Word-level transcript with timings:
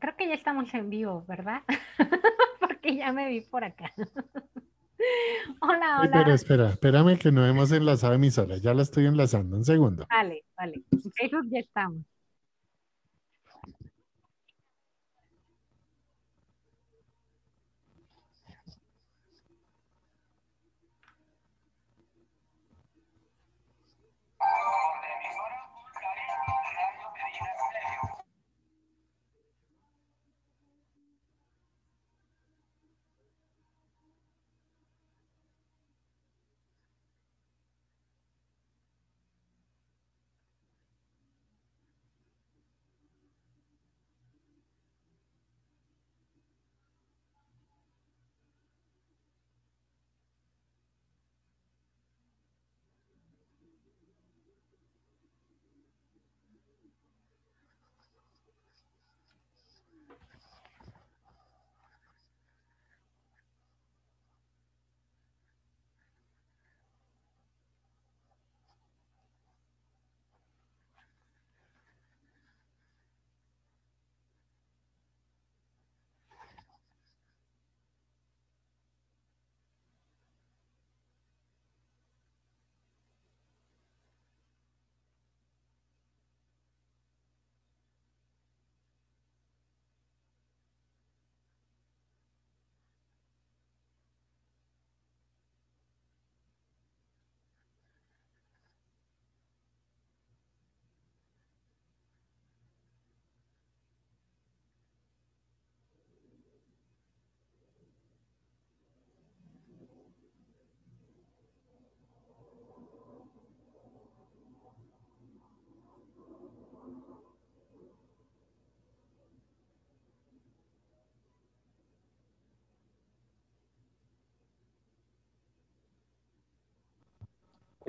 creo 0.00 0.16
que 0.16 0.26
ya 0.26 0.34
estamos 0.34 0.72
en 0.74 0.90
vivo, 0.90 1.24
¿verdad? 1.28 1.62
Porque 2.60 2.96
ya 2.96 3.12
me 3.12 3.28
vi 3.28 3.40
por 3.42 3.62
acá. 3.62 3.92
hola, 5.60 6.00
hola. 6.00 6.10
pero 6.10 6.34
espera, 6.34 6.70
espérame 6.70 7.18
que 7.18 7.30
no 7.30 7.46
hemos 7.46 7.70
enlazado 7.70 8.14
emisora. 8.14 8.56
Ya 8.56 8.74
la 8.74 8.82
estoy 8.82 9.06
enlazando, 9.06 9.56
un 9.56 9.64
segundo. 9.64 10.06
Vale, 10.10 10.44
vale. 10.56 10.82
En 10.90 11.12
Facebook 11.12 11.46
ya 11.50 11.60
estamos. 11.60 12.04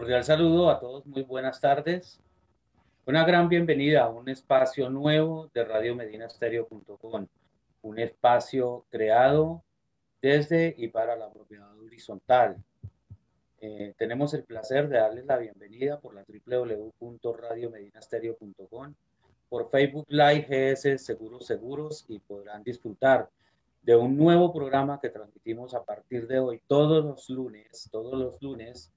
Cordial 0.02 0.24
saludo 0.24 0.72
a 0.72 0.80
todos, 0.80 1.06
muy 1.06 1.22
buenas 1.22 1.62
tardes. 1.62 2.20
Una 3.06 3.24
gran 3.24 3.50
bienvenida 3.50 4.06
a 4.06 4.10
un 4.10 4.30
espacio 4.30 4.90
nuevo 4.90 5.52
de 5.54 5.64
Radio 5.64 5.96
Medinastereo.com, 5.96 7.28
un 7.84 8.00
espacio 8.00 8.88
creado 8.90 9.64
desde 10.20 10.74
y 10.76 10.88
para 10.88 11.16
la 11.16 11.32
propiedad 11.32 11.78
horizontal. 11.78 12.58
Eh, 13.60 13.94
tenemos 13.96 14.34
el 14.34 14.44
placer 14.44 14.90
de 14.90 14.98
darles 14.98 15.28
la 15.28 15.38
bienvenida 15.38 16.00
por 16.00 16.16
la 16.16 16.26
www.radiomedinastereo.com, 16.28 18.96
por 19.50 19.70
Facebook 19.70 20.08
Live 20.10 20.74
GS 20.74 20.98
Seguros 20.98 21.46
Seguros 21.46 22.06
y 22.08 22.18
podrán 22.18 22.64
disfrutar 22.64 23.30
de 23.84 23.96
un 23.96 24.18
nuevo 24.18 24.52
programa 24.52 25.00
que 25.00 25.12
transmitimos 25.12 25.76
a 25.76 25.84
partir 25.84 26.26
de 26.26 26.40
hoy 26.40 26.60
todos 26.66 27.06
los 27.06 27.30
lunes, 27.30 27.88
todos 27.92 28.18
los 28.18 28.42
lunes 28.42 28.92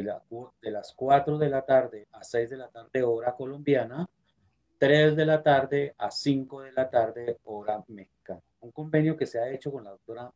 de, 0.00 0.14
de 0.62 0.70
las 0.70 0.94
4 0.94 1.36
de 1.36 1.50
la 1.50 1.62
tarde 1.62 2.08
a 2.12 2.24
6 2.24 2.50
de 2.50 2.56
la 2.56 2.68
tarde 2.68 3.02
hora 3.02 3.34
colombiana, 3.34 4.08
3 4.78 5.14
de 5.14 5.26
la 5.26 5.42
tarde 5.42 5.94
a 5.98 6.10
5 6.10 6.62
de 6.62 6.72
la 6.72 6.88
tarde 6.88 7.38
hora 7.44 7.84
mexicana. 7.88 8.40
Un 8.60 8.70
convenio 8.70 9.16
que 9.16 9.26
se 9.26 9.38
ha 9.38 9.50
hecho 9.50 9.70
con 9.70 9.84
la 9.84 9.90
doctora 9.90 10.32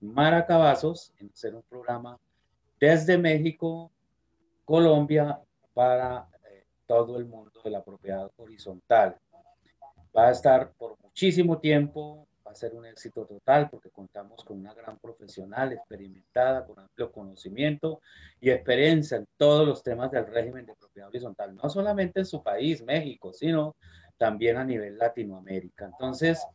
Mara 0.00 0.44
Cavazos 0.44 1.14
en 1.18 1.30
hacer 1.30 1.54
un 1.54 1.62
programa 1.62 2.18
desde 2.78 3.16
México, 3.16 3.90
Colombia, 4.66 5.40
para 5.72 6.28
eh, 6.50 6.66
todo 6.86 7.16
el 7.16 7.24
mundo 7.24 7.60
de 7.64 7.70
la 7.70 7.82
propiedad 7.82 8.30
horizontal. 8.36 9.16
Va 10.16 10.28
a 10.28 10.30
estar 10.30 10.72
por 10.72 10.98
muchísimo 11.00 11.58
tiempo 11.58 12.28
a 12.54 12.56
ser 12.56 12.74
un 12.74 12.86
éxito 12.86 13.26
total 13.26 13.68
porque 13.68 13.90
contamos 13.90 14.44
con 14.44 14.58
una 14.58 14.72
gran 14.72 14.96
profesional 14.98 15.72
experimentada, 15.72 16.64
con 16.64 16.78
amplio 16.78 17.10
conocimiento 17.10 18.00
y 18.40 18.50
experiencia 18.50 19.16
en 19.16 19.26
todos 19.36 19.66
los 19.66 19.82
temas 19.82 20.10
del 20.12 20.26
régimen 20.26 20.64
de 20.64 20.76
propiedad 20.76 21.08
horizontal, 21.08 21.54
no 21.56 21.68
solamente 21.68 22.20
en 22.20 22.26
su 22.26 22.42
país, 22.42 22.82
México, 22.82 23.32
sino 23.32 23.74
también 24.16 24.56
a 24.56 24.64
nivel 24.64 24.96
Latinoamérica. 24.96 25.86
Entonces, 25.86 26.46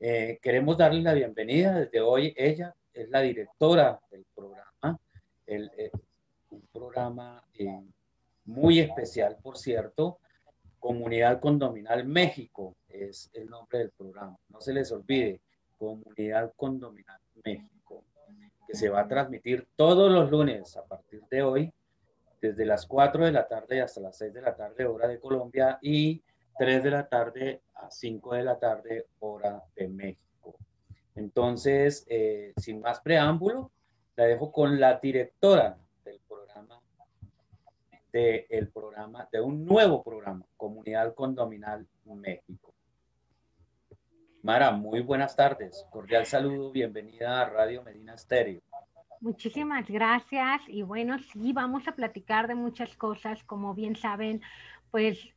eh, 0.00 0.38
queremos 0.40 0.78
darle 0.78 1.02
la 1.02 1.12
bienvenida 1.12 1.78
desde 1.78 2.00
hoy. 2.00 2.32
Ella 2.36 2.74
es 2.94 3.10
la 3.10 3.20
directora 3.20 4.00
del 4.10 4.24
programa, 4.34 4.98
el, 5.46 5.70
eh, 5.76 5.90
un 6.50 6.62
programa 6.72 7.44
eh, 7.54 7.84
muy 8.46 8.80
especial, 8.80 9.36
por 9.42 9.58
cierto, 9.58 10.18
Comunidad 10.82 11.38
Condominal 11.38 12.04
México 12.04 12.74
es 12.88 13.30
el 13.34 13.48
nombre 13.48 13.78
del 13.78 13.90
programa. 13.92 14.36
No 14.48 14.60
se 14.60 14.72
les 14.72 14.90
olvide, 14.90 15.40
Comunidad 15.78 16.52
Condominal 16.56 17.20
México, 17.44 18.02
que 18.66 18.74
se 18.74 18.88
va 18.88 19.02
a 19.02 19.06
transmitir 19.06 19.68
todos 19.76 20.10
los 20.10 20.28
lunes 20.32 20.76
a 20.76 20.84
partir 20.84 21.22
de 21.30 21.42
hoy, 21.44 21.72
desde 22.40 22.66
las 22.66 22.84
4 22.86 23.26
de 23.26 23.30
la 23.30 23.46
tarde 23.46 23.80
hasta 23.80 24.00
las 24.00 24.18
6 24.18 24.34
de 24.34 24.42
la 24.42 24.56
tarde, 24.56 24.84
hora 24.84 25.06
de 25.06 25.20
Colombia, 25.20 25.78
y 25.80 26.20
3 26.58 26.82
de 26.82 26.90
la 26.90 27.06
tarde 27.06 27.62
a 27.74 27.88
5 27.88 28.34
de 28.34 28.42
la 28.42 28.58
tarde, 28.58 29.06
hora 29.20 29.62
de 29.76 29.86
México. 29.86 30.56
Entonces, 31.14 32.04
eh, 32.08 32.54
sin 32.56 32.80
más 32.80 32.98
preámbulo, 32.98 33.70
la 34.16 34.24
dejo 34.24 34.50
con 34.50 34.80
la 34.80 34.98
directora 34.98 35.78
del 38.12 38.46
el 38.48 38.68
programa, 38.68 39.28
de 39.32 39.40
un 39.40 39.64
nuevo 39.64 40.02
programa, 40.02 40.44
Comunidad 40.56 41.14
Condominal 41.14 41.86
México. 42.04 42.74
Mara, 44.42 44.72
muy 44.72 45.00
buenas 45.00 45.36
tardes. 45.36 45.86
Cordial 45.90 46.26
saludo, 46.26 46.72
bienvenida 46.72 47.40
a 47.40 47.48
Radio 47.48 47.82
Medina 47.82 48.14
Estéreo. 48.14 48.60
Muchísimas 49.20 49.88
gracias 49.88 50.62
y 50.66 50.82
bueno, 50.82 51.18
sí, 51.18 51.52
vamos 51.52 51.86
a 51.86 51.92
platicar 51.92 52.48
de 52.48 52.56
muchas 52.56 52.96
cosas, 52.96 53.44
como 53.44 53.72
bien 53.72 53.94
saben, 53.94 54.42
pues 54.90 55.28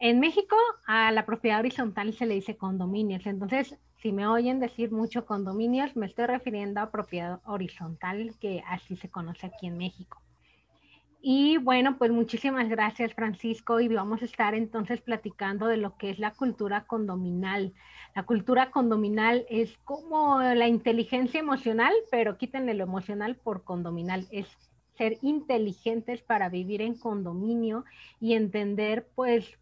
en 0.00 0.18
México 0.18 0.56
a 0.86 1.12
la 1.12 1.24
propiedad 1.24 1.60
horizontal 1.60 2.12
se 2.14 2.26
le 2.26 2.34
dice 2.34 2.56
condominios, 2.56 3.24
entonces 3.26 3.78
si 3.98 4.10
me 4.10 4.26
oyen 4.26 4.58
decir 4.58 4.90
mucho 4.90 5.24
condominios, 5.24 5.94
me 5.94 6.06
estoy 6.06 6.26
refiriendo 6.26 6.80
a 6.80 6.90
propiedad 6.90 7.40
horizontal, 7.44 8.34
que 8.40 8.64
así 8.66 8.96
se 8.96 9.08
conoce 9.08 9.46
aquí 9.46 9.68
en 9.68 9.78
México. 9.78 10.21
Y 11.24 11.56
bueno, 11.58 11.98
pues 11.98 12.10
muchísimas 12.10 12.68
gracias 12.68 13.14
Francisco 13.14 13.78
y 13.78 13.86
vamos 13.86 14.22
a 14.22 14.24
estar 14.24 14.56
entonces 14.56 15.00
platicando 15.00 15.68
de 15.68 15.76
lo 15.76 15.96
que 15.96 16.10
es 16.10 16.18
la 16.18 16.32
cultura 16.32 16.84
condominal. 16.84 17.72
La 18.16 18.24
cultura 18.24 18.72
condominal 18.72 19.46
es 19.48 19.78
como 19.84 20.40
la 20.40 20.66
inteligencia 20.66 21.38
emocional, 21.38 21.92
pero 22.10 22.38
quítenle 22.38 22.74
lo 22.74 22.82
emocional 22.82 23.36
por 23.36 23.62
condominal. 23.62 24.26
Es 24.32 24.48
ser 24.98 25.18
inteligentes 25.22 26.22
para 26.22 26.48
vivir 26.48 26.82
en 26.82 26.98
condominio 26.98 27.84
y 28.18 28.34
entender 28.34 29.08
pues 29.14 29.56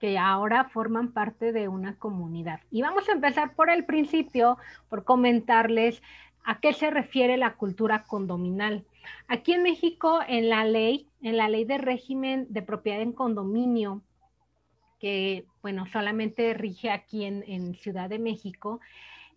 que 0.00 0.16
ahora 0.16 0.70
forman 0.70 1.12
parte 1.12 1.52
de 1.52 1.68
una 1.68 1.98
comunidad. 1.98 2.60
Y 2.70 2.80
vamos 2.80 3.06
a 3.10 3.12
empezar 3.12 3.54
por 3.54 3.68
el 3.68 3.84
principio, 3.84 4.56
por 4.88 5.04
comentarles 5.04 6.02
a 6.42 6.58
qué 6.58 6.72
se 6.72 6.90
refiere 6.90 7.36
la 7.36 7.54
cultura 7.56 8.04
condominal. 8.04 8.86
Aquí 9.28 9.52
en 9.52 9.62
México, 9.62 10.20
en 10.26 10.48
la 10.48 10.64
ley, 10.64 11.08
en 11.22 11.36
la 11.36 11.48
ley 11.48 11.64
de 11.64 11.78
régimen 11.78 12.46
de 12.50 12.62
propiedad 12.62 13.00
en 13.00 13.12
condominio, 13.12 14.02
que, 14.98 15.46
bueno, 15.62 15.86
solamente 15.86 16.54
rige 16.54 16.90
aquí 16.90 17.24
en, 17.24 17.44
en 17.46 17.74
Ciudad 17.74 18.08
de 18.08 18.18
México, 18.18 18.80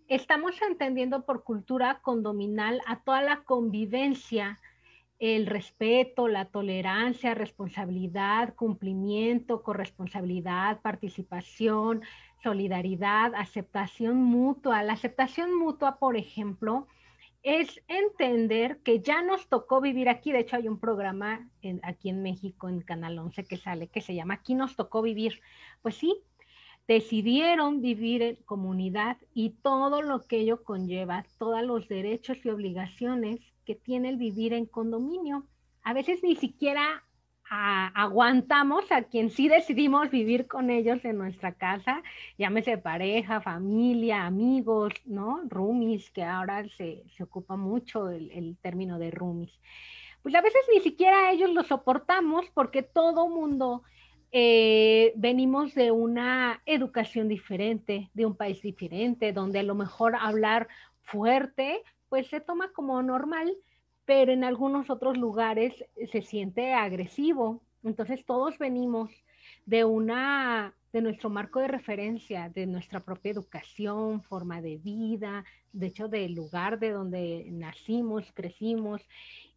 estamos 0.07 0.62
entendiendo 0.62 1.25
por 1.25 1.44
cultura 1.44 2.00
condominal 2.01 2.81
a 2.85 3.00
toda 3.01 3.21
la 3.21 3.44
convivencia, 3.44 4.59
el 5.19 5.47
respeto, 5.47 6.27
la 6.27 6.45
tolerancia, 6.45 7.33
responsabilidad, 7.33 8.53
cumplimiento, 8.56 9.63
corresponsabilidad, 9.63 10.81
participación, 10.81 12.01
solidaridad, 12.44 13.33
aceptación 13.33 14.21
mutua. 14.21 14.83
La 14.83 14.94
aceptación 14.94 15.57
mutua, 15.57 15.97
por 15.97 16.17
ejemplo, 16.17 16.88
es 17.45 17.80
entender 17.88 18.80
que 18.80 19.01
ya 19.01 19.21
nos 19.21 19.47
tocó 19.47 19.80
vivir 19.80 20.09
aquí. 20.09 20.31
De 20.31 20.39
hecho, 20.39 20.56
hay 20.56 20.68
un 20.68 20.80
programa 20.80 21.47
aquí 21.83 22.09
en 22.09 22.24
México, 22.24 22.68
en 22.68 22.81
Canal 22.81 23.19
11, 23.19 23.45
que 23.45 23.56
sale, 23.56 23.88
que 23.88 24.01
se 24.01 24.15
llama 24.15 24.33
Aquí 24.33 24.56
nos 24.56 24.75
tocó 24.75 25.03
vivir. 25.03 25.42
Pues 25.83 25.94
sí, 25.94 26.24
decidieron 26.88 27.81
vivir 27.81 28.24
en 28.24 28.36
comunidad 28.45 29.18
y 29.36 29.51
todo 29.51 30.01
lo 30.01 30.25
que 30.25 30.39
ello 30.39 30.63
conlleva, 30.63 31.24
todos 31.38 31.62
los 31.62 31.88
derechos 31.88 32.39
y 32.44 32.50
obligaciones 32.50 33.39
que 33.63 33.75
tiene 33.75 34.09
el 34.09 34.18
vivir 34.18 34.51
en 34.53 34.65
condominio. 34.65 35.45
A 35.83 35.94
veces 35.94 36.24
ni 36.24 36.36
siquiera 36.36 37.03
aguantamos 37.50 38.92
a 38.92 39.03
quien 39.03 39.30
sí 39.30 39.47
decidimos 39.47 40.09
vivir 40.09 40.47
con 40.47 40.69
ellos 40.69 41.06
en 41.06 41.18
nuestra 41.18 41.53
casa, 41.53 42.01
llámese 42.38 42.77
pareja, 42.77 43.42
familia, 43.42 44.25
amigos, 44.25 44.94
¿no? 45.06 45.42
Roomies, 45.47 46.09
que 46.09 46.24
ahora 46.24 46.68
se, 46.69 47.03
ocupa 47.21 47.56
mucho 47.56 48.09
el, 48.09 48.57
término 48.62 48.97
de 48.97 49.12
roomies. 49.12 49.59
Pues 50.24 50.33
a 50.33 50.42
veces 50.42 50.62
ni 50.74 50.81
siquiera 50.81 51.31
ellos 51.31 51.51
lo 51.51 51.63
soportamos 51.63 52.50
porque 52.53 52.81
todo 52.81 53.30
mundo 53.30 53.83
eh, 54.31 55.13
venimos 55.15 55.75
de 55.75 55.91
una 55.91 56.63
educación 56.65 57.27
diferente, 57.27 58.09
de 58.13 58.25
un 58.25 58.36
país 58.36 58.62
diferente, 58.62 59.33
donde 59.33 59.59
a 59.59 59.63
lo 59.63 59.75
mejor 59.75 60.15
hablar 60.15 60.68
fuerte, 61.03 61.83
pues 62.09 62.27
se 62.27 62.41
toma 62.41 62.71
como 62.74 63.01
normal 63.03 63.56
pero 64.06 64.31
en 64.31 64.44
algunos 64.44 64.90
otros 64.90 65.18
lugares 65.18 65.74
se 66.12 66.22
siente 66.22 66.74
agresivo. 66.74 67.62
Entonces 67.84 68.25
todos 68.25 68.57
venimos 68.57 69.12
de 69.66 69.84
una 69.84 70.74
de 70.96 71.02
nuestro 71.02 71.30
marco 71.30 71.60
de 71.60 71.68
referencia, 71.68 72.48
de 72.48 72.66
nuestra 72.66 73.02
propia 73.02 73.34
educación, 73.34 74.22
forma 74.22 74.62
de 74.62 74.78
vida, 74.78 75.44
de 75.74 75.88
hecho 75.88 76.07
del 76.07 76.34
lugar 76.34 76.80
de 76.80 76.92
donde 76.92 77.46
nacimos, 77.52 78.31
crecimos. 78.34 79.02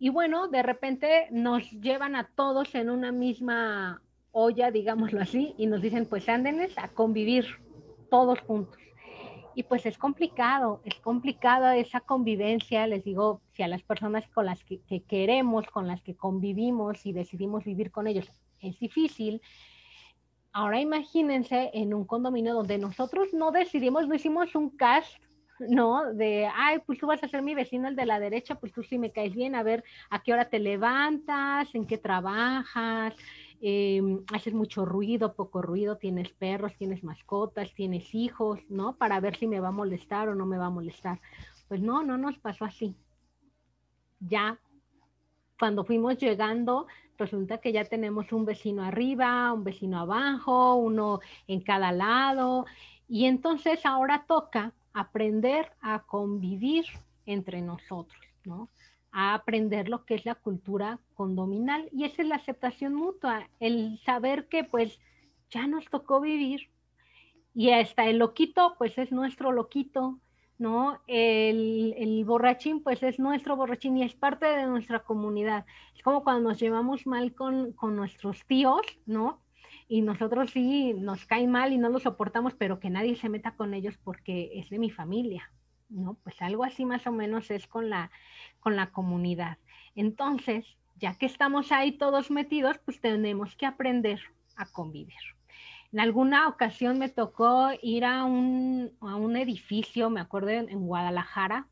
Y 0.01 0.09
bueno, 0.09 0.49
de 0.49 0.65
repente 0.65 1.29
nos 1.31 1.71
llevan 1.71 2.17
a 2.17 2.29
todos 2.35 2.75
en 2.75 2.91
una 2.91 3.13
misma 3.13 4.03
olla, 4.33 4.73
digámoslo 4.73 5.21
así, 5.21 5.55
y 5.57 5.67
nos 5.67 5.81
dicen, 5.81 6.07
pues 6.07 6.29
ándenes 6.29 6.77
a 6.77 6.89
convivir 6.89 7.47
todos 8.11 8.41
juntos. 8.41 8.77
Y 9.59 9.65
pues 9.65 9.87
es 9.87 9.99
complicado, 9.99 10.81
es 10.85 10.95
complicada 11.01 11.77
esa 11.77 11.99
convivencia, 11.99 12.87
les 12.87 13.03
digo, 13.03 13.41
si 13.55 13.65
a 13.65 13.67
las 13.67 13.83
personas 13.83 14.25
con 14.29 14.47
las 14.47 14.63
que, 14.63 15.03
queremos, 15.09 15.67
con 15.67 15.89
las 15.89 16.01
que 16.01 16.15
convivimos 16.15 17.05
y 17.05 17.13
decidimos 17.13 17.65
vivir 17.65 17.91
con 17.91 18.07
ellos, 18.07 18.31
es 18.61 18.79
difícil. 18.79 19.43
Ahora 20.53 20.81
imagínense 20.81 21.73
en 21.75 21.93
un 21.93 22.05
condominio 22.05 22.55
donde 22.55 22.79
nosotros 22.79 23.35
no 23.35 23.51
decidimos, 23.51 24.07
no 24.07 24.15
hicimos 24.15 24.55
un 24.55 24.71
cast, 24.71 25.21
¿no? 25.59 26.15
De, 26.15 26.49
ay, 26.55 26.79
pues 26.87 27.01
tú 27.01 27.09
vas 27.09 27.25
a 27.25 27.29
ser 27.29 27.43
mi 27.43 27.57
vecino, 27.57 27.89
el 27.89 27.97
de 27.97 28.07
la 28.07 28.21
derecha, 28.21 28.55
pues 28.55 28.73
tú 28.73 28.85
sí 28.85 28.97
me 28.97 29.11
caes 29.11 29.35
bien, 29.35 29.57
a 29.57 29.65
ver 29.65 29.83
a 30.09 30.23
qué 30.23 30.33
hora 30.33 30.49
te 30.49 30.61
levantas, 30.61 31.75
en 31.75 31.85
qué 31.85 31.99
trabajas, 31.99 33.13
Em, 33.61 34.23
haces 34.33 34.55
mucho 34.55 34.85
ruido, 34.85 35.35
poco 35.35 35.63
ruido, 35.63 35.97
tienes 35.97 36.31
perros, 36.31 36.77
tienes 36.77 37.03
mascotas, 37.03 37.75
tienes 37.75 38.15
hijos, 38.15 38.61
¿no? 38.69 38.97
Para 38.97 39.19
ver 39.21 39.37
si 39.37 39.49
me 39.49 39.59
va 39.61 39.69
a 39.69 39.73
molestar 39.73 40.29
o 40.29 40.35
no 40.35 40.47
me 40.47 40.59
va 40.59 40.67
a 40.67 40.71
molestar. 40.71 41.21
Pues 41.67 41.81
no, 41.81 42.05
no 42.05 42.17
nos 42.17 42.39
pasó 42.39 42.65
así. 42.65 42.97
Ya 44.21 44.61
cuando 45.59 45.85
fuimos 45.85 46.19
llegando, 46.19 46.87
resulta 47.17 47.59
que 47.59 47.73
ya 47.73 47.85
tenemos 47.85 48.33
un 48.33 48.45
vecino 48.45 48.85
arriba, 48.85 49.53
un 49.53 49.65
vecino 49.65 49.99
abajo, 49.99 50.77
uno 50.77 51.21
en 51.49 51.61
cada 51.61 51.91
lado. 51.91 52.65
Y 53.09 53.25
entonces 53.25 53.85
ahora 53.85 54.25
toca 54.29 54.73
aprender 54.93 55.73
a 55.81 56.05
convivir 56.05 56.85
entre 57.27 57.61
nosotros, 57.61 58.21
¿no? 58.45 58.69
A 59.13 59.35
aprender 59.35 59.89
lo 59.89 60.05
que 60.05 60.15
es 60.15 60.25
la 60.25 60.35
cultura 60.35 61.01
condominal 61.15 61.89
y 61.93 62.05
esa 62.05 62.23
es 62.23 62.29
la 62.29 62.37
aceptación 62.37 62.95
mutua, 62.95 63.49
el 63.61 63.99
saber 64.05 64.49
que 64.49 64.65
pues 64.65 64.99
ya 65.51 65.67
nos 65.67 65.87
tocó 65.87 66.21
vivir 66.21 66.71
y 67.55 67.71
hasta 67.71 68.07
el 68.07 68.19
loquito 68.19 68.75
pues 68.79 68.97
es 68.99 69.11
nuestro 69.11 69.53
loquito, 69.53 70.21
¿no? 70.59 71.01
El, 71.07 71.95
el, 71.97 72.25
borrachín 72.25 72.83
pues 72.83 73.03
es 73.03 73.19
nuestro 73.19 73.57
borrachín 73.57 73.97
y 73.97 74.05
es 74.05 74.15
parte 74.15 74.47
de 74.47 74.67
nuestra 74.67 75.01
comunidad. 75.01 75.65
Es 75.97 76.03
como 76.03 76.23
cuando 76.23 76.51
nos 76.51 76.61
llevamos 76.61 77.07
mal 77.07 77.35
con, 77.35 77.73
con 77.73 77.97
nuestros 77.97 78.45
tíos, 78.47 78.83
¿no? 79.07 79.41
Y 79.89 80.03
nosotros 80.03 80.51
sí 80.51 80.95
nos 80.95 81.25
cae 81.27 81.47
mal 81.47 81.73
y 81.73 81.79
no 81.79 81.89
lo 81.89 81.99
soportamos, 81.99 82.55
pero 82.55 82.79
que 82.79 82.91
nadie 82.91 83.17
se 83.17 83.29
meta 83.29 83.57
con 83.57 83.75
ellos 83.75 83.97
porque 84.05 84.51
es 84.55 84.69
de 84.71 84.79
mi 84.79 84.91
familia, 84.91 85.51
¿no? 85.89 86.15
Pues 86.23 86.41
algo 86.43 86.65
así 86.65 86.85
más 86.85 87.07
o 87.07 87.13
menos 87.13 87.51
es 87.51 87.67
con 87.67 87.91
la, 87.91 88.11
con 88.61 88.77
la 88.77 88.91
comunidad. 88.91 89.59
Entonces, 89.95 90.65
ya 90.97 91.15
que 91.15 91.27
estamos 91.27 91.73
ahí 91.73 91.93
todos 91.93 92.31
metidos, 92.31 92.79
pues 92.85 93.01
tenemos 93.01 93.57
que 93.57 93.67
aprender 93.67 94.21
a 94.57 94.67
convivir. 94.67 95.17
En 95.93 96.01
alguna 96.01 96.49
ocasión 96.49 96.99
me 96.99 97.09
tocó 97.09 97.71
ir 97.83 98.05
a 98.05 98.25
un, 98.25 98.93
a 99.01 99.17
un 99.17 99.37
edificio, 99.37 100.11
me 100.11 100.21
acuerdo 100.21 100.51
en 100.51 100.87
Guadalajara, 100.87 101.67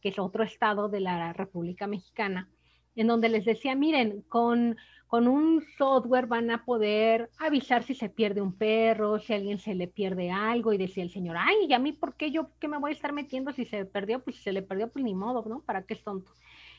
que 0.00 0.10
es 0.10 0.18
otro 0.18 0.44
estado 0.44 0.90
de 0.90 1.00
la 1.00 1.32
República 1.32 1.86
Mexicana, 1.86 2.50
en 2.94 3.06
donde 3.06 3.30
les 3.30 3.46
decía, 3.46 3.74
miren, 3.74 4.20
con, 4.28 4.76
con 5.14 5.28
un 5.28 5.64
software 5.78 6.26
van 6.26 6.50
a 6.50 6.64
poder 6.64 7.30
avisar 7.38 7.84
si 7.84 7.94
se 7.94 8.08
pierde 8.08 8.40
un 8.40 8.52
perro, 8.52 9.20
si 9.20 9.32
a 9.32 9.36
alguien 9.36 9.60
se 9.60 9.76
le 9.76 9.86
pierde 9.86 10.32
algo, 10.32 10.72
y 10.72 10.76
decía 10.76 11.04
el 11.04 11.10
señor, 11.10 11.36
ay, 11.38 11.54
¿y 11.68 11.72
a 11.72 11.78
mí 11.78 11.92
por 11.92 12.16
qué 12.16 12.32
yo 12.32 12.50
qué 12.58 12.66
me 12.66 12.78
voy 12.78 12.90
a 12.90 12.94
estar 12.94 13.12
metiendo 13.12 13.52
si 13.52 13.64
se 13.64 13.84
perdió? 13.84 14.24
Pues 14.24 14.34
si 14.34 14.42
se 14.42 14.52
le 14.52 14.62
perdió, 14.62 14.90
pues 14.90 15.04
ni 15.04 15.14
modo, 15.14 15.44
¿no? 15.48 15.60
¿Para 15.60 15.84
qué 15.84 15.94
es 15.94 16.02
tonto? 16.02 16.32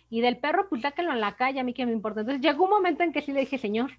Y 0.10 0.20
del 0.20 0.38
perro, 0.38 0.68
pues 0.68 0.82
sáquenlo 0.82 1.14
en 1.14 1.22
la 1.22 1.38
calle, 1.38 1.62
a 1.62 1.64
mí 1.64 1.74
qué 1.74 1.86
me 1.86 1.94
importa. 1.94 2.20
Entonces 2.20 2.42
llegó 2.42 2.66
un 2.66 2.72
momento 2.72 3.04
en 3.04 3.14
que 3.14 3.22
sí 3.22 3.32
le 3.32 3.40
dije, 3.40 3.58
señor, 3.58 3.92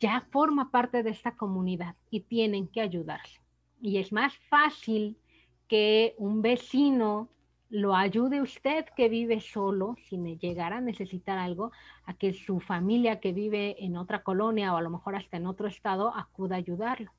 ya 0.00 0.26
forma 0.30 0.70
parte 0.70 1.02
de 1.02 1.10
esta 1.10 1.36
comunidad 1.36 1.96
y 2.08 2.20
tienen 2.20 2.66
que 2.66 2.80
ayudarse. 2.80 3.42
Y 3.82 3.98
es 3.98 4.10
más 4.10 4.34
fácil 4.48 5.18
que 5.66 6.14
un 6.16 6.40
vecino 6.40 7.28
lo 7.70 7.94
ayude 7.94 8.40
usted 8.40 8.86
que 8.96 9.08
vive 9.08 9.40
solo, 9.40 9.96
si 10.08 10.16
llegara 10.36 10.78
a 10.78 10.80
necesitar 10.80 11.38
algo, 11.38 11.70
a 12.04 12.14
que 12.14 12.32
su 12.32 12.60
familia 12.60 13.20
que 13.20 13.32
vive 13.32 13.84
en 13.84 13.96
otra 13.96 14.22
colonia 14.22 14.72
o 14.72 14.76
a 14.76 14.82
lo 14.82 14.90
mejor 14.90 15.16
hasta 15.16 15.36
en 15.36 15.46
otro 15.46 15.68
estado 15.68 16.14
acuda 16.14 16.56
a 16.56 16.58
ayudarlo. 16.58 17.12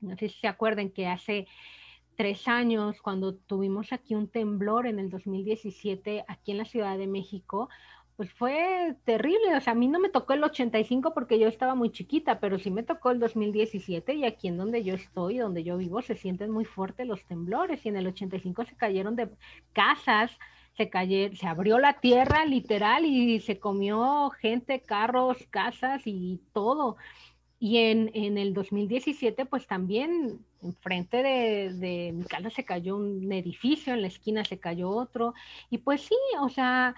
No 0.00 0.16
sé 0.16 0.28
si 0.28 0.40
se 0.40 0.48
acuerdan 0.48 0.90
que 0.90 1.06
hace 1.06 1.46
tres 2.16 2.48
años, 2.48 3.00
cuando 3.00 3.34
tuvimos 3.34 3.92
aquí 3.92 4.14
un 4.14 4.28
temblor 4.28 4.86
en 4.86 4.98
el 4.98 5.08
2017 5.08 6.24
aquí 6.28 6.50
en 6.50 6.58
la 6.58 6.64
Ciudad 6.66 6.98
de 6.98 7.06
México, 7.06 7.68
pues 8.16 8.32
fue 8.32 8.96
terrible. 9.04 9.56
O 9.56 9.60
sea, 9.60 9.72
a 9.72 9.76
mí 9.76 9.88
no 9.88 9.98
me 9.98 10.08
tocó 10.08 10.34
el 10.34 10.44
85 10.44 11.14
porque 11.14 11.38
yo 11.38 11.48
estaba 11.48 11.74
muy 11.74 11.90
chiquita, 11.90 12.40
pero 12.40 12.58
sí 12.58 12.70
me 12.70 12.82
tocó 12.82 13.10
el 13.10 13.20
2017 13.20 14.14
y 14.14 14.24
aquí 14.24 14.48
en 14.48 14.58
donde 14.58 14.84
yo 14.84 14.94
estoy, 14.94 15.38
donde 15.38 15.64
yo 15.64 15.76
vivo, 15.76 16.02
se 16.02 16.16
sienten 16.16 16.50
muy 16.50 16.64
fuertes 16.64 17.06
los 17.06 17.24
temblores 17.24 17.84
y 17.84 17.88
en 17.88 17.96
el 17.96 18.06
85 18.06 18.64
se 18.64 18.76
cayeron 18.76 19.16
de 19.16 19.30
casas, 19.72 20.30
se 20.76 20.88
cayó, 20.88 21.34
se 21.34 21.46
abrió 21.46 21.78
la 21.78 22.00
tierra 22.00 22.44
literal 22.44 23.04
y 23.06 23.40
se 23.40 23.58
comió 23.58 24.30
gente, 24.30 24.80
carros, 24.82 25.38
casas 25.50 26.02
y 26.04 26.40
todo. 26.52 26.96
Y 27.58 27.78
en, 27.78 28.10
en 28.14 28.38
el 28.38 28.54
2017, 28.54 29.46
pues 29.46 29.66
también 29.68 30.44
enfrente 30.62 31.22
de, 31.22 31.72
de 31.74 32.12
mi 32.12 32.24
casa 32.24 32.50
se 32.50 32.64
cayó 32.64 32.96
un 32.96 33.32
edificio, 33.32 33.94
en 33.94 34.02
la 34.02 34.08
esquina 34.08 34.44
se 34.44 34.58
cayó 34.58 34.90
otro. 34.90 35.34
Y 35.70 35.78
pues 35.78 36.02
sí, 36.02 36.16
o 36.40 36.48
sea, 36.48 36.96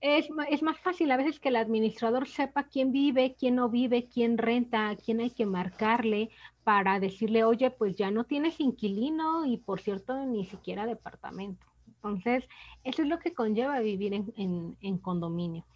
es, 0.00 0.28
es, 0.48 0.62
más 0.62 0.78
fácil 0.80 1.10
a 1.10 1.16
veces 1.16 1.40
que 1.40 1.50
el 1.50 1.56
administrador 1.56 2.26
sepa 2.26 2.64
quién 2.64 2.92
vive, 2.92 3.36
quién 3.38 3.56
no 3.56 3.68
vive, 3.68 4.08
quién 4.08 4.38
renta, 4.38 4.96
quién 4.96 5.20
hay 5.20 5.30
que 5.30 5.46
marcarle 5.46 6.30
para 6.64 7.00
decirle, 7.00 7.44
oye, 7.44 7.70
pues 7.70 7.96
ya 7.96 8.10
no 8.10 8.24
tienes 8.24 8.60
inquilino 8.60 9.44
y 9.44 9.58
por 9.58 9.80
cierto, 9.80 10.24
ni 10.24 10.46
siquiera 10.46 10.86
departamento. 10.86 11.66
Entonces, 11.86 12.48
eso 12.84 13.02
es 13.02 13.08
lo 13.08 13.18
que 13.18 13.34
conlleva 13.34 13.80
vivir 13.80 14.14
en, 14.14 14.32
en, 14.36 14.76
en 14.80 14.98
condominio. 14.98 15.66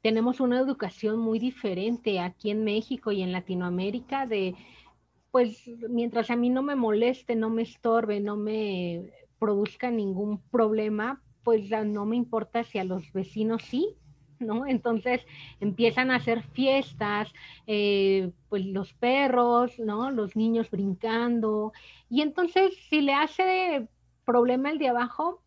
Tenemos 0.00 0.40
una 0.40 0.58
educación 0.58 1.18
muy 1.18 1.38
diferente 1.38 2.20
aquí 2.20 2.50
en 2.50 2.64
México 2.64 3.12
y 3.12 3.22
en 3.22 3.32
Latinoamérica 3.32 4.26
de, 4.26 4.54
pues, 5.30 5.68
mientras 5.88 6.30
a 6.30 6.36
mí 6.36 6.50
no 6.50 6.62
me 6.62 6.76
moleste, 6.76 7.34
no 7.34 7.50
me 7.50 7.62
estorbe, 7.62 8.20
no 8.20 8.36
me 8.36 9.10
produzca 9.38 9.90
ningún 9.90 10.40
problema, 10.50 11.21
pues 11.42 11.70
no 11.70 12.06
me 12.06 12.16
importa 12.16 12.64
si 12.64 12.78
a 12.78 12.84
los 12.84 13.12
vecinos 13.12 13.62
sí, 13.62 13.96
¿no? 14.42 14.66
Entonces 14.66 15.22
empiezan 15.60 16.10
a 16.10 16.16
hacer 16.16 16.42
fiestas, 16.42 17.32
eh, 17.66 18.32
pues 18.48 18.66
los 18.66 18.92
perros, 18.94 19.78
¿no? 19.78 20.10
Los 20.10 20.36
niños 20.36 20.70
brincando. 20.70 21.72
Y 22.08 22.22
entonces 22.22 22.76
si 22.88 23.00
le 23.00 23.14
hace 23.14 23.88
problema 24.24 24.70
el 24.70 24.78
de 24.78 24.88
abajo, 24.88 25.42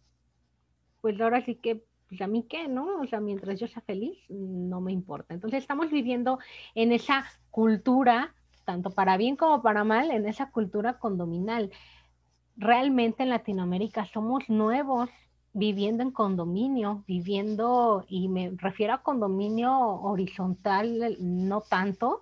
pues 1.02 1.20
ahora 1.22 1.44
sí 1.46 1.56
que, 1.56 1.84
pues 2.10 2.22
a 2.22 2.28
mí 2.28 2.46
qué, 2.50 2.68
¿no? 2.68 3.00
O 3.00 3.06
sea, 3.06 3.20
mientras 3.20 3.60
yo 3.60 3.68
sea 3.68 3.82
feliz, 3.82 4.18
no 4.30 4.82
me 4.82 4.92
importa. 4.92 5.34
Entonces 5.34 5.60
estamos 5.60 5.92
viviendo 5.92 6.40
en 6.74 6.92
esa 6.92 7.26
cultura, 7.52 8.34
tanto 8.66 8.90
para 8.92 9.18
bien 9.18 9.36
como 9.36 9.62
para 9.62 9.84
mal, 9.84 10.12
en 10.12 10.26
esa 10.26 10.52
cultura 10.52 10.98
condominal. 10.98 11.72
Realmente 12.58 13.24
en 13.24 13.30
Latinoamérica 13.30 14.06
somos 14.06 14.50
nuevos 14.50 15.10
viviendo 15.56 16.04
en 16.04 16.12
condominio, 16.12 17.04
viviendo, 17.08 18.06
y 18.10 18.28
me 18.28 18.52
refiero 18.58 18.94
a 18.94 19.02
condominio 19.02 19.74
horizontal, 19.74 21.18
no 21.20 21.62
tanto, 21.62 22.22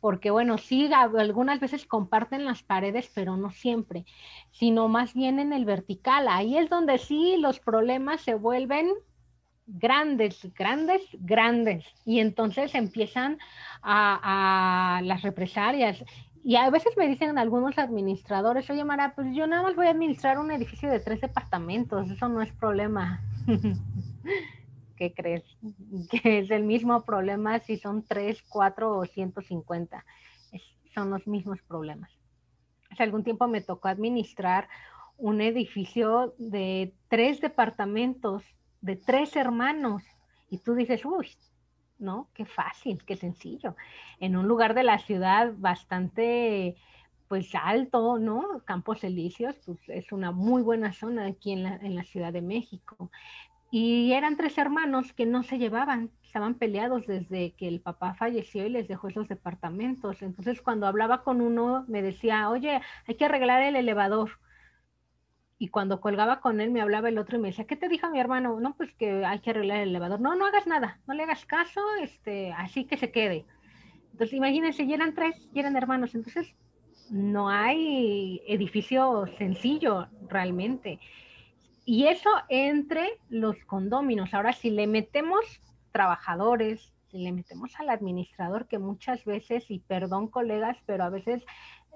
porque 0.00 0.30
bueno, 0.30 0.58
sí, 0.58 0.90
algunas 0.92 1.60
veces 1.60 1.86
comparten 1.86 2.44
las 2.44 2.62
paredes, 2.62 3.10
pero 3.14 3.38
no 3.38 3.50
siempre, 3.50 4.04
sino 4.50 4.86
más 4.88 5.14
bien 5.14 5.38
en 5.38 5.54
el 5.54 5.64
vertical. 5.64 6.28
Ahí 6.28 6.58
es 6.58 6.68
donde 6.68 6.98
sí 6.98 7.36
los 7.38 7.58
problemas 7.58 8.20
se 8.20 8.34
vuelven 8.34 8.92
grandes, 9.66 10.46
grandes, 10.54 11.00
grandes. 11.12 11.86
Y 12.04 12.20
entonces 12.20 12.74
empiezan 12.74 13.38
a, 13.82 15.00
las 15.04 15.22
represalias. 15.22 16.04
Y 16.46 16.56
a 16.56 16.68
veces 16.68 16.94
me 16.98 17.08
dicen 17.08 17.38
algunos 17.38 17.78
administradores, 17.78 18.68
oye 18.68 18.84
Mara, 18.84 19.14
pues 19.14 19.34
yo 19.34 19.46
nada 19.46 19.62
más 19.62 19.74
voy 19.74 19.86
a 19.86 19.90
administrar 19.90 20.38
un 20.38 20.50
edificio 20.50 20.90
de 20.90 21.00
tres 21.00 21.22
departamentos, 21.22 22.10
eso 22.10 22.28
no 22.28 22.42
es 22.42 22.52
problema. 22.52 23.22
¿Qué 24.96 25.14
crees? 25.14 25.42
Que 26.10 26.40
es 26.40 26.50
el 26.50 26.64
mismo 26.64 27.02
problema 27.02 27.60
si 27.60 27.78
son 27.78 28.02
tres, 28.02 28.42
cuatro 28.42 28.94
o 28.98 29.06
150. 29.06 30.04
son 30.94 31.08
los 31.08 31.26
mismos 31.26 31.62
problemas. 31.62 32.10
Hace 32.90 33.04
algún 33.04 33.24
tiempo 33.24 33.48
me 33.48 33.62
tocó 33.62 33.88
administrar 33.88 34.68
un 35.16 35.40
edificio 35.40 36.34
de 36.36 36.92
tres 37.08 37.40
departamentos, 37.40 38.42
de 38.82 38.96
tres 38.96 39.34
hermanos. 39.34 40.02
Y 40.50 40.58
tú 40.58 40.74
dices, 40.74 41.06
uy, 41.06 41.30
¿no? 41.98 42.28
Qué 42.34 42.44
fácil, 42.44 43.04
qué 43.04 43.16
sencillo. 43.16 43.76
En 44.20 44.36
un 44.36 44.48
lugar 44.48 44.74
de 44.74 44.84
la 44.84 44.98
ciudad 44.98 45.52
bastante, 45.56 46.76
pues 47.28 47.54
alto, 47.54 48.18
¿no? 48.18 48.62
Campos 48.64 49.04
Elíseos, 49.04 49.56
pues 49.64 49.78
es 49.88 50.12
una 50.12 50.30
muy 50.32 50.62
buena 50.62 50.92
zona 50.92 51.26
aquí 51.26 51.52
en 51.52 51.62
la, 51.62 51.76
en 51.76 51.94
la 51.94 52.04
Ciudad 52.04 52.32
de 52.32 52.42
México. 52.42 53.10
Y 53.70 54.12
eran 54.12 54.36
tres 54.36 54.56
hermanos 54.58 55.12
que 55.12 55.26
no 55.26 55.42
se 55.42 55.58
llevaban, 55.58 56.12
estaban 56.22 56.54
peleados 56.54 57.06
desde 57.06 57.54
que 57.56 57.66
el 57.66 57.80
papá 57.80 58.14
falleció 58.14 58.64
y 58.66 58.70
les 58.70 58.86
dejó 58.86 59.08
esos 59.08 59.28
departamentos. 59.28 60.22
Entonces, 60.22 60.62
cuando 60.62 60.86
hablaba 60.86 61.24
con 61.24 61.40
uno, 61.40 61.84
me 61.88 62.02
decía, 62.02 62.50
oye, 62.50 62.80
hay 63.08 63.14
que 63.16 63.24
arreglar 63.24 63.62
el 63.62 63.76
elevador 63.76 64.30
y 65.58 65.68
cuando 65.68 66.00
colgaba 66.00 66.40
con 66.40 66.60
él 66.60 66.70
me 66.70 66.80
hablaba 66.80 67.08
el 67.08 67.18
otro 67.18 67.38
y 67.38 67.40
me 67.40 67.48
decía, 67.48 67.66
¿qué 67.66 67.76
te 67.76 67.88
dijo 67.88 68.10
mi 68.10 68.18
hermano? 68.18 68.58
No, 68.60 68.74
pues 68.76 68.92
que 68.94 69.24
hay 69.24 69.38
que 69.38 69.50
arreglar 69.50 69.80
el 69.80 69.90
elevador. 69.90 70.20
No, 70.20 70.34
no 70.34 70.46
hagas 70.46 70.66
nada, 70.66 71.00
no 71.06 71.14
le 71.14 71.22
hagas 71.22 71.46
caso, 71.46 71.80
este, 72.02 72.52
así 72.52 72.84
que 72.84 72.96
se 72.96 73.10
quede. 73.10 73.44
Entonces 74.12 74.34
imagínense, 74.34 74.86
ya 74.86 74.94
eran 74.94 75.14
tres, 75.14 75.48
ya 75.52 75.60
eran 75.60 75.76
hermanos, 75.76 76.14
entonces 76.14 76.54
no 77.10 77.48
hay 77.48 78.42
edificio 78.46 79.26
sencillo 79.38 80.08
realmente. 80.28 80.98
Y 81.84 82.06
eso 82.06 82.30
entre 82.48 83.18
los 83.28 83.56
condóminos. 83.64 84.32
Ahora, 84.32 84.52
si 84.52 84.70
le 84.70 84.86
metemos 84.86 85.44
trabajadores, 85.92 86.92
si 87.10 87.18
le 87.18 87.30
metemos 87.30 87.78
al 87.78 87.90
administrador, 87.90 88.66
que 88.66 88.78
muchas 88.78 89.24
veces, 89.24 89.70
y 89.70 89.80
perdón 89.80 90.28
colegas, 90.28 90.78
pero 90.86 91.04
a 91.04 91.10
veces 91.10 91.44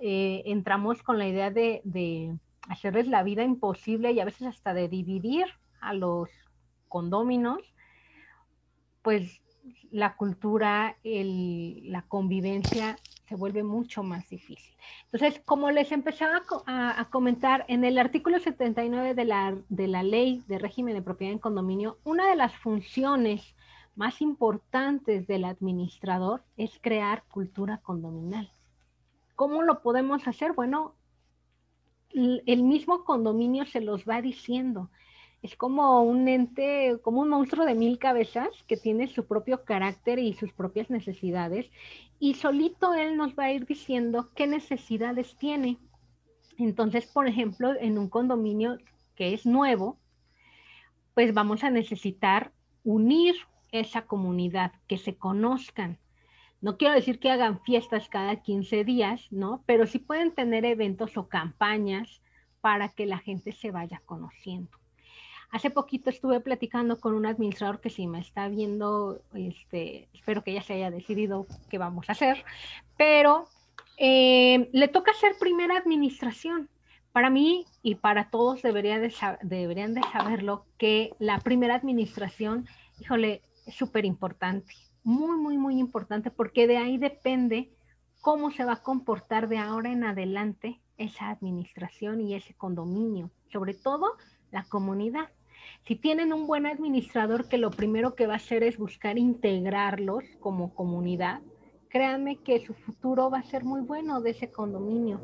eh, 0.00 0.42
entramos 0.46 1.02
con 1.02 1.18
la 1.18 1.26
idea 1.26 1.50
de 1.50 1.82
hacerles 2.68 3.08
la 3.08 3.22
vida 3.22 3.42
imposible 3.42 4.12
y 4.12 4.20
a 4.20 4.24
veces 4.24 4.46
hasta 4.46 4.74
de 4.74 4.88
dividir 4.88 5.46
a 5.80 5.94
los 5.94 6.28
condóminos, 6.88 7.58
pues 9.02 9.40
la 9.90 10.16
cultura, 10.16 10.96
la 11.02 12.02
convivencia 12.02 12.96
se 13.26 13.34
vuelve 13.34 13.62
mucho 13.62 14.02
más 14.02 14.28
difícil. 14.28 14.74
Entonces, 15.10 15.42
como 15.44 15.70
les 15.70 15.92
empezaba 15.92 16.42
a, 16.66 17.08
comentar, 17.10 17.64
en 17.68 17.84
el 17.84 17.98
artículo 17.98 18.38
79 18.38 19.14
de 19.14 19.24
la, 19.24 19.56
de 19.68 19.86
la 19.86 20.02
ley 20.02 20.42
de 20.48 20.58
régimen 20.58 20.94
de 20.94 21.02
propiedad 21.02 21.32
en 21.32 21.38
condominio, 21.38 21.98
una 22.04 22.28
de 22.28 22.36
las 22.36 22.54
funciones 22.56 23.54
más 23.96 24.22
importantes 24.22 25.26
del 25.26 25.44
administrador 25.44 26.42
es 26.56 26.78
crear 26.80 27.24
cultura 27.30 27.78
condominal. 27.78 28.50
¿Cómo 29.34 29.62
lo 29.62 29.82
podemos 29.82 30.26
hacer? 30.26 30.52
Bueno, 30.52 30.94
el 32.12 32.62
mismo 32.62 33.04
condominio 33.04 33.66
se 33.66 33.80
los 33.80 34.04
va 34.04 34.22
diciendo. 34.22 34.90
Es 35.40 35.54
como 35.56 36.02
un 36.02 36.26
ente, 36.26 36.98
como 37.02 37.20
un 37.20 37.28
monstruo 37.28 37.64
de 37.64 37.74
mil 37.74 37.98
cabezas 37.98 38.48
que 38.66 38.76
tiene 38.76 39.06
su 39.06 39.26
propio 39.26 39.64
carácter 39.64 40.18
y 40.18 40.34
sus 40.34 40.52
propias 40.52 40.90
necesidades. 40.90 41.70
Y 42.18 42.34
solito 42.34 42.94
él 42.94 43.16
nos 43.16 43.34
va 43.36 43.44
a 43.44 43.52
ir 43.52 43.64
diciendo 43.64 44.30
qué 44.34 44.48
necesidades 44.48 45.36
tiene. 45.36 45.78
Entonces, 46.56 47.06
por 47.06 47.28
ejemplo, 47.28 47.72
en 47.78 47.98
un 47.98 48.08
condominio 48.08 48.78
que 49.14 49.32
es 49.32 49.46
nuevo, 49.46 49.96
pues 51.14 51.32
vamos 51.32 51.62
a 51.62 51.70
necesitar 51.70 52.52
unir 52.82 53.36
esa 53.70 54.02
comunidad, 54.06 54.72
que 54.88 54.98
se 54.98 55.16
conozcan, 55.16 55.98
no 56.60 56.76
quiero 56.76 56.94
decir 56.94 57.20
que 57.20 57.30
hagan 57.30 57.60
fiestas 57.62 58.08
cada 58.08 58.36
15 58.36 58.84
días, 58.84 59.28
¿no? 59.30 59.62
Pero 59.66 59.86
sí 59.86 59.98
pueden 59.98 60.32
tener 60.32 60.64
eventos 60.64 61.16
o 61.16 61.28
campañas 61.28 62.20
para 62.60 62.88
que 62.88 63.06
la 63.06 63.18
gente 63.18 63.52
se 63.52 63.70
vaya 63.70 64.02
conociendo. 64.04 64.70
Hace 65.50 65.70
poquito 65.70 66.10
estuve 66.10 66.40
platicando 66.40 67.00
con 67.00 67.14
un 67.14 67.24
administrador 67.24 67.80
que 67.80 67.90
sí 67.90 68.06
me 68.06 68.20
está 68.20 68.48
viendo, 68.48 69.22
este, 69.34 70.08
espero 70.12 70.42
que 70.42 70.52
ya 70.52 70.62
se 70.62 70.74
haya 70.74 70.90
decidido 70.90 71.46
qué 71.70 71.78
vamos 71.78 72.08
a 72.08 72.12
hacer, 72.12 72.44
pero 72.98 73.48
eh, 73.96 74.68
le 74.72 74.88
toca 74.88 75.12
hacer 75.12 75.36
primera 75.38 75.78
administración. 75.78 76.68
Para 77.12 77.30
mí 77.30 77.64
y 77.82 77.94
para 77.94 78.28
todos 78.30 78.62
debería 78.62 79.00
deberían 79.42 79.94
de 79.94 80.02
saberlo 80.12 80.66
que 80.76 81.14
la 81.18 81.38
primera 81.38 81.76
administración, 81.76 82.66
híjole, 83.00 83.40
es 83.66 83.74
súper 83.74 84.04
importante 84.04 84.74
muy, 85.04 85.36
muy, 85.38 85.58
muy 85.58 85.78
importante 85.78 86.30
porque 86.30 86.66
de 86.66 86.76
ahí 86.76 86.98
depende 86.98 87.70
cómo 88.20 88.50
se 88.50 88.64
va 88.64 88.74
a 88.74 88.82
comportar 88.82 89.48
de 89.48 89.58
ahora 89.58 89.90
en 89.90 90.04
adelante 90.04 90.80
esa 90.96 91.30
administración 91.30 92.20
y 92.20 92.34
ese 92.34 92.54
condominio, 92.54 93.30
sobre 93.52 93.74
todo 93.74 94.12
la 94.50 94.64
comunidad. 94.64 95.30
Si 95.86 95.96
tienen 95.96 96.32
un 96.32 96.46
buen 96.46 96.66
administrador 96.66 97.48
que 97.48 97.58
lo 97.58 97.70
primero 97.70 98.14
que 98.14 98.26
va 98.26 98.34
a 98.34 98.36
hacer 98.36 98.62
es 98.62 98.78
buscar 98.78 99.18
integrarlos 99.18 100.24
como 100.40 100.74
comunidad, 100.74 101.40
créanme 101.88 102.36
que 102.36 102.64
su 102.64 102.74
futuro 102.74 103.30
va 103.30 103.38
a 103.38 103.42
ser 103.44 103.64
muy 103.64 103.80
bueno 103.80 104.20
de 104.20 104.30
ese 104.30 104.50
condominio. 104.50 105.20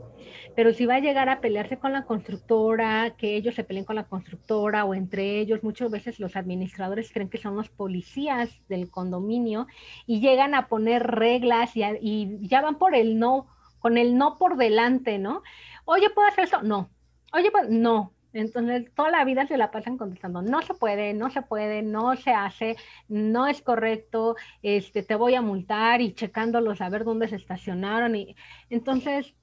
Pero 0.57 0.73
si 0.73 0.87
va 0.87 0.97
a 0.97 1.01
llegar 1.01 1.29
a 1.29 1.41
pelearse 1.41 1.79
con 1.79 1.93
la 1.93 2.05
constructora, 2.05 3.15
que 3.17 3.37
ellos 3.37 3.55
se 3.55 3.65
peleen 3.65 3.85
con 3.85 3.97
la 3.97 4.09
constructora 4.09 4.85
o 4.85 4.95
entre 4.95 5.41
ellos, 5.41 5.63
muchas 5.63 5.91
veces 5.91 6.19
los 6.19 6.37
administradores 6.37 7.13
creen 7.13 7.29
que 7.29 7.39
son 7.39 7.57
los 7.57 7.69
policías 7.69 8.51
del 8.69 8.91
condominio 8.91 9.67
y 10.07 10.21
llegan 10.21 10.55
a 10.55 10.69
poner 10.69 11.03
reglas 11.03 11.73
y, 11.75 12.39
ya 12.49 12.63
van 12.63 12.79
por 12.79 12.95
el 12.95 13.19
no, 13.19 13.47
con 13.79 13.99
el 13.99 14.17
no 14.17 14.39
por 14.39 14.57
delante, 14.57 15.19
¿no? 15.19 15.43
Oye, 15.85 16.09
¿puedo 16.11 16.29
hacer 16.29 16.45
eso? 16.45 16.63
No. 16.63 16.89
Oye, 17.33 17.51
pues 17.51 17.69
no. 17.69 18.14
Entonces, 18.35 18.93
toda 18.95 19.11
la 19.11 19.25
vida 19.25 19.47
se 19.47 19.57
la 19.57 19.71
pasan 19.71 19.97
contestando, 19.97 20.43
no 20.43 20.61
se 20.63 20.75
puede, 20.75 21.15
no 21.15 21.31
se 21.31 21.43
puede, 21.43 21.83
no 21.83 22.17
se 22.17 22.33
hace, 22.33 22.77
no 23.09 23.47
es 23.47 23.63
correcto, 23.63 24.37
este, 24.63 25.05
te 25.05 25.15
voy 25.15 25.37
a 25.37 25.43
multar 25.43 26.01
y 26.01 26.15
checándolos 26.15 26.81
a 26.81 26.89
ver 26.89 27.05
dónde 27.05 27.29
se 27.29 27.37
estacionaron. 27.37 28.17
Y, 28.17 28.35
entonces, 28.71 29.35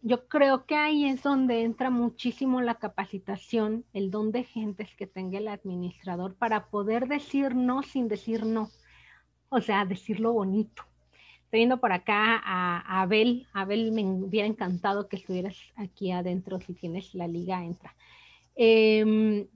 yo 0.00 0.26
creo 0.26 0.64
que 0.66 0.74
ahí 0.74 1.06
es 1.06 1.22
donde 1.22 1.62
entra 1.62 1.90
muchísimo 1.90 2.62
la 2.62 2.76
capacitación, 2.76 3.84
el 3.92 4.10
don 4.10 4.32
de 4.32 4.44
gentes 4.44 4.94
que 4.96 5.06
tenga 5.06 5.38
el 5.38 5.48
administrador 5.48 6.34
para 6.36 6.66
poder 6.68 7.08
decir 7.08 7.54
no 7.54 7.82
sin 7.82 8.08
decir 8.08 8.46
no, 8.46 8.70
o 9.50 9.60
sea, 9.60 9.84
decirlo 9.84 10.32
bonito. 10.32 10.84
Estoy 11.54 11.60
viendo 11.60 11.78
por 11.78 11.92
acá 11.92 12.42
a, 12.44 13.02
Abel. 13.02 13.46
Abel, 13.52 13.92
me 13.92 14.02
hubiera 14.02 14.48
encantado 14.48 15.06
que 15.06 15.14
estuvieras 15.14 15.56
aquí 15.76 16.10
adentro. 16.10 16.58
Si 16.58 16.74
tienes 16.74 17.14
la 17.14 17.28
liga, 17.28 17.64
entra. 17.64 17.94
Em, 18.56 19.46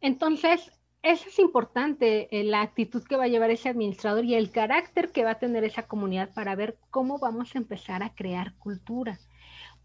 entonces, 0.00 0.70
eso 1.02 1.28
es 1.28 1.40
importante, 1.40 2.28
eh, 2.30 2.44
la 2.44 2.60
actitud 2.60 3.02
que 3.02 3.16
va 3.16 3.24
a 3.24 3.26
llevar 3.26 3.50
ese 3.50 3.68
administrador 3.68 4.24
y 4.24 4.36
el 4.36 4.52
carácter 4.52 5.10
que 5.10 5.24
va 5.24 5.32
a 5.32 5.38
tener 5.40 5.64
esa 5.64 5.88
comunidad 5.88 6.32
para 6.34 6.54
ver 6.54 6.78
cómo 6.90 7.18
vamos 7.18 7.52
a 7.56 7.58
empezar 7.58 8.04
a 8.04 8.14
crear 8.14 8.54
cultura. 8.58 9.18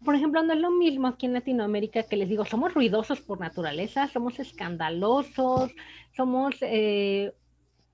Por 0.04 0.14
ejemplo, 0.14 0.44
no 0.44 0.52
es 0.52 0.60
lo 0.60 0.70
mismo 0.70 1.08
aquí 1.08 1.26
en 1.26 1.32
Latinoamérica 1.32 2.04
que 2.04 2.16
les 2.16 2.28
digo, 2.28 2.44
somos 2.44 2.74
ruidosos 2.74 3.20
por 3.20 3.40
naturaleza, 3.40 4.06
somos 4.06 4.38
escandalosos, 4.38 5.72
somos 6.14 6.54
eh, 6.60 7.32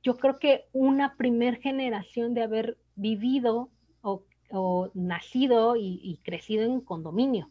yo 0.02 0.18
creo 0.18 0.38
que 0.38 0.66
una 0.74 1.16
primer 1.16 1.56
generación 1.62 2.34
de 2.34 2.42
haber 2.42 2.76
vivido 2.96 3.70
o, 4.02 4.90
nacido 4.94 5.74
y, 5.76 6.20
crecido 6.22 6.64
en 6.64 6.80
condominio. 6.80 7.50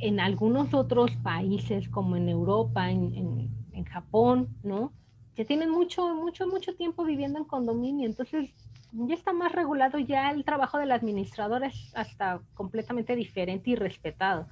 En 0.00 0.20
algunos 0.20 0.74
otros 0.74 1.12
países, 1.22 1.88
como 1.88 2.16
en 2.16 2.28
Europa, 2.28 2.90
en, 2.90 3.48
en 3.72 3.84
Japón, 3.84 4.48
¿no? 4.62 4.92
Ya 5.36 5.44
tienen 5.44 5.70
mucho, 5.70 6.14
mucho, 6.14 6.46
mucho 6.46 6.74
tiempo 6.74 7.04
viviendo 7.04 7.38
en 7.38 7.44
condominio, 7.44 8.06
entonces 8.06 8.50
ya 8.92 9.14
está 9.14 9.32
más 9.32 9.52
regulado, 9.52 9.98
ya 9.98 10.30
el 10.30 10.44
trabajo 10.44 10.78
del 10.78 10.92
administrador 10.92 11.64
es 11.64 11.92
hasta 11.94 12.42
completamente 12.54 13.16
diferente 13.16 13.70
y 13.70 13.74
respetado. 13.74 14.46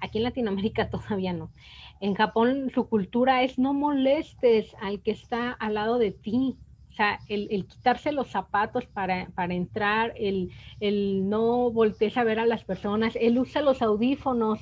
Aquí 0.00 0.18
en 0.18 0.24
Latinoamérica 0.24 0.90
todavía 0.90 1.32
no. 1.32 1.50
En 2.00 2.14
Japón 2.14 2.70
su 2.74 2.88
cultura 2.88 3.42
es 3.42 3.58
no 3.58 3.74
molestes 3.74 4.74
al 4.80 5.00
que 5.02 5.12
está 5.12 5.52
al 5.52 5.74
lado 5.74 5.98
de 5.98 6.12
ti. 6.12 6.56
O 6.92 6.94
sea, 6.94 7.20
el, 7.28 7.66
quitarse 7.66 8.12
los 8.12 8.28
zapatos 8.28 8.84
para, 8.86 9.26
entrar, 9.48 10.12
el, 10.16 10.50
no 11.28 11.70
voltees 11.70 12.18
a 12.18 12.24
ver 12.24 12.38
a 12.38 12.44
las 12.44 12.64
personas, 12.64 13.16
él 13.18 13.38
usa 13.38 13.62
los 13.62 13.80
audífonos. 13.80 14.60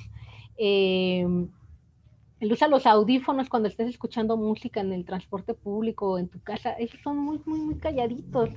Él 2.41 2.51
usa 2.51 2.67
los 2.67 2.87
audífonos 2.87 3.49
cuando 3.49 3.67
estés 3.67 3.89
escuchando 3.89 4.37
música 4.37 4.79
en 4.79 4.93
el 4.93 5.05
transporte 5.05 5.53
público 5.53 6.11
o 6.11 6.17
en 6.17 6.29
tu 6.29 6.41
casa. 6.41 6.71
Esos 6.71 6.99
son 7.01 7.17
muy, 7.17 7.39
muy, 7.45 7.59
muy 7.59 7.75
calladitos. 7.75 8.49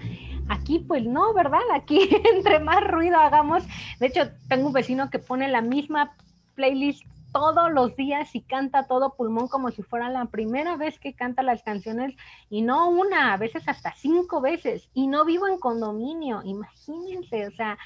Aquí, 0.48 0.78
pues 0.78 1.04
no, 1.04 1.34
¿verdad? 1.34 1.60
Aquí, 1.74 2.08
entre 2.34 2.60
más 2.60 2.82
ruido 2.82 3.18
hagamos. 3.18 3.64
De 3.98 4.06
hecho, 4.06 4.30
tengo 4.48 4.68
un 4.68 4.72
vecino 4.72 5.10
que 5.10 5.18
pone 5.18 5.48
la 5.48 5.60
misma 5.60 6.16
playlist 6.54 7.02
todos 7.34 7.72
los 7.72 7.96
días 7.96 8.32
y 8.36 8.42
canta 8.42 8.86
todo 8.86 9.16
pulmón 9.16 9.48
como 9.48 9.72
si 9.72 9.82
fuera 9.82 10.08
la 10.08 10.26
primera 10.26 10.76
vez 10.76 11.00
que 11.00 11.14
canta 11.14 11.42
las 11.42 11.64
canciones 11.64 12.14
y 12.48 12.62
no 12.62 12.88
una, 12.88 13.32
a 13.32 13.36
veces 13.36 13.66
hasta 13.66 13.92
cinco 13.96 14.40
veces. 14.40 14.88
Y 14.94 15.08
no 15.08 15.24
vivo 15.24 15.48
en 15.48 15.58
condominio, 15.58 16.42
imagínense, 16.44 17.48
o 17.48 17.50
sea, 17.50 17.76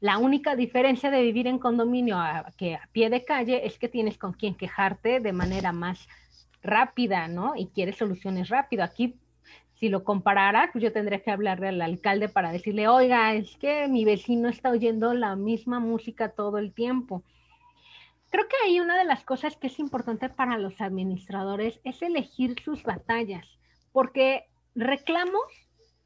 la 0.00 0.16
única 0.16 0.56
diferencia 0.56 1.10
de 1.10 1.20
vivir 1.20 1.46
en 1.46 1.58
condominio 1.58 2.18
a, 2.18 2.50
que 2.56 2.76
a 2.76 2.88
pie 2.92 3.10
de 3.10 3.26
calle 3.26 3.66
es 3.66 3.78
que 3.78 3.90
tienes 3.90 4.16
con 4.16 4.32
quien 4.32 4.54
quejarte 4.54 5.20
de 5.20 5.32
manera 5.34 5.72
más 5.72 6.08
rápida, 6.62 7.28
¿no? 7.28 7.56
Y 7.56 7.66
quieres 7.66 7.96
soluciones 7.96 8.48
rápido. 8.48 8.84
Aquí, 8.84 9.16
si 9.74 9.90
lo 9.90 10.02
comparara, 10.02 10.70
pues 10.72 10.82
yo 10.82 10.92
tendría 10.92 11.20
que 11.20 11.30
hablarle 11.30 11.68
al 11.68 11.82
alcalde 11.82 12.30
para 12.30 12.52
decirle, 12.52 12.88
oiga, 12.88 13.34
es 13.34 13.54
que 13.58 13.86
mi 13.86 14.06
vecino 14.06 14.48
está 14.48 14.70
oyendo 14.70 15.12
la 15.12 15.36
misma 15.36 15.78
música 15.78 16.30
todo 16.30 16.56
el 16.56 16.72
tiempo. 16.72 17.22
Creo 18.34 18.48
que 18.48 18.56
ahí 18.64 18.80
una 18.80 18.98
de 18.98 19.04
las 19.04 19.22
cosas 19.22 19.56
que 19.56 19.68
es 19.68 19.78
importante 19.78 20.28
para 20.28 20.58
los 20.58 20.80
administradores 20.80 21.78
es 21.84 22.02
elegir 22.02 22.60
sus 22.64 22.82
batallas, 22.82 23.46
porque 23.92 24.46
reclamos 24.74 25.44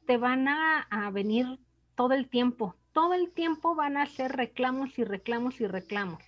te 0.05 0.17
van 0.17 0.47
a, 0.47 0.81
a 0.91 1.09
venir 1.09 1.57
todo 1.95 2.13
el 2.13 2.29
tiempo, 2.29 2.75
todo 2.91 3.15
el 3.15 3.31
tiempo 3.31 3.73
van 3.73 3.97
a 3.97 4.05
ser 4.05 4.33
reclamos 4.33 4.99
y 4.99 5.05
reclamos 5.05 5.59
y 5.59 5.65
reclamos. 5.65 6.23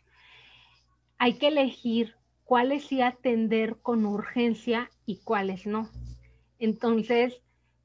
Hay 1.19 1.37
que 1.37 1.49
elegir 1.49 2.15
cuáles 2.45 2.85
sí 2.85 3.03
atender 3.03 3.77
con 3.83 4.03
urgencia 4.07 4.89
y 5.05 5.19
cuáles 5.19 5.67
no. 5.67 5.87
Entonces, 6.57 7.43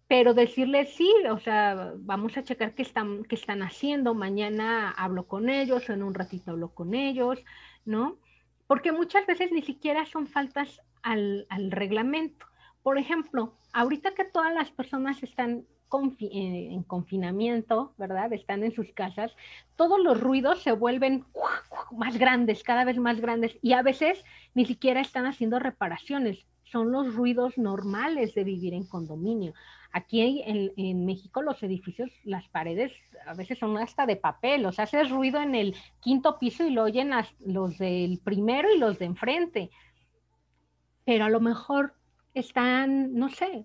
pero 0.09 0.33
decirles 0.33 0.95
sí, 0.95 1.13
o 1.31 1.39
sea, 1.39 1.93
vamos 1.99 2.37
a 2.39 2.45
checar 2.45 2.75
qué 2.75 2.81
están, 2.81 3.25
qué 3.25 3.35
están 3.35 3.63
haciendo, 3.63 4.15
mañana 4.15 4.91
hablo 4.93 5.27
con 5.27 5.51
ellos 5.51 5.87
o 5.91 5.93
en 5.93 6.03
un 6.03 6.15
ratito 6.15 6.53
hablo 6.53 6.73
con 6.73 6.95
ellos, 6.95 7.41
¿no? 7.87 8.19
Porque 8.67 8.93
muchas 8.93 9.27
veces 9.27 9.51
ni 9.53 9.63
siquiera 9.63 10.05
son 10.05 10.27
faltas 10.27 10.83
al, 11.03 11.47
reglamento. 11.71 12.47
Por 12.83 12.99
ejemplo, 12.99 13.55
ahorita 13.73 14.15
que 14.15 14.25
todas 14.25 14.53
las 14.53 14.71
personas 14.71 15.23
están 15.23 15.65
eh, 16.21 16.69
en 16.73 16.83
confinamiento, 16.83 17.95
¿verdad? 17.97 18.33
Están 18.33 18.65
en 18.65 18.73
sus 18.73 18.93
casas, 18.93 19.33
todos 19.77 20.01
los 20.01 20.21
ruidos 20.21 20.63
se 20.63 20.73
vuelven 20.73 21.25
más 21.93 22.19
grandes, 22.19 22.65
cada 22.65 22.85
vez 22.85 22.99
más 22.99 23.21
grandes, 23.21 23.57
y 23.63 23.73
a 23.73 23.83
veces 23.83 24.23
ni 24.55 24.67
siquiera 24.67 25.01
están 25.01 25.27
haciendo 25.27 25.59
reparaciones, 25.59 26.45
son 26.65 26.91
los 26.91 27.15
ruidos 27.15 27.57
normales 27.57 28.35
de 28.35 28.45
vivir 28.45 28.75
en 28.75 28.85
condominio. 28.85 29.55
Aquí 29.97 30.43
en, 30.45 31.07
México 31.07 31.41
los 31.41 31.63
edificios, 31.63 32.11
las 32.23 32.47
paredes 32.51 32.93
a 33.27 33.33
veces 33.33 33.59
son 33.59 33.79
hasta 33.79 34.05
de 34.05 34.17
papel, 34.17 34.67
o 34.67 34.73
sea, 34.73 34.85
hace 34.85 35.03
ruido 35.05 35.41
en 35.41 35.55
el 35.55 35.75
quinto 36.01 36.39
piso 36.39 36.67
y 36.67 36.71
lo 36.71 36.83
oyen 36.83 37.13
los 37.39 37.79
del 37.79 38.21
primero 38.23 38.71
y 38.71 38.77
los 38.77 38.99
de 38.99 39.07
enfrente. 39.07 39.71
Pero 41.07 41.25
a 41.25 41.31
lo 41.31 41.41
mejor 41.41 41.95
están, 42.35 43.15
no 43.15 43.31
sé, 43.31 43.65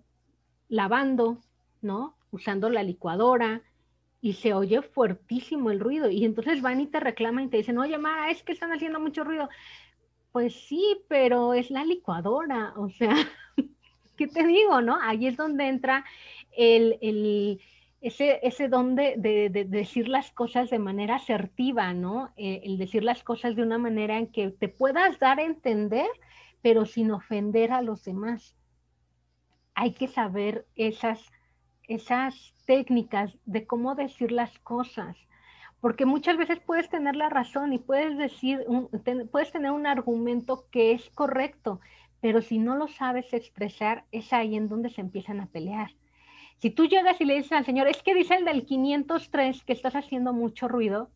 lavando, 0.70 1.41
¿no? 1.82 2.15
Usando 2.32 2.70
la 2.70 2.84
licuadora 2.84 3.62
y 4.22 4.32
se 4.32 4.54
oye 4.54 4.82
fuertísimo 4.84 5.70
el 5.70 5.82
ruido 5.82 6.10
y 6.10 6.24
entonces 6.24 6.62
van 6.62 6.80
y 6.80 6.88
te 6.88 7.02
reclaman 7.02 7.44
y 7.44 7.50
te 7.50 7.58
dicen, 7.58 7.78
oye, 7.78 7.98
Ma, 7.98 8.30
es 8.30 8.41
que 8.41 8.54
están 8.54 8.72
haciendo 8.72 9.02
mucho 9.02 9.26
ruido. 9.26 9.50
Pues 10.32 10.56
sí, 10.56 11.04
pero 11.10 11.54
es 11.54 11.72
la 11.72 11.84
licuadora, 11.84 12.74
o 12.78 12.89
sea, 12.89 13.17
¿qué 14.17 14.28
te 14.28 14.45
digo, 14.45 14.82
no? 14.82 14.97
Ahí 15.02 15.28
es 15.28 15.38
donde 15.38 15.67
entra 15.67 16.06
el, 16.56 16.97
el 17.02 17.62
ese, 18.02 18.39
ese 18.43 18.67
don 18.67 18.95
de, 18.95 19.15
de, 19.17 19.50
decir 19.65 20.08
las 20.08 20.32
cosas 20.32 20.69
de 20.69 20.80
manera 20.80 21.15
asertiva, 21.15 21.93
¿no? 21.93 22.34
Eh, 22.36 22.62
el 22.63 22.78
decir 22.78 23.04
las 23.04 23.24
cosas 23.24 23.56
de 23.56 23.63
una 23.63 23.78
manera 23.78 24.17
en 24.17 24.28
que 24.28 24.50
te 24.50 24.69
puedas 24.69 25.19
dar 25.19 25.39
a 25.39 25.43
entender, 25.43 26.08
pero 26.62 26.86
sin 26.86 27.12
ofender 27.12 27.71
a 27.71 27.82
los 27.82 28.04
demás. 28.04 28.56
Hay 29.76 29.93
que 29.93 30.08
saber 30.08 30.65
esas 30.76 31.32
esas 31.88 32.54
técnicas 32.65 33.38
de 33.45 33.67
cómo 33.67 33.95
decir 33.95 34.32
las 34.32 34.58
cosas, 34.60 35.17
porque 35.82 36.06
muchas 36.06 36.38
veces 36.38 36.60
puedes 36.60 36.89
tener 36.89 37.15
la 37.15 37.30
razón 37.30 37.74
y 37.74 37.80
puedes 37.80 38.17
decir, 38.17 38.65
puedes 39.32 39.52
tener 39.52 39.71
un 39.71 39.86
argumento 39.86 40.67
que 40.71 40.93
es 40.93 41.10
correcto, 41.10 41.82
pero 42.21 42.41
si 42.41 42.60
no 42.60 42.75
lo 42.75 42.88
sabes 42.88 43.34
expresar, 43.34 44.05
es 44.12 44.31
ahí 44.31 44.55
en 44.55 44.69
donde 44.69 44.89
se 44.89 45.01
empiezan 45.01 45.41
a 45.41 45.47
pelear. 45.47 45.91
Si 46.60 46.69
tú 46.69 46.86
llegas 46.86 47.19
y 47.19 47.25
le 47.25 47.36
dices 47.36 47.53
al 47.53 47.65
Señor, 47.65 47.88
es 47.88 48.03
que 48.03 48.13
dice 48.13 48.36
el 48.36 48.45
del 48.45 48.65
503 48.65 49.63
que 49.63 49.73
estás 49.73 49.95
haciendo 49.95 50.31
mucho 50.31 50.67
ruido, 50.67 51.10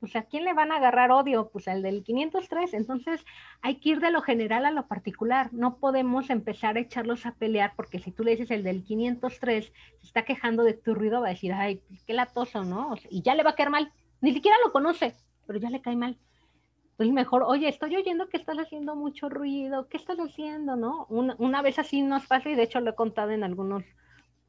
pues 0.00 0.16
a 0.16 0.22
quién 0.22 0.44
le 0.44 0.54
van 0.54 0.72
a 0.72 0.76
agarrar 0.76 1.10
odio, 1.10 1.50
pues 1.52 1.68
al 1.68 1.82
del 1.82 2.02
503. 2.02 2.72
Entonces 2.72 3.24
hay 3.60 3.76
que 3.76 3.90
ir 3.90 4.00
de 4.00 4.10
lo 4.10 4.22
general 4.22 4.64
a 4.64 4.70
lo 4.70 4.86
particular. 4.86 5.52
No 5.52 5.76
podemos 5.76 6.30
empezar 6.30 6.76
a 6.76 6.80
echarlos 6.80 7.26
a 7.26 7.32
pelear 7.32 7.74
porque 7.76 7.98
si 7.98 8.10
tú 8.10 8.24
le 8.24 8.30
dices 8.32 8.50
el 8.50 8.62
del 8.62 8.84
503 8.84 9.72
se 10.00 10.06
está 10.06 10.24
quejando 10.24 10.62
de 10.62 10.74
tu 10.74 10.94
ruido, 10.94 11.20
va 11.20 11.26
a 11.26 11.30
decir, 11.30 11.52
ay, 11.52 11.82
qué 12.06 12.14
latoso, 12.14 12.64
¿no? 12.64 12.94
y 13.10 13.22
ya 13.22 13.34
le 13.34 13.42
va 13.42 13.50
a 13.50 13.54
caer 13.54 13.70
mal. 13.70 13.92
Ni 14.20 14.32
siquiera 14.32 14.56
lo 14.64 14.72
conoce, 14.72 15.14
pero 15.46 15.58
ya 15.58 15.68
le 15.68 15.82
cae 15.82 15.96
mal. 15.96 16.16
Pues 16.98 17.12
mejor, 17.12 17.44
oye, 17.44 17.68
estoy 17.68 17.94
oyendo 17.94 18.28
que 18.28 18.36
estás 18.36 18.58
haciendo 18.58 18.96
mucho 18.96 19.28
ruido, 19.28 19.88
¿qué 19.88 19.96
estás 19.96 20.18
haciendo, 20.18 20.74
no? 20.74 21.06
Una, 21.08 21.36
una 21.38 21.62
vez 21.62 21.78
así 21.78 22.02
nos 22.02 22.26
pasa 22.26 22.50
y 22.50 22.56
de 22.56 22.64
hecho 22.64 22.80
lo 22.80 22.90
he 22.90 22.94
contado 22.96 23.30
en 23.30 23.44
algunos 23.44 23.84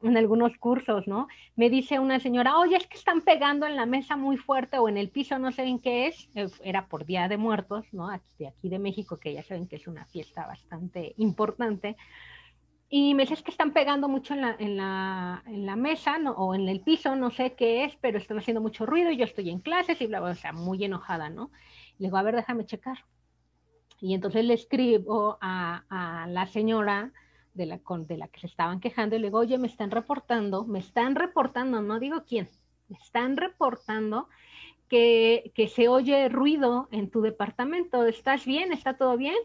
en 0.02 0.16
algunos 0.16 0.56
cursos, 0.56 1.06
¿no? 1.06 1.28
Me 1.54 1.70
dice 1.70 2.00
una 2.00 2.18
señora, 2.18 2.58
oye, 2.58 2.76
es 2.76 2.88
que 2.88 2.96
están 2.98 3.20
pegando 3.20 3.66
en 3.66 3.76
la 3.76 3.86
mesa 3.86 4.16
muy 4.16 4.36
fuerte 4.36 4.78
o 4.78 4.88
en 4.88 4.96
el 4.96 5.10
piso, 5.10 5.38
no 5.38 5.52
sé 5.52 5.62
en 5.62 5.78
qué 5.78 6.08
es, 6.08 6.28
eh, 6.34 6.48
era 6.64 6.88
por 6.88 7.04
Día 7.06 7.28
de 7.28 7.36
Muertos, 7.36 7.86
¿no? 7.92 8.10
Aquí 8.10 8.32
de, 8.40 8.48
aquí 8.48 8.68
de 8.68 8.80
México, 8.80 9.18
que 9.18 9.32
ya 9.32 9.44
saben 9.44 9.68
que 9.68 9.76
es 9.76 9.86
una 9.86 10.06
fiesta 10.06 10.44
bastante 10.44 11.14
importante. 11.18 11.96
Y 12.88 13.14
me 13.14 13.22
dice, 13.22 13.34
es 13.34 13.42
que 13.42 13.52
están 13.52 13.72
pegando 13.72 14.08
mucho 14.08 14.34
en 14.34 14.40
la, 14.40 14.56
en 14.58 14.76
la, 14.76 15.44
en 15.46 15.66
la 15.66 15.76
mesa 15.76 16.18
¿no? 16.18 16.32
o 16.32 16.56
en 16.56 16.68
el 16.68 16.80
piso, 16.80 17.14
no 17.14 17.30
sé 17.30 17.52
qué 17.54 17.84
es, 17.84 17.94
pero 18.00 18.18
están 18.18 18.38
haciendo 18.38 18.60
mucho 18.60 18.86
ruido 18.86 19.12
y 19.12 19.18
yo 19.18 19.24
estoy 19.24 19.50
en 19.50 19.60
clases 19.60 20.00
y 20.00 20.08
bla, 20.08 20.18
bla, 20.18 20.30
o 20.30 20.34
sea, 20.34 20.52
muy 20.52 20.82
enojada, 20.82 21.30
¿no? 21.30 21.52
Le 22.00 22.08
digo, 22.08 22.16
a 22.16 22.22
ver, 22.22 22.34
déjame 22.34 22.66
checar. 22.66 22.98
Y 24.00 24.14
entonces 24.14 24.44
le 24.44 24.54
escribo 24.54 25.38
a, 25.40 25.84
a 25.88 26.26
la 26.26 26.48
señora, 26.48 27.12
de 27.54 27.66
la, 27.66 27.78
con, 27.78 28.06
de 28.06 28.16
la 28.16 28.28
que 28.28 28.40
se 28.40 28.46
estaban 28.46 28.80
quejando 28.80 29.16
y 29.16 29.18
le 29.18 29.28
digo, 29.28 29.38
oye, 29.38 29.58
me 29.58 29.66
están 29.66 29.90
reportando, 29.90 30.64
me 30.64 30.78
están 30.78 31.14
reportando, 31.14 31.82
no 31.82 31.98
digo 31.98 32.24
quién, 32.26 32.48
me 32.88 32.96
están 32.98 33.36
reportando 33.36 34.28
que, 34.88 35.52
que 35.54 35.68
se 35.68 35.88
oye 35.88 36.28
ruido 36.28 36.88
en 36.90 37.10
tu 37.10 37.20
departamento, 37.20 38.04
¿estás 38.06 38.44
bien? 38.44 38.72
¿Está 38.72 38.96
todo 38.96 39.16
bien? 39.16 39.36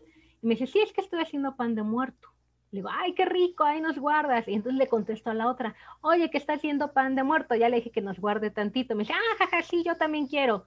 Y 0.42 0.48
me 0.48 0.56
dice, 0.56 0.68
sí, 0.68 0.80
es 0.80 0.92
que 0.92 1.02
estoy 1.02 1.22
haciendo 1.22 1.56
pan 1.56 1.76
de 1.76 1.84
muerto. 1.84 2.30
Le 2.72 2.80
digo, 2.80 2.90
ay, 2.92 3.14
qué 3.14 3.26
rico, 3.26 3.64
ahí 3.64 3.80
nos 3.80 3.98
guardas. 3.98 4.48
Y 4.48 4.54
entonces 4.54 4.78
le 4.80 4.90
contesto 4.90 5.30
a 5.30 5.34
la 5.34 5.48
otra, 5.48 5.76
oye, 6.02 6.30
que 6.30 6.38
está 6.38 6.54
haciendo 6.54 6.94
pan 6.94 7.16
de 7.16 7.24
muerto. 7.24 7.56
Ya 7.56 7.70
le 7.70 7.78
dije 7.78 7.92
que 7.92 8.02
nos 8.02 8.20
guarde 8.20 8.50
tantito. 8.50 8.96
Me 8.96 9.04
dice, 9.04 9.14
ah, 9.14 9.36
jaja, 9.38 9.62
sí, 9.62 9.84
yo 9.86 9.96
también 9.96 10.28
quiero. 10.28 10.66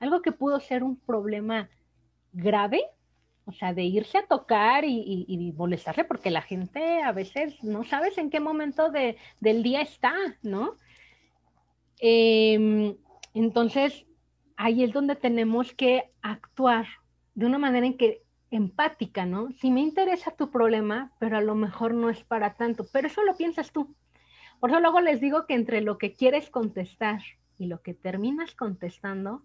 Algo 0.00 0.22
que 0.22 0.32
pudo 0.32 0.60
ser 0.60 0.82
un 0.82 0.96
problema 0.96 1.68
grave, 2.32 2.82
o 3.44 3.52
sea, 3.52 3.72
de 3.72 3.84
irse 3.84 4.18
a 4.18 4.26
tocar 4.26 4.84
y, 4.84 5.54
molestarle, 5.56 6.04
porque 6.04 6.30
la 6.30 6.42
gente 6.42 7.02
a 7.02 7.12
veces 7.12 7.62
no 7.62 7.84
sabes 7.84 8.18
en 8.18 8.30
qué 8.30 8.40
momento 8.40 8.90
del 8.90 9.62
día 9.62 9.82
está, 9.82 10.14
¿no? 10.42 10.74
Em, 11.98 12.96
entonces, 13.34 14.04
ahí 14.56 14.82
es 14.82 14.92
donde 14.92 15.16
tenemos 15.16 15.72
que 15.72 16.10
actuar 16.22 16.86
de 17.34 17.46
una 17.46 17.58
manera 17.58 17.86
en 17.86 17.96
que 17.96 18.22
empática, 18.50 19.26
¿no? 19.26 19.50
Si 19.60 19.70
me 19.70 19.80
interesa 19.80 20.30
tu 20.32 20.50
problema, 20.50 21.12
pero 21.18 21.36
a 21.36 21.40
lo 21.40 21.54
mejor 21.54 21.94
no 21.94 22.10
es 22.10 22.22
para 22.24 22.54
tanto, 22.54 22.86
pero 22.92 23.08
eso 23.08 23.22
lo 23.22 23.36
piensas 23.36 23.72
tú. 23.72 23.94
Por 24.60 24.70
eso 24.70 24.80
luego 24.80 25.00
les 25.00 25.20
digo 25.20 25.46
que 25.46 25.54
entre 25.54 25.80
lo 25.80 25.98
que 25.98 26.14
quieres 26.14 26.50
contestar 26.50 27.20
y 27.58 27.66
lo 27.66 27.82
que 27.82 27.94
terminas 27.94 28.54
contestando, 28.54 29.42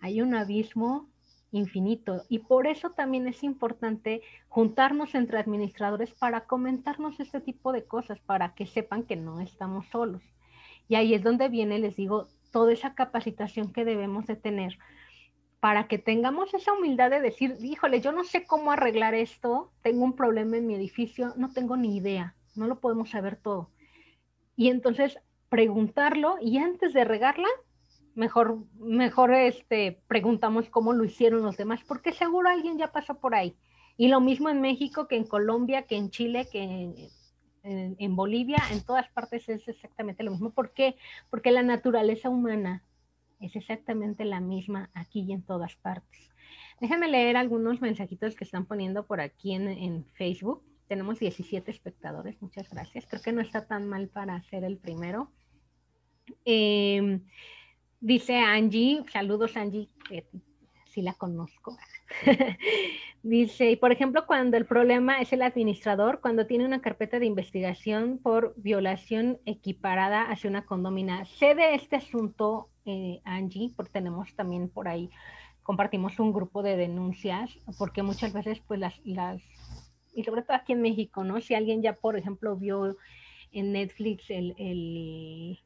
hay 0.00 0.20
un 0.22 0.34
abismo 0.34 1.08
infinito. 1.52 2.22
Y 2.28 2.40
por 2.40 2.66
eso 2.66 2.90
también 2.90 3.26
es 3.26 3.42
importante 3.42 4.22
juntarnos 4.48 5.14
entre 5.14 5.38
administradores 5.38 6.12
para 6.12 6.46
comentarnos 6.46 7.18
este 7.20 7.40
tipo 7.40 7.72
de 7.72 7.84
cosas, 7.84 8.20
para 8.20 8.54
que 8.54 8.66
sepan 8.66 9.04
que 9.04 9.16
no 9.16 9.40
estamos 9.40 9.86
solos. 9.88 10.22
Y 10.88 10.94
ahí 10.94 11.14
es 11.14 11.22
donde 11.22 11.48
viene, 11.48 11.78
les 11.78 11.96
digo, 11.96 12.28
toda 12.50 12.72
esa 12.72 12.94
capacitación 12.94 13.72
que 13.72 13.84
debemos 13.84 14.26
de 14.26 14.36
tener 14.36 14.78
para 15.60 15.88
que 15.88 15.98
tengamos 15.98 16.54
esa 16.54 16.72
humildad 16.72 17.10
de 17.10 17.20
decir, 17.20 17.56
híjole, 17.60 18.00
yo 18.00 18.12
no 18.12 18.24
sé 18.24 18.44
cómo 18.46 18.72
arreglar 18.72 19.14
esto, 19.14 19.70
tengo 19.82 20.04
un 20.04 20.16
problema 20.16 20.56
en 20.56 20.66
mi 20.66 20.74
edificio, 20.74 21.34
no 21.36 21.52
tengo 21.52 21.76
ni 21.76 21.96
idea, 21.96 22.34
no 22.56 22.66
lo 22.66 22.80
podemos 22.80 23.10
saber 23.10 23.36
todo. 23.36 23.70
Y 24.56 24.68
entonces 24.68 25.18
preguntarlo 25.50 26.36
y 26.40 26.58
antes 26.58 26.94
de 26.94 27.04
regarla, 27.04 27.48
mejor, 28.20 28.58
mejor 28.78 29.32
este, 29.32 30.02
preguntamos 30.06 30.68
cómo 30.68 30.92
lo 30.92 31.04
hicieron 31.04 31.42
los 31.42 31.56
demás, 31.56 31.80
porque 31.88 32.12
seguro 32.12 32.50
alguien 32.50 32.76
ya 32.76 32.92
pasó 32.92 33.18
por 33.18 33.34
ahí. 33.34 33.56
Y 33.96 34.08
lo 34.08 34.20
mismo 34.20 34.50
en 34.50 34.60
México 34.60 35.08
que 35.08 35.16
en 35.16 35.24
Colombia, 35.24 35.86
que 35.86 35.96
en 35.96 36.10
Chile, 36.10 36.46
que 36.52 36.62
en, 36.62 37.96
en, 37.98 38.16
Bolivia, 38.16 38.58
en 38.72 38.84
todas 38.84 39.08
partes 39.08 39.48
es 39.48 39.66
exactamente 39.66 40.22
lo 40.22 40.32
mismo. 40.32 40.50
¿Por 40.50 40.72
qué? 40.74 40.96
Porque 41.30 41.50
la 41.50 41.62
naturaleza 41.62 42.28
humana 42.28 42.84
es 43.40 43.56
exactamente 43.56 44.26
la 44.26 44.40
misma 44.40 44.90
aquí 44.92 45.24
y 45.26 45.32
en 45.32 45.42
todas 45.42 45.74
partes. 45.76 46.30
Déjame 46.78 47.08
leer 47.08 47.38
algunos 47.38 47.80
mensajitos 47.80 48.34
que 48.34 48.44
están 48.44 48.66
poniendo 48.66 49.06
por 49.06 49.20
aquí 49.22 49.54
en, 49.54 50.04
Facebook. 50.12 50.62
Tenemos 50.88 51.18
17 51.20 51.70
espectadores, 51.70 52.40
muchas 52.42 52.68
gracias. 52.68 53.06
Creo 53.06 53.22
que 53.22 53.32
no 53.32 53.40
está 53.40 53.66
tan 53.66 53.88
mal 53.88 54.08
para 54.08 54.42
ser 54.42 54.64
el 54.64 54.76
primero. 54.76 55.30
Em, 56.44 57.22
dice 58.00 58.38
Angie, 58.38 59.04
saludos 59.12 59.56
Angie, 59.56 59.88
que 60.08 60.26
sí 60.86 61.02
la 61.02 61.14
conozco. 61.14 61.76
dice, 63.22 63.76
por 63.76 63.92
ejemplo, 63.92 64.26
cuando 64.26 64.56
el 64.56 64.66
problema 64.66 65.20
es 65.20 65.32
el 65.32 65.42
administrador, 65.42 66.20
cuando 66.20 66.46
tiene 66.46 66.64
una 66.64 66.80
carpeta 66.80 67.18
de 67.18 67.26
investigación 67.26 68.18
por 68.18 68.54
violación 68.56 69.38
equiparada 69.46 70.22
hacia 70.30 70.50
una 70.50 70.64
condomina. 70.64 71.24
Sé 71.24 71.54
de 71.54 71.74
este 71.74 71.96
asunto 71.96 72.68
eh, 72.86 73.20
Angie, 73.24 73.72
porque 73.76 73.92
tenemos 73.92 74.34
también 74.34 74.68
por 74.68 74.88
ahí, 74.88 75.10
compartimos 75.62 76.18
un 76.18 76.32
grupo 76.32 76.62
de 76.62 76.76
denuncias, 76.76 77.56
porque 77.78 78.02
muchas 78.02 78.32
veces 78.32 78.60
pues 78.66 78.80
las, 78.80 79.00
las, 79.04 79.42
y 80.14 80.24
sobre 80.24 80.42
todo 80.42 80.56
aquí 80.56 80.72
en 80.72 80.82
México, 80.82 81.22
¿no? 81.22 81.40
Si 81.40 81.54
alguien 81.54 81.82
ya, 81.82 81.92
por 81.92 82.16
ejemplo, 82.16 82.56
vio 82.56 82.96
en 83.52 83.72
Netflix 83.72 84.30
el, 84.30 84.54
el 84.58 85.60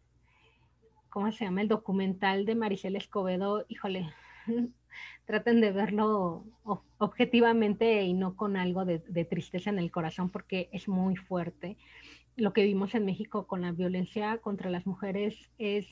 ¿cómo 1.14 1.30
se 1.30 1.44
llama? 1.44 1.62
El 1.62 1.68
documental 1.68 2.44
de 2.44 2.56
Maricel 2.56 2.96
Escobedo, 2.96 3.64
híjole, 3.68 4.12
traten 5.26 5.60
de 5.60 5.70
verlo 5.70 6.44
objetivamente 6.98 8.02
y 8.02 8.14
no 8.14 8.34
con 8.34 8.56
algo 8.56 8.84
de, 8.84 8.98
tristeza 9.24 9.70
en 9.70 9.78
el 9.78 9.92
corazón 9.92 10.28
porque 10.28 10.68
es 10.72 10.88
muy 10.88 11.14
fuerte 11.14 11.76
lo 12.34 12.52
que 12.52 12.64
vimos 12.64 12.96
en 12.96 13.04
México 13.04 13.46
con 13.46 13.60
la 13.60 13.70
violencia 13.70 14.38
contra 14.38 14.70
las 14.70 14.88
mujeres 14.88 15.52
es, 15.56 15.86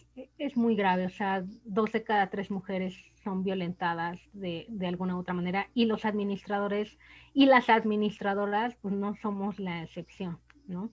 muy 0.56 0.74
grave. 0.74 1.06
O 1.06 1.11
sea, 1.11 1.44
dos 1.64 1.92
de 1.92 2.02
cada 2.02 2.28
tres 2.28 2.50
mujeres 2.50 2.96
son 3.22 3.44
violentadas 3.44 4.18
de, 4.32 4.66
alguna 4.85 5.16
otra 5.16 5.35
manera 5.35 5.68
y 5.72 5.85
los 5.85 6.04
administradores 6.04 6.98
y 7.32 7.46
las 7.46 7.68
administradoras 7.68 8.74
pues 8.82 8.92
no 8.92 9.14
somos 9.22 9.61
la 9.61 9.85
excepción, 9.85 10.40
¿no? 10.66 10.90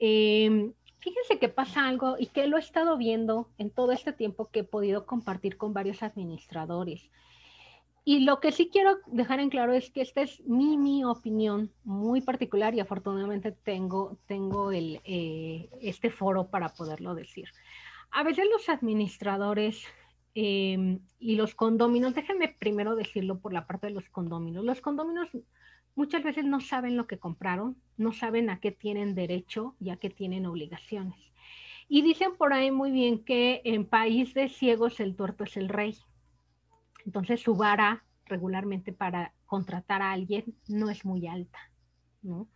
Eh, 0.00 0.72
fíjense 1.02 1.38
que 1.38 1.48
pasa 1.48 1.86
algo 1.86 2.16
y 2.18 2.26
que 2.26 2.46
lo 2.46 2.56
he 2.56 2.60
estado 2.60 2.96
viendo 2.96 3.50
en 3.58 3.70
todo 3.70 3.92
este 3.92 4.12
tiempo 4.12 4.48
que 4.50 4.60
he 4.60 4.64
podido 4.64 5.04
compartir 5.04 5.56
con 5.56 5.74
varios 5.74 6.02
administradores. 6.02 7.10
Y 8.04 8.20
lo 8.20 8.40
que 8.40 8.52
sí 8.52 8.68
quiero 8.72 8.98
dejar 9.06 9.40
en 9.40 9.50
claro 9.50 9.72
es 9.72 9.90
que 9.90 10.00
esta 10.00 10.22
es 10.22 10.40
mi, 10.44 10.76
mi 10.76 11.04
opinión 11.04 11.72
muy 11.84 12.20
particular 12.20 12.74
y 12.74 12.80
afortunadamente 12.80 13.52
tengo, 13.52 14.16
tengo 14.26 14.72
el, 14.72 15.00
eh, 15.04 15.68
este 15.80 16.10
foro 16.10 16.48
para 16.48 16.68
poderlo 16.70 17.14
decir. 17.14 17.48
A 18.10 18.22
veces 18.22 18.46
los 18.50 18.68
administradores 18.68 19.84
eh, 20.34 20.98
y 21.18 21.36
los 21.36 21.54
condóminos, 21.54 22.14
déjenme 22.14 22.48
primero 22.48 22.94
decirlo 22.94 23.38
por 23.38 23.52
la 23.52 23.66
parte 23.66 23.88
de 23.88 23.92
los 23.92 24.08
condóminos. 24.08 24.64
Los 24.64 24.80
condóminos 24.80 25.28
muchas 25.94 26.22
veces 26.22 26.44
no 26.44 26.60
saben 26.60 26.96
lo 26.96 27.06
que 27.06 27.18
compraron, 27.18 27.76
no 27.96 28.12
saben 28.12 28.50
a 28.50 28.60
qué 28.60 28.72
tienen 28.72 29.14
derecho 29.14 29.74
y 29.80 29.90
a 29.90 29.96
qué 29.96 30.10
tienen 30.10 30.46
obligaciones. 30.46 31.32
Y 31.88 32.02
dicen 32.02 32.36
por 32.36 32.52
ahí 32.52 32.70
muy 32.70 32.90
bien 32.90 33.24
que 33.24 33.60
en 33.64 33.86
país 33.86 34.34
de 34.34 34.48
ciegos 34.48 35.00
el 35.00 35.14
tuerto 35.14 35.44
es 35.44 35.56
el 35.56 35.68
rey. 35.68 35.98
Entonces 37.04 37.40
su 37.40 37.56
vara 37.56 38.04
regularmente 38.26 38.92
para 38.92 39.34
contratar 39.46 40.00
a 40.02 40.12
alguien 40.12 40.56
no 40.68 40.88
es 40.88 41.04
muy 41.04 41.26
alta, 41.26 41.58
¿no? 42.22 42.48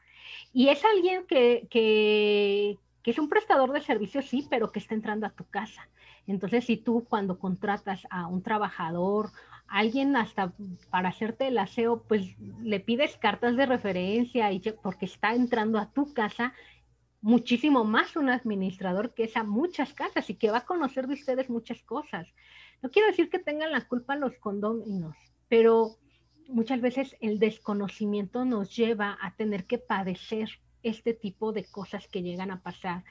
Y 0.52 0.68
es 0.68 0.84
alguien 0.84 1.26
que, 1.26 1.66
que, 1.70 2.78
que 3.02 3.10
es 3.10 3.18
un 3.18 3.28
prestador 3.28 3.72
de 3.72 3.80
servicios, 3.80 4.24
sí, 4.24 4.46
pero 4.48 4.72
que 4.72 4.78
está 4.78 4.94
entrando 4.94 5.26
a 5.26 5.30
tu 5.30 5.44
casa. 5.44 5.88
Entonces, 6.26 6.64
si 6.64 6.76
tú 6.76 7.04
cuando 7.08 7.38
contratas 7.38 8.06
a 8.10 8.26
un 8.26 8.42
trabajador, 8.42 9.30
alguien 9.68 10.16
hasta 10.16 10.52
para 10.90 11.08
hacerte 11.08 11.48
el 11.48 11.58
aseo, 11.58 12.02
pues 12.02 12.38
le 12.62 12.80
pides 12.80 13.16
cartas 13.16 13.56
de 13.56 13.66
referencia 13.66 14.52
y 14.52 14.60
porque 14.82 15.06
está 15.06 15.34
entrando 15.34 15.78
a 15.78 15.90
tu 15.92 16.12
casa 16.12 16.54
muchísimo 17.20 17.84
más 17.84 18.14
un 18.16 18.30
administrador 18.30 19.12
que 19.12 19.24
es 19.24 19.36
a 19.36 19.42
muchas 19.42 19.92
casas 19.94 20.30
y 20.30 20.34
que 20.34 20.50
va 20.50 20.58
a 20.58 20.64
conocer 20.64 21.08
de 21.08 21.14
ustedes 21.14 21.50
muchas 21.50 21.82
cosas. 21.82 22.28
No 22.82 22.90
quiero 22.90 23.08
decir 23.08 23.30
que 23.30 23.38
tengan 23.38 23.72
la 23.72 23.86
culpa 23.88 24.16
los 24.16 24.36
condóminos, 24.38 25.16
pero 25.48 25.96
muchas 26.48 26.80
veces 26.80 27.16
el 27.20 27.38
desconocimiento 27.38 28.44
nos 28.44 28.76
lleva 28.76 29.18
a 29.20 29.34
tener 29.34 29.66
que 29.66 29.78
padecer 29.78 30.48
este 30.82 31.14
tipo 31.14 31.52
de 31.52 31.64
cosas 31.64 32.06
que 32.06 32.22
llegan 32.22 32.50
a 32.50 32.62
pasar. 32.62 33.02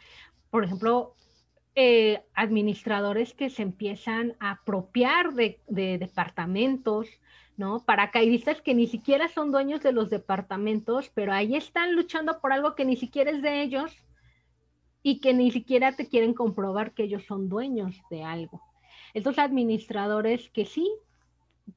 Por 0.50 0.64
ejemplo, 0.64 1.16
eh, 1.76 2.24
administradores 2.34 3.34
que 3.34 3.50
se 3.50 3.62
empiezan 3.62 4.36
a 4.40 4.52
apropiar 4.52 5.34
de, 5.34 5.60
de, 5.68 5.98
departamentos, 5.98 7.08
¿no? 7.58 7.84
Paracaidistas 7.86 8.62
que 8.62 8.74
ni 8.74 8.88
siquiera 8.88 9.28
son 9.28 9.52
dueños 9.52 9.82
de 9.82 9.92
los 9.92 10.10
departamentos, 10.10 11.12
pero 11.14 11.34
ahí 11.34 11.56
están 11.56 11.96
luchando 11.96 12.40
por 12.40 12.54
algo 12.54 12.76
que 12.76 12.86
ni 12.86 12.96
siquiera 12.96 13.32
es 13.32 13.42
de 13.42 13.62
ellos 13.62 13.96
y 15.04 15.20
que 15.20 15.34
ni 15.34 15.52
siquiera 15.52 15.96
te 15.96 16.08
quieren 16.08 16.34
comprobar 16.34 16.94
que 16.94 17.04
ellos 17.04 17.26
son 17.26 17.50
dueños 17.50 18.02
de 18.10 18.24
algo 18.24 18.62
estos 19.16 19.40
administradores 19.40 20.50
que 20.50 20.66
sí, 20.66 20.94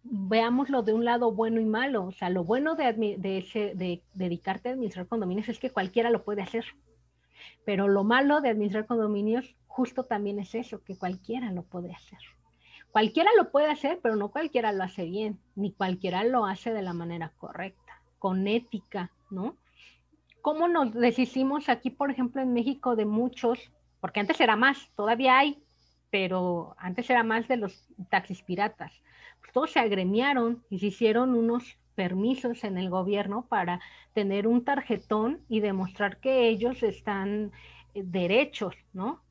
veámoslo 0.03 0.83
de 0.83 0.93
un 0.93 1.05
lado 1.05 1.31
bueno 1.31 1.61
y 1.61 1.65
malo. 1.65 2.07
O 2.07 2.13
sea, 2.13 2.31
lo 2.31 2.43
bueno 2.43 2.75
de, 2.75 2.93
de, 2.93 4.03
dedicarte 4.13 4.69
a 4.69 4.73
administrar 4.73 5.07
condominios 5.07 5.49
es 5.49 5.61
que 5.61 5.71
cualquiera 5.71 6.11
lo 6.11 6.25
puede 6.25 6.43
hacer. 6.43 6.65
Pero 7.65 7.87
lo 7.87 8.03
malo 8.03 8.41
de 8.41 8.49
administrar 8.49 8.87
condominios 8.87 9.55
justo 9.79 10.03
también 10.03 10.41
es 10.41 10.57
eso, 10.57 10.83
que 10.83 10.97
cualquiera 10.97 11.53
lo 11.53 11.62
puede 11.62 11.93
hacer. 11.93 12.19
Cualquiera 12.91 13.31
lo 13.37 13.53
puede 13.53 13.71
hacer, 13.71 14.01
pero 14.03 14.17
no 14.17 14.33
cualquiera 14.33 14.73
lo 14.73 14.83
hace 14.83 15.05
bien, 15.05 15.38
ni 15.55 15.71
cualquiera 15.71 16.25
lo 16.25 16.47
hace 16.47 16.73
de 16.73 16.83
la 16.83 16.95
manera 16.95 17.31
correcta, 17.38 18.03
con 18.19 18.49
ética, 18.49 19.12
¿no? 19.31 19.55
¿Cómo 20.43 20.67
nos 20.67 20.93
deshicimos 20.93 21.69
aquí, 21.69 21.91
por 21.91 22.11
ejemplo, 22.11 22.43
en 22.43 22.53
México 22.53 22.97
de 22.97 23.05
muchos, 23.05 23.71
porque 24.01 24.19
antes 24.19 24.41
era 24.41 24.57
más, 24.57 24.91
todavía 24.97 25.38
hay, 25.38 25.62
pero 26.11 26.75
antes 26.77 27.09
era 27.09 27.23
más 27.23 27.47
de 27.47 27.59
los 27.59 27.87
taxis 28.11 28.43
piratas. 28.43 28.91
Pues 29.38 29.53
todos 29.53 29.71
se 29.71 29.79
agremiaron 29.79 30.64
y 30.71 30.81
se 30.81 30.87
hicieron 30.87 31.37
unos 31.37 31.79
permisos 31.95 32.64
en 32.64 32.79
el 32.79 32.91
gobierno 32.91 33.47
para 33.49 33.79
tener 34.12 34.49
un 34.49 34.64
tarjetón 34.64 35.45
y 35.49 35.61
demostrar 35.61 36.19
que 36.19 36.49
ellos 36.49 36.83
están 36.83 37.53
eh, 37.95 38.03
derechos, 38.05 38.75
¿no? 38.93 39.23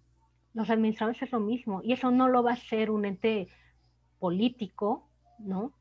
Los 0.58 0.72
administradores 0.72 1.22
es 1.22 1.32
lo 1.32 1.40
mismo 1.40 1.82
y 1.84 1.94
eso 1.94 2.10
no 2.10 2.28
lo 2.30 2.42
va 2.42 2.50
a 2.50 2.54
hacer 2.56 2.90
un 2.90 3.06
ente 3.06 3.48
político, 4.18 5.08
¿no? 5.38 5.72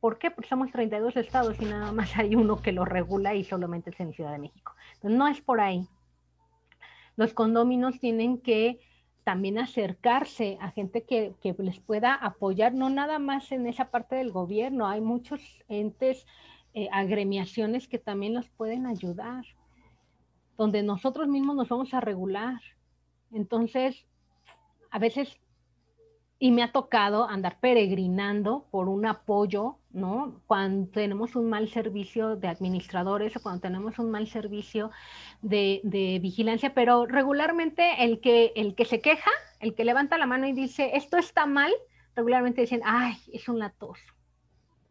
¿Por 0.00 0.18
qué? 0.18 0.30
Porque 0.30 0.50
somos 0.50 0.70
32 0.70 1.16
estados 1.16 1.58
y 1.62 1.64
nada 1.64 1.92
más 1.92 2.14
hay 2.14 2.34
uno 2.34 2.60
que 2.60 2.72
lo 2.72 2.84
regula 2.84 3.34
y 3.34 3.42
solamente 3.42 3.88
es 3.88 3.98
en 3.98 4.12
Ciudad 4.12 4.32
de 4.32 4.38
México. 4.38 4.74
Entonces, 4.96 5.18
no 5.18 5.28
es 5.28 5.40
por 5.40 5.62
ahí. 5.62 5.88
Los 7.16 7.32
condóminos 7.32 7.98
tienen 7.98 8.36
que 8.36 8.80
también 9.24 9.58
acercarse 9.58 10.58
a 10.60 10.72
gente 10.72 11.04
que, 11.04 11.34
les 11.56 11.80
pueda 11.80 12.14
apoyar, 12.14 12.74
no 12.74 12.90
nada 12.90 13.18
más 13.18 13.50
en 13.50 13.66
esa 13.66 13.90
parte 13.90 14.16
del 14.16 14.30
gobierno, 14.30 14.86
hay 14.86 15.00
muchos 15.00 15.40
entes, 15.68 16.26
eh, 16.74 16.90
agremiaciones 16.92 17.88
que 17.88 17.98
también 17.98 18.34
los 18.34 18.50
pueden 18.50 18.84
ayudar, 18.84 19.46
donde 20.58 20.82
nosotros 20.82 21.28
mismos 21.28 21.56
nos 21.56 21.70
vamos 21.70 21.94
a 21.94 22.00
regular. 22.02 22.60
Entonces, 23.32 24.06
a 24.90 24.98
veces 24.98 25.38
y 26.38 26.50
me 26.50 26.62
ha 26.62 26.70
tocado 26.70 27.28
andar 27.28 27.58
peregrinando 27.60 28.66
por 28.70 28.88
un 28.88 29.06
apoyo, 29.06 29.76
¿no? 29.90 30.42
Cuando 30.46 30.90
tenemos 30.90 31.34
un 31.34 31.48
mal 31.48 31.68
servicio 31.70 32.36
de 32.36 32.48
administradores 32.48 33.34
o 33.36 33.42
cuando 33.42 33.62
tenemos 33.62 33.98
un 33.98 34.10
mal 34.10 34.26
servicio 34.26 34.90
de, 35.40 35.80
vigilancia, 36.20 36.74
pero 36.74 37.06
regularmente 37.06 38.04
el 38.04 38.20
que, 38.20 38.52
el 38.54 38.74
que 38.74 38.84
se 38.84 39.00
queja, 39.00 39.30
el 39.60 39.74
que 39.74 39.84
levanta 39.84 40.18
la 40.18 40.26
mano 40.26 40.46
y 40.46 40.52
dice, 40.52 40.90
esto 40.94 41.16
está 41.16 41.46
mal, 41.46 41.72
regularmente 42.14 42.60
dicen, 42.60 42.82
ay, 42.84 43.16
es 43.32 43.48
un 43.48 43.58
latoso, 43.58 44.12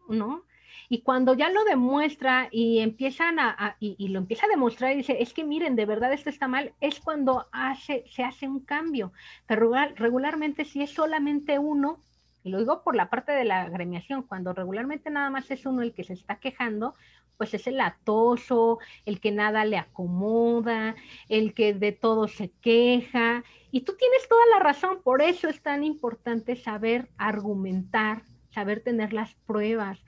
¿no? 0.09 0.44
Y 0.89 1.01
cuando 1.01 1.33
ya 1.33 1.49
lo 1.49 1.63
demuestra 1.63 2.47
y 2.51 2.79
empiezan 2.79 3.39
a, 3.39 3.75
y, 3.79 4.07
lo 4.09 4.19
empieza 4.19 4.45
a 4.45 4.49
demostrar 4.49 4.93
y 4.93 4.97
dice, 4.97 5.17
es 5.21 5.33
que 5.33 5.43
miren, 5.43 5.75
de 5.75 5.85
verdad 5.85 6.13
esto 6.13 6.29
está 6.29 6.47
mal, 6.47 6.73
es 6.81 6.99
cuando 6.99 7.47
hace, 7.51 8.05
se 8.09 8.23
hace 8.23 8.47
un 8.47 8.59
cambio. 8.59 9.11
Pero 9.47 9.71
regularmente 9.95 10.65
si 10.65 10.81
es 10.81 10.91
solamente 10.91 11.59
uno, 11.59 11.99
y 12.43 12.49
lo 12.49 12.59
digo 12.59 12.83
por 12.83 12.95
la 12.95 13.09
parte 13.09 13.31
de 13.31 13.45
la 13.45 13.63
agremiación, 13.63 14.23
cuando 14.23 14.53
regularmente 14.53 15.09
nada 15.09 15.29
más 15.29 15.49
es 15.49 15.65
uno 15.65 15.81
el 15.81 15.93
que 15.93 16.03
se 16.03 16.13
está 16.13 16.35
quejando, 16.35 16.93
pues 17.37 17.53
es 17.53 17.67
el 17.67 17.81
atoso, 17.81 18.79
el 19.05 19.19
que 19.19 19.31
nada 19.31 19.65
le 19.65 19.77
acomoda, 19.77 20.95
el 21.29 21.53
que 21.53 21.73
de 21.73 21.91
todo 21.91 22.27
se 22.27 22.51
queja. 22.61 23.43
Y 23.71 23.81
tú 23.81 23.95
tienes 23.97 24.27
toda 24.29 24.45
la 24.53 24.59
razón, 24.59 25.01
por 25.03 25.21
eso 25.21 25.49
es 25.49 25.61
tan 25.61 25.83
importante 25.83 26.55
saber 26.55 27.09
argumentar, 27.17 28.23
saber 28.51 28.81
tener 28.81 29.11
las 29.11 29.33
pruebas, 29.45 29.99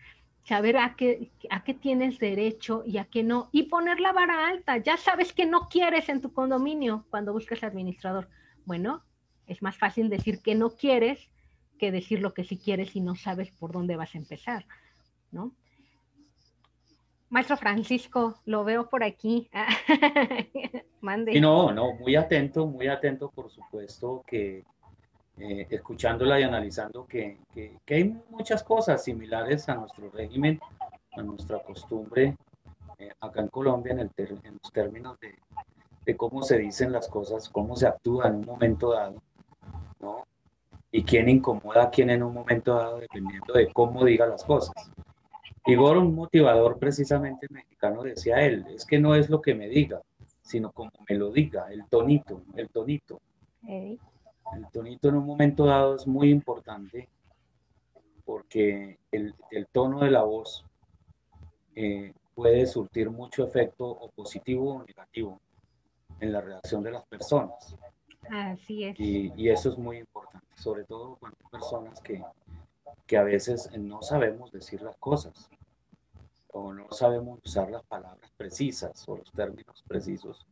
saber 0.47 0.77
a 0.77 0.95
qué, 0.95 1.29
a 1.49 1.63
qué 1.65 1.73
tienes 1.73 2.19
derecho 2.19 2.83
y 2.85 2.99
a 2.99 3.05
qué 3.05 3.21
no, 3.21 3.49
y 3.51 3.63
poner 3.63 3.99
la 3.99 4.13
vara 4.13 4.47
alta. 4.47 4.77
Ya 4.77 4.95
sabes 4.95 5.33
que 5.33 5.45
no 5.45 5.67
quieres 5.67 6.07
en 6.07 6.21
tu 6.21 6.31
condominio 6.31 7.05
cuando 7.09 7.33
buscas 7.33 7.63
administrador. 7.63 8.29
Bueno, 8.65 9.03
es 9.45 9.61
más 9.61 9.77
fácil 9.77 10.09
decir 10.09 10.41
que 10.41 10.55
no 10.55 10.69
quieres 10.69 11.29
que 11.77 11.91
decir 11.91 12.21
lo 12.21 12.33
que 12.33 12.45
sí 12.45 12.57
quieres 12.57 12.95
y 12.95 13.01
no 13.01 13.15
sabes 13.15 13.51
por 13.51 13.73
dónde 13.73 13.97
vas 13.97 14.15
a 14.15 14.19
empezar, 14.19 14.65
¿no? 15.31 15.51
Maestro 17.29 17.57
Francisco, 17.57 18.39
lo 18.45 18.63
veo 18.63 18.89
por 18.89 19.03
aquí. 19.03 19.49
Mande. 21.01 21.39
no, 21.41 21.73
no, 21.73 21.93
muy 21.95 22.15
atento, 22.15 22.65
muy 22.65 22.87
atento, 22.87 23.29
por 23.29 23.51
supuesto, 23.51 24.23
que 24.25 24.63
eh, 25.39 25.67
escuchándola 25.69 26.39
y 26.39 26.43
analizando 26.43 27.05
que, 27.05 27.37
que, 27.53 27.95
hay 27.95 28.15
muchas 28.29 28.63
cosas 28.63 29.03
similares 29.03 29.69
a 29.69 29.75
nuestro 29.75 30.09
régimen, 30.09 30.59
a 31.11 31.21
nuestra 31.21 31.59
costumbre 31.59 32.35
eh, 32.97 33.11
acá 33.21 33.41
en 33.41 33.47
Colombia 33.49 33.93
en, 33.93 33.99
el 33.99 34.11
en 34.17 34.57
los 34.61 34.71
términos 34.71 35.19
de, 35.19 35.35
de, 36.05 36.17
cómo 36.17 36.41
se 36.41 36.57
dicen 36.57 36.91
las 36.91 37.07
cosas, 37.07 37.49
cómo 37.49 37.75
se 37.75 37.85
actúa 37.85 38.29
en 38.29 38.35
un 38.37 38.45
momento 38.45 38.93
dado, 38.93 39.21
¿no? 39.99 40.25
Y 40.91 41.03
quién 41.03 41.29
incomoda 41.29 41.83
a 41.83 41.89
quién 41.91 42.09
en 42.09 42.23
un 42.23 42.33
momento 42.33 42.73
dado, 42.73 42.99
dependiendo 42.99 43.53
de 43.53 43.71
cómo 43.71 44.03
diga 44.03 44.25
las 44.25 44.43
cosas. 44.43 44.73
Igor, 45.67 45.97
un 45.97 46.15
motivador 46.15 46.79
precisamente 46.79 47.45
mexicano, 47.51 48.01
decía 48.01 48.41
él, 48.41 48.65
es 48.73 48.85
que 48.85 48.99
no 48.99 49.13
es 49.13 49.29
lo 49.29 49.41
que 49.41 49.53
me 49.53 49.67
diga, 49.67 50.01
sino 50.41 50.71
como 50.71 50.89
me 51.07 51.15
lo 51.15 51.29
diga, 51.29 51.67
el 51.71 51.85
tonito, 51.87 52.41
el 52.55 52.69
tonito. 52.69 53.19
El 54.53 54.67
tonito 54.71 55.09
en 55.09 55.15
un 55.15 55.25
momento 55.25 55.65
dado 55.65 55.95
es 55.95 56.07
muy 56.07 56.29
importante 56.29 57.09
porque 58.25 58.99
el, 59.11 59.33
tono 59.71 59.99
de 59.99 60.11
la 60.11 60.23
voz 60.23 60.65
eh, 61.75 62.13
puede 62.35 62.65
surtir 62.67 63.09
mucho 63.09 63.45
efecto 63.45 63.85
o 63.85 64.09
positivo 64.09 64.75
o 64.75 64.83
negativo 64.83 65.39
en 66.19 66.31
la 66.31 66.41
reacción 66.41 66.83
de 66.83 66.91
las 66.91 67.05
personas. 67.05 67.75
Así 68.29 68.83
es. 68.83 68.99
Y, 68.99 69.49
eso 69.49 69.69
es 69.69 69.77
muy 69.77 69.97
importante, 69.97 70.47
sobre 70.55 70.83
todo 70.83 71.15
cuando 71.15 71.37
hay 71.41 71.49
personas 71.49 72.01
que, 72.01 72.21
que 73.05 73.17
a 73.17 73.23
veces 73.23 73.71
no 73.77 74.01
sabemos 74.01 74.51
decir 74.51 74.81
las 74.81 74.97
cosas 74.97 75.49
o 76.49 76.73
no 76.73 76.91
sabemos 76.91 77.39
usar 77.45 77.69
las 77.69 77.83
palabras 77.83 78.29
precisas 78.35 79.07
o 79.07 79.17
los 79.17 79.31
términos 79.31 79.83
precisos 79.87 80.45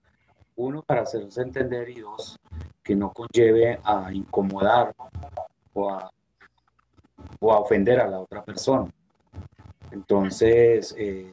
uno, 0.56 0.82
para 0.82 1.02
hacerse 1.02 1.42
entender 1.42 1.90
y 1.90 2.00
dos, 2.00 2.38
que 2.84 2.96
no 2.96 3.12
conlleve 3.12 3.80
a 3.84 4.14
incomodar 4.14 4.96
o 5.74 5.90
a, 5.90 6.12
o 7.40 7.54
a 7.54 7.60
ofender 7.60 8.00
a 8.00 8.08
la 8.08 8.20
otra 8.20 8.44
persona. 8.44 8.90
Entonces, 9.92 10.96
eh, 10.98 11.32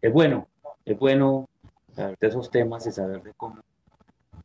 es 0.00 0.12
bueno, 0.12 0.46
es 0.84 0.98
bueno 0.98 1.48
saber 1.94 2.18
de 2.18 2.26
esos 2.26 2.50
temas 2.50 2.86
y 2.86 2.92
saber 2.92 3.22
de 3.22 3.32
cómo, 3.34 3.60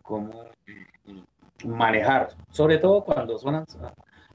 cómo 0.01 0.43
eh, 0.67 1.23
manejar, 1.65 2.29
sobre 2.51 2.77
todo 2.77 3.03
cuando 3.03 3.37
son 3.37 3.65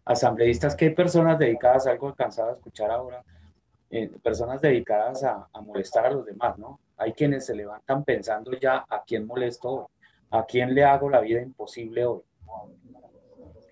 asambleístas, 0.05 0.77
que 0.77 0.87
hay 0.87 0.95
personas 0.95 1.39
dedicadas 1.39 1.87
a 1.87 1.93
algo 1.93 2.09
alcanzado 2.09 2.51
a 2.51 2.55
escuchar 2.55 2.91
ahora, 2.91 3.23
eh, 3.91 4.11
personas 4.23 4.61
dedicadas 4.61 5.25
a, 5.25 5.49
a, 5.53 5.61
molestar 5.61 6.07
a 6.07 6.11
los 6.11 6.27
demás, 6.27 6.59
¿no? 6.59 6.79
Hay 6.97 7.13
quienes 7.13 7.47
se 7.47 7.55
levantan 7.55 8.05
pensando 8.05 8.53
ya 8.59 8.85
a 8.89 9.03
quién 9.05 9.27
molesto 9.27 9.69
hoy, 9.69 9.87
a 10.31 10.45
quién 10.45 10.75
le 10.75 10.85
hago 10.85 11.11
la 11.11 11.21
vida 11.21 11.43
imposible 11.43 12.05
hoy. 12.05 12.23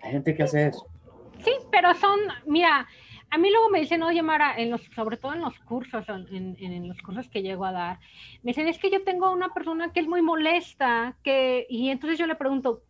Hay 0.02 0.12
gente 0.12 0.34
que 0.34 0.42
hace 0.42 0.68
eso. 0.68 0.86
Sí, 1.44 1.52
pero 1.70 1.94
son, 1.94 2.18
mira, 2.46 2.86
a 3.30 3.38
mí 3.38 3.50
luego 3.50 3.70
me 3.70 3.80
dicen, 3.80 4.02
oye 4.02 4.22
Mara, 4.22 4.56
en 4.58 4.70
los, 4.70 4.82
sobre 4.94 5.16
todo 5.16 5.32
en 5.32 5.40
los 5.40 5.58
cursos, 5.60 6.06
en, 6.08 6.56
en, 6.58 6.88
los 6.88 7.00
cursos 7.00 7.28
que 7.28 7.42
llego 7.42 7.64
a 7.64 7.72
dar, 7.72 7.98
me 8.42 8.50
dicen, 8.50 8.68
es 8.68 8.78
que 8.78 8.90
yo 8.90 9.04
tengo 9.04 9.32
una 9.32 9.54
persona 9.54 9.92
que 9.92 10.00
es 10.00 10.06
muy 10.06 10.22
molesta, 10.22 11.16
que, 11.22 11.66
y 11.68 11.90
entonces 11.90 12.18
yo 12.18 12.26
le 12.26 12.34
pregunto, 12.34 12.82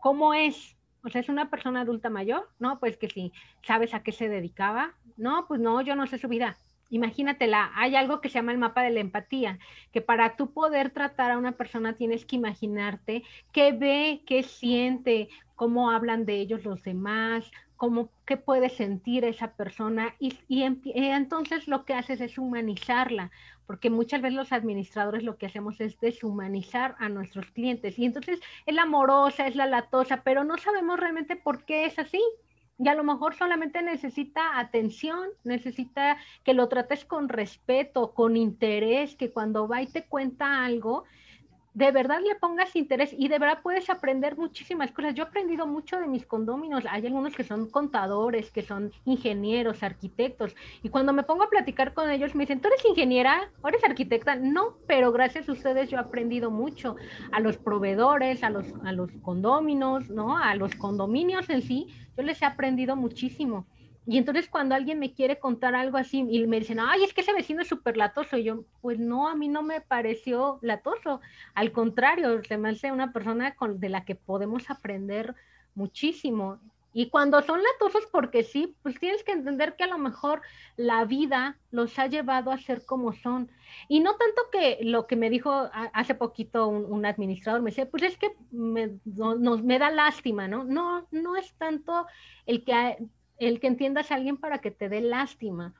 ¿cómo 0.00 0.34
es? 0.34 0.76
O 1.04 1.08
sea, 1.08 1.20
¿es 1.20 1.28
una 1.28 1.50
persona 1.50 1.82
adulta 1.82 2.10
mayor? 2.10 2.48
No, 2.58 2.78
pues 2.78 2.96
que 2.96 3.08
sí. 3.08 3.32
¿Sabes 3.62 3.94
a 3.94 4.02
qué 4.02 4.12
se 4.12 4.28
dedicaba? 4.28 4.94
No, 5.16 5.46
pues 5.46 5.60
no, 5.60 5.80
yo 5.80 5.94
no 5.94 6.06
sé 6.06 6.18
su 6.18 6.28
vida 6.28 6.56
imagínatela, 6.90 7.70
hay 7.74 7.96
algo 7.96 8.20
que 8.20 8.28
se 8.28 8.34
llama 8.34 8.52
el 8.52 8.58
mapa 8.58 8.82
de 8.82 8.90
la 8.90 9.00
empatía, 9.00 9.58
que 9.92 10.00
para 10.00 10.36
tú 10.36 10.52
poder 10.52 10.90
tratar 10.90 11.30
a 11.30 11.38
una 11.38 11.52
persona 11.52 11.94
tienes 11.94 12.24
que 12.24 12.36
imaginarte 12.36 13.22
qué 13.52 13.72
ve, 13.72 14.22
qué 14.26 14.42
siente, 14.42 15.28
cómo 15.54 15.90
hablan 15.90 16.26
de 16.26 16.40
ellos 16.40 16.64
los 16.64 16.82
demás, 16.82 17.50
cómo, 17.76 18.10
qué 18.26 18.36
puede 18.36 18.68
sentir 18.68 19.24
esa 19.24 19.52
persona 19.54 20.14
y, 20.18 20.38
y, 20.48 20.64
entonces 20.64 21.66
lo 21.66 21.84
que 21.84 21.94
haces 21.94 22.20
es 22.20 22.36
humanizarla, 22.36 23.30
porque 23.66 23.88
muchas 23.88 24.20
veces 24.20 24.36
los 24.36 24.52
administradores 24.52 25.22
lo 25.22 25.38
que 25.38 25.46
hacemos 25.46 25.80
es 25.80 25.98
deshumanizar 26.00 26.94
a 26.98 27.08
nuestros 27.08 27.46
clientes 27.52 27.98
y 27.98 28.04
entonces 28.04 28.40
es 28.66 28.74
la 28.74 28.82
amorosa, 28.82 29.46
es 29.46 29.56
la 29.56 29.66
latosa, 29.66 30.22
pero 30.24 30.44
no 30.44 30.58
sabemos 30.58 31.00
realmente 31.00 31.36
por 31.36 31.64
qué 31.64 31.86
es 31.86 31.98
así 31.98 32.20
y 32.82 32.88
a 32.88 32.94
lo 32.94 33.04
mejor 33.04 33.34
solamente 33.34 33.82
necesita 33.82 34.58
atención, 34.58 35.28
necesita 35.44 36.16
que 36.44 36.54
lo 36.54 36.68
trates 36.68 37.04
con 37.04 37.28
respeto, 37.28 38.14
con 38.14 38.38
interés, 38.38 39.16
que 39.16 39.30
cuando 39.30 39.68
va 39.68 39.82
y 39.82 39.86
te 39.86 40.06
cuenta 40.06 40.64
algo, 40.64 41.04
de 41.72 41.92
verdad 41.92 42.18
le 42.20 42.34
pongas 42.34 42.74
interés 42.74 43.14
y 43.16 43.28
de 43.28 43.38
verdad 43.38 43.60
puedes 43.62 43.88
aprender 43.90 44.36
muchísimas 44.36 44.90
cosas. 44.90 45.14
Yo 45.14 45.24
he 45.24 45.26
aprendido 45.26 45.66
mucho 45.66 46.00
de 46.00 46.08
mis 46.08 46.26
condóminos. 46.26 46.84
Hay 46.90 47.06
algunos 47.06 47.34
que 47.34 47.44
son 47.44 47.70
contadores, 47.70 48.50
que 48.50 48.62
son 48.62 48.92
ingenieros, 49.04 49.82
arquitectos. 49.82 50.54
Y 50.82 50.88
cuando 50.88 51.12
me 51.12 51.22
pongo 51.22 51.44
a 51.44 51.50
platicar 51.50 51.94
con 51.94 52.10
ellos, 52.10 52.34
me 52.34 52.42
dicen, 52.42 52.60
¿tú 52.60 52.68
eres 52.68 52.84
ingeniera 52.84 53.50
o 53.62 53.68
eres 53.68 53.84
arquitecta? 53.84 54.34
No, 54.34 54.76
pero 54.86 55.12
gracias 55.12 55.48
a 55.48 55.52
ustedes 55.52 55.90
yo 55.90 55.98
he 55.98 56.00
aprendido 56.00 56.50
mucho. 56.50 56.96
A 57.30 57.40
los 57.40 57.56
proveedores, 57.56 58.42
a 58.42 58.50
los, 58.50 58.66
a 58.84 58.92
los 58.92 59.10
¿no? 60.10 60.36
A 60.36 60.54
los 60.56 60.74
condominios 60.74 61.48
en 61.50 61.62
sí, 61.62 61.86
yo 62.16 62.22
les 62.24 62.42
he 62.42 62.46
aprendido 62.46 62.96
muchísimo. 62.96 63.66
Y 64.10 64.18
entonces 64.18 64.48
cuando 64.48 64.74
alguien 64.74 64.98
me 64.98 65.12
quiere 65.12 65.38
contar 65.38 65.76
algo 65.76 65.96
así 65.96 66.26
y 66.28 66.44
me 66.48 66.58
dicen, 66.58 66.80
ay, 66.80 67.04
es 67.04 67.14
que 67.14 67.20
ese 67.20 67.32
vecino 67.32 67.62
es 67.62 67.68
súper 67.68 67.96
latoso, 67.96 68.36
y 68.36 68.42
yo, 68.42 68.64
pues 68.80 68.98
no, 68.98 69.28
a 69.28 69.36
mí 69.36 69.46
no 69.46 69.62
me 69.62 69.80
pareció 69.80 70.58
latoso, 70.62 71.20
al 71.54 71.70
contrario, 71.70 72.42
se 72.42 72.58
me 72.58 72.70
hace 72.70 72.90
una 72.90 73.12
persona 73.12 73.54
de 73.76 73.88
la 73.88 74.04
que 74.04 74.16
podemos 74.16 74.68
aprender 74.68 75.36
muchísimo. 75.76 76.58
Y 76.92 77.08
cuando 77.08 77.40
son 77.42 77.60
latosos 77.62 78.08
porque 78.10 78.42
sí, 78.42 78.74
pues 78.82 78.98
tienes 78.98 79.22
que 79.22 79.30
entender 79.30 79.76
que 79.76 79.84
a 79.84 79.86
lo 79.86 79.98
mejor 79.98 80.42
la 80.74 81.04
vida 81.04 81.56
los 81.70 81.96
ha 82.00 82.08
llevado 82.08 82.50
a 82.50 82.58
ser 82.58 82.84
como 82.84 83.12
son. 83.12 83.48
Y 83.86 84.00
no 84.00 84.16
tanto 84.16 84.42
que 84.50 84.78
lo 84.82 85.06
que 85.06 85.14
me 85.14 85.30
dijo 85.30 85.70
hace 85.92 86.16
poquito 86.16 86.66
un, 86.66 87.06
administrador, 87.06 87.62
me 87.62 87.70
dice, 87.70 87.86
pues 87.86 88.02
es 88.02 88.18
que 88.18 88.34
me, 88.50 88.98
me 89.62 89.78
da 89.78 89.92
lástima, 89.92 90.48
¿no? 90.48 90.64
No, 90.64 91.06
no 91.12 91.36
es 91.36 91.54
tanto 91.54 92.06
el 92.44 92.64
que 92.64 92.98
el 93.40 93.58
que 93.58 93.66
entiendas 93.66 94.10
a 94.10 94.14
alguien 94.14 94.36
para 94.36 94.58
que 94.58 94.70
te 94.70 94.88
dé 94.88 95.00
lástima, 95.00 95.74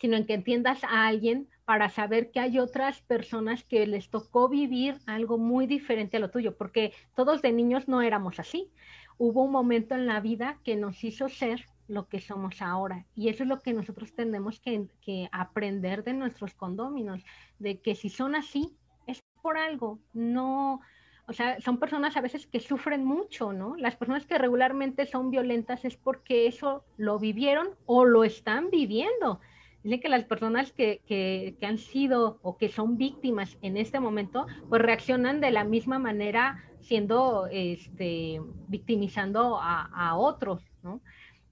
sino 0.00 0.16
en 0.16 0.26
que 0.26 0.34
entiendas 0.34 0.84
a 0.84 1.06
alguien 1.06 1.48
para 1.64 1.88
saber 1.88 2.30
que 2.30 2.40
hay 2.40 2.58
otras 2.58 3.00
personas 3.00 3.64
que 3.64 3.86
les 3.86 4.10
tocó 4.10 4.48
vivir 4.48 4.98
algo 5.06 5.38
muy 5.38 5.66
diferente 5.66 6.18
a 6.18 6.20
lo 6.20 6.30
tuyo, 6.30 6.56
porque 6.56 6.92
todos 7.16 7.40
de 7.40 7.52
niños 7.52 7.88
no 7.88 8.02
éramos 8.02 8.38
así. 8.38 8.70
Hubo 9.16 9.44
un 9.44 9.52
momento 9.52 9.94
en 9.94 10.06
la 10.06 10.20
vida 10.20 10.58
que 10.62 10.76
nos 10.76 11.02
hizo 11.02 11.28
ser 11.28 11.64
lo 11.88 12.08
que 12.08 12.20
somos 12.20 12.60
ahora. 12.60 13.06
Y 13.14 13.28
eso 13.28 13.44
es 13.44 13.48
lo 13.48 13.60
que 13.60 13.72
nosotros 13.72 14.12
tenemos 14.12 14.60
que, 14.60 14.86
que 15.00 15.28
aprender 15.32 16.04
de 16.04 16.12
nuestros 16.12 16.52
condóminos, 16.54 17.22
de 17.58 17.80
que 17.80 17.94
si 17.94 18.10
son 18.10 18.34
así, 18.34 18.76
es 19.06 19.22
por 19.40 19.56
algo. 19.56 20.00
No, 20.12 20.80
O 21.26 21.32
sea, 21.32 21.60
son 21.60 21.78
personas 21.78 22.16
a 22.16 22.20
veces 22.20 22.46
que 22.46 22.60
sufren 22.60 23.04
mucho, 23.04 23.52
¿no? 23.52 23.76
Las 23.76 23.96
personas 23.96 24.26
que 24.26 24.36
regularmente 24.36 25.06
son 25.06 25.30
violentas 25.30 25.84
es 25.84 25.96
porque 25.96 26.46
eso 26.46 26.84
lo 26.96 27.18
vivieron 27.18 27.70
o 27.86 28.04
lo 28.04 28.24
están 28.24 28.70
viviendo. 28.70 29.40
Dice 29.82 30.00
que 30.00 30.08
las 30.08 30.24
personas 30.24 30.72
que, 30.72 31.02
que, 31.06 31.56
han 31.66 31.78
sido 31.78 32.38
o 32.42 32.56
que 32.56 32.68
son 32.68 32.96
víctimas 32.96 33.56
en 33.62 33.76
este 33.76 34.00
momento, 34.00 34.46
pues 34.68 34.82
reaccionan 34.82 35.40
de 35.40 35.50
la 35.50 35.64
misma 35.64 35.98
manera 35.98 36.64
siendo, 36.80 37.46
este, 37.50 38.40
victimizando 38.68 39.58
a, 39.60 39.82
a 39.94 40.16
otros, 40.16 40.62
¿no? 40.82 41.00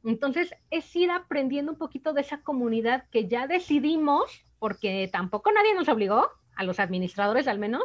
Entonces, 0.05 0.55
es 0.71 0.95
ir 0.97 1.11
aprendiendo 1.11 1.73
un 1.73 1.79
poquito 1.79 2.13
de 2.13 2.23
esa 2.23 2.43
comunidad 2.43 3.05
que 3.11 3.29
ya 3.29 3.47
decidimos, 3.47 4.45
porque 4.59 5.09
tampoco 5.13 5.53
nadie 5.53 5.75
nos 5.75 5.89
obligó, 5.89 6.29
a 6.57 6.65
los 6.65 6.81
administradores 6.81 7.49
al 7.49 7.59
menos, 7.59 7.83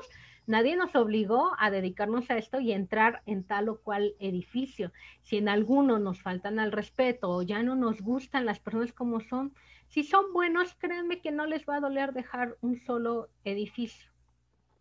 nadie 0.48 0.76
nos 0.76 0.96
obligó 0.96 1.52
a 1.60 1.70
dedicarnos 1.70 2.32
a 2.32 2.38
esto 2.38 2.60
y 2.60 2.72
entrar 2.72 3.22
en 3.26 3.44
tal 3.44 3.70
o 3.70 3.80
cual 3.80 4.16
edificio. 4.20 4.92
Si 5.22 5.38
en 5.38 5.50
alguno 5.50 6.00
nos 6.00 6.22
faltan 6.22 6.58
al 6.58 6.72
respeto 6.72 7.30
o 7.30 7.42
ya 7.44 7.62
no 7.62 7.76
nos 7.76 8.02
gustan 8.02 8.46
las 8.46 8.60
personas 8.60 8.94
como 8.94 9.20
son, 9.20 9.54
si 9.90 10.04
son 10.04 10.34
buenos, 10.34 10.74
créanme 10.76 11.22
que 11.22 11.32
no 11.32 11.46
les 11.46 11.66
va 11.66 11.76
a 11.76 11.82
doler 11.82 12.14
dejar 12.14 12.58
un 12.62 12.80
solo 12.80 13.30
edificio. 13.44 14.10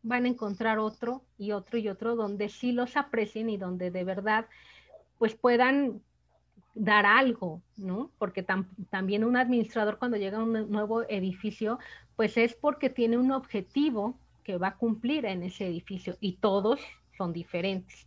Van 0.03 0.25
a 0.25 0.29
encontrar 0.29 0.79
otro 0.79 1.25
y 1.37 1.53
otro 1.53 1.79
y 1.79 1.89
otro 1.89 2.17
donde 2.17 2.49
sí 2.49 2.73
los 2.73 2.97
aprecien 2.97 3.51
y 3.51 3.57
donde 3.57 3.91
de 3.91 4.05
verdad 4.05 4.47
pues 5.19 5.35
puedan 5.35 6.01
dar 6.75 7.07
algo, 7.07 7.63
¿no? 7.77 8.13
Porque 8.19 8.45
también 8.91 9.25
un 9.25 9.37
administrador 9.37 9.99
cuando 9.99 10.19
llega 10.19 10.39
a 10.39 10.45
un 10.45 10.71
nuevo 10.71 11.03
edificio, 11.09 11.79
pues 12.15 12.37
es 12.37 12.55
porque 12.55 12.91
tiene 12.91 13.17
un 13.17 13.33
objetivo 13.33 14.19
que 14.47 14.59
va 14.59 14.69
a 14.69 14.77
cumplir 14.77 15.27
en 15.27 15.43
ese 15.43 15.67
edificio 15.67 16.17
y 16.21 16.37
todos 16.37 16.81
son 17.19 17.33
diferentes. 17.33 18.07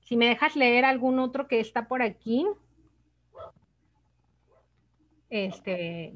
Si 0.00 0.16
me 0.16 0.26
dejas 0.26 0.56
leer 0.56 0.86
algún 0.86 1.18
otro 1.18 1.46
que 1.46 1.60
está 1.60 1.88
por 1.88 2.00
aquí, 2.00 2.46
este, 5.28 6.14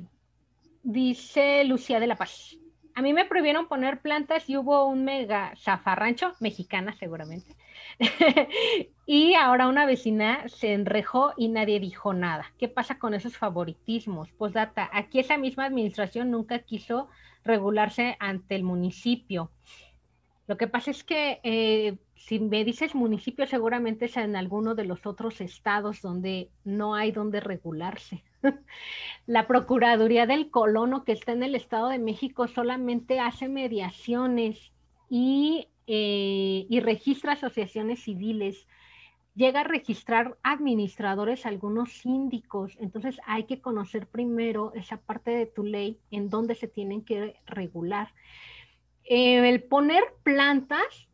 dice 0.82 1.64
Lucía 1.64 2.00
de 2.00 2.06
la 2.06 2.16
Paz. 2.16 2.56
A 2.94 3.02
mí 3.02 3.12
me 3.12 3.26
prohibieron 3.26 3.68
poner 3.68 4.00
plantas 4.00 4.48
y 4.48 4.56
hubo 4.56 4.86
un 4.86 5.04
mega 5.04 5.52
zafarrancho, 5.62 6.32
mexicana 6.40 6.94
seguramente, 6.98 7.54
y 9.06 9.34
ahora 9.34 9.68
una 9.68 9.86
vecina 9.86 10.48
se 10.48 10.72
enrejó 10.72 11.32
y 11.36 11.48
nadie 11.48 11.80
dijo 11.80 12.14
nada. 12.14 12.52
¿Qué 12.58 12.68
pasa 12.68 12.98
con 12.98 13.14
esos 13.14 13.36
favoritismos? 13.36 14.30
Pues 14.32 14.52
data, 14.52 14.88
aquí 14.92 15.20
esa 15.20 15.36
misma 15.36 15.66
administración 15.66 16.30
nunca 16.30 16.60
quiso 16.60 17.08
regularse 17.44 18.16
ante 18.20 18.56
el 18.56 18.64
municipio. 18.64 19.50
Lo 20.46 20.56
que 20.56 20.66
pasa 20.66 20.90
es 20.90 21.04
que 21.04 21.40
eh, 21.42 21.98
si 22.14 22.40
me 22.40 22.64
dices 22.64 22.94
municipio, 22.94 23.46
seguramente 23.46 24.06
es 24.06 24.16
en 24.16 24.34
alguno 24.34 24.74
de 24.74 24.84
los 24.84 25.06
otros 25.06 25.40
estados 25.40 26.00
donde 26.00 26.50
no 26.64 26.94
hay 26.94 27.12
donde 27.12 27.40
regularse. 27.40 28.24
La 29.26 29.46
Procuraduría 29.46 30.26
del 30.26 30.50
Colono, 30.50 31.04
que 31.04 31.12
está 31.12 31.32
en 31.32 31.42
el 31.42 31.54
Estado 31.54 31.88
de 31.88 31.98
México, 31.98 32.48
solamente 32.48 33.20
hace 33.20 33.48
mediaciones 33.48 34.72
y 35.10 35.68
eh, 35.90 36.66
y 36.68 36.80
registra 36.80 37.32
asociaciones 37.32 38.02
civiles, 38.02 38.66
llega 39.34 39.60
a 39.60 39.64
registrar 39.64 40.36
administradores, 40.42 41.46
algunos 41.46 41.92
síndicos, 41.92 42.76
entonces 42.78 43.18
hay 43.24 43.44
que 43.44 43.62
conocer 43.62 44.06
primero 44.06 44.72
esa 44.74 44.98
parte 44.98 45.30
de 45.30 45.46
tu 45.46 45.64
ley 45.64 45.98
en 46.10 46.28
donde 46.28 46.54
se 46.54 46.68
tienen 46.68 47.02
que 47.02 47.36
regular. 47.46 48.12
Eh, 49.04 49.48
el 49.48 49.62
poner 49.62 50.04
plantas 50.22 51.07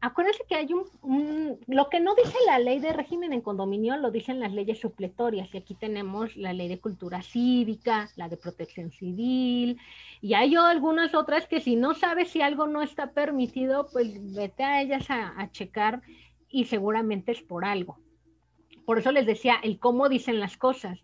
acuérdense 0.00 0.44
que 0.48 0.54
hay 0.54 0.68
un, 0.72 1.58
lo 1.66 1.88
que 1.88 2.00
no 2.00 2.14
dice 2.14 2.36
la 2.46 2.58
ley 2.58 2.80
de 2.80 2.92
régimen 2.92 3.32
en 3.32 3.40
condominio, 3.40 3.96
lo 3.96 4.10
dicen 4.10 4.40
las 4.40 4.52
leyes 4.52 4.78
supletorias, 4.80 5.52
y 5.52 5.58
aquí 5.58 5.74
tenemos 5.74 6.36
la 6.36 6.52
ley 6.52 6.68
de 6.68 6.80
cultura 6.80 7.22
cívica, 7.22 8.08
la 8.16 8.28
de 8.28 8.36
protección 8.36 8.90
civil, 8.90 9.78
y 10.20 10.34
hay 10.34 10.54
algunas 10.54 11.14
otras 11.14 11.46
que 11.46 11.60
si 11.60 11.76
no 11.76 11.94
sabes 11.94 12.30
si 12.30 12.40
algo 12.42 12.66
no 12.66 12.82
está 12.82 13.12
permitido, 13.12 13.88
pues 13.92 14.34
vete 14.34 14.62
a 14.62 14.82
ellas 14.82 15.10
a, 15.10 15.40
a 15.40 15.50
checar 15.50 16.02
y 16.48 16.66
seguramente 16.66 17.32
es 17.32 17.42
por 17.42 17.64
algo. 17.64 17.98
Por 18.84 18.98
eso 18.98 19.10
les 19.12 19.26
decía 19.26 19.56
el 19.62 19.78
cómo 19.78 20.08
dicen 20.08 20.38
las 20.38 20.56
cosas. 20.56 21.00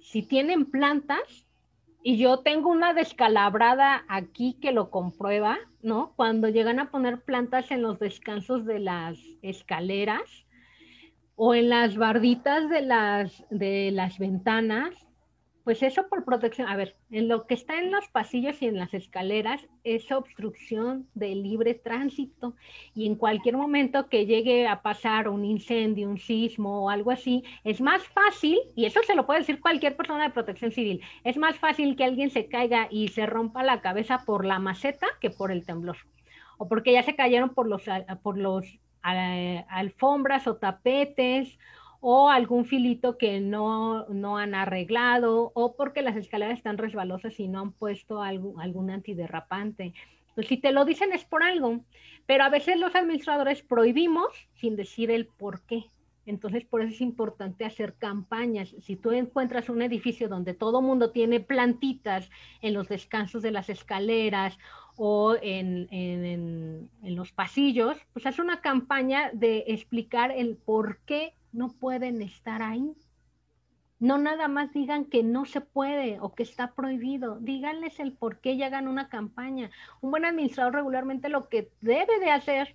Si 0.00 0.22
tienen 0.22 0.64
plantas, 0.66 1.46
y 2.02 2.16
yo 2.16 2.38
tengo 2.38 2.70
una 2.70 2.94
descalabrada 2.94 4.04
aquí 4.08 4.58
que 4.60 4.72
lo 4.72 4.90
comprueba, 4.90 5.58
¿no? 5.82 6.12
Cuando 6.16 6.48
llegan 6.48 6.80
a 6.80 6.90
poner 6.90 7.22
plantas 7.22 7.70
en 7.70 7.82
los 7.82 7.98
descansos 7.98 8.66
de 8.66 8.80
las 8.80 9.18
escaleras 9.42 10.46
o 11.36 11.54
en 11.54 11.68
las 11.68 11.96
barditas 11.96 12.68
de 12.68 12.82
las, 12.82 13.44
de 13.50 13.90
las 13.92 14.18
ventanas, 14.18 14.94
pues 15.64 15.82
eso 15.82 16.08
por 16.08 16.24
protección, 16.24 16.68
a 16.68 16.76
ver, 16.76 16.96
en 17.10 17.28
lo 17.28 17.46
que 17.46 17.54
está 17.54 17.78
en 17.78 17.90
los 17.90 18.08
pasillos 18.08 18.60
y 18.62 18.66
en 18.66 18.76
las 18.76 18.94
escaleras 18.94 19.66
es 19.84 20.10
obstrucción 20.10 21.06
de 21.14 21.34
libre 21.34 21.74
tránsito. 21.74 22.54
Y 22.94 23.06
en 23.06 23.14
cualquier 23.14 23.56
momento 23.56 24.08
que 24.08 24.26
llegue 24.26 24.66
a 24.66 24.82
pasar 24.82 25.28
un 25.28 25.44
incendio, 25.44 26.08
un 26.08 26.18
sismo 26.18 26.84
o 26.84 26.90
algo 26.90 27.10
así, 27.10 27.44
es 27.64 27.80
más 27.80 28.02
fácil, 28.08 28.58
y 28.74 28.86
eso 28.86 29.00
se 29.06 29.14
lo 29.14 29.26
puede 29.26 29.40
decir 29.40 29.60
cualquier 29.60 29.96
persona 29.96 30.24
de 30.24 30.30
protección 30.30 30.72
civil, 30.72 31.00
es 31.24 31.36
más 31.36 31.58
fácil 31.58 31.96
que 31.96 32.04
alguien 32.04 32.30
se 32.30 32.46
caiga 32.46 32.88
y 32.90 33.08
se 33.08 33.26
rompa 33.26 33.62
la 33.62 33.80
cabeza 33.80 34.24
por 34.24 34.44
la 34.44 34.58
maceta 34.58 35.06
que 35.20 35.30
por 35.30 35.52
el 35.52 35.64
temblor, 35.64 35.96
o 36.58 36.68
porque 36.68 36.92
ya 36.92 37.02
se 37.02 37.14
cayeron 37.14 37.50
por 37.50 37.68
los, 37.68 37.82
por 38.22 38.38
los 38.38 38.78
alfombras 39.02 40.46
o 40.46 40.56
tapetes 40.56 41.58
o 42.04 42.28
algún 42.28 42.64
filito 42.64 43.16
que 43.16 43.40
no, 43.40 44.06
no, 44.08 44.36
han 44.36 44.56
arreglado, 44.56 45.52
o 45.54 45.76
porque 45.76 46.02
las 46.02 46.16
escaleras 46.16 46.58
están 46.58 46.76
resbalosas 46.76 47.38
y 47.38 47.46
no 47.46 47.60
han 47.60 47.72
puesto 47.72 48.20
algún, 48.20 48.60
algún 48.60 48.90
antiderrapante. 48.90 49.94
Pues 50.34 50.48
si 50.48 50.56
te 50.56 50.72
lo 50.72 50.84
dicen 50.84 51.12
es 51.12 51.24
por 51.24 51.44
algo, 51.44 51.84
pero 52.26 52.42
a 52.42 52.48
veces 52.48 52.76
los 52.80 52.96
administradores 52.96 53.62
prohibimos 53.62 54.32
sin 54.54 54.74
decir 54.74 55.12
el 55.12 55.26
por 55.26 55.62
qué. 55.62 55.84
Entonces, 56.26 56.64
por 56.64 56.82
eso 56.82 56.92
es 56.92 57.00
importante 57.00 57.64
hacer 57.64 57.94
campañas. 57.94 58.74
Si 58.80 58.96
tú 58.96 59.12
encuentras 59.12 59.68
un 59.68 59.80
edificio 59.80 60.28
donde 60.28 60.54
todo 60.54 60.82
mundo 60.82 61.12
tiene 61.12 61.38
plantitas 61.38 62.30
en 62.62 62.74
los 62.74 62.88
descansos 62.88 63.42
de 63.42 63.52
las 63.52 63.68
escaleras 63.68 64.58
o 64.96 65.36
en, 65.40 65.86
en, 65.92 66.90
en, 67.02 67.16
los 67.16 67.30
pasillos, 67.30 67.96
pues 68.12 68.26
haz 68.26 68.40
una 68.40 68.60
campaña 68.60 69.30
de 69.32 69.64
explicar 69.68 70.32
el 70.32 70.56
por 70.56 70.98
qué 71.06 71.34
no 71.52 71.72
pueden 71.72 72.22
estar 72.22 72.62
ahí. 72.62 72.94
No 73.98 74.18
nada 74.18 74.48
más 74.48 74.72
digan 74.72 75.04
que 75.04 75.22
no 75.22 75.44
se 75.44 75.60
puede 75.60 76.18
o 76.20 76.34
que 76.34 76.42
está 76.42 76.72
prohibido, 76.74 77.38
díganles 77.38 78.00
el 78.00 78.12
por 78.12 78.40
qué 78.40 78.52
y 78.52 78.62
hagan 78.64 78.88
una 78.88 79.08
campaña. 79.08 79.70
Un 80.00 80.10
buen 80.10 80.24
administrador 80.24 80.74
regularmente 80.74 81.28
lo 81.28 81.48
que 81.48 81.70
debe 81.80 82.18
de 82.18 82.30
hacer 82.30 82.74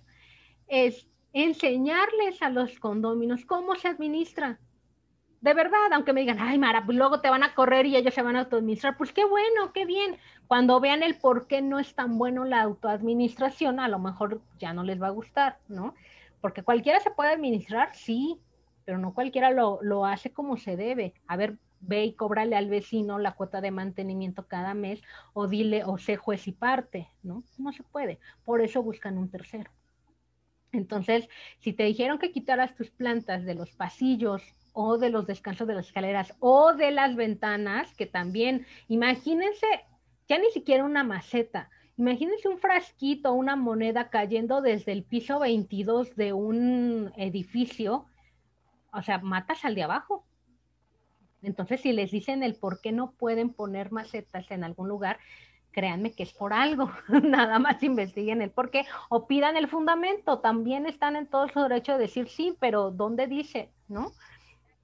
es 0.68 1.06
enseñarles 1.34 2.40
a 2.40 2.48
los 2.48 2.78
condóminos 2.78 3.44
cómo 3.44 3.74
se 3.74 3.88
administra. 3.88 4.58
De 5.40 5.54
verdad, 5.54 5.92
aunque 5.92 6.12
me 6.12 6.20
digan, 6.20 6.38
ay 6.40 6.58
Mara, 6.58 6.84
pues 6.84 6.96
luego 6.96 7.20
te 7.20 7.30
van 7.30 7.42
a 7.42 7.54
correr 7.54 7.86
y 7.86 7.96
ellos 7.96 8.14
se 8.14 8.22
van 8.22 8.36
a 8.36 8.40
autoadministrar, 8.40 8.96
pues 8.96 9.12
qué 9.12 9.24
bueno, 9.24 9.72
qué 9.72 9.84
bien. 9.84 10.16
Cuando 10.46 10.80
vean 10.80 11.02
el 11.02 11.16
por 11.16 11.46
qué 11.46 11.62
no 11.62 11.78
es 11.78 11.94
tan 11.94 12.18
bueno 12.18 12.44
la 12.44 12.62
autoadministración, 12.62 13.78
a 13.78 13.88
lo 13.88 13.98
mejor 13.98 14.40
ya 14.58 14.72
no 14.72 14.82
les 14.82 15.00
va 15.00 15.08
a 15.08 15.10
gustar, 15.10 15.58
¿no? 15.68 15.94
Porque 16.40 16.62
cualquiera 16.62 16.98
se 17.00 17.10
puede 17.10 17.32
administrar, 17.32 17.94
sí, 17.94 18.40
pero 18.88 18.96
no 18.96 19.12
cualquiera 19.12 19.50
lo, 19.50 20.06
hace 20.06 20.32
como 20.32 20.56
se 20.56 20.74
debe. 20.74 21.12
A 21.26 21.36
ver, 21.36 21.58
ve 21.80 22.06
y 22.06 22.14
cóbrale 22.14 22.56
al 22.56 22.70
vecino 22.70 23.18
la 23.18 23.32
cuota 23.32 23.60
de 23.60 23.70
mantenimiento 23.70 24.46
cada 24.46 24.72
mes 24.72 25.02
o 25.34 25.46
dile 25.46 25.84
o 25.84 25.98
sé 25.98 26.16
juez 26.16 26.48
y 26.48 26.52
parte, 26.52 27.10
¿no? 27.22 27.44
No 27.58 27.70
se 27.74 27.82
puede. 27.82 28.18
Por 28.46 28.62
eso 28.62 28.82
buscan 28.82 29.18
un 29.18 29.30
tercero. 29.30 29.70
Entonces, 30.72 31.28
si 31.58 31.74
te 31.74 31.82
dijeron 31.82 32.18
que 32.18 32.32
quitaras 32.32 32.74
tus 32.76 32.88
plantas 32.88 33.44
de 33.44 33.54
los 33.54 33.72
pasillos 33.72 34.42
o 34.72 34.96
de 34.96 35.10
los 35.10 35.26
descansos 35.26 35.68
de 35.68 35.74
las 35.74 35.88
escaleras 35.88 36.34
o 36.40 36.72
de 36.72 36.90
las 36.90 37.14
ventanas, 37.14 37.94
que 37.94 38.06
también, 38.06 38.64
imagínense, 38.88 39.66
ya 40.30 40.38
ni 40.38 40.50
siquiera 40.50 40.82
una 40.82 41.04
maceta, 41.04 41.68
imagínense 41.98 42.48
un 42.48 42.56
frasquito, 42.56 43.34
una 43.34 43.54
moneda 43.54 44.08
cayendo 44.08 44.62
desde 44.62 44.92
el 44.92 45.04
piso 45.04 45.40
22 45.40 46.16
de 46.16 46.32
un 46.32 47.12
edificio 47.18 48.06
o 48.98 49.02
sea, 49.02 49.18
matas 49.18 49.64
al 49.64 49.74
de 49.74 49.84
abajo. 49.84 50.24
Entonces, 51.42 51.80
si 51.80 51.92
les 51.92 52.10
dicen 52.10 52.42
el 52.42 52.54
por 52.54 52.80
qué 52.80 52.92
no 52.92 53.12
pueden 53.12 53.50
poner 53.50 53.92
macetas 53.92 54.50
en 54.50 54.64
algún 54.64 54.88
lugar, 54.88 55.18
créanme 55.70 56.12
que 56.12 56.24
es 56.24 56.32
por 56.32 56.52
algo. 56.52 56.90
Nada 57.22 57.58
más 57.58 57.82
investiguen 57.82 58.42
el 58.42 58.50
por 58.50 58.70
qué 58.70 58.84
o 59.08 59.26
pidan 59.26 59.56
el 59.56 59.68
fundamento. 59.68 60.40
También 60.40 60.86
están 60.86 61.16
en 61.16 61.26
todo 61.26 61.48
su 61.48 61.60
derecho 61.60 61.92
de 61.92 61.98
decir 61.98 62.28
sí, 62.28 62.56
pero 62.58 62.90
¿dónde 62.90 63.26
dice? 63.26 63.70
¿No? 63.88 64.12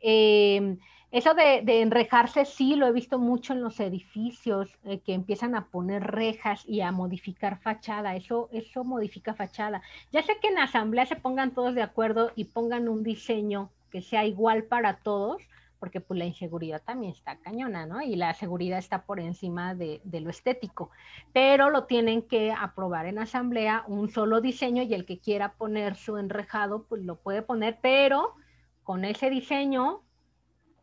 Em, 0.00 0.78
Eso 1.10 1.32
de, 1.34 1.62
enrejarse 1.80 2.44
sí 2.44 2.74
lo 2.76 2.86
he 2.86 2.92
visto 2.92 3.18
mucho 3.18 3.52
en 3.52 3.62
los 3.62 3.78
edificios, 3.80 4.68
eh, 4.84 5.00
que 5.00 5.14
empiezan 5.14 5.54
a 5.54 5.66
poner 5.68 6.02
rejas 6.02 6.64
y 6.68 6.80
a 6.80 6.92
modificar 6.92 7.60
fachada. 7.60 8.16
Eso, 8.16 8.48
eso 8.52 8.84
modifica 8.84 9.34
fachada. 9.34 9.82
Ya 10.12 10.22
sé 10.22 10.38
que 10.40 10.48
en 10.48 10.58
asamblea 10.58 11.06
se 11.06 11.16
pongan 11.16 11.54
todos 11.54 11.74
de 11.74 11.82
acuerdo 11.82 12.32
y 12.36 12.44
pongan 12.46 12.88
un 12.88 13.02
diseño 13.02 13.70
que 13.94 14.02
sea 14.02 14.26
igual 14.26 14.64
para 14.64 14.96
todos, 14.96 15.40
porque 15.78 16.00
pues 16.00 16.18
la 16.18 16.24
inseguridad 16.24 16.82
también 16.82 17.12
está 17.12 17.36
cañona, 17.36 17.86
¿no? 17.86 18.02
Y 18.02 18.16
la 18.16 18.34
seguridad 18.34 18.80
está 18.80 19.06
por 19.06 19.20
encima 19.20 19.76
de, 19.76 20.00
lo 20.04 20.30
estético, 20.30 20.90
pero 21.32 21.70
lo 21.70 21.84
tienen 21.84 22.22
que 22.22 22.50
aprobar 22.50 23.06
en 23.06 23.20
asamblea 23.20 23.84
un 23.86 24.10
solo 24.10 24.40
diseño 24.40 24.82
y 24.82 24.94
el 24.94 25.06
que 25.06 25.20
quiera 25.20 25.52
poner 25.52 25.94
su 25.94 26.16
enrejado, 26.16 26.86
pues 26.88 27.04
lo 27.04 27.20
puede 27.20 27.42
poner, 27.42 27.78
pero 27.80 28.34
con 28.82 29.04
ese 29.04 29.30
diseño 29.30 30.02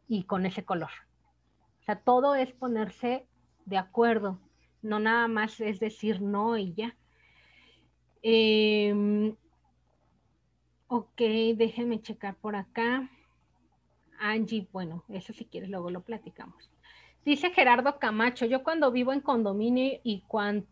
y 0.07 0.23
con 0.23 0.45
ese 0.45 0.63
color. 0.63 0.91
O 1.81 1.83
sea, 1.83 1.97
todo 1.97 2.35
es 2.35 2.53
ponerse 2.53 3.27
de 3.65 3.77
acuerdo, 3.77 4.39
no 4.81 5.01
nada 5.01 5.27
más 5.27 5.59
es 5.59 5.81
decir 5.81 6.21
no 6.21 6.57
y 6.57 6.73
ya. 6.75 6.95
Em, 8.23 9.35
ok, 10.91 11.21
déjenme 11.55 12.01
checar 12.01 12.35
por 12.35 12.57
acá. 12.57 13.09
Angie, 14.19 14.67
bueno, 14.73 15.05
eso 15.07 15.31
si 15.31 15.45
quieres 15.45 15.69
luego 15.69 15.89
lo 15.89 16.01
platicamos. 16.01 16.69
Dice 17.23 17.51
Gerardo 17.51 17.97
Camacho, 17.97 18.45
yo 18.45 18.61
cuando 18.61 18.91
vivo 18.91 19.13
en 19.13 19.21
condominio 19.21 20.01
y 20.03 20.21
cuando 20.27 20.67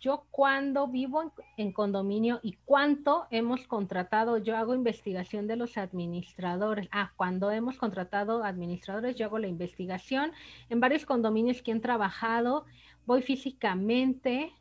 yo 0.00 0.24
cuando 0.30 0.86
vivo 0.88 1.32
en, 1.58 1.72
condominio 1.72 2.40
y 2.42 2.56
cuánto 2.64 3.26
hemos 3.30 3.66
contratado, 3.66 4.38
yo 4.38 4.56
hago 4.56 4.74
investigación 4.74 5.46
de 5.46 5.56
los 5.56 5.76
administradores. 5.76 6.88
Ah, 6.92 7.12
cuando 7.16 7.50
hemos 7.50 7.76
contratado 7.76 8.42
administradores, 8.42 9.16
yo 9.16 9.26
hago 9.26 9.38
la 9.38 9.48
investigación. 9.48 10.32
En 10.70 10.80
varios 10.80 11.04
condominios 11.04 11.60
que 11.60 11.72
han 11.72 11.82
trabajado, 11.82 12.64
voy 13.04 13.20
físicamente 13.20 14.54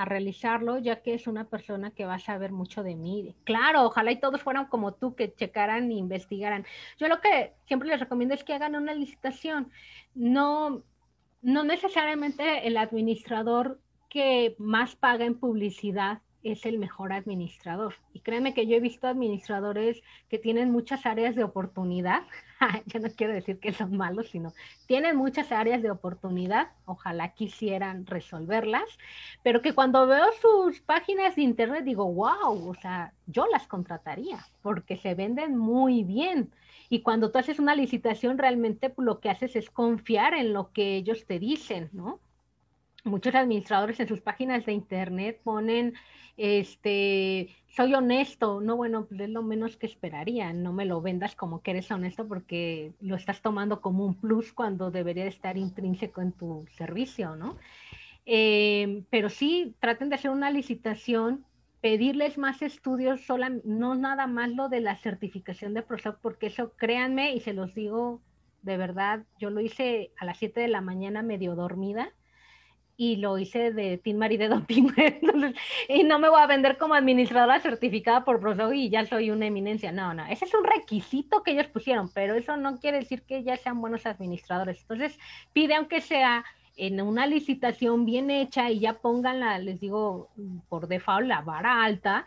a 0.00 0.04
realizarlo, 0.04 0.78
ya 0.78 1.02
que 1.02 1.14
es 1.14 1.26
una 1.26 1.44
persona 1.44 1.90
que 1.90 2.06
va 2.06 2.14
a 2.14 2.18
saber 2.18 2.52
mucho 2.52 2.82
de 2.82 2.96
mí. 2.96 3.34
Claro, 3.44 3.84
ojalá 3.84 4.12
y 4.12 4.20
todos 4.20 4.42
fueran 4.42 4.66
como 4.66 4.94
tú, 4.94 5.14
que 5.14 5.34
checaran 5.34 5.90
e 5.90 5.94
investigaran. 5.94 6.64
Yo 6.98 7.08
lo 7.08 7.20
que 7.20 7.52
siempre 7.66 7.88
les 7.88 8.00
recomiendo 8.00 8.34
es 8.34 8.44
que 8.44 8.54
hagan 8.54 8.76
una 8.76 8.94
licitación. 8.94 9.70
No, 10.14 10.82
no 11.42 11.64
necesariamente 11.64 12.66
el 12.66 12.76
administrador 12.76 13.80
que 14.08 14.56
más 14.58 14.96
paga 14.96 15.24
en 15.24 15.38
publicidad 15.38 16.20
es 16.42 16.64
el 16.66 16.78
mejor 16.78 17.12
administrador. 17.12 17.94
Y 18.12 18.20
créeme 18.20 18.54
que 18.54 18.66
yo 18.66 18.76
he 18.76 18.80
visto 18.80 19.06
administradores 19.06 20.02
que 20.28 20.38
tienen 20.38 20.70
muchas 20.70 21.06
áreas 21.06 21.34
de 21.34 21.44
oportunidad. 21.44 22.22
yo 22.86 23.00
no 23.00 23.08
quiero 23.10 23.32
decir 23.32 23.58
que 23.58 23.72
son 23.72 23.96
malos, 23.96 24.28
sino 24.30 24.52
tienen 24.86 25.16
muchas 25.16 25.52
áreas 25.52 25.82
de 25.82 25.90
oportunidad. 25.90 26.68
Ojalá 26.86 27.34
quisieran 27.34 28.06
resolverlas. 28.06 28.88
Pero 29.42 29.62
que 29.62 29.74
cuando 29.74 30.06
veo 30.06 30.26
sus 30.40 30.80
páginas 30.80 31.36
de 31.36 31.42
internet 31.42 31.84
digo, 31.84 32.12
wow, 32.12 32.68
o 32.70 32.74
sea, 32.74 33.12
yo 33.26 33.46
las 33.46 33.66
contrataría 33.66 34.38
porque 34.62 34.96
se 34.96 35.14
venden 35.14 35.56
muy 35.56 36.04
bien. 36.04 36.50
Y 36.88 37.02
cuando 37.02 37.30
tú 37.30 37.38
haces 37.38 37.58
una 37.58 37.76
licitación, 37.76 38.38
realmente 38.38 38.92
lo 38.96 39.20
que 39.20 39.30
haces 39.30 39.54
es 39.56 39.70
confiar 39.70 40.34
en 40.34 40.52
lo 40.52 40.72
que 40.72 40.96
ellos 40.96 41.24
te 41.26 41.38
dicen, 41.38 41.88
¿no? 41.92 42.18
muchos 43.04 43.34
administradores 43.34 44.00
en 44.00 44.08
sus 44.08 44.20
páginas 44.20 44.66
de 44.66 44.72
internet 44.72 45.40
ponen, 45.42 45.94
este, 46.42 47.54
soy 47.68 47.92
honesto, 47.92 48.62
no, 48.62 48.74
bueno, 48.74 49.04
pues 49.04 49.20
es 49.20 49.28
lo 49.28 49.42
menos 49.42 49.76
que 49.76 49.84
esperaría, 49.84 50.54
no 50.54 50.72
me 50.72 50.86
lo 50.86 51.02
vendas 51.02 51.36
como 51.36 51.60
que 51.60 51.72
eres 51.72 51.90
honesto 51.90 52.26
porque 52.26 52.94
lo 53.02 53.16
estás 53.16 53.42
tomando 53.42 53.82
como 53.82 54.06
un 54.06 54.14
plus 54.14 54.54
cuando 54.54 54.90
debería 54.90 55.26
estar 55.26 55.58
intrínseco 55.58 56.22
en 56.22 56.32
tu 56.32 56.64
servicio, 56.78 57.36
¿no? 57.36 57.58
Eh, 58.24 59.02
pero 59.10 59.28
sí, 59.28 59.74
traten 59.80 60.08
de 60.08 60.14
hacer 60.14 60.30
una 60.30 60.50
licitación, 60.50 61.44
pedirles 61.82 62.38
más 62.38 62.62
estudios, 62.62 63.20
sola, 63.20 63.52
no 63.64 63.94
nada 63.94 64.26
más 64.26 64.48
lo 64.48 64.70
de 64.70 64.80
la 64.80 64.96
certificación 64.96 65.74
de 65.74 65.82
ProSoc, 65.82 66.20
porque 66.22 66.46
eso, 66.46 66.72
créanme, 66.74 67.34
y 67.34 67.40
se 67.40 67.52
los 67.52 67.74
digo 67.74 68.22
de 68.62 68.78
verdad, 68.78 69.24
yo 69.38 69.50
lo 69.50 69.60
hice 69.60 70.12
a 70.18 70.24
las 70.24 70.38
7 70.38 70.60
de 70.60 70.68
la 70.68 70.80
mañana 70.80 71.22
medio 71.22 71.54
dormida, 71.54 72.14
y 73.00 73.16
lo 73.16 73.38
hice 73.38 73.72
de 73.72 73.96
Team 73.96 74.18
Marie 74.18 74.36
de 74.36 74.48
Doping. 74.48 74.88
y 75.88 76.04
no 76.04 76.18
me 76.18 76.28
voy 76.28 76.38
a 76.38 76.46
vender 76.46 76.76
como 76.76 76.92
administradora 76.92 77.58
certificada 77.58 78.26
por 78.26 78.40
ProSoc 78.40 78.74
y 78.74 78.90
ya 78.90 79.06
soy 79.06 79.30
una 79.30 79.46
eminencia. 79.46 79.90
No, 79.90 80.12
no, 80.12 80.26
ese 80.26 80.44
es 80.44 80.52
un 80.52 80.64
requisito 80.64 81.42
que 81.42 81.52
ellos 81.52 81.68
pusieron, 81.68 82.10
pero 82.12 82.34
eso 82.34 82.58
no 82.58 82.78
quiere 82.78 82.98
decir 82.98 83.22
que 83.22 83.42
ya 83.42 83.56
sean 83.56 83.80
buenos 83.80 84.04
administradores. 84.04 84.82
Entonces, 84.82 85.18
pide 85.54 85.76
aunque 85.76 86.02
sea 86.02 86.44
en 86.76 87.00
una 87.00 87.26
licitación 87.26 88.04
bien 88.04 88.30
hecha 88.30 88.70
y 88.70 88.80
ya 88.80 88.98
pongan 88.98 89.40
la, 89.40 89.58
les 89.58 89.80
digo, 89.80 90.28
por 90.68 90.86
default, 90.86 91.26
la 91.26 91.40
vara 91.40 91.82
alta 91.82 92.26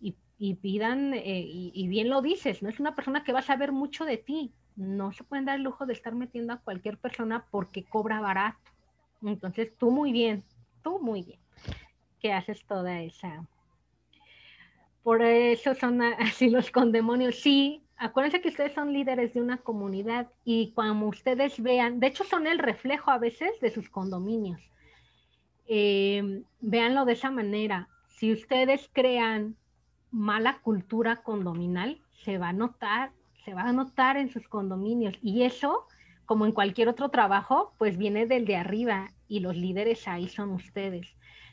y, 0.00 0.54
pidan, 0.54 1.12
eh, 1.12 1.44
y, 1.46 1.70
y 1.74 1.86
bien 1.86 2.08
lo 2.08 2.22
dices, 2.22 2.62
no 2.62 2.70
es 2.70 2.80
una 2.80 2.94
persona 2.94 3.24
que 3.24 3.32
va 3.34 3.40
a 3.40 3.42
saber 3.42 3.72
mucho 3.72 4.06
de 4.06 4.16
ti. 4.16 4.54
No 4.74 5.12
se 5.12 5.22
pueden 5.22 5.44
dar 5.44 5.56
el 5.56 5.64
lujo 5.64 5.84
de 5.84 5.92
estar 5.92 6.14
metiendo 6.14 6.54
a 6.54 6.60
cualquier 6.60 6.96
persona 6.96 7.44
porque 7.50 7.84
cobra 7.84 8.20
barato. 8.20 8.73
Entonces, 9.24 9.72
tú 9.78 9.90
muy 9.90 10.12
bien, 10.12 10.44
tú 10.82 11.00
muy 11.00 11.22
bien, 11.22 11.40
que 12.20 12.32
haces 12.32 12.64
toda 12.66 13.00
esa. 13.02 13.46
Por 15.02 15.22
eso 15.22 15.74
son 15.74 16.02
así 16.18 16.50
los 16.50 16.70
condemonios. 16.70 17.36
Sí, 17.36 17.82
acuérdense 17.96 18.40
que 18.40 18.48
ustedes 18.48 18.72
son 18.72 18.92
líderes 18.92 19.34
de 19.34 19.40
una 19.40 19.58
comunidad 19.58 20.30
y 20.44 20.72
cuando 20.72 21.06
ustedes 21.06 21.62
vean, 21.62 22.00
de 22.00 22.08
hecho 22.08 22.24
son 22.24 22.46
el 22.46 22.58
reflejo 22.58 23.10
a 23.10 23.18
veces 23.18 23.58
de 23.60 23.70
sus 23.70 23.88
condominios. 23.88 24.60
Eh, 25.66 26.42
véanlo 26.60 27.04
de 27.04 27.12
esa 27.14 27.30
manera. 27.30 27.88
Si 28.08 28.32
ustedes 28.32 28.90
crean 28.92 29.56
mala 30.10 30.60
cultura 30.60 31.16
condominal, 31.22 32.00
se 32.24 32.38
va 32.38 32.50
a 32.50 32.52
notar, 32.52 33.10
se 33.44 33.54
va 33.54 33.62
a 33.62 33.72
notar 33.72 34.16
en 34.16 34.30
sus 34.30 34.48
condominios. 34.48 35.18
Y 35.22 35.42
eso, 35.42 35.86
como 36.26 36.46
en 36.46 36.52
cualquier 36.52 36.88
otro 36.88 37.08
trabajo, 37.10 37.72
pues 37.78 37.96
viene 37.96 38.26
del 38.26 38.44
de 38.44 38.56
arriba 38.56 39.10
y 39.28 39.40
los 39.40 39.56
líderes 39.56 40.06
ahí 40.08 40.28
son 40.28 40.50
ustedes. 40.50 41.06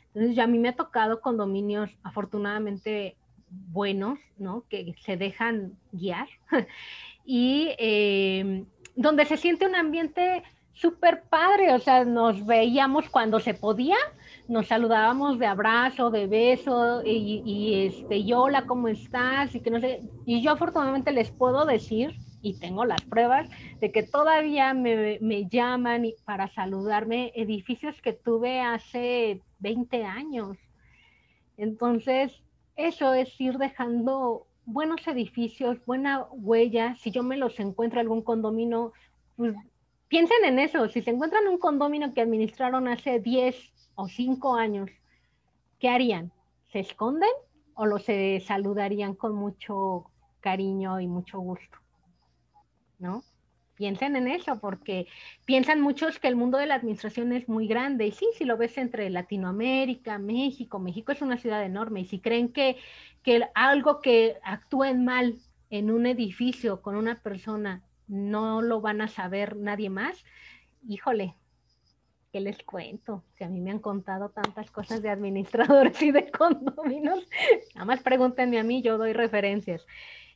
Entonces, 0.08 0.36
ya 0.36 0.44
a 0.44 0.46
mí 0.46 0.58
me 0.58 0.68
ha 0.68 0.76
tocado 0.76 1.20
condominios 1.20 1.90
afortunadamente 2.02 3.16
buenos, 3.50 4.18
¿no? 4.38 4.64
Que 4.68 4.94
se 5.04 5.16
dejan 5.16 5.76
guiar 5.92 6.28
y 7.24 7.70
eh, 7.78 8.64
donde 8.94 9.24
se 9.24 9.36
siente 9.36 9.66
un 9.66 9.74
ambiente 9.74 10.42
súper 10.74 11.22
padre, 11.24 11.74
o 11.74 11.78
sea, 11.78 12.04
nos 12.04 12.44
veíamos 12.46 13.08
cuando 13.08 13.40
se 13.40 13.54
podía, 13.54 13.96
nos 14.48 14.68
saludábamos 14.68 15.38
de 15.38 15.46
abrazo, 15.46 16.10
de 16.10 16.26
beso, 16.26 17.02
y, 17.04 17.42
y, 17.44 17.86
este, 17.86 18.34
hola, 18.34 18.66
¿cómo 18.66 18.88
estás? 18.88 19.54
Y 19.54 19.60
que 19.60 19.70
no 19.70 19.80
sé, 19.80 20.00
y 20.24 20.42
yo 20.42 20.52
afortunadamente 20.52 21.12
les 21.12 21.30
puedo 21.30 21.66
decir 21.66 22.16
y 22.42 22.54
tengo 22.54 22.84
las 22.84 23.00
pruebas 23.02 23.48
de 23.80 23.92
que 23.92 24.02
todavía 24.02 24.74
me, 24.74 25.48
llaman 25.48 26.04
para 26.24 26.48
saludarme 26.48 27.32
edificios 27.36 28.02
que 28.02 28.12
tuve 28.12 28.60
hace 28.60 29.40
20 29.60 30.04
años. 30.04 30.58
Entonces, 31.56 32.42
eso 32.76 33.14
es 33.14 33.40
ir 33.40 33.58
dejando 33.58 34.46
buenos 34.66 35.06
edificios, 35.06 35.84
buena 35.86 36.24
huella. 36.32 36.96
Si 36.96 37.12
yo 37.12 37.22
me 37.22 37.36
los 37.36 37.58
encuentro 37.60 38.00
en 38.00 38.06
algún 38.06 38.22
condominio, 38.22 38.92
pues 39.36 39.54
piensen 40.08 40.44
en 40.44 40.58
eso. 40.58 40.88
Si 40.88 41.00
se 41.00 41.10
encuentran 41.10 41.46
un 41.46 41.58
condominio 41.58 42.12
que 42.12 42.20
administraron 42.20 42.88
hace 42.88 43.20
10 43.20 43.56
o 43.94 44.08
5 44.08 44.56
años, 44.56 44.90
¿qué 45.78 45.88
harían? 45.88 46.32
¿Se 46.72 46.80
esconden 46.80 47.30
o 47.74 47.86
los 47.86 48.04
se 48.04 48.40
saludarían 48.40 49.14
con 49.14 49.34
mucho 49.34 50.10
cariño 50.40 51.00
y 51.00 51.06
mucho 51.06 51.38
gusto? 51.38 51.81
¿No? 53.02 53.24
Piensen 53.74 54.16
en 54.16 54.28
eso, 54.28 54.60
porque 54.60 55.08
piensan 55.44 55.80
muchos 55.80 56.18
que 56.18 56.28
el 56.28 56.36
mundo 56.36 56.58
de 56.58 56.66
la 56.66 56.76
administración 56.76 57.32
es 57.32 57.48
muy 57.48 57.66
grande. 57.66 58.06
Y 58.06 58.12
sí, 58.12 58.26
si 58.36 58.44
lo 58.44 58.56
ves 58.56 58.78
entre 58.78 59.10
Latinoamérica, 59.10 60.18
México, 60.18 60.78
México 60.78 61.12
es 61.12 61.20
una 61.20 61.36
ciudad 61.36 61.64
enorme. 61.64 62.00
Y 62.00 62.04
si 62.04 62.20
creen 62.20 62.52
que, 62.52 62.76
que 63.22 63.42
algo 63.54 64.00
que 64.00 64.36
actúen 64.44 65.04
mal 65.04 65.36
en 65.70 65.90
un 65.90 66.06
edificio 66.06 66.80
con 66.80 66.96
una 66.96 67.20
persona 67.22 67.82
no 68.06 68.62
lo 68.62 68.80
van 68.80 69.00
a 69.00 69.08
saber 69.08 69.56
nadie 69.56 69.90
más, 69.90 70.24
híjole, 70.86 71.34
¿qué 72.30 72.40
les 72.40 72.62
cuento? 72.62 73.24
Si 73.36 73.44
a 73.44 73.48
mí 73.48 73.60
me 73.60 73.70
han 73.70 73.78
contado 73.78 74.30
tantas 74.30 74.70
cosas 74.70 75.02
de 75.02 75.10
administradores 75.10 76.00
y 76.02 76.12
de 76.12 76.30
condominios, 76.30 77.26
nada 77.74 77.84
más 77.84 78.00
pregúntenme 78.00 78.60
a 78.60 78.64
mí, 78.64 78.82
yo 78.82 78.96
doy 78.98 79.12
referencias. 79.12 79.86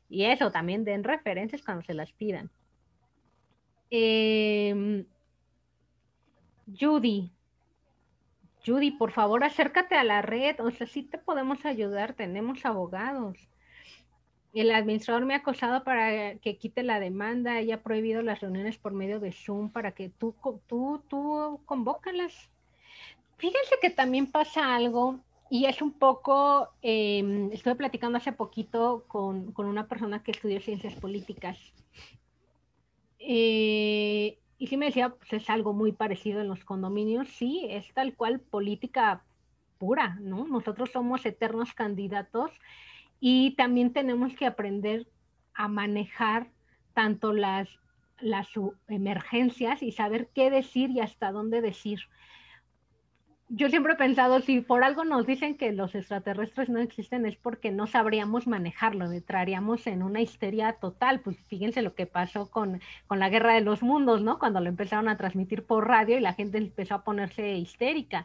Y 0.08 0.24
eso, 0.24 0.50
también 0.50 0.84
den 0.84 1.04
referencias 1.04 1.62
cuando 1.62 1.82
se 1.82 1.94
las 1.94 2.12
pidan. 2.12 2.50
Em, 3.90 5.06
Judy, 6.78 7.32
Judy, 8.66 8.90
por 8.90 9.12
favor, 9.12 9.44
acércate 9.44 9.94
a 9.94 10.04
la 10.04 10.22
red. 10.22 10.58
O 10.60 10.70
sea, 10.70 10.86
sí 10.86 11.02
te 11.02 11.18
podemos 11.18 11.64
ayudar, 11.64 12.14
tenemos 12.14 12.64
abogados. 12.66 13.38
el 14.54 14.70
administrador 14.70 15.26
me 15.26 15.34
ha 15.34 15.38
acosado 15.38 15.84
para 15.84 16.36
que 16.38 16.56
quite 16.56 16.82
la 16.82 16.98
demanda 16.98 17.60
y 17.60 17.72
ha 17.72 17.82
prohibido 17.82 18.22
las 18.22 18.40
reuniones 18.40 18.78
por 18.78 18.92
medio 18.94 19.20
de 19.20 19.32
Zoom 19.32 19.70
para 19.70 19.92
que 19.92 20.08
tú, 20.08 20.34
tú, 20.66 21.02
tú 21.08 21.60
convócalas. 21.66 22.50
Fíjense 23.36 23.76
que 23.82 23.90
también 23.90 24.30
pasa 24.30 24.74
algo 24.74 25.20
y 25.50 25.66
es 25.66 25.80
un 25.82 25.92
poco, 25.92 26.70
eh, 26.82 27.48
estuve 27.52 27.76
platicando 27.76 28.18
hace 28.18 28.32
poquito 28.32 29.04
con, 29.08 29.52
con, 29.52 29.66
una 29.66 29.86
persona 29.86 30.22
que 30.22 30.32
estudió 30.32 30.60
ciencias 30.60 30.94
políticas. 30.94 31.58
Eh, 33.18 34.38
y 34.58 34.66
sí 34.66 34.76
me 34.76 34.86
decía, 34.86 35.10
pues 35.10 35.32
es 35.32 35.50
algo 35.50 35.72
muy 35.72 35.92
parecido 35.92 36.40
en 36.40 36.48
los 36.48 36.64
condominios, 36.64 37.28
sí, 37.28 37.66
es 37.68 37.92
tal 37.92 38.14
cual 38.14 38.40
política 38.40 39.22
pura, 39.78 40.16
¿no? 40.20 40.46
Nosotros 40.46 40.90
somos 40.90 41.26
eternos 41.26 41.74
candidatos 41.74 42.50
y 43.20 43.52
también 43.56 43.92
tenemos 43.92 44.34
que 44.34 44.46
aprender 44.46 45.06
a 45.54 45.68
manejar 45.68 46.50
tanto 46.94 47.32
las, 47.32 47.68
las 48.20 48.48
emergencias 48.88 49.82
y 49.82 49.92
saber 49.92 50.28
qué 50.34 50.50
decir 50.50 50.90
y 50.90 51.00
hasta 51.00 51.32
dónde 51.32 51.60
decir. 51.60 52.00
Yo 53.48 53.68
siempre 53.68 53.92
he 53.92 53.96
pensado, 53.96 54.40
si 54.40 54.60
por 54.60 54.82
algo 54.82 55.04
nos 55.04 55.24
dicen 55.24 55.56
que 55.56 55.70
los 55.70 55.94
extraterrestres 55.94 56.68
no 56.68 56.80
existen, 56.80 57.26
es 57.26 57.36
porque 57.36 57.70
no 57.70 57.86
sabríamos 57.86 58.48
manejarlo, 58.48 59.10
entraríamos 59.12 59.86
en 59.86 60.02
una 60.02 60.20
histeria 60.20 60.72
total. 60.72 61.20
Pues 61.20 61.36
fíjense 61.46 61.80
lo 61.82 61.94
que 61.94 62.06
pasó 62.06 62.50
con, 62.50 62.80
con 63.06 63.20
la 63.20 63.28
guerra 63.28 63.54
de 63.54 63.60
los 63.60 63.82
mundos, 63.82 64.20
¿no? 64.20 64.40
Cuando 64.40 64.60
lo 64.60 64.68
empezaron 64.68 65.08
a 65.08 65.16
transmitir 65.16 65.64
por 65.64 65.86
radio 65.86 66.18
y 66.18 66.20
la 66.20 66.34
gente 66.34 66.58
empezó 66.58 66.96
a 66.96 67.04
ponerse 67.04 67.56
histérica 67.56 68.24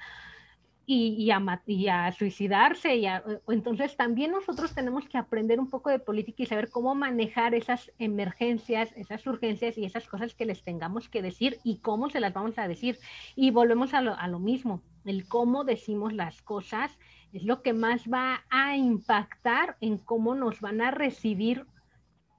y, 0.85 1.29
a, 1.31 2.11
suicidarse. 2.11 2.95
Y 2.95 3.07
entonces 3.47 3.95
también 3.95 4.31
nosotros 4.31 4.73
tenemos 4.73 5.07
que 5.07 5.17
aprender 5.17 5.59
un 5.59 5.69
poco 5.69 5.89
de 5.89 5.99
política 5.99 6.43
y 6.43 6.45
saber 6.45 6.69
cómo 6.69 6.95
manejar 6.95 7.53
esas 7.55 7.91
emergencias, 7.99 8.91
esas 8.95 9.25
urgencias 9.27 9.77
y 9.77 9.85
esas 9.85 10.07
cosas 10.07 10.33
que 10.33 10.45
les 10.45 10.63
tengamos 10.63 11.09
que 11.09 11.21
decir 11.21 11.59
y 11.63 11.77
cómo 11.77 12.09
se 12.09 12.19
las 12.19 12.33
vamos 12.33 12.57
a 12.57 12.67
decir. 12.67 12.97
Y 13.35 13.51
volvemos 13.51 13.93
a 13.93 14.01
lo, 14.01 14.15
a 14.15 14.27
lo 14.27 14.39
mismo, 14.39 14.81
el 15.05 15.27
cómo 15.27 15.63
decimos 15.63 16.13
las 16.13 16.41
cosas 16.41 16.97
es 17.33 17.43
lo 17.43 17.61
que 17.61 17.73
más 17.73 18.03
va 18.11 18.43
a 18.49 18.75
impactar 18.75 19.77
en 19.79 19.97
cómo 19.97 20.35
nos 20.35 20.59
van 20.59 20.81
a 20.81 20.91
recibir 20.91 21.65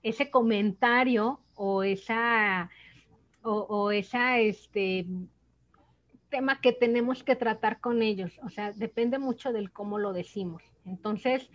ese 0.02 0.30
comentario 0.30 1.40
o 1.54 1.82
esa 1.82 2.70
o, 3.42 3.52
o 3.52 3.90
esa 3.90 4.38
este 4.38 5.06
tema 6.32 6.62
que 6.62 6.72
tenemos 6.72 7.22
que 7.22 7.36
tratar 7.36 7.78
con 7.78 8.00
ellos. 8.00 8.40
O 8.42 8.48
sea, 8.48 8.72
depende 8.72 9.18
mucho 9.18 9.52
del 9.52 9.70
cómo 9.70 9.98
lo 9.98 10.14
decimos. 10.14 10.62
Entonces, 10.86 11.50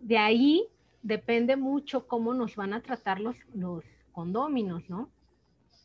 de 0.00 0.18
ahí 0.18 0.66
depende 1.02 1.56
mucho 1.56 2.08
cómo 2.08 2.34
nos 2.34 2.56
van 2.56 2.72
a 2.74 2.82
tratar 2.82 3.20
los, 3.20 3.36
los 3.54 3.84
condóminos, 4.10 4.90
¿no? 4.90 5.08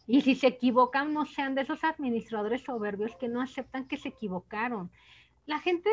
Y 0.07 0.21
si 0.21 0.33
se 0.33 0.47
equivocan, 0.47 1.13
no 1.13 1.25
sean 1.25 1.53
de 1.53 1.61
esos 1.61 1.83
administradores 1.83 2.63
soberbios 2.63 3.15
que 3.15 3.29
no 3.29 3.39
aceptan 3.39 3.87
que 3.87 3.97
se 3.97 4.09
equivocaron. 4.09 4.89
La 5.45 5.59
gente 5.59 5.89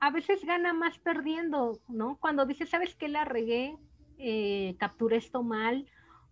a 0.00 0.10
veces 0.10 0.44
gana 0.44 0.74
más 0.74 0.98
perdiendo, 0.98 1.80
¿no? 1.88 2.18
Cuando 2.20 2.44
dice, 2.44 2.66
¿sabes 2.66 2.94
qué 2.94 3.08
la 3.08 3.24
regué? 3.24 3.76
Eh, 4.18 4.76
capturé 4.78 5.16
esto 5.16 5.42
mal 5.42 5.86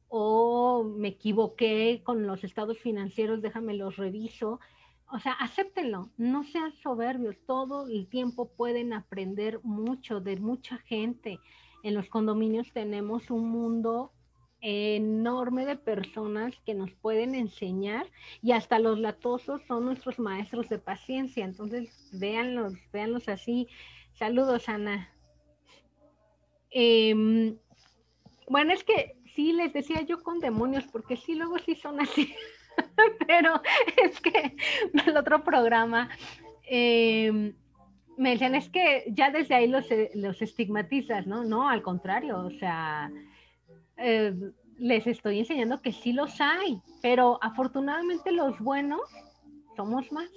o 0.09 0.85
me 0.85 1.09
equivoqué 1.09 2.03
con 2.05 2.27
los 2.27 2.45
estados 2.45 2.79
financieros, 2.79 3.41
déjame 3.41 3.73
los 3.75 3.97
reviso 3.97 4.61
o 5.11 5.19
sea, 5.19 5.33
acéptenlo, 5.33 6.11
no 6.17 6.45
sean 6.45 6.73
soberbios, 6.83 7.37
todo 7.47 7.89
el 7.89 8.09
tiempo 8.09 8.49
pueden 8.49 8.93
aprender 8.93 9.61
mucho 9.63 10.21
de 10.21 10.37
mucha 10.37 10.79
gente. 10.79 11.41
En 11.83 11.95
los 11.95 12.09
condominios 12.09 12.71
tenemos 12.73 13.31
un 13.31 13.49
mundo 13.49 14.13
enorme 14.61 15.65
de 15.65 15.77
personas 15.77 16.55
que 16.67 16.75
nos 16.75 16.93
pueden 16.93 17.35
enseñar 17.35 18.07
y 18.43 18.53
hasta 18.53 18.79
los 18.79 18.99
latosos 18.99 19.63
son 19.67 19.85
nuestros 19.85 20.19
maestros 20.19 20.69
de 20.69 20.79
paciencia. 20.79 21.45
Entonces, 21.45 22.11
véanlos, 22.13 22.75
véanlos 22.93 23.29
así. 23.29 23.69
Saludos, 24.15 24.69
Ana. 24.69 25.11
Em, 26.71 27.57
bueno, 28.49 28.73
es 28.73 28.85
que 28.85 29.17
sí, 29.35 29.53
les 29.53 29.73
decía 29.73 30.03
yo 30.03 30.23
con 30.23 30.41
demonios, 30.41 30.85
porque 30.93 31.17
sí, 31.17 31.35
luego 31.35 31.59
sí 31.59 31.75
son 31.77 32.01
así. 32.01 32.35
pero 33.27 33.61
es 34.03 34.21
que 34.21 34.57
el 35.07 35.17
otro 35.17 35.43
programa 35.43 36.09
em, 36.67 37.55
me 38.17 38.31
decían, 38.31 38.55
es 38.55 38.69
que 38.69 39.05
ya 39.09 39.31
desde 39.31 39.55
ahí 39.55 39.69
los, 39.69 39.87
los 40.15 40.43
estigmatizas, 40.43 41.27
¿no? 41.27 41.45
No, 41.45 41.69
al 41.69 41.83
contrario, 41.83 42.41
o 42.41 42.51
sea, 42.51 43.11
eh, 43.97 44.35
les 44.79 45.07
estoy 45.07 45.41
enseñando 45.41 45.81
que 45.81 45.93
sí 45.93 46.13
los 46.13 46.41
hay, 46.41 46.81
pero 47.03 47.39
afortunadamente 47.43 48.33
los 48.33 48.59
buenos 48.59 49.01
somos 49.77 50.11
más, 50.13 50.29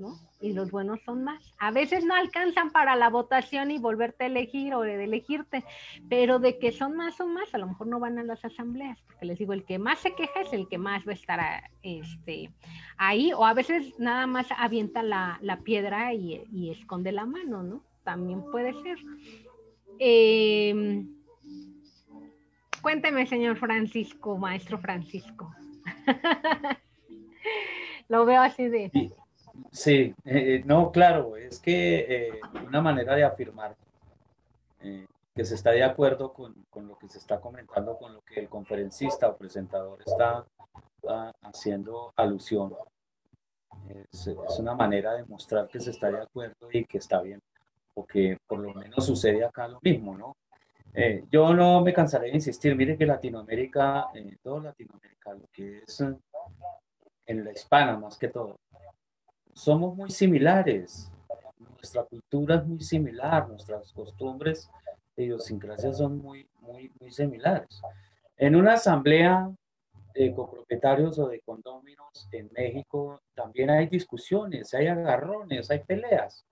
¿no? 0.00 0.18
y 0.40 0.52
los 0.52 0.70
buenos 0.70 1.00
son 1.04 1.24
más. 1.24 1.54
A 1.58 1.70
veces 1.70 2.04
no 2.04 2.14
alcanzan 2.14 2.70
para 2.70 2.96
la 2.96 3.10
votación 3.10 3.70
y 3.70 3.78
volverte 3.78 4.24
a 4.24 4.26
elegir 4.26 4.74
o 4.74 4.80
de 4.80 5.04
elegirte, 5.04 5.64
pero 6.08 6.38
de 6.38 6.58
que 6.58 6.72
son 6.72 6.96
más 6.96 7.20
o 7.20 7.26
más, 7.26 7.54
a 7.54 7.58
lo 7.58 7.66
mejor 7.66 7.86
no 7.86 8.00
van 8.00 8.18
a 8.18 8.24
las 8.24 8.44
asambleas, 8.44 8.98
porque 9.02 9.26
les 9.26 9.38
digo, 9.38 9.52
el 9.52 9.64
que 9.64 9.78
más 9.78 9.98
se 9.98 10.14
queja 10.14 10.40
es 10.40 10.52
el 10.52 10.66
que 10.68 10.78
más 10.78 11.06
va 11.06 11.12
a 11.12 11.14
estar 11.14 11.70
este, 11.82 12.50
ahí, 12.96 13.32
o 13.34 13.44
a 13.44 13.54
veces 13.54 13.98
nada 13.98 14.26
más 14.26 14.46
avienta 14.56 15.02
la, 15.02 15.38
piedra 15.62 16.14
y, 16.14 16.70
esconde 16.70 17.12
la 17.12 17.26
mano, 17.26 17.62
¿no? 17.62 17.82
También 18.02 18.42
puede 18.50 18.72
ser. 18.82 18.98
Em, 19.98 21.06
cuénteme, 22.80 23.26
señor 23.26 23.58
Francisco, 23.58 24.38
maestro 24.38 24.78
Francisco. 24.78 25.52
Lo 28.08 28.24
veo 28.24 28.40
así 28.40 28.68
de... 28.68 28.90
Sí, 28.90 29.12
eh, 30.24 30.62
no, 30.64 30.90
claro, 30.90 31.36
es 31.36 31.60
que 31.60 32.06
eh, 32.08 32.40
una 32.66 32.80
manera 32.80 33.14
de 33.14 33.24
afirmar 33.24 33.76
eh, 34.80 35.06
que 35.34 35.44
se 35.44 35.54
está 35.54 35.70
de 35.70 35.82
acuerdo 35.82 36.32
con, 36.32 36.54
con, 36.70 36.86
lo 36.88 36.96
que 36.96 37.08
se 37.08 37.18
está 37.18 37.40
comentando, 37.40 37.96
con 37.96 38.14
lo 38.14 38.22
que 38.22 38.40
el 38.40 38.48
conferencista 38.48 39.28
o 39.28 39.36
presentador 39.36 40.00
está 40.04 40.44
haciendo 41.42 42.12
alusión. 42.16 42.74
Es, 43.88 44.26
es, 44.26 44.58
una 44.58 44.74
manera 44.74 45.14
de 45.14 45.24
mostrar 45.24 45.68
que 45.68 45.80
se 45.80 45.90
está 45.90 46.10
de 46.10 46.20
acuerdo 46.20 46.68
y 46.72 46.84
que 46.84 46.98
está 46.98 47.20
bien, 47.20 47.40
o 47.94 48.04
que 48.04 48.36
por 48.46 48.58
lo 48.58 48.74
menos 48.74 49.06
sucede 49.06 49.44
acá 49.44 49.68
lo 49.68 49.78
mismo, 49.82 50.16
¿no? 50.16 50.36
yo 51.30 51.54
no 51.54 51.82
me 51.82 51.94
cansaré 51.94 52.30
de 52.30 52.34
insistir, 52.34 52.74
mire 52.74 52.98
que 52.98 53.06
Latinoamérica, 53.06 54.08
todo 54.42 54.58
Latinoamérica, 54.58 55.34
lo 55.34 55.46
que 55.52 55.78
es 55.78 56.00
en 56.00 57.44
la 57.44 57.52
hispana 57.52 57.96
más 57.96 58.18
que 58.18 58.26
todo, 58.26 58.58
somos 59.60 59.94
muy 59.94 60.10
similares. 60.10 61.12
Nuestra 61.58 62.02
cultura 62.04 62.56
es 62.56 62.66
muy 62.66 62.80
similar, 62.80 63.46
nuestras 63.46 63.92
costumbres 63.92 64.70
e 65.16 65.24
idiosincrasias 65.24 65.98
son 65.98 66.18
muy, 66.18 66.48
muy, 66.60 66.90
muy 66.98 67.12
similares. 67.12 67.82
En 68.38 68.56
una 68.56 68.74
asamblea 68.74 69.50
de 70.14 70.32
copropietarios 70.34 71.18
o 71.18 71.28
de 71.28 71.40
condóminos 71.40 72.26
en 72.32 72.50
México 72.56 73.20
también 73.34 73.68
hay 73.68 73.86
discusiones, 73.86 74.72
hay 74.72 74.86
agarrones, 74.86 75.70
hay 75.70 75.80
peleas. 75.80 76.42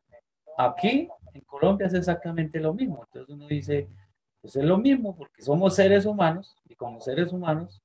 Aquí 0.58 1.08
en 1.32 1.40
Colombia 1.42 1.86
es 1.86 1.94
exactamente 1.94 2.60
lo 2.60 2.74
mismo. 2.74 3.04
Entonces 3.06 3.34
uno 3.34 3.46
dice, 3.46 3.88
pues 4.42 4.54
es 4.56 4.64
lo 4.64 4.76
mismo 4.76 5.16
porque 5.16 5.40
somos 5.40 5.74
seres 5.74 6.04
humanos 6.04 6.54
y 6.68 6.74
como 6.74 7.00
seres 7.00 7.32
humanos 7.32 7.80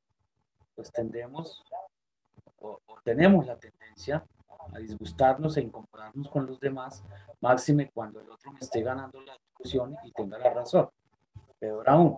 pues 0.76 0.91
tendemos 0.91 1.63
o 2.59 2.80
tenemos 3.03 3.45
la 3.45 3.57
tendencia 3.57 4.24
a 4.72 4.80
disgustarnos 4.80 5.57
e 5.57 5.61
incomodarnos 5.61 6.30
con 6.30 6.45
los 6.45 6.59
demás, 6.59 7.03
máxime 7.41 7.89
cuando 7.93 8.22
el 8.22 8.30
otro 8.30 8.51
me 8.51 8.59
esté 8.59 8.82
ganando 8.82 9.22
la 9.22 9.38
discusión 9.38 9.95
y 10.03 10.11
tenga 10.11 10.38
la 10.38 10.53
razón. 10.53 10.89
Peor 11.59 11.89
aún. 11.89 12.18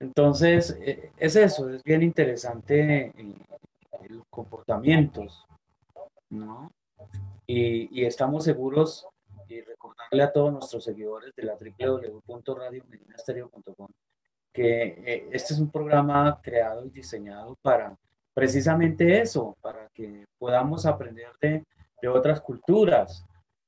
Entonces, 0.00 0.76
eh, 0.80 1.12
es 1.16 1.36
eso, 1.36 1.70
es 1.70 1.82
bien 1.82 2.02
interesante 2.02 3.06
eh, 3.06 3.12
los 4.08 4.26
comportamientos, 4.30 5.44
¿no? 6.30 6.70
Y, 7.46 8.04
estamos 8.04 8.44
seguros 8.44 9.06
y 9.48 9.60
recordarle 9.62 10.22
a 10.22 10.32
todos 10.32 10.52
nuestros 10.52 10.84
seguidores 10.84 11.34
de 11.34 11.42
la 11.44 11.56
www.radiomedinastereo.com 11.56 13.88
que 14.52 14.82
eh, 15.06 15.28
este 15.32 15.54
es 15.54 15.60
un 15.60 15.70
programa 15.70 16.38
creado 16.42 16.84
y 16.84 16.90
diseñado 16.90 17.56
para 17.62 17.96
precisamente 18.38 19.20
eso, 19.20 19.56
para 19.60 19.88
que 19.88 20.24
podamos 20.38 20.86
aprender 20.86 21.26
de, 21.40 22.08
otras 22.08 22.40
culturas, 22.40 23.24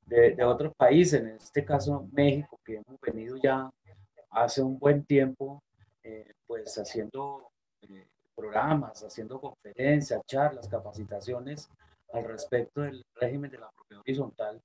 de, 0.07 0.37
de, 0.37 0.45
otros 0.45 0.73
países, 0.77 1.21
en 1.21 1.31
este 1.31 1.65
caso 1.65 2.07
México, 2.13 2.61
que 2.65 2.77
hemos 2.77 3.01
venido 3.01 3.37
ya 3.43 3.69
hace 4.31 4.63
un 4.63 4.79
buen 4.79 5.05
tiempo, 5.05 5.61
eh, 6.05 6.35
pues 6.47 6.79
haciendo 6.79 7.51
eh, 7.83 8.07
programas, 8.37 9.03
haciendo 9.03 9.41
conferencias, 9.41 10.21
charlas, 10.25 10.69
capacitaciones 10.69 11.69
al 12.13 12.25
respecto 12.25 12.83
del 12.83 13.05
régimen 13.17 13.51
de 13.51 13.59
la 13.59 13.71
propiedad 13.71 14.03
horizontal 14.03 14.63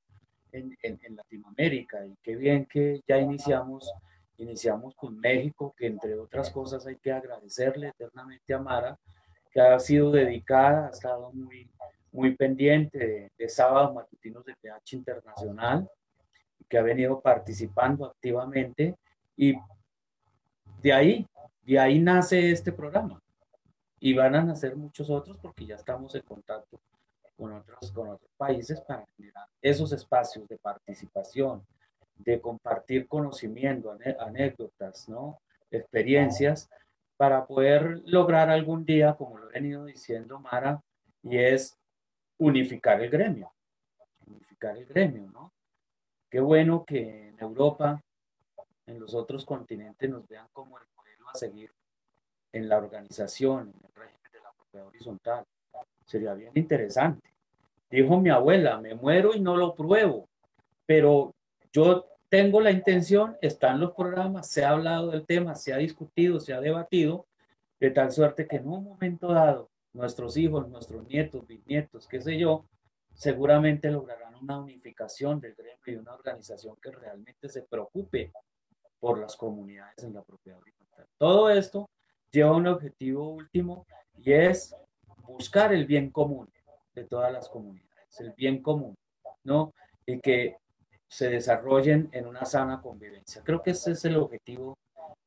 en, 0.51 0.78
en, 0.84 0.99
en, 1.01 1.16
Latinoamérica. 1.16 2.06
Y 2.06 2.16
qué 2.22 2.36
bien 2.36 2.68
que 2.68 3.01
ya 3.08 3.18
iniciamos 3.18 3.91
Iniciamos 4.38 4.95
con 4.95 5.18
México, 5.18 5.74
que 5.78 5.88
entre 5.88 6.14
otras 6.20 6.49
cosas 6.49 6.86
hay 6.86 6.97
que 6.97 7.12
agradecerle 7.12 7.88
eternamente 7.88 8.53
a 8.53 8.60
Mara, 8.60 8.99
que 9.56 9.62
ha 9.62 9.80
sido 9.80 10.12
dedicada, 10.12 10.88
ha 10.88 10.89
estado 10.89 11.32
muy, 11.32 11.72
muy 12.12 12.36
pendiente 12.36 12.97
de, 12.97 13.32
de 13.38 13.49
sábados 13.49 13.95
matutinos 13.95 14.43
de 14.43 14.53
PH 14.53 14.97
Internacional, 14.97 15.89
que 16.68 16.78
ha 16.78 16.82
venido 16.82 17.22
participando 17.22 18.06
activamente 18.06 18.95
y 19.38 19.56
de 20.82 20.91
ahí, 20.91 21.28
de 21.64 21.80
ahí 21.80 21.99
nace 21.99 22.51
este 22.51 22.74
programa. 22.74 23.22
Y 24.01 24.14
van 24.14 24.36
a 24.36 24.43
nacer 24.43 24.76
muchos 24.76 25.10
otros 25.10 25.38
porque 25.38 25.66
ya 25.66 25.76
estamos 25.76 26.14
en 26.16 26.24
contacto 26.24 26.82
con 27.38 27.53
otros, 27.53 27.93
con 27.93 28.10
otros 28.10 28.30
países 28.36 28.82
para 28.82 29.06
generar 29.16 29.47
esos 29.62 29.93
espacios 29.93 30.49
de 30.49 30.58
participación, 30.58 31.66
de 32.18 32.41
compartir 32.41 33.08
conocimiento, 33.08 33.97
anécdotas, 34.20 35.08
¿no? 35.08 35.39
experiencias, 35.72 36.70
para 37.18 37.45
poder 37.45 38.01
lograr 38.05 38.49
algún 38.49 38.86
día, 38.86 39.16
como 39.16 39.38
lo 39.38 39.49
he 39.49 39.53
venido 39.53 39.86
diciendo 39.86 40.39
Mara, 40.39 40.82
y 41.24 41.38
es 41.38 41.78
unificar 42.38 43.01
el 43.01 43.09
gremio, 43.09 43.51
unificar 44.28 44.78
el 44.78 44.86
gremio, 44.86 45.30
¿no? 45.32 45.53
Qué 46.30 46.39
bueno 46.39 46.84
que 46.86 47.30
en 47.30 47.39
Europa, 47.39 48.01
en 48.86 48.99
los 48.99 49.13
otros 49.16 49.45
continentes, 49.45 50.09
nos 50.09 50.28
vean 50.28 50.47
como 50.51 50.78
el 50.78 50.86
modelo 50.95 51.30
a 51.30 51.36
seguir 51.36 51.72
en 52.51 52.68
la 52.68 52.78
organización, 52.78 53.74
en 53.74 53.86
el 53.86 53.93
régimen 53.93 54.32
de 54.32 54.41
la 54.41 54.51
propiedad 54.51 54.88
horizontal. 54.88 55.45
Sería 56.05 56.34
bien 56.34 56.51
interesante. 56.55 57.34
Dijo 57.89 58.20
mi 58.20 58.30
abuela, 58.30 58.80
me 58.80 58.93
muero 58.95 59.34
y 59.34 59.39
no 59.39 59.55
lo 59.55 59.74
pruebo, 59.74 60.28
pero 60.86 61.34
yo 61.72 62.05
tengo 62.30 62.61
la 62.61 62.71
intención, 62.71 63.38
están 63.41 63.80
los 63.80 63.93
programas, 63.93 64.47
se 64.47 64.63
ha 64.63 64.71
hablado 64.71 65.11
del 65.11 65.26
tema, 65.26 65.55
se 65.55 65.73
ha 65.73 65.78
discutido, 65.78 66.39
se 66.39 66.53
ha 66.53 66.61
debatido, 66.61 67.28
de 67.80 67.91
tal 67.91 68.11
suerte 68.11 68.47
que 68.47 68.57
en 68.57 68.67
un 68.67 68.84
momento 68.84 69.34
dado, 69.34 69.69
nuestros 69.93 70.36
hijos, 70.38 70.67
nuestros 70.69 71.07
nietos, 71.07 71.45
bisnietos, 71.47 72.07
qué 72.07 72.21
sé 72.21 72.38
yo, 72.38 72.65
seguramente 73.13 73.89
lograrán 73.89 74.36
una 74.36 74.59
unificación 74.59 75.39
del 75.39 75.55
gremio 75.55 75.80
y 75.88 75.95
una 75.95 76.13
organización 76.13 76.76
que 76.82 76.91
realmente 76.91 77.47
se 77.47 77.61
preocupe 77.61 78.32
por 78.99 79.19
las 79.19 79.36
comunidades 79.36 80.03
en 80.03 80.13
la 80.13 80.23
propiedad 80.23 80.59
horizontal. 80.59 81.07
Todo 81.17 81.49
esto 81.49 81.89
lleva 82.32 82.55
un 82.55 82.67
objetivo 82.67 83.30
último 83.30 83.86
y 84.17 84.34
es 84.34 84.76
buscar 85.23 85.73
el 85.73 85.86
bien 85.86 86.09
común 86.11 86.49
de 86.93 87.03
todas 87.05 87.32
las 87.32 87.47
comunidades, 87.49 88.19
el 88.19 88.34
bien 88.34 88.61
común, 88.61 88.95
¿no? 89.43 89.73
Y 90.05 90.19
que 90.19 90.57
se 91.08 91.30
desarrollen 91.30 92.10
en 92.12 92.28
una 92.28 92.45
sana 92.45 92.82
convivencia. 92.82 93.41
Creo 93.43 93.62
que 93.62 93.72
ese 93.72 93.91
es 93.91 94.06
el 94.06 94.18
objetivo 94.18 94.78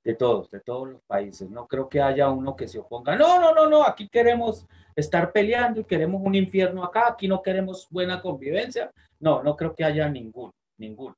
de 0.05 0.15
todos, 0.15 0.51
de 0.51 0.61
todos 0.61 0.89
los 0.89 1.03
países. 1.03 1.51
No 1.51 1.67
creo 1.67 1.89
que 1.89 2.01
haya 2.01 2.31
uno 2.31 2.57
que 2.57 2.69
se 2.69 2.79
oponga. 2.79 3.17
No, 3.17 3.41
no, 3.41 3.55
no, 3.55 3.69
no, 3.69 3.85
aquí 3.85 4.09
queremos 4.09 4.67
estar 4.97 5.33
peleando 5.33 5.81
y 5.81 5.85
queremos 5.85 6.23
un 6.25 6.35
infierno 6.35 6.85
acá, 6.85 7.09
aquí 7.09 7.29
no 7.29 7.43
queremos 7.43 7.87
buena 7.91 8.21
convivencia. 8.21 8.91
No, 9.21 9.43
no 9.43 9.57
creo 9.57 9.75
que 9.75 9.85
haya 9.85 10.09
ninguno, 10.09 10.55
ninguno. 10.79 11.17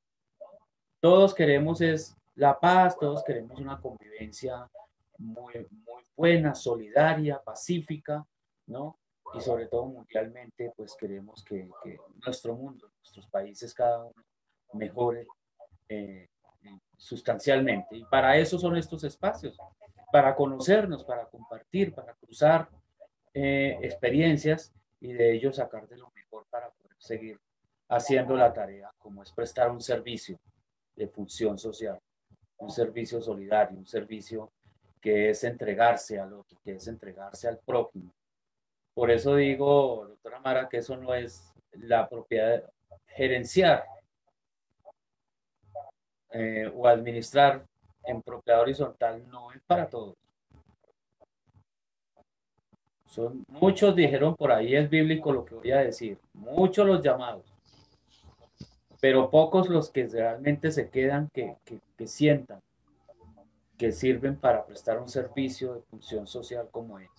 Todos 0.99 1.33
queremos 1.33 1.81
es 1.81 2.15
la 2.35 2.59
paz, 2.59 2.97
todos 2.97 3.23
queremos 3.23 3.59
una 3.59 3.79
convivencia 3.79 4.69
muy, 5.17 5.53
muy 5.85 6.03
buena, 6.15 6.53
solidaria, 6.53 7.41
pacífica, 7.41 8.25
¿no? 8.67 8.97
Y 9.33 9.39
sobre 9.39 9.67
todo 9.67 9.85
mundialmente, 9.85 10.73
pues 10.75 10.95
queremos 10.95 11.43
que, 11.43 11.69
que 11.83 11.97
nuestro 12.25 12.55
mundo, 12.55 12.91
nuestros 12.99 13.27
países, 13.27 13.73
cada 13.73 14.03
uno 14.03 14.21
mejore 14.73 15.27
eh, 15.89 16.27
sustancialmente. 16.97 17.97
Y 17.97 18.05
para 18.05 18.37
eso 18.37 18.57
son 18.59 18.77
estos 18.77 19.03
espacios, 19.03 19.57
para 20.11 20.35
conocernos, 20.35 21.03
para 21.03 21.25
compartir, 21.25 21.93
para 21.93 22.13
cruzar 22.13 22.69
eh, 23.33 23.77
experiencias 23.81 24.73
y 24.99 25.13
de 25.13 25.33
ello 25.33 25.51
sacar 25.51 25.87
de 25.87 25.97
lo 25.97 26.11
mejor 26.11 26.45
para 26.49 26.69
poder 26.69 26.95
seguir 26.99 27.39
haciendo 27.89 28.35
la 28.35 28.53
tarea, 28.53 28.91
como 28.99 29.23
es 29.23 29.31
prestar 29.31 29.71
un 29.71 29.81
servicio 29.81 30.39
de 30.95 31.07
función 31.07 31.57
social, 31.57 31.99
un 32.57 32.69
servicio 32.69 33.21
solidario, 33.21 33.77
un 33.77 33.85
servicio 33.85 34.51
que 35.01 35.31
es 35.31 35.43
entregarse 35.43 36.19
al 36.19 36.33
otro, 36.33 36.59
que 36.63 36.75
es 36.75 36.87
entregarse 36.87 37.47
al 37.47 37.57
prójimo. 37.59 38.13
Por 38.93 39.09
eso 39.09 39.35
digo, 39.35 40.05
doctora 40.07 40.39
Mara, 40.39 40.69
que 40.69 40.77
eso 40.77 40.95
no 40.95 41.13
es 41.15 41.51
la 41.71 42.07
propiedad 42.07 42.63
gerenciar 43.07 43.85
eh, 46.33 46.71
o 46.75 46.87
administrar 46.87 47.65
en 48.05 48.21
propiedad 48.21 48.61
horizontal 48.61 49.27
no 49.29 49.51
es 49.51 49.61
para 49.61 49.87
todos. 49.87 50.15
Son, 53.05 53.43
muchos 53.49 53.95
dijeron 53.95 54.35
por 54.35 54.51
ahí 54.51 54.75
es 54.75 54.89
bíblico 54.89 55.33
lo 55.33 55.43
que 55.43 55.55
voy 55.55 55.71
a 55.71 55.79
decir, 55.79 56.17
muchos 56.33 56.87
los 56.87 57.03
llamados, 57.03 57.43
pero 59.01 59.29
pocos 59.29 59.67
los 59.67 59.89
que 59.89 60.07
realmente 60.07 60.71
se 60.71 60.89
quedan 60.89 61.29
que, 61.33 61.57
que, 61.65 61.79
que 61.97 62.07
sientan 62.07 62.61
que 63.81 63.91
sirven 63.91 64.35
para 64.35 64.63
prestar 64.63 64.99
un 64.99 65.09
servicio 65.09 65.73
de 65.73 65.81
función 65.81 66.27
social 66.27 66.69
como 66.69 66.99
es 66.99 67.09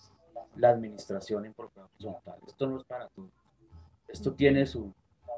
la 0.55 0.69
administración 0.69 1.45
en 1.45 1.53
propiedad 1.53 1.89
horizontal. 1.93 2.39
Esto 2.47 2.67
no 2.67 2.77
es 2.77 2.85
para 2.85 3.09
todos. 3.09 3.31
Esto 4.07 4.33
tiene 4.33 4.65
su, 4.65 4.93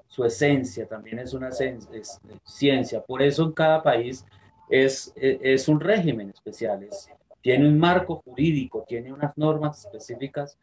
su 0.07 0.23
esencia, 0.23 0.87
también 0.87 1.19
es 1.19 1.33
una 1.33 1.49
ciencia. 1.51 3.01
Por 3.01 3.21
eso 3.21 3.43
en 3.43 3.51
cada 3.51 3.83
país 3.83 4.25
es, 4.69 5.13
es, 5.15 5.67
un 5.67 5.79
régimen 5.79 6.29
especial, 6.29 6.87
tiene 7.41 7.67
un 7.67 7.77
marco 7.77 8.21
jurídico, 8.25 8.85
tiene 8.87 9.13
unas 9.13 9.37
normas 9.37 9.85
específicas 9.85 10.57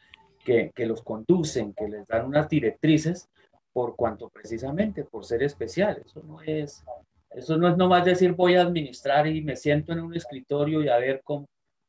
que, 0.44 0.72
que, 0.74 0.86
los 0.86 1.02
conducen, 1.02 1.72
que 1.74 1.88
les 1.88 2.06
dan 2.06 2.26
unas 2.26 2.48
directrices 2.48 3.28
por 3.72 3.94
cuanto 3.94 4.28
precisamente 4.28 5.04
por 5.04 5.24
ser 5.24 5.42
especial. 5.42 6.02
Eso 6.04 6.22
no 6.24 6.42
es, 6.42 6.84
eso 7.30 7.56
no 7.56 7.68
es 7.68 7.76
nomás 7.76 8.04
decir 8.04 8.32
voy 8.32 8.56
a 8.56 8.62
administrar 8.62 9.26
y 9.26 9.42
me 9.42 9.56
siento 9.56 9.92
en 9.92 10.00
un 10.00 10.14
escritorio 10.14 10.82
y 10.82 10.88
a 10.88 10.98
ver 10.98 11.20
cómo, 11.24 11.46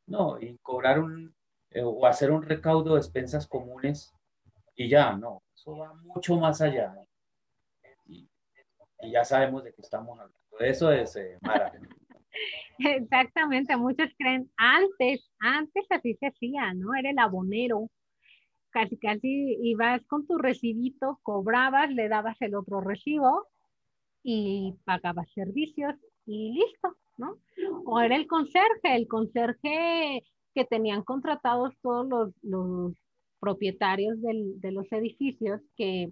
no, 0.07 0.39
y 0.39 0.57
cobrar 0.61 0.99
un, 0.99 1.33
eh, 1.71 1.81
o 1.81 2.05
hacer 2.05 2.31
un 2.31 2.43
recaudo 2.43 2.93
de 2.93 2.99
expensas 2.99 3.47
comunes 3.47 4.13
y 4.75 4.89
ya, 4.89 5.13
no, 5.13 5.41
eso 5.55 5.77
va 5.77 5.93
mucho 5.93 6.35
más 6.35 6.61
allá 6.61 6.95
y 9.03 9.11
ya 9.11 9.23
sabemos 9.23 9.63
de 9.63 9.73
qué 9.73 9.81
estamos 9.81 10.19
hablando. 10.19 10.37
Eso 10.59 10.91
es 10.91 11.15
eh, 11.15 11.37
Exactamente, 12.79 13.77
muchos 13.77 14.09
creen, 14.17 14.49
antes, 14.57 15.29
antes 15.39 15.85
así 15.89 16.15
se 16.15 16.27
hacía, 16.27 16.73
¿no? 16.73 16.95
Era 16.95 17.11
el 17.11 17.19
abonero, 17.19 17.89
casi 18.71 18.97
casi 18.97 19.57
ibas 19.61 20.03
con 20.07 20.25
tu 20.25 20.37
recibito, 20.37 21.19
cobrabas, 21.21 21.91
le 21.91 22.09
dabas 22.09 22.41
el 22.41 22.55
otro 22.55 22.81
recibo 22.81 23.47
y 24.23 24.75
pagabas 24.85 25.31
servicios 25.33 25.95
y 26.25 26.53
listo, 26.53 26.97
¿no? 27.17 27.37
O 27.85 27.99
era 27.99 28.15
el 28.15 28.27
conserje, 28.27 28.95
el 28.95 29.07
conserje 29.07 30.23
que 30.55 30.65
tenían 30.65 31.03
contratados 31.03 31.73
todos 31.81 32.07
los, 32.07 32.33
los 32.41 32.93
propietarios 33.39 34.21
del, 34.21 34.59
de 34.59 34.71
los 34.71 34.91
edificios 34.91 35.61
que 35.75 36.11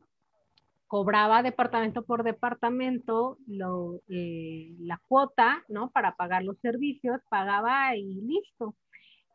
cobraba 0.92 1.42
departamento 1.42 2.04
por 2.04 2.22
departamento 2.24 3.38
lo, 3.48 4.02
eh, 4.10 4.76
la 4.80 5.02
cuota, 5.08 5.64
¿no? 5.70 5.90
Para 5.90 6.18
pagar 6.18 6.44
los 6.44 6.60
servicios, 6.60 7.22
pagaba 7.30 7.96
y 7.96 8.16
listo. 8.16 8.76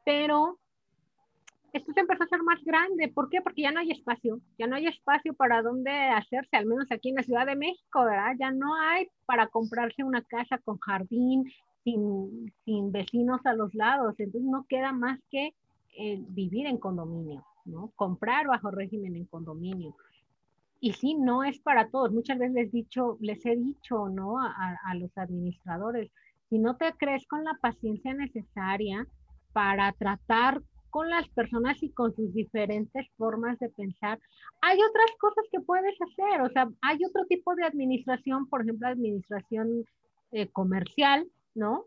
Pero 0.04 0.58
esto 1.72 1.94
se 1.94 2.00
empezó 2.00 2.24
a 2.24 2.26
hacer 2.26 2.42
más 2.42 2.62
grande. 2.62 3.08
¿Por 3.08 3.30
qué? 3.30 3.40
Porque 3.40 3.62
ya 3.62 3.72
no 3.72 3.80
hay 3.80 3.90
espacio, 3.90 4.38
ya 4.58 4.66
no 4.66 4.76
hay 4.76 4.86
espacio 4.86 5.32
para 5.32 5.62
dónde 5.62 5.90
hacerse, 5.90 6.58
al 6.58 6.66
menos 6.66 6.92
aquí 6.92 7.08
en 7.08 7.14
la 7.14 7.22
Ciudad 7.22 7.46
de 7.46 7.56
México, 7.56 8.04
¿verdad? 8.04 8.34
Ya 8.38 8.50
no 8.50 8.74
hay 8.74 9.08
para 9.24 9.46
comprarse 9.46 10.04
una 10.04 10.20
casa 10.20 10.58
con 10.58 10.76
jardín, 10.76 11.50
sin, 11.84 12.52
sin 12.66 12.92
vecinos 12.92 13.40
a 13.46 13.54
los 13.54 13.74
lados. 13.74 14.14
Entonces 14.18 14.46
no 14.46 14.66
queda 14.68 14.92
más 14.92 15.18
que 15.30 15.54
eh, 15.96 16.22
vivir 16.28 16.66
en 16.66 16.76
condominio, 16.76 17.46
¿no? 17.64 17.92
Comprar 17.96 18.46
bajo 18.46 18.70
régimen 18.70 19.16
en 19.16 19.24
condominio 19.24 19.96
y 20.80 20.92
sí, 20.92 21.14
no 21.14 21.42
es 21.44 21.58
para 21.60 21.88
todos. 21.88 22.12
Muchas 22.12 22.38
veces 22.38 22.54
les, 22.54 22.72
dicho, 22.72 23.16
les 23.20 23.44
he 23.46 23.56
dicho 23.56 24.08
¿no? 24.08 24.38
A, 24.38 24.94
los 24.94 25.16
administradores, 25.16 26.10
si 26.48 26.58
no 26.58 26.76
te 26.76 26.92
crees 26.92 27.26
con 27.26 27.44
la 27.44 27.54
paciencia 27.60 28.14
necesaria 28.14 29.06
para 29.52 29.92
tratar 29.92 30.62
con 30.90 31.10
las 31.10 31.28
personas 31.28 31.82
y 31.82 31.90
con 31.90 32.14
sus 32.14 32.32
diferentes 32.32 33.06
formas 33.16 33.58
de 33.58 33.68
pensar, 33.68 34.18
hay 34.62 34.78
otras 34.78 35.10
cosas 35.18 35.44
que 35.50 35.60
puedes 35.60 35.94
hacer. 36.00 36.40
O 36.42 36.48
sea, 36.50 36.68
hay 36.82 36.98
otro 37.04 37.24
tipo 37.26 37.54
de 37.54 37.64
administración, 37.64 38.48
por 38.48 38.62
ejemplo, 38.62 38.86
administración 38.86 39.84
eh, 40.32 40.48
comercial, 40.48 41.26
¿no? 41.54 41.86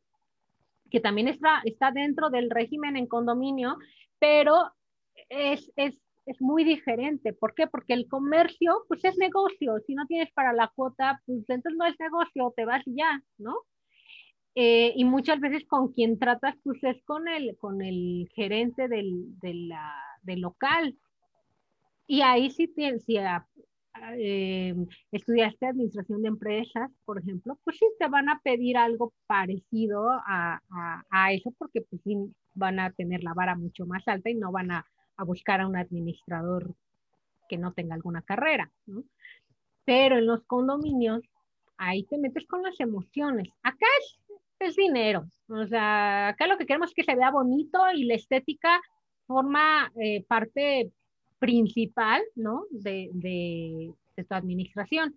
Que 0.91 0.99
también 0.99 1.27
está, 1.27 1.61
está 1.63 1.91
dentro 1.91 2.29
del 2.29 2.49
régimen 2.49 2.97
en 2.97 3.07
condominio, 3.07 3.77
pero 4.19 4.71
es, 5.29 5.71
es 5.75 5.99
es 6.29 6.41
muy 6.41 6.63
diferente. 6.63 7.33
¿Por 7.33 7.53
qué? 7.55 7.67
Porque 7.67 7.93
el 7.93 8.07
comercio, 8.07 8.85
pues 8.87 9.03
es 9.05 9.17
negocio. 9.17 9.79
Si 9.85 9.95
no 9.95 10.05
tienes 10.07 10.31
para 10.33 10.53
la 10.53 10.71
cuota, 10.75 11.21
pues 11.25 11.39
entonces 11.49 11.77
no 11.77 11.85
es 11.85 11.95
negocio, 11.99 12.53
te 12.55 12.65
vas 12.65 12.83
ya, 12.85 13.21
¿no? 13.37 13.55
eh, 14.55 14.93
y 14.95 15.05
muchas 15.05 15.39
veces 15.39 15.65
con 15.65 15.93
quien 15.93 16.19
tratas 16.19 16.55
pues 16.63 16.83
es 16.83 17.01
con 17.03 17.27
el, 17.27 17.55
con 17.57 17.81
el 17.81 18.29
gerente 18.35 18.87
del, 18.89 19.39
del 19.39 20.41
local. 20.41 20.97
Y 22.07 22.21
ahí 22.21 22.49
sí, 22.49 22.67
si 22.75 23.17
eh, 24.17 24.75
estudiaste 25.11 25.65
administración 25.67 26.23
de 26.23 26.29
empresas, 26.29 26.91
por 27.05 27.19
ejemplo, 27.19 27.57
pues 27.63 27.77
sí 27.77 27.85
te 27.99 28.07
van 28.09 28.29
a 28.29 28.41
pedir 28.43 28.77
algo 28.77 29.13
parecido 29.27 30.09
a, 30.09 30.59
a, 31.11 31.33
eso 31.33 31.53
porque 31.57 31.81
pues 31.81 32.01
sí 32.03 32.17
van 32.53 32.79
a 32.79 32.91
tener 32.91 33.23
la 33.23 33.33
vara 33.33 33.55
mucho 33.55 33.85
más 33.85 34.07
alta 34.07 34.29
y 34.29 34.35
no 34.35 34.51
van 34.51 34.71
a, 34.71 34.85
a 35.19 35.25
buscar 35.25 35.59
a 35.59 35.67
un 35.67 35.75
administrador 35.75 36.73
que 37.49 37.57
no 37.57 37.73
tenga 37.73 37.95
alguna 37.95 38.21
carrera. 38.21 38.71
¿no? 38.85 39.03
Pero 39.83 40.17
en 40.17 40.27
los 40.27 40.43
condominios, 40.45 41.21
ahí 41.77 42.03
te 42.03 42.17
metes 42.17 42.47
con 42.47 42.63
las 42.63 42.79
emociones. 42.79 43.49
Acá 43.61 43.85
es, 44.59 44.75
dinero. 44.75 45.25
O 45.49 45.65
sea, 45.67 46.29
acá 46.29 46.47
lo 46.47 46.57
que 46.57 46.65
queremos 46.65 46.89
es 46.89 46.95
que 46.95 47.03
se 47.03 47.15
vea 47.15 47.31
bonito 47.31 47.79
y 47.93 48.05
la 48.05 48.15
estética 48.15 48.81
forma 49.25 49.91
eh, 49.95 50.23
parte 50.25 50.91
principal, 51.39 52.21
¿no? 52.35 52.63
De, 52.69 53.09
de, 53.13 53.93
tu 54.15 54.35
administración. 54.35 55.15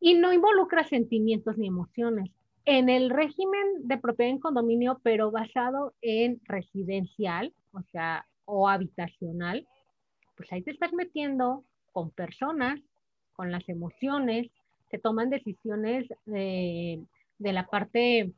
Y 0.00 0.14
no 0.14 0.32
involucra 0.32 0.84
sentimientos 0.84 1.58
ni 1.58 1.68
emociones. 1.68 2.30
En 2.64 2.88
el 2.88 3.10
régimen 3.10 3.86
de 3.86 3.98
propiedad 3.98 4.32
en 4.32 4.40
condominio, 4.40 5.00
pero 5.02 5.30
basado 5.30 5.94
en 6.00 6.40
residencial, 6.44 7.52
o 7.72 7.82
sea, 7.92 8.26
o 8.44 8.68
habitacional, 8.68 9.66
pues 10.36 10.52
ahí 10.52 10.62
te 10.62 10.70
estás 10.70 10.92
metiendo 10.92 11.64
con 11.92 12.10
personas, 12.10 12.80
con 13.34 13.50
las 13.50 13.68
emociones, 13.68 14.50
se 14.90 14.98
toman 14.98 15.30
decisiones 15.30 16.08
de, 16.26 17.02
de 17.38 17.52
la 17.52 17.66
parte 17.66 18.32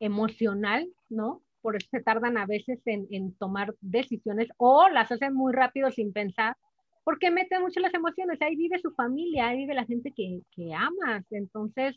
emocional, 0.00 0.88
¿no? 1.08 1.42
por 1.62 1.76
eso 1.76 1.86
se 1.90 2.00
tardan 2.00 2.38
a 2.38 2.46
veces 2.46 2.80
en, 2.86 3.34
tomar 3.34 3.74
decisiones 3.80 4.48
o 4.56 4.88
las 4.88 5.10
hacen 5.12 5.34
muy 5.34 5.52
rápido 5.52 5.90
sin 5.90 6.12
pensar, 6.12 6.56
porque 7.04 7.30
meten 7.30 7.62
mucho 7.62 7.80
las 7.80 7.94
emociones, 7.94 8.40
ahí 8.40 8.56
vive 8.56 8.78
su 8.78 8.92
familia, 8.92 9.48
ahí 9.48 9.58
vive 9.58 9.74
la 9.74 9.84
gente 9.84 10.12
que, 10.12 10.42
que 10.54 10.72
amas, 10.74 11.24
entonces 11.30 11.96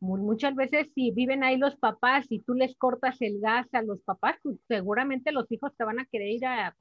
muchas 0.00 0.54
veces 0.54 0.88
si 0.94 1.10
viven 1.10 1.44
ahí 1.44 1.56
los 1.56 1.76
papás 1.76 2.26
y 2.30 2.40
tú 2.40 2.54
les 2.54 2.76
cortas 2.76 3.20
el 3.20 3.40
gas 3.40 3.66
a 3.72 3.82
los 3.82 4.00
papás, 4.02 4.36
pues 4.42 4.58
seguramente 4.66 5.32
los 5.32 5.50
hijos 5.52 5.72
te 5.76 5.84
van 5.84 6.00
a 6.00 6.06
querer 6.06 6.28
ir 6.28 6.46
a, 6.46 6.76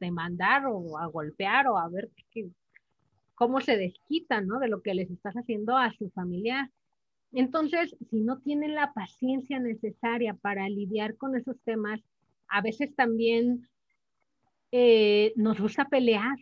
demandar 0.00 0.64
o 0.66 0.98
a 0.98 1.06
golpear 1.06 1.68
o 1.68 1.76
a 1.76 1.86
ver 1.90 2.10
qué, 2.30 2.48
cómo 3.34 3.60
se 3.60 3.76
desquitan 3.76 4.46
¿no? 4.46 4.58
de 4.58 4.68
lo 4.68 4.80
que 4.80 4.94
les 4.94 5.10
estás 5.10 5.34
haciendo 5.34 5.76
a 5.76 5.92
su 5.92 6.08
familia 6.10 6.70
entonces, 7.32 7.94
si 8.10 8.20
no 8.20 8.38
tienen 8.38 8.74
la 8.74 8.92
paciencia 8.92 9.58
necesaria 9.58 10.34
para 10.34 10.68
lidiar 10.68 11.16
con 11.16 11.36
esos 11.36 11.60
temas, 11.64 12.00
a 12.48 12.62
veces 12.62 12.94
también 12.94 13.68
eh, 14.72 15.32
nos 15.36 15.60
gusta 15.60 15.86
pelear. 15.86 16.36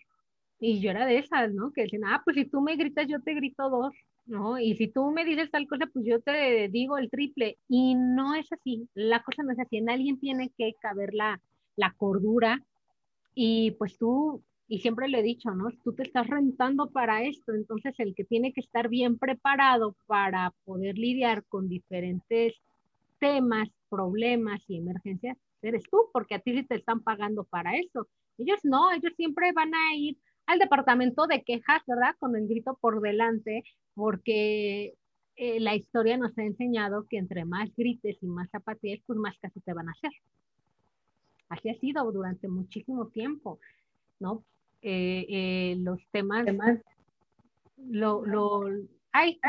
Y 0.60 0.80
yo 0.80 0.90
era 0.90 1.04
de 1.06 1.18
esas, 1.18 1.52
¿no? 1.52 1.72
Que 1.72 1.82
dicen, 1.82 2.04
ah, 2.04 2.22
pues 2.24 2.36
si 2.36 2.44
tú 2.44 2.60
me 2.60 2.76
gritas, 2.76 3.06
yo 3.08 3.20
te 3.20 3.34
grito 3.34 3.68
dos, 3.68 3.92
¿no? 4.26 4.58
Y 4.58 4.76
si 4.76 4.88
tú 4.88 5.10
me 5.10 5.24
dices 5.24 5.50
tal 5.50 5.66
cosa, 5.66 5.86
pues 5.92 6.04
yo 6.06 6.20
te 6.20 6.68
digo 6.68 6.98
el 6.98 7.10
triple. 7.10 7.58
Y 7.68 7.94
no 7.94 8.34
es 8.34 8.50
así, 8.52 8.88
la 8.94 9.22
cosa 9.22 9.42
no 9.42 9.52
es 9.52 9.58
así. 9.58 9.78
En 9.78 9.90
alguien 9.90 10.18
tiene 10.18 10.50
que 10.56 10.74
caber 10.80 11.14
la, 11.14 11.40
la 11.76 11.92
cordura 11.92 12.62
y 13.34 13.72
pues 13.72 13.98
tú 13.98 14.42
y 14.66 14.78
siempre 14.78 15.08
le 15.08 15.20
he 15.20 15.22
dicho, 15.22 15.50
¿no? 15.50 15.68
Tú 15.82 15.92
te 15.94 16.02
estás 16.04 16.26
rentando 16.26 16.90
para 16.90 17.22
esto, 17.22 17.52
entonces 17.52 17.94
el 17.98 18.14
que 18.14 18.24
tiene 18.24 18.52
que 18.52 18.60
estar 18.60 18.88
bien 18.88 19.18
preparado 19.18 19.94
para 20.06 20.52
poder 20.64 20.96
lidiar 20.96 21.44
con 21.44 21.68
diferentes 21.68 22.54
temas, 23.18 23.68
problemas 23.90 24.62
y 24.68 24.78
emergencias, 24.78 25.36
eres 25.62 25.84
tú, 25.90 26.08
porque 26.12 26.34
a 26.34 26.38
ti 26.38 26.54
sí 26.54 26.62
te 26.62 26.76
están 26.76 27.02
pagando 27.02 27.44
para 27.44 27.76
eso. 27.76 28.08
Ellos 28.38 28.60
no, 28.64 28.90
ellos 28.92 29.12
siempre 29.16 29.52
van 29.52 29.74
a 29.74 29.94
ir 29.94 30.16
al 30.46 30.58
departamento 30.58 31.26
de 31.26 31.42
quejas, 31.42 31.82
¿verdad? 31.86 32.14
Con 32.18 32.36
el 32.36 32.46
grito 32.46 32.76
por 32.80 33.00
delante, 33.00 33.64
porque 33.94 34.94
eh, 35.36 35.60
la 35.60 35.74
historia 35.74 36.16
nos 36.16 36.36
ha 36.38 36.42
enseñado 36.42 37.06
que 37.08 37.18
entre 37.18 37.44
más 37.44 37.74
grites 37.76 38.16
y 38.22 38.26
más 38.26 38.50
zapatillas, 38.50 39.00
pues 39.06 39.18
más 39.18 39.36
caso 39.38 39.60
te 39.64 39.72
van 39.72 39.88
a 39.88 39.92
hacer. 39.92 40.12
Así 41.48 41.68
ha 41.68 41.74
sido 41.74 42.10
durante 42.12 42.48
muchísimo 42.48 43.08
tiempo, 43.08 43.58
¿no? 44.18 44.44
Eh, 44.82 45.26
eh, 45.28 45.76
los 45.78 46.00
temas, 46.10 46.46
lo, 47.76 48.24
lo, 48.26 48.64
ay, 49.12 49.40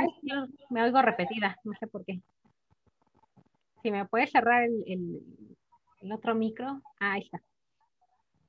me 0.70 0.84
oigo 0.84 1.02
repetida, 1.02 1.58
no 1.64 1.74
sé 1.80 1.88
por 1.88 2.06
qué. 2.06 2.22
Si 3.84 3.92
me 3.92 4.06
puede 4.06 4.28
cerrar 4.28 4.64
el, 4.64 4.84
el, 6.02 6.12
otro 6.12 6.36
micro, 6.36 6.82
ah, 7.00 7.14
ahí 7.14 7.22
está. 7.22 7.42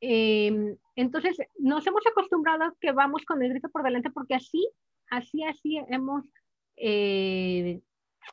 Em, 0.01 0.77
entonces, 0.95 1.39
nos 1.59 1.87
hemos 1.87 2.07
acostumbrado 2.07 2.77
que 2.81 2.93
vamos 2.93 3.25
con 3.25 3.43
el 3.43 3.51
grito 3.51 3.69
por 3.71 3.83
delante 3.83 4.11
porque 4.11 4.35
así, 4.35 4.69
así, 5.11 5.43
así 5.45 5.79
hemos, 5.89 6.25
eh, 6.77 7.81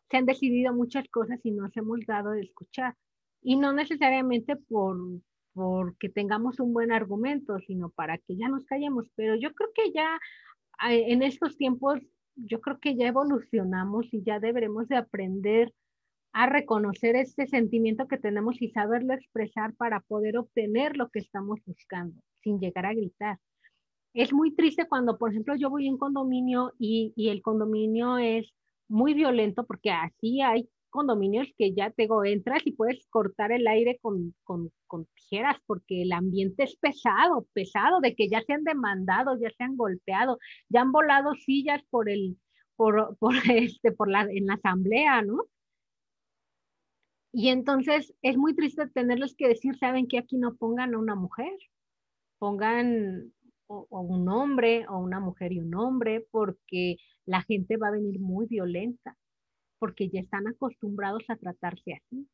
se 0.10 0.18
han 0.18 0.26
decidido 0.26 0.74
muchas 0.74 1.08
cosas 1.10 1.40
y 1.44 1.52
nos 1.52 1.76
hemos 1.78 2.06
dado 2.06 2.32
de 2.32 2.42
escuchar. 2.42 2.96
Y 3.42 3.58
no 3.58 3.74
necesariamente 3.74 4.56
por, 4.56 4.98
porque 5.54 6.10
tengamos 6.10 6.60
un 6.60 6.74
buen 6.74 6.92
argumento, 6.92 7.60
sino 7.60 7.90
para 7.90 8.18
que 8.18 8.36
ya 8.36 8.48
nos 8.48 8.66
callemos. 8.66 9.08
Pero 9.16 9.36
yo 9.36 9.54
creo 9.54 9.70
que 9.74 9.92
ya 9.92 10.20
en 10.90 11.22
estos 11.24 11.58
tiempos, 11.58 12.00
yo 12.36 12.62
creo 12.62 12.80
que 12.80 12.96
ya 12.96 13.08
evolucionamos 13.08 14.14
y 14.14 14.24
ya 14.24 14.40
deberemos 14.40 14.88
de 14.88 14.98
aprender 14.98 15.74
a 16.34 16.48
reconocer 16.48 17.16
este 17.16 17.46
sentimiento 17.48 18.08
que 18.08 18.18
tenemos 18.18 18.60
y 18.62 18.72
saberlo 18.72 19.14
expresar 19.14 19.76
para 19.76 20.00
poder 20.00 20.38
obtener 20.38 20.98
lo 20.98 21.10
que 21.10 21.20
estamos 21.20 21.60
buscando, 21.66 22.20
sin 22.42 22.60
llegar 22.60 22.88
a 22.88 22.94
gritar. 22.94 23.38
Es 24.14 24.32
muy 24.34 24.56
triste 24.56 24.88
cuando, 24.88 25.18
por 25.18 25.32
ejemplo, 25.32 25.56
yo 25.56 25.70
voy 25.70 25.88
a 25.88 25.92
un 25.92 25.98
condominio 25.98 26.74
y, 26.80 27.14
y 27.16 27.30
el 27.30 27.42
condominio 27.42 28.18
es 28.18 28.54
muy 28.88 29.14
violento 29.14 29.66
porque 29.66 29.92
así 29.92 30.42
hay 30.42 30.70
condominios 30.94 31.48
que 31.58 31.74
ya 31.74 31.90
te 31.90 32.04
digo, 32.04 32.24
entras 32.24 32.62
y 32.66 32.72
puedes 32.72 33.06
cortar 33.10 33.52
el 33.52 33.68
aire 33.68 33.98
con, 34.02 34.36
con, 34.44 34.72
con, 34.88 35.08
tijeras 35.16 35.58
porque 35.66 36.04
el 36.04 36.12
ambiente 36.12 36.64
es 36.64 36.76
pesado, 36.78 37.48
pesado, 37.54 38.00
de 38.00 38.16
que 38.16 38.30
ya 38.30 38.42
se 38.44 38.54
han 38.54 38.64
demandado, 38.64 39.36
ya 39.40 39.50
se 39.50 39.64
han 39.64 39.76
golpeado, 39.76 40.38
ya 40.70 40.82
han 40.82 40.92
volado 40.92 41.34
sillas 41.34 41.82
por 41.90 42.10
el, 42.10 42.38
por, 42.76 43.18
por 43.20 43.34
este, 43.52 43.92
por 43.92 44.10
la, 44.10 44.22
en 44.30 44.46
la 44.46 44.54
asamblea, 44.54 45.24
¿no? 45.24 45.46
Y 47.34 47.50
entonces 47.50 48.14
es 48.22 48.38
muy 48.38 48.54
triste 48.56 48.88
tenerles 48.90 49.36
que 49.36 49.48
decir, 49.48 49.76
saben 49.78 50.08
que 50.08 50.20
aquí 50.20 50.38
no 50.38 50.56
pongan 50.56 50.94
a 50.94 51.00
una 51.00 51.16
mujer, 51.16 51.52
pongan 52.38 53.34
o, 53.68 53.88
un 54.02 54.30
hombre 54.30 54.86
o 54.88 54.98
una 55.00 55.20
mujer 55.20 55.54
y 55.54 55.60
un 55.60 55.76
hombre, 55.76 56.26
porque 56.32 56.98
la 57.26 57.42
gente 57.44 57.78
va 57.78 57.88
a 57.90 57.92
venir 57.92 58.20
muy 58.20 58.48
violenta 58.48 59.18
porque 59.80 60.10
ya 60.10 60.22
están 60.22 60.48
acostumbrados 60.48 61.24
a 61.28 61.36
tratarse 61.36 61.94
así. 61.94 62.28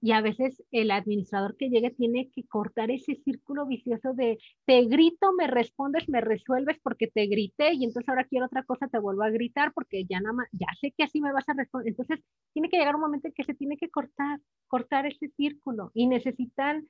Y 0.00 0.12
a 0.12 0.20
veces 0.22 0.62
el 0.72 0.90
administrador 0.90 1.56
que 1.56 1.68
llegue 1.68 1.90
tiene 1.90 2.30
que 2.34 2.44
cortar 2.48 2.90
ese 2.90 3.14
círculo 3.16 3.66
vicioso 3.66 4.12
de 4.14 4.38
te 4.64 4.84
grito, 4.86 5.32
me 5.32 5.46
respondes, 5.46 6.08
me 6.08 6.20
resuelves 6.20 6.78
porque 6.82 7.06
te 7.06 7.26
grité 7.26 7.74
y 7.74 7.84
entonces 7.84 8.08
ahora 8.08 8.24
quiero 8.24 8.46
otra 8.46 8.64
cosa, 8.64 8.88
te 8.88 8.98
vuelvo 8.98 9.22
a 9.22 9.30
gritar 9.30 9.72
porque 9.72 10.04
ya 10.04 10.20
nada 10.20 10.32
más, 10.32 10.48
ya 10.52 10.66
sé 10.80 10.92
que 10.96 11.04
así 11.04 11.20
me 11.20 11.32
vas 11.32 11.48
a 11.48 11.54
responder. 11.54 11.88
Entonces 11.90 12.20
tiene 12.52 12.68
que 12.68 12.78
llegar 12.78 12.94
un 12.94 13.02
momento 13.02 13.28
en 13.28 13.34
que 13.34 13.44
se 13.44 13.54
tiene 13.54 13.76
que 13.76 13.90
cortar, 13.90 14.40
cortar 14.66 15.06
ese 15.06 15.28
círculo 15.36 15.90
y 15.94 16.06
necesitan, 16.06 16.88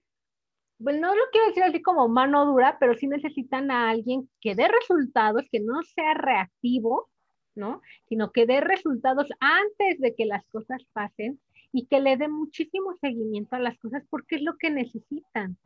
bueno, 0.80 1.08
no 1.08 1.14
lo 1.14 1.22
quiero 1.30 1.48
decir 1.48 1.62
así 1.62 1.82
como 1.82 2.08
mano 2.08 2.46
dura, 2.46 2.78
pero 2.80 2.96
sí 2.96 3.06
necesitan 3.06 3.70
a 3.70 3.90
alguien 3.90 4.28
que 4.40 4.54
dé 4.54 4.66
resultados, 4.66 5.44
que 5.52 5.60
no 5.60 5.82
sea 5.82 6.14
reactivo, 6.14 7.08
¿no? 7.54 7.82
Sino 8.08 8.32
que 8.32 8.46
dé 8.46 8.60
resultados 8.60 9.28
antes 9.40 10.00
de 10.00 10.14
que 10.14 10.24
las 10.24 10.44
cosas 10.46 10.82
pasen 10.94 11.38
y 11.70 11.86
que 11.86 12.00
le 12.00 12.16
dé 12.16 12.28
muchísimo 12.28 12.96
seguimiento 13.00 13.56
a 13.56 13.60
las 13.60 13.78
cosas 13.78 14.02
porque 14.08 14.36
es 14.36 14.42
lo 14.42 14.56
que 14.56 14.70
necesitan. 14.70 15.58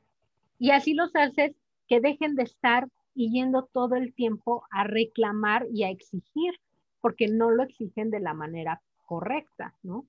Y 0.59 0.73
así 0.73 0.95
los 0.95 1.15
haces 1.15 1.55
que 1.87 2.01
dejen 2.01 2.35
de 2.35 2.43
estar 2.43 2.89
yendo 3.15 3.69
todo 3.73 3.95
el 3.95 4.15
tiempo 4.15 4.65
a 4.73 4.83
reclamar 4.83 5.67
y 5.73 5.85
a 5.85 5.91
exigir, 5.91 6.59
porque 7.01 7.29
no 7.29 7.53
lo 7.53 7.63
exigen 7.63 8.11
de 8.11 8.19
la 8.19 8.35
manera 8.35 8.83
correcta, 9.07 9.75
¿no? 9.85 10.07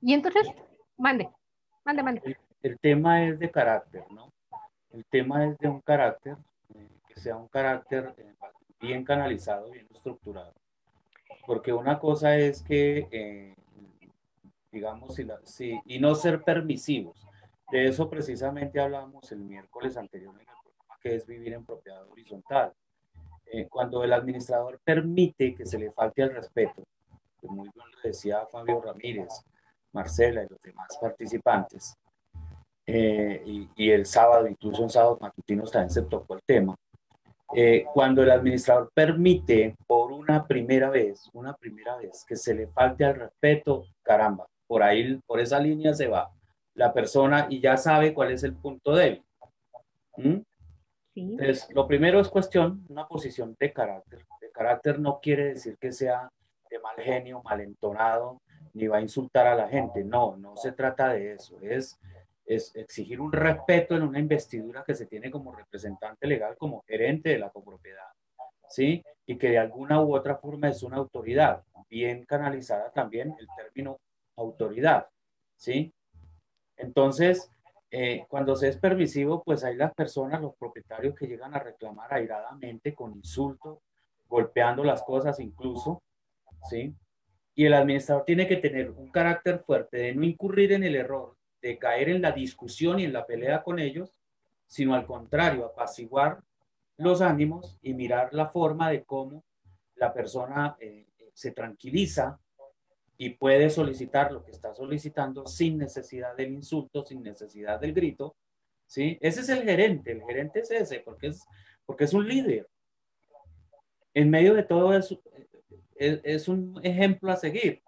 Y 0.00 0.14
entonces, 0.14 0.48
mande, 0.96 1.28
mande, 1.84 2.02
mande. 2.02 2.36
El, 2.62 2.78
tema 2.78 3.26
es 3.26 3.38
de 3.38 3.50
carácter, 3.50 4.04
¿no? 4.10 4.32
El 4.92 5.04
tema 5.06 5.46
es 5.46 5.58
de 5.58 5.68
un 5.68 5.80
carácter, 5.80 6.36
eh, 6.74 6.88
que 7.08 7.20
sea 7.20 7.36
un 7.36 7.48
carácter 7.48 8.14
eh, 8.16 8.34
bien 8.80 9.04
canalizado, 9.04 9.70
bien 9.70 9.86
estructurado 9.94 10.54
porque 11.46 11.72
una 11.72 11.98
cosa 11.98 12.36
es 12.36 12.62
que, 12.62 13.08
eh, 13.10 13.54
digamos, 14.72 15.16
y 15.84 15.98
no 16.00 16.14
ser 16.14 16.42
permisivos. 16.42 17.24
De 17.70 17.86
eso 17.86 18.10
precisamente 18.10 18.80
hablamos 18.80 19.30
el 19.32 19.38
miércoles 19.38 19.96
anterior 19.96 20.34
en 20.34 20.40
el 20.40 20.46
programa, 20.46 20.98
que 21.00 21.14
es 21.14 21.26
vivir 21.26 21.54
en 21.54 21.64
propiedad 21.64 22.06
horizontal. 22.08 22.72
Eh, 23.46 23.68
cuando 23.68 24.02
el 24.02 24.12
administrador 24.12 24.80
permite 24.84 25.54
que 25.54 25.64
se 25.64 25.78
le 25.78 25.92
falte 25.92 26.22
el 26.22 26.34
respeto, 26.34 26.82
que 27.40 27.46
muy 27.46 27.70
bien 27.72 27.86
lo 27.92 28.00
decía 28.02 28.44
Fabio 28.46 28.80
Ramírez, 28.80 29.44
Marcela 29.92 30.42
y 30.42 30.48
los 30.48 30.60
demás 30.60 30.98
participantes, 31.00 31.96
eh, 32.86 33.42
y, 33.76 33.90
el 33.90 34.06
sábado, 34.06 34.46
incluso 34.46 34.82
en 34.82 34.90
sábados 34.90 35.20
matutinos 35.20 35.72
también 35.72 35.90
se 35.90 36.02
tocó 36.02 36.34
el 36.34 36.42
tema, 36.46 36.76
eh, 37.54 37.84
cuando 37.92 38.22
el 38.22 38.30
administrador 38.30 38.90
permite 38.94 39.76
por 39.86 40.12
una 40.12 40.46
primera 40.46 40.90
vez, 40.90 41.28
una 41.32 41.56
primera 41.56 41.96
vez 41.96 42.24
que 42.26 42.36
se 42.36 42.54
le 42.54 42.68
falte 42.68 43.04
al 43.04 43.16
respeto, 43.16 43.86
caramba, 44.02 44.46
por 44.66 44.82
ahí, 44.82 45.20
por 45.26 45.40
esa 45.40 45.58
línea 45.58 45.94
se 45.94 46.08
va 46.08 46.30
la 46.74 46.92
persona 46.92 47.46
y 47.48 47.60
ya 47.60 47.76
sabe 47.76 48.14
cuál 48.14 48.30
es 48.30 48.44
el 48.44 48.54
punto 48.54 48.94
débil. 48.94 49.24
¿Mm? 50.16 50.38
Entonces, 51.14 51.68
lo 51.70 51.86
primero 51.86 52.20
es 52.20 52.28
cuestión, 52.28 52.84
una 52.88 53.08
posición 53.08 53.56
de 53.58 53.72
carácter. 53.72 54.26
De 54.40 54.50
carácter 54.50 55.00
no 55.00 55.18
quiere 55.20 55.46
decir 55.46 55.78
que 55.78 55.90
sea 55.90 56.30
de 56.70 56.78
mal 56.78 56.96
genio, 56.96 57.42
malentonado, 57.42 58.42
ni 58.74 58.86
va 58.86 58.98
a 58.98 59.00
insultar 59.00 59.46
a 59.46 59.54
la 59.54 59.68
gente. 59.68 60.04
No, 60.04 60.36
no 60.36 60.56
se 60.56 60.72
trata 60.72 61.08
de 61.08 61.32
eso. 61.32 61.56
Es, 61.62 61.98
es 62.46 62.74
exigir 62.76 63.20
un 63.20 63.32
respeto 63.32 63.96
en 63.96 64.04
una 64.04 64.18
investidura 64.18 64.84
que 64.84 64.94
se 64.94 65.06
tiene 65.06 65.30
como 65.30 65.52
representante 65.52 66.26
legal, 66.26 66.56
como 66.56 66.82
gerente 66.86 67.30
de 67.30 67.38
la 67.38 67.50
copropiedad. 67.50 68.08
¿Sí? 68.68 69.02
Y 69.26 69.36
que 69.36 69.50
de 69.50 69.58
alguna 69.58 70.02
u 70.02 70.14
otra 70.14 70.36
forma 70.36 70.68
es 70.68 70.82
una 70.82 70.96
autoridad. 70.96 71.62
Bien 71.88 72.24
canalizada 72.24 72.90
también 72.90 73.34
el 73.38 73.46
término 73.56 73.98
autoridad. 74.36 75.08
¿Sí? 75.56 75.92
Entonces, 76.76 77.50
eh, 77.90 78.26
cuando 78.28 78.56
se 78.56 78.68
es 78.68 78.76
permisivo, 78.76 79.42
pues 79.42 79.64
hay 79.64 79.76
las 79.76 79.94
personas, 79.94 80.40
los 80.40 80.54
propietarios 80.56 81.14
que 81.14 81.26
llegan 81.26 81.54
a 81.54 81.60
reclamar 81.60 82.12
airadamente 82.12 82.94
con 82.94 83.14
insultos, 83.14 83.78
golpeando 84.28 84.82
las 84.82 85.02
cosas 85.02 85.38
incluso, 85.40 86.02
¿sí? 86.68 86.94
Y 87.54 87.64
el 87.64 87.74
administrador 87.74 88.24
tiene 88.24 88.46
que 88.46 88.56
tener 88.56 88.90
un 88.90 89.10
carácter 89.10 89.60
fuerte 89.60 89.96
de 89.98 90.14
no 90.14 90.24
incurrir 90.24 90.72
en 90.72 90.84
el 90.84 90.96
error, 90.96 91.35
de 91.66 91.78
caer 91.78 92.08
en 92.10 92.22
la 92.22 92.32
discusión 92.32 93.00
y 93.00 93.04
en 93.04 93.12
la 93.12 93.26
pelea 93.26 93.62
con 93.62 93.78
ellos, 93.78 94.12
sino 94.66 94.94
al 94.94 95.06
contrario, 95.06 95.66
apaciguar 95.66 96.40
los 96.96 97.20
ánimos 97.20 97.78
y 97.82 97.94
mirar 97.94 98.32
la 98.32 98.48
forma 98.48 98.90
de 98.90 99.04
cómo 99.04 99.44
la 99.96 100.12
persona 100.12 100.76
eh, 100.80 101.06
se 101.34 101.50
tranquiliza 101.52 102.38
y 103.18 103.30
puede 103.30 103.70
solicitar 103.70 104.32
lo 104.32 104.44
que 104.44 104.52
está 104.52 104.74
solicitando 104.74 105.46
sin 105.46 105.78
necesidad 105.78 106.36
del 106.36 106.52
insulto, 106.52 107.04
sin 107.04 107.22
necesidad 107.22 107.80
del 107.80 107.92
grito, 107.94 108.36
¿sí? 108.86 109.18
Ese 109.20 109.40
es 109.40 109.48
el 109.48 109.62
gerente, 109.62 110.12
el 110.12 110.22
gerente 110.22 110.60
es 110.60 110.70
ese, 110.70 111.00
porque 111.00 111.28
es, 111.28 111.44
porque 111.84 112.04
es 112.04 112.12
un 112.12 112.28
líder. 112.28 112.68
En 114.14 114.30
medio 114.30 114.54
de 114.54 114.62
todo 114.62 114.94
eso, 114.94 115.20
es, 115.96 116.48
un 116.48 116.78
ejemplo 116.82 117.32
a 117.32 117.36
seguir. 117.36 117.82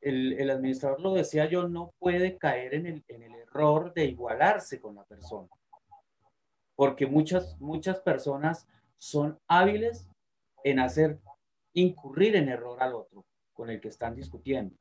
El, 0.00 0.34
el, 0.34 0.50
administrador 0.50 1.00
lo 1.00 1.14
decía 1.14 1.46
yo, 1.46 1.68
no 1.68 1.92
puede 1.98 2.36
caer 2.36 2.74
en 2.74 2.86
el, 2.86 3.04
en 3.08 3.22
el 3.22 3.34
error 3.34 3.92
de 3.94 4.04
igualarse 4.04 4.80
con 4.80 4.94
la 4.94 5.04
persona, 5.04 5.48
porque 6.74 7.06
muchas, 7.06 7.58
muchas 7.60 8.00
personas 8.00 8.68
son 8.98 9.38
hábiles 9.48 10.08
en 10.64 10.80
hacer 10.80 11.18
incurrir 11.72 12.36
en 12.36 12.48
error 12.48 12.82
al 12.82 12.94
otro 12.94 13.24
con 13.52 13.70
el 13.70 13.80
que 13.80 13.88
están 13.88 14.14
discutiendo. 14.14 14.76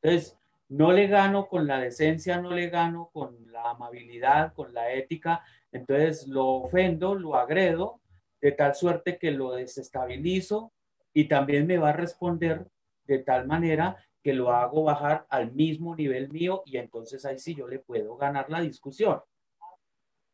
Entonces, 0.00 0.38
no 0.68 0.92
le 0.92 1.06
gano 1.06 1.48
con 1.48 1.66
la 1.66 1.78
decencia, 1.78 2.40
no 2.40 2.50
le 2.50 2.68
gano 2.68 3.10
con 3.12 3.50
la 3.52 3.70
amabilidad, 3.70 4.52
con 4.52 4.74
la 4.74 4.92
ética, 4.92 5.44
entonces 5.70 6.26
lo 6.26 6.46
ofendo, 6.46 7.14
lo 7.14 7.36
agredo, 7.36 8.00
de 8.40 8.52
tal 8.52 8.74
suerte 8.74 9.18
que 9.18 9.30
lo 9.30 9.52
desestabilizo 9.52 10.72
y 11.12 11.28
también 11.28 11.66
me 11.66 11.78
va 11.78 11.90
a 11.90 11.94
responder 11.94 12.66
de 13.04 13.18
tal 13.20 13.46
manera 13.46 13.96
que 14.26 14.32
lo 14.32 14.50
hago 14.50 14.82
bajar 14.82 15.24
al 15.30 15.52
mismo 15.52 15.94
nivel 15.94 16.28
mío 16.30 16.64
y 16.66 16.78
entonces 16.78 17.24
ahí 17.24 17.38
sí 17.38 17.54
yo 17.54 17.68
le 17.68 17.78
puedo 17.78 18.16
ganar 18.16 18.50
la 18.50 18.60
discusión. 18.60 19.20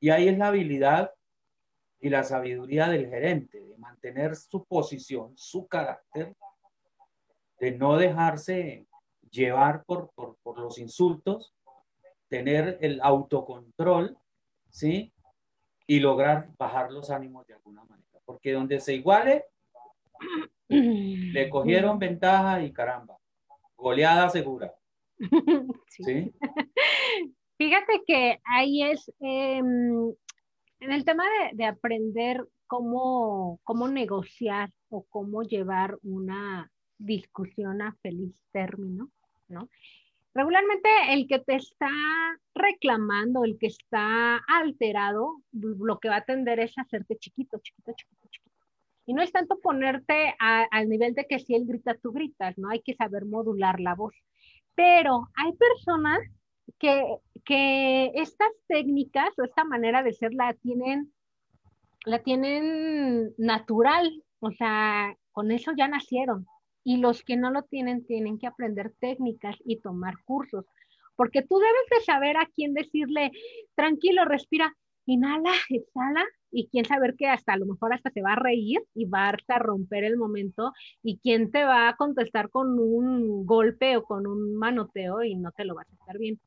Y 0.01 0.09
ahí 0.09 0.29
es 0.29 0.39
la 0.39 0.47
habilidad 0.47 1.13
y 2.01 2.09
la 2.09 2.25
sabiduría 2.25 2.89
del 2.89 3.11
gerente, 3.11 3.61
de 3.61 3.77
mantener 3.77 4.35
su 4.35 4.65
posición, 4.65 5.37
su 5.37 5.67
carácter, 5.67 6.35
de 7.61 7.73
no 7.73 7.99
dejarse 7.99 8.87
llevar 9.31 9.85
por, 9.85 10.11
por, 10.15 10.59
los 10.59 10.79
insultos, 10.79 11.53
tener 12.29 12.79
el 12.81 12.99
autocontrol, 13.03 14.17
¿sí? 14.71 15.13
Y 15.87 16.01
lograr 16.01 16.49
bajar 16.57 16.91
los 16.91 17.11
ánimos 17.11 17.47
de 17.47 17.53
alguna 17.53 17.85
manera. 17.85 18.21
Porque 18.25 18.53
donde 18.53 18.81
se 18.81 18.95
iguale, 18.95 19.45
le 20.69 21.51
cogieron 21.51 21.99
ventaja 21.99 22.63
y 22.63 22.73
caramba, 22.73 23.19
goleada 23.83 24.29
segura. 24.31 24.73
Sí. 25.89 26.33
Fíjate 27.59 28.03
que 28.07 28.39
ahí 28.45 28.83
es, 28.83 29.13
em, 29.21 30.09
en 30.81 30.93
el 30.93 31.05
tema 31.05 31.25
de, 31.25 31.57
de 31.57 31.65
aprender 31.67 32.45
cómo, 32.67 33.61
cómo 33.63 33.89
negociar 33.89 34.71
o 34.89 35.05
cómo 35.11 35.43
llevar 35.43 35.99
una, 36.03 36.73
discusión 37.05 37.83
a 37.83 37.95
feliz 38.03 38.35
término, 38.53 39.11
¿no? 39.49 39.69
Regularmente 40.35 40.89
el 41.11 41.27
que 41.29 41.41
te 41.41 41.57
está 41.57 41.91
reclamando, 42.55 43.45
el 43.45 43.59
que 43.59 43.67
está 43.67 44.37
alterado, 44.49 45.43
lo 45.53 45.99
que 45.99 46.09
va 46.09 46.17
a 46.17 46.25
tender 46.25 46.59
es 46.61 46.73
hacerte 46.79 47.17
chiquito, 47.19 47.59
chiquito, 47.59 47.93
chiquito, 47.95 48.29
chiquito. 48.31 48.52
Y 49.07 49.15
no 49.15 49.23
es 49.23 49.33
tanto 49.33 49.59
ponerte 49.61 50.35
al 50.39 50.89
nivel 50.89 51.15
de 51.15 51.27
que 51.27 51.39
si 51.39 51.55
él 51.55 51.65
grita, 51.67 51.95
tú 51.95 52.13
gritas, 52.13 52.57
¿no? 52.57 52.69
Hay 52.71 52.81
que 52.83 52.95
saber 52.95 53.25
modular 53.27 53.81
la 53.81 53.95
voz. 53.95 54.15
Pero 54.75 55.29
hay 55.35 55.53
personas 55.53 56.21
que, 56.79 57.17
que 57.45 58.13
estas 58.15 58.51
técnicas 58.69 59.31
o 59.39 59.45
esta 59.45 59.65
manera 59.65 60.03
de 60.03 60.13
ser 60.13 60.33
la 60.35 60.55
tienen, 60.55 61.13
la 62.05 62.21
tienen 62.21 63.35
natural, 63.39 64.23
o 64.41 64.51
sea, 64.53 65.17
con 65.33 65.51
eso 65.51 65.73
ya 65.77 65.89
nacieron 65.89 66.47
y 66.85 66.97
los 66.99 67.23
que 67.23 67.37
no 67.37 67.51
lo 67.51 67.63
tienen 67.63 68.05
tienen 68.07 68.39
que 68.39 68.47
aprender 68.47 68.93
técnicas 69.01 69.57
y 69.65 69.81
tomar 69.81 70.15
cursos, 70.25 70.65
porque 71.17 71.43
tú 71.43 71.59
debes 71.59 71.87
de 71.91 72.05
saber 72.05 72.37
a 72.37 72.49
quién 72.55 72.75
decirle, 72.75 73.33
tranquilo, 73.75 74.25
respira, 74.25 74.75
inhala, 75.07 75.53
exhala, 75.69 76.25
y 76.53 76.69
quién 76.69 76.85
saber 76.85 77.17
que 77.17 77.27
hasta 77.27 77.55
a 77.55 77.57
lo 77.57 77.67
mejor 77.67 77.93
hasta 77.93 78.11
se 78.11 78.23
va 78.23 78.35
a 78.35 78.37
reír 78.37 78.85
y 78.95 79.07
va 79.07 79.31
a 79.31 79.59
romper 79.59 80.05
el 80.05 80.17
momento, 80.17 80.73
y 81.03 81.19
quién 81.19 81.51
te 81.51 81.65
va 81.65 81.89
a 81.89 81.97
contestar 81.97 82.51
con 82.51 82.79
un 82.79 83.47
golpe 83.47 83.97
o 83.97 84.05
con 84.05 84.27
un 84.27 84.55
manoteo 84.57 85.25
y 85.25 85.35
no 85.35 85.51
te 85.53 85.65
lo 85.65 85.75
va 85.75 85.83
a 85.83 85.85
aceptar 85.85 86.19
bien. 86.19 86.39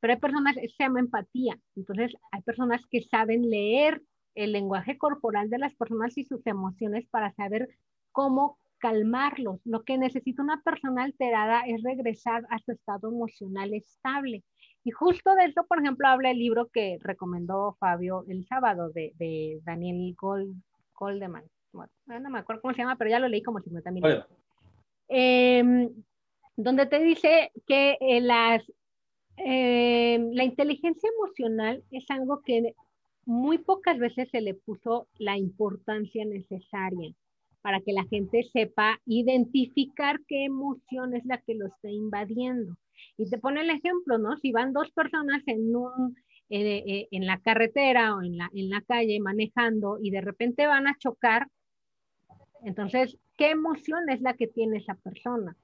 Pero 0.00 0.12
hay 0.12 0.20
personas, 0.20 0.54
se 0.54 0.68
llama 0.78 1.00
empatía, 1.00 1.58
entonces 1.74 2.14
hay 2.30 2.42
personas 2.42 2.86
que 2.90 3.02
saben 3.02 3.48
leer 3.48 4.02
el 4.34 4.52
lenguaje 4.52 4.98
corporal 4.98 5.48
de 5.48 5.58
las 5.58 5.74
personas 5.74 6.16
y 6.18 6.24
sus 6.24 6.46
emociones 6.46 7.06
para 7.08 7.32
saber 7.32 7.68
cómo 8.12 8.58
calmarlos. 8.78 9.60
Lo 9.64 9.82
que 9.82 9.96
necesita 9.96 10.42
una 10.42 10.60
persona 10.62 11.04
alterada 11.04 11.62
es 11.66 11.82
regresar 11.82 12.46
a 12.50 12.58
su 12.58 12.72
estado 12.72 13.08
emocional 13.08 13.72
estable. 13.72 14.44
Y 14.84 14.90
justo 14.90 15.34
de 15.34 15.46
eso, 15.46 15.64
por 15.66 15.80
ejemplo, 15.80 16.06
habla 16.06 16.30
el 16.30 16.38
libro 16.38 16.68
que 16.68 16.98
recomendó 17.00 17.74
Fabio 17.80 18.24
el 18.28 18.46
sábado 18.46 18.90
de, 18.90 19.60
Daniel 19.64 20.14
Gold, 20.14 20.54
Goldeman. 20.94 21.44
no 21.72 22.30
me 22.30 22.38
acuerdo 22.38 22.60
cómo 22.60 22.74
se 22.74 22.82
llama, 22.82 22.96
pero 22.96 23.10
ya 23.10 23.18
lo 23.18 23.28
leí 23.28 23.42
como 23.42 23.60
50 23.60 23.90
mil. 23.90 24.04
Em, 25.08 25.90
donde 26.56 26.86
te 26.86 27.00
dice 27.00 27.50
que 27.66 27.96
eh, 28.00 28.20
las, 28.20 28.62
em, 29.38 30.32
la 30.32 30.44
inteligencia 30.44 31.10
emocional 31.16 31.82
es 31.90 32.04
algo 32.10 32.42
que 32.42 32.74
muy 33.24 33.58
pocas 33.58 33.98
veces 33.98 34.28
se 34.30 34.42
le 34.42 34.52
puso 34.52 35.08
la 35.18 35.38
importancia 35.38 36.26
necesaria 36.26 37.14
para 37.62 37.80
que 37.80 37.92
la 37.92 38.04
gente 38.04 38.42
sepa 38.52 39.00
identificar 39.06 40.20
qué 40.28 40.44
emoción 40.44 41.16
es 41.16 41.24
la 41.24 41.38
que 41.38 41.54
lo 41.54 41.68
está 41.68 41.88
invadiendo. 41.88 42.76
Y 43.16 43.28
te 43.28 43.38
pone 43.38 43.62
el 43.62 43.70
ejemplo, 43.70 44.18
¿no? 44.18 44.36
Si 44.38 44.52
van 44.52 44.72
dos 44.72 44.90
personas 44.92 45.42
en 45.46 45.74
un, 45.74 46.16
eh, 46.50 46.82
eh, 46.86 47.08
en 47.10 47.26
la 47.26 47.40
carretera 47.40 48.14
o 48.14 48.22
en 48.22 48.36
la, 48.36 48.50
en 48.52 48.70
la 48.70 48.80
calle 48.82 49.18
manejando 49.20 49.98
y 50.00 50.10
de 50.10 50.20
repente 50.20 50.66
van 50.66 50.86
a 50.86 50.96
chocar, 50.98 51.48
entonces, 52.62 53.18
¿qué 53.36 53.50
emoción 53.50 54.08
es 54.08 54.20
la 54.20 54.34
que 54.34 54.46
tiene 54.46 54.78
esa 54.78 54.94
persona? 54.94 55.56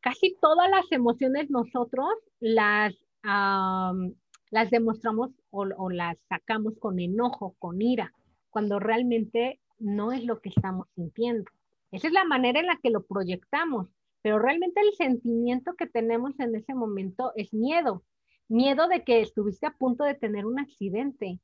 Casi 0.00 0.36
todas 0.40 0.70
las 0.70 0.90
emociones 0.92 1.50
nosotros 1.50 2.12
las, 2.38 2.94
las 3.22 4.70
demostramos 4.70 5.30
o, 5.50 5.66
o 5.76 5.90
las 5.90 6.16
sacamos 6.28 6.74
con 6.78 7.00
enojo, 7.00 7.56
con 7.58 7.82
ira, 7.82 8.12
cuando 8.50 8.78
realmente 8.78 9.60
no 9.78 10.12
es 10.12 10.24
lo 10.24 10.40
que 10.40 10.50
estamos 10.50 10.86
sintiendo. 10.94 11.50
Esa 11.90 12.08
es 12.08 12.12
la 12.12 12.24
manera 12.24 12.60
en 12.60 12.66
la 12.66 12.78
que 12.82 12.90
lo 12.90 13.04
proyectamos, 13.04 13.88
pero 14.26 14.40
realmente 14.40 14.80
el 14.80 14.92
sentimiento 14.94 15.76
que 15.76 15.86
tenemos 15.86 16.32
en 16.40 16.56
ese 16.56 16.74
momento 16.74 17.30
es 17.36 17.54
miedo, 17.54 18.02
miedo 18.48 18.88
de 18.88 19.04
que 19.04 19.20
estuviste 19.20 19.66
a 19.66 19.76
punto 19.76 20.02
de 20.02 20.16
tener 20.16 20.46
un 20.46 20.58
accidente 20.58 21.38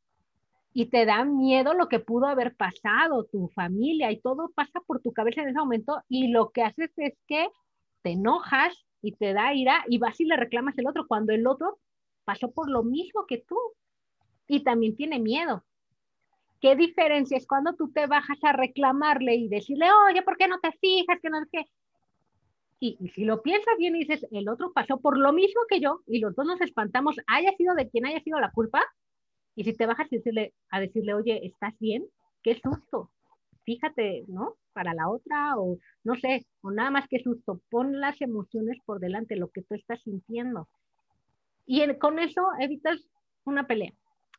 y 0.72 0.86
te 0.86 1.06
da 1.06 1.24
miedo 1.24 1.74
lo 1.74 1.86
que 1.88 2.00
pudo 2.00 2.26
haber 2.26 2.56
pasado, 2.56 3.22
tu 3.30 3.46
familia 3.50 4.10
y 4.10 4.20
todo 4.20 4.50
pasa 4.56 4.80
por 4.84 5.00
tu 5.00 5.12
cabeza 5.12 5.42
en 5.42 5.50
ese 5.50 5.60
momento 5.60 6.02
y 6.08 6.32
lo 6.32 6.50
que 6.50 6.64
haces 6.64 6.90
es 6.96 7.16
que 7.28 7.46
te 8.02 8.10
enojas 8.10 8.74
y 9.00 9.12
te 9.12 9.32
da 9.32 9.54
ira 9.54 9.84
y 9.86 9.98
vas 9.98 10.18
y 10.18 10.24
le 10.24 10.36
reclamas 10.36 10.76
al 10.76 10.88
otro 10.88 11.06
cuando 11.06 11.32
el 11.32 11.46
otro 11.46 11.78
pasó 12.24 12.50
por 12.50 12.68
lo 12.68 12.82
mismo 12.82 13.26
que 13.28 13.38
tú 13.38 13.56
y 14.48 14.64
también 14.64 14.96
tiene 14.96 15.20
miedo. 15.20 15.64
¿Qué 16.60 16.74
diferencia 16.74 17.36
es 17.36 17.46
cuando 17.46 17.74
tú 17.74 17.92
te 17.92 18.08
bajas 18.08 18.42
a 18.42 18.52
reclamarle 18.52 19.36
y 19.36 19.48
decirle, 19.48 19.86
oye, 20.08 20.22
¿por 20.22 20.36
qué 20.36 20.48
no 20.48 20.58
te 20.58 20.72
fijas? 20.72 21.20
Que 21.22 21.30
no 21.30 21.40
es 21.40 21.48
que... 21.48 21.64
Y, 22.84 22.96
si 23.14 23.24
lo 23.24 23.42
piensas 23.42 23.76
bien 23.78 23.94
y 23.94 24.00
dices, 24.00 24.26
el 24.32 24.48
otro 24.48 24.72
pasó 24.72 24.98
por 24.98 25.16
lo 25.16 25.32
mismo 25.32 25.60
que 25.68 25.78
yo 25.78 26.00
y 26.04 26.18
los 26.18 26.34
dos 26.34 26.44
nos 26.44 26.60
espantamos, 26.60 27.14
haya 27.28 27.52
sido 27.56 27.76
de 27.76 27.88
quien 27.88 28.06
haya 28.06 28.20
sido 28.22 28.40
la 28.40 28.50
culpa, 28.50 28.82
y 29.54 29.62
si 29.62 29.72
te 29.72 29.86
bajas 29.86 30.06
a 30.06 30.16
decirle, 30.16 30.52
a 30.68 30.80
decirle 30.80 31.14
oye, 31.14 31.46
¿estás 31.46 31.78
bien? 31.78 32.04
Qué 32.42 32.60
susto. 32.60 33.12
Fíjate, 33.62 34.24
¿no? 34.26 34.56
Para 34.72 34.94
la 34.94 35.08
otra 35.08 35.56
o 35.58 35.78
no 36.02 36.16
sé, 36.16 36.44
o 36.60 36.72
nada 36.72 36.90
más 36.90 37.06
que 37.06 37.22
susto. 37.22 37.60
Pon 37.70 38.00
las 38.00 38.20
emociones 38.20 38.78
por 38.84 38.98
delante, 38.98 39.36
lo 39.36 39.50
que 39.50 39.62
tú 39.62 39.76
estás 39.76 40.02
sintiendo. 40.02 40.68
Y 41.64 41.86
con 41.98 42.18
eso 42.18 42.42
evitas 42.58 42.98
una 43.44 43.68
pelea. 43.68 43.92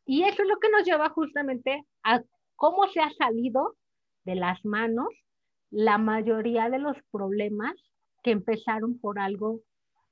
Y 0.04 0.24
eso 0.24 0.42
es 0.42 0.48
lo 0.50 0.58
que 0.58 0.68
nos 0.68 0.84
lleva 0.84 1.08
justamente 1.08 1.86
a 2.02 2.22
cómo 2.56 2.88
se 2.88 3.00
ha 3.00 3.10
salido 3.12 3.74
de 4.24 4.34
las 4.34 4.62
manos 4.66 5.08
la 5.70 5.96
mayoría 5.96 6.68
de 6.68 6.78
los 6.78 6.98
problemas 7.10 7.74
que 8.24 8.32
empezaron 8.32 8.98
por 8.98 9.20
algo 9.20 9.60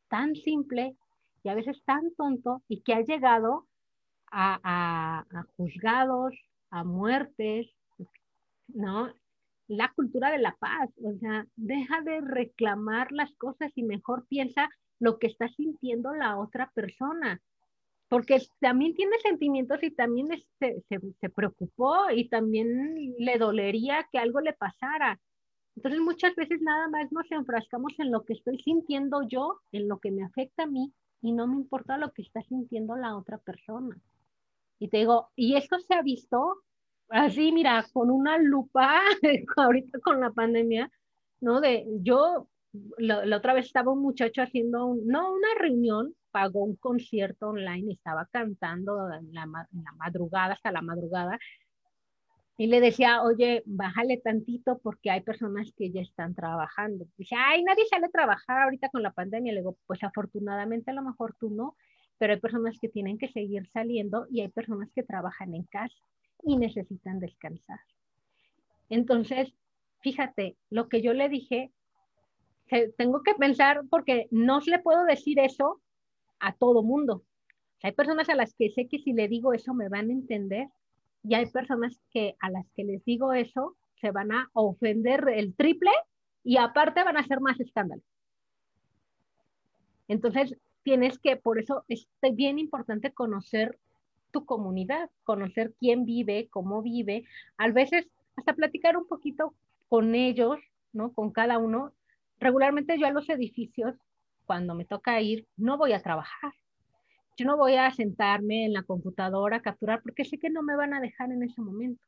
tan 0.08 0.36
simple 0.36 0.94
y 1.42 1.48
a 1.48 1.54
veces 1.54 1.82
tan 1.84 2.14
tonto 2.14 2.62
y 2.68 2.82
que 2.82 2.94
ha 2.94 3.00
llegado 3.00 3.66
a, 4.30 5.24
juzgados, 5.56 6.34
a 6.70 6.84
muertes, 6.84 7.66
¿no? 8.68 9.12
La 9.66 9.92
cultura 9.94 10.30
de 10.30 10.38
la 10.38 10.54
paz, 10.56 10.90
o 11.02 11.18
sea, 11.18 11.46
deja 11.56 12.02
de 12.02 12.20
reclamar 12.20 13.12
las 13.12 13.32
cosas 13.36 13.72
y 13.74 13.82
mejor 13.82 14.26
piensa 14.28 14.68
lo 14.98 15.18
que 15.18 15.26
está 15.26 15.48
sintiendo 15.48 16.14
la 16.14 16.38
otra 16.38 16.70
persona, 16.74 17.40
porque 18.08 18.42
también 18.60 18.94
tiene 18.94 19.18
sentimientos 19.18 19.82
y 19.82 19.90
también 19.90 20.28
se, 20.58 20.82
se, 20.88 21.28
preocupó 21.30 22.10
y 22.10 22.28
también 22.28 23.14
le 23.18 23.38
dolería 23.38 24.06
que 24.12 24.18
algo 24.18 24.40
le 24.40 24.52
pasara. 24.52 25.18
Entonces 25.76 26.00
muchas 26.00 26.34
veces 26.36 26.60
nada 26.60 26.88
más 26.88 27.10
nos 27.12 27.30
enfrascamos 27.30 27.92
en 27.98 28.10
lo 28.10 28.24
que 28.24 28.34
estoy 28.34 28.58
sintiendo 28.58 29.22
yo, 29.22 29.60
en 29.72 29.88
lo 29.88 29.98
que 29.98 30.10
me 30.10 30.24
afecta 30.24 30.64
a 30.64 30.66
mí, 30.66 30.92
y 31.22 31.32
no 31.32 31.46
me 31.46 31.56
importa 31.56 31.96
lo 31.96 32.12
que 32.12 32.22
está 32.22 32.42
sintiendo 32.42 32.96
la 32.96 33.16
otra 33.16 33.38
persona. 33.38 33.96
Y 34.78 34.88
te 34.88 34.98
digo, 34.98 35.30
y 35.36 35.56
esto 35.56 35.78
se 35.78 35.94
ha 35.94 36.02
visto 36.02 36.62
así, 37.08 37.52
mira, 37.52 37.86
con 37.92 38.10
una 38.10 38.38
lupa, 38.38 39.00
ahorita 39.56 40.00
con 40.00 40.20
la 40.20 40.30
pandemia, 40.30 40.90
¿no? 41.40 41.60
De 41.60 41.86
yo, 42.00 42.48
la, 42.98 43.36
otra 43.36 43.54
vez 43.54 43.66
estaba 43.66 43.92
un 43.92 44.02
muchacho 44.02 44.42
haciendo, 44.42 44.96
no 45.04 45.32
una 45.32 45.48
reunión, 45.58 46.14
pagó 46.30 46.64
un 46.64 46.76
concierto 46.76 47.48
online 47.48 47.92
estaba 47.92 48.26
cantando 48.32 49.12
en 49.12 49.32
la 49.32 49.46
madrugada, 49.96 50.54
hasta 50.54 50.72
la 50.72 50.82
madrugada, 50.82 51.38
y 52.62 52.68
le 52.68 52.80
decía, 52.80 53.24
oye, 53.24 53.64
bájale 53.66 54.18
tantito 54.18 54.78
porque 54.78 55.10
hay 55.10 55.20
personas 55.22 55.72
que 55.76 55.90
ya 55.90 56.00
están 56.00 56.32
trabajando. 56.36 57.06
Dice, 57.18 57.34
ay, 57.36 57.64
nadie 57.64 57.84
sale 57.86 58.06
a 58.06 58.10
trabajar 58.10 58.62
ahorita 58.62 58.88
con 58.90 59.02
la 59.02 59.10
pandemia. 59.10 59.52
Le 59.52 59.62
digo, 59.62 59.76
pues 59.88 60.00
afortunadamente 60.04 60.92
a 60.92 60.94
lo 60.94 61.02
mejor 61.02 61.34
tú 61.40 61.50
no, 61.50 61.74
pero 62.18 62.34
hay 62.34 62.38
personas 62.38 62.78
que 62.80 62.88
tienen 62.88 63.18
que 63.18 63.26
seguir 63.26 63.68
saliendo 63.72 64.28
y 64.30 64.42
hay 64.42 64.48
personas 64.48 64.88
que 64.94 65.02
trabajan 65.02 65.56
en 65.56 65.64
casa 65.64 65.96
y 66.44 66.56
necesitan 66.56 67.18
descansar. 67.18 67.80
Entonces, 68.88 69.52
fíjate, 69.98 70.56
lo 70.70 70.88
que 70.88 71.02
yo 71.02 71.14
le 71.14 71.28
dije, 71.28 71.72
tengo 72.96 73.24
que 73.24 73.34
pensar 73.34 73.80
porque 73.90 74.28
no 74.30 74.60
le 74.60 74.78
puedo 74.78 75.02
decir 75.02 75.40
eso 75.40 75.82
a 76.38 76.54
todo 76.54 76.84
mundo. 76.84 77.24
Hay 77.82 77.90
personas 77.90 78.28
a 78.28 78.36
las 78.36 78.54
que 78.54 78.70
sé 78.70 78.86
que 78.86 79.00
si 79.00 79.14
le 79.14 79.26
digo 79.26 79.52
eso 79.52 79.74
me 79.74 79.88
van 79.88 80.10
a 80.10 80.12
entender 80.12 80.68
y 81.22 81.34
hay 81.34 81.46
personas 81.46 82.00
que 82.10 82.36
a 82.40 82.50
las 82.50 82.66
que 82.74 82.84
les 82.84 83.04
digo 83.04 83.32
eso 83.32 83.76
se 84.00 84.10
van 84.10 84.32
a 84.32 84.48
ofender 84.52 85.28
el 85.34 85.54
triple 85.54 85.92
y 86.42 86.56
aparte 86.56 87.04
van 87.04 87.16
a 87.16 87.20
hacer 87.20 87.40
más 87.40 87.60
escándalo. 87.60 88.02
Entonces, 90.08 90.56
tienes 90.82 91.18
que, 91.18 91.36
por 91.36 91.58
eso 91.58 91.84
es 91.88 92.08
bien 92.34 92.58
importante 92.58 93.12
conocer 93.12 93.78
tu 94.32 94.44
comunidad, 94.44 95.10
conocer 95.24 95.74
quién 95.78 96.04
vive, 96.04 96.48
cómo 96.50 96.82
vive, 96.82 97.24
a 97.58 97.70
veces 97.70 98.08
hasta 98.36 98.54
platicar 98.54 98.96
un 98.96 99.06
poquito 99.06 99.54
con 99.88 100.14
ellos, 100.14 100.58
¿no? 100.92 101.12
Con 101.12 101.30
cada 101.30 101.58
uno. 101.58 101.92
Regularmente 102.40 102.98
yo 102.98 103.06
a 103.06 103.12
los 103.12 103.28
edificios, 103.28 103.94
cuando 104.46 104.74
me 104.74 104.84
toca 104.84 105.20
ir, 105.20 105.46
no 105.56 105.78
voy 105.78 105.92
a 105.92 106.02
trabajar. 106.02 106.52
Yo 107.36 107.46
no 107.46 107.56
voy 107.56 107.74
a 107.74 107.90
sentarme 107.92 108.66
en 108.66 108.72
la 108.72 108.82
computadora 108.82 109.56
a 109.56 109.62
capturar 109.62 110.02
porque 110.02 110.24
sé 110.24 110.38
que 110.38 110.50
no 110.50 110.62
me 110.62 110.76
van 110.76 110.92
a 110.92 111.00
dejar 111.00 111.32
en 111.32 111.42
ese 111.42 111.60
momento. 111.60 112.02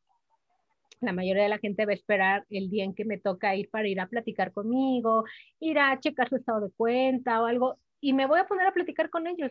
La 1.01 1.13
mayoría 1.13 1.45
de 1.45 1.49
la 1.49 1.59
gente 1.59 1.87
va 1.87 1.93
a 1.93 1.95
esperar 1.95 2.47
el 2.51 2.71
día 2.71 2.85
en 2.85 2.95
que 2.95 3.05
me 3.05 3.19
toca 3.19 3.57
ir 3.57 3.69
para 3.71 3.89
ir 3.89 4.01
a 4.01 4.09
platicar 4.09 4.53
conmigo, 4.53 5.25
ir 5.61 5.79
a 5.79 5.99
checar 5.99 6.29
su 6.29 6.37
estado 6.37 6.61
de 6.61 6.73
cuenta 6.73 7.43
o 7.43 7.47
algo, 7.47 7.79
y 8.01 8.13
me 8.13 8.27
voy 8.27 8.39
a 8.39 8.47
poner 8.47 8.67
a 8.67 8.73
platicar 8.73 9.11
con 9.11 9.27
ellos. 9.27 9.51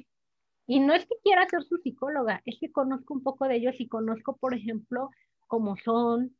Y 0.67 0.79
no 0.79 0.93
es 0.93 1.05
que 1.05 1.15
quiera 1.23 1.47
ser 1.49 1.63
su 1.63 1.77
psicóloga, 1.77 2.41
es 2.45 2.57
que 2.59 2.71
conozco 2.71 3.13
un 3.13 3.23
poco 3.23 3.47
de 3.47 3.55
ellos 3.57 3.75
y 3.79 3.87
conozco, 3.87 4.37
por 4.37 4.53
ejemplo, 4.53 5.09
cómo 5.47 5.75
son, 5.77 6.35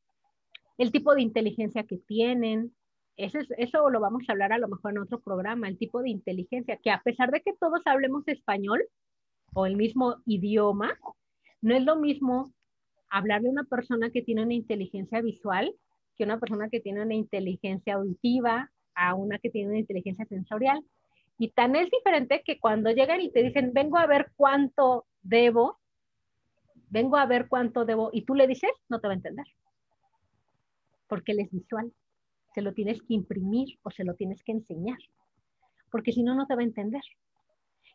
el 0.77 0.91
tipo 0.91 1.13
de 1.13 1.21
inteligencia 1.21 1.83
que 1.83 1.97
tienen. 1.97 2.75
Eso, 3.17 3.39
es, 3.39 3.47
eso 3.57 3.89
lo 3.89 3.99
vamos 3.99 4.23
a 4.27 4.31
hablar 4.31 4.53
a 4.53 4.57
lo 4.57 4.67
mejor 4.67 4.91
en 4.91 4.99
otro 4.99 5.19
programa, 5.19 5.67
el 5.67 5.77
tipo 5.77 6.01
de 6.01 6.09
inteligencia, 6.09 6.77
que 6.77 6.91
a 6.91 7.01
pesar 7.01 7.31
de 7.31 7.41
que 7.41 7.53
todos 7.53 7.81
hablemos 7.85 8.27
español, 8.27 8.83
o 9.53 9.65
el 9.65 9.75
mismo 9.75 10.17
idioma, 10.25 10.97
no 11.61 11.75
es 11.75 11.83
lo 11.83 11.95
mismo 11.95 12.51
hablar 13.09 13.41
de 13.41 13.49
una 13.49 13.63
persona 13.63 14.09
que 14.09 14.21
tiene 14.21 14.43
una 14.43 14.53
inteligencia 14.53 15.21
visual 15.21 15.73
que 16.15 16.23
una 16.23 16.39
persona 16.39 16.69
que 16.69 16.79
tiene 16.79 17.01
una 17.01 17.15
inteligencia 17.15 17.95
auditiva 17.95 18.71
a 18.95 19.15
una 19.15 19.39
que 19.39 19.49
tiene 19.49 19.69
una 19.69 19.79
inteligencia 19.79 20.25
sensorial. 20.25 20.83
Y 21.37 21.49
tan 21.49 21.75
es 21.75 21.89
diferente 21.89 22.43
que 22.45 22.59
cuando 22.59 22.91
llegan 22.91 23.21
y 23.21 23.31
te 23.31 23.43
dicen, 23.43 23.73
vengo 23.73 23.97
a 23.97 24.05
ver 24.05 24.31
cuánto 24.35 25.05
debo, 25.21 25.79
vengo 26.89 27.17
a 27.17 27.25
ver 27.25 27.47
cuánto 27.47 27.85
debo, 27.85 28.11
y 28.13 28.23
tú 28.23 28.35
le 28.35 28.47
dices, 28.47 28.71
no 28.87 28.99
te 28.99 29.07
va 29.07 29.13
a 29.13 29.17
entender. 29.17 29.47
Porque 31.07 31.31
él 31.31 31.39
es 31.39 31.51
visual. 31.51 31.91
Se 32.53 32.61
lo 32.61 32.73
tienes 32.73 33.01
que 33.01 33.15
imprimir 33.15 33.79
o 33.81 33.89
se 33.89 34.03
lo 34.03 34.13
tienes 34.13 34.43
que 34.43 34.51
enseñar. 34.51 34.99
Porque 35.89 36.11
si 36.11 36.21
no, 36.21 36.35
no 36.35 36.45
te 36.45 36.55
va 36.55 36.61
a 36.61 36.65
entender. 36.65 37.01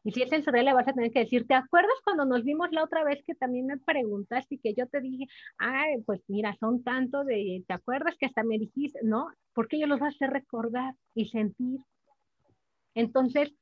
Y 0.09 0.13
si 0.13 0.23
es 0.23 0.31
sensorial, 0.31 0.65
le 0.65 0.73
vas 0.73 0.89
a 0.89 0.95
tener 0.95 1.13
que 1.13 1.19
decir, 1.19 1.47
¿te 1.47 1.53
acuerdas 1.53 1.93
cuando 2.03 2.25
nos 2.25 2.43
vimos 2.43 2.69
la 2.73 2.83
otra 2.83 3.05
vez 3.05 3.23
que 3.27 3.35
también 3.35 3.67
me 3.67 3.77
preguntaste 3.77 4.55
y 4.55 4.59
que 4.59 4.73
yo 4.73 4.87
te 4.87 5.03
dije, 5.03 5.27
ay, 5.59 6.01
pues 6.07 6.23
mira, 6.29 6.57
son 6.59 6.83
tanto 6.83 7.25
de, 7.25 7.63
¿te 7.69 7.75
acuerdas 7.75 8.17
que 8.19 8.25
hasta 8.25 8.43
me 8.43 8.59
dijiste, 8.59 9.01
no? 9.03 9.29
Porque 9.53 9.79
yo 9.79 9.87
los 9.87 10.01
vas 10.01 10.15
a 10.15 10.17
hacer 10.17 10.31
recordar 10.31 10.95
y 11.15 11.27
sentir. 11.27 11.81
Entonces, 12.95 13.53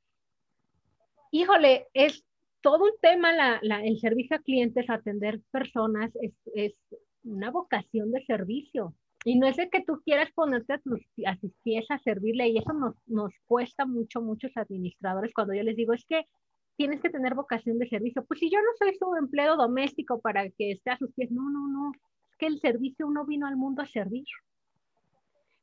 híjole, 1.32 1.88
es 1.94 2.24
todo 2.60 2.84
un 2.84 2.96
tema 3.02 3.56
el 3.56 3.98
servicio 3.98 4.36
a 4.36 4.38
clientes, 4.38 4.88
atender 4.88 5.40
personas, 5.50 6.12
es, 6.22 6.32
es 6.54 6.74
una 7.24 7.50
vocación 7.50 8.12
de 8.12 8.24
servicio. 8.24 8.94
Y 9.26 9.34
no 9.34 9.48
es 9.48 9.56
de 9.56 9.68
que 9.68 9.82
tú 9.82 10.00
quieras 10.04 10.30
ponerte 10.36 10.74
a, 10.74 10.78
tus, 10.78 11.00
pies 11.64 11.84
a 11.90 11.98
servirle 11.98 12.46
y 12.46 12.58
eso 12.58 12.72
nos, 12.72 12.94
nos 13.08 13.32
cuesta 13.46 13.84
mucho, 13.84 14.22
muchos 14.22 14.56
administradores 14.56 15.34
cuando 15.34 15.52
yo 15.52 15.64
les 15.64 15.74
digo, 15.74 15.94
es 15.94 16.04
que 16.04 16.28
tienes 16.76 17.00
que 17.00 17.10
tener 17.10 17.34
vocación 17.34 17.76
de 17.80 17.88
servicio. 17.88 18.24
Pues 18.24 18.38
si 18.38 18.48
yo 18.48 18.60
no 18.60 18.68
soy 18.78 18.94
su 18.94 19.16
empleo 19.16 19.56
doméstico 19.56 20.20
para 20.20 20.48
que 20.50 20.70
esté 20.70 20.90
a 20.90 20.98
sus 20.98 21.12
pies, 21.12 21.32
no, 21.32 21.50
no, 21.50 21.66
no. 21.66 21.90
Es 22.30 22.36
que 22.38 22.46
el 22.46 22.60
servicio 22.60 23.08
uno 23.08 23.26
vino 23.26 23.48
al 23.48 23.56
mundo 23.56 23.82
a 23.82 23.86
servir. 23.86 24.26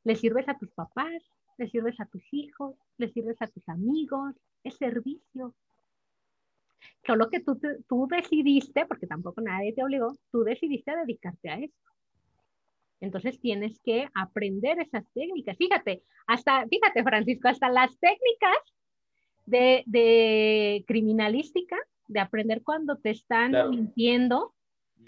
Le 0.02 0.14
sirves 0.14 0.46
a 0.46 0.58
tus 0.58 0.70
papás, 0.72 1.22
le 1.56 1.70
sirves 1.70 1.98
a 2.00 2.04
tus 2.04 2.22
hijos, 2.32 2.76
le 2.98 3.10
sirves 3.14 3.40
a 3.40 3.46
tus 3.46 3.66
amigos, 3.70 4.34
es 4.62 4.76
servicio. 4.76 5.54
Solo 7.06 7.30
que 7.30 7.40
tú, 7.40 7.58
tú 7.88 8.08
decidiste, 8.10 8.84
porque 8.84 9.06
tampoco 9.06 9.40
nadie 9.40 9.72
te 9.72 9.82
obligó, 9.82 10.12
tú 10.30 10.44
decidiste 10.44 10.94
dedicarte 10.94 11.48
a 11.48 11.60
esto. 11.60 11.84
Entonces 13.04 13.40
tienes 13.40 13.78
que 13.80 14.08
aprender 14.14 14.80
esas 14.80 15.04
técnicas. 15.12 15.56
Fíjate, 15.56 16.02
hasta, 16.26 16.66
fíjate, 16.68 17.02
Francisco, 17.02 17.48
hasta 17.48 17.68
las 17.68 17.96
técnicas 17.98 18.56
de, 19.46 20.84
criminalística, 20.86 21.76
de 22.08 22.20
aprender 22.20 22.62
cuando 22.62 22.96
te 22.96 23.10
están 23.10 23.52
mintiendo, 23.70 24.54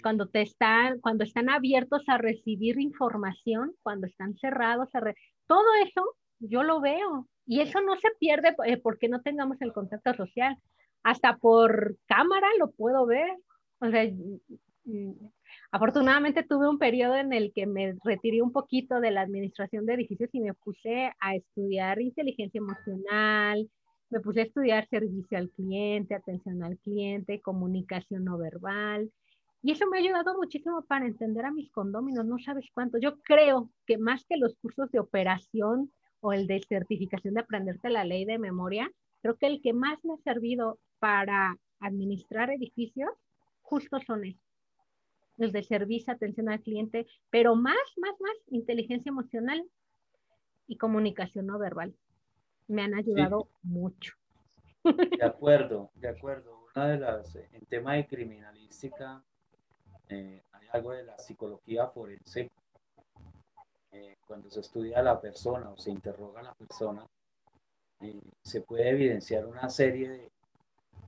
cuando 0.01 0.27
te 0.27 0.41
están, 0.41 0.99
cuando 0.99 1.23
están 1.23 1.49
abiertos 1.49 2.03
a 2.07 2.17
recibir 2.17 2.79
información, 2.79 3.73
cuando 3.81 4.07
están 4.07 4.35
cerrados 4.35 4.89
a 4.93 5.01
todo 5.47 5.65
eso 5.85 6.15
yo 6.39 6.63
lo 6.63 6.79
veo. 6.81 7.27
Y 7.45 7.61
eso 7.61 7.81
no 7.81 7.95
se 7.95 8.09
pierde 8.19 8.55
eh, 8.65 8.77
porque 8.77 9.07
no 9.07 9.21
tengamos 9.21 9.57
el 9.61 9.73
contacto 9.73 10.13
social. 10.13 10.57
Hasta 11.03 11.37
por 11.37 11.97
cámara 12.05 12.47
lo 12.59 12.71
puedo 12.71 13.05
ver. 13.05 13.31
O 13.79 13.89
sea, 13.89 14.03
Afortunadamente 15.71 16.43
tuve 16.43 16.69
un 16.69 16.79
periodo 16.79 17.15
en 17.15 17.33
el 17.33 17.51
que 17.53 17.67
me 17.67 17.95
retiré 18.03 18.41
un 18.41 18.53
poquito 18.53 19.01
de 19.01 19.11
la 19.11 19.21
administración 19.21 19.85
de 19.85 19.95
edificios 19.95 20.29
y 20.33 20.39
me 20.39 20.53
puse 20.53 21.11
a 21.19 21.35
estudiar 21.35 21.99
inteligencia 22.01 22.59
emocional, 22.59 23.69
me 24.09 24.21
puse 24.21 24.41
a 24.41 24.43
estudiar 24.43 24.87
servicio 24.87 25.37
al 25.37 25.49
cliente, 25.51 26.15
atención 26.15 26.63
al 26.63 26.77
cliente, 26.77 27.41
comunicación 27.41 28.23
no 28.23 28.37
verbal. 28.37 29.11
Y 29.61 29.71
eso 29.71 29.85
me 29.87 29.97
ha 29.97 30.01
ayudado 30.01 30.37
muchísimo 30.37 30.83
para 30.83 31.05
entender 31.05 31.45
a 31.45 31.51
mis 31.51 31.69
condóminos, 31.71 32.25
no 32.25 32.39
sabes 32.39 32.65
cuánto. 32.73 32.97
Yo 32.97 33.19
creo 33.21 33.69
que 33.85 33.97
más 33.97 34.23
que 34.25 34.37
los 34.37 34.55
cursos 34.61 34.89
de 34.91 34.99
operación 34.99 35.91
o 36.21 36.31
el 36.31 36.47
de 36.47 36.61
certificación 36.67 37.33
de 37.33 37.41
aprenderte 37.41 37.89
la 37.89 38.05
ley 38.05 38.23
de 38.23 38.39
memoria, 38.39 38.89
creo 39.21 39.35
que 39.35 39.47
el 39.47 39.61
que 39.61 39.73
más 39.73 39.99
me 40.05 40.13
ha 40.13 40.17
servido 40.17 40.79
para 40.99 41.57
administrar 41.79 42.49
edificios, 42.51 43.09
justo 43.61 43.99
son 43.99 44.25
estos. 44.25 44.46
Los 45.37 45.51
de 45.51 45.63
servicio, 45.63 46.13
atención 46.13 46.49
al 46.49 46.61
cliente, 46.61 47.07
pero 47.29 47.55
más, 47.55 47.75
más, 47.97 48.19
más 48.19 48.35
inteligencia 48.47 49.09
emocional 49.09 49.63
y 50.67 50.77
comunicación 50.77 51.45
no 51.45 51.57
verbal 51.59 51.93
me 52.67 52.83
han 52.83 52.93
ayudado 52.93 53.49
mucho. 53.63 54.13
De 54.83 55.25
acuerdo, 55.25 55.91
de 55.95 56.09
acuerdo. 56.09 56.65
Una 56.75 56.87
de 56.89 56.99
las, 56.99 57.35
eh, 57.35 57.49
en 57.53 57.65
tema 57.65 57.95
de 57.95 58.05
criminalística, 58.05 59.23
eh, 60.09 60.43
hay 60.51 60.67
algo 60.71 60.91
de 60.91 61.03
la 61.03 61.17
psicología 61.17 61.87
forense. 61.87 62.51
Eh, 63.91 64.17
cuando 64.27 64.49
se 64.49 64.59
estudia 64.59 64.99
a 64.99 65.03
la 65.03 65.19
persona 65.19 65.69
o 65.69 65.77
se 65.77 65.91
interroga 65.91 66.41
a 66.41 66.43
la 66.43 66.53
persona, 66.53 67.05
se 68.43 68.61
puede 68.61 68.89
evidenciar 68.89 69.47
una 69.47 69.69
serie 69.69 70.09
de, 70.09 70.31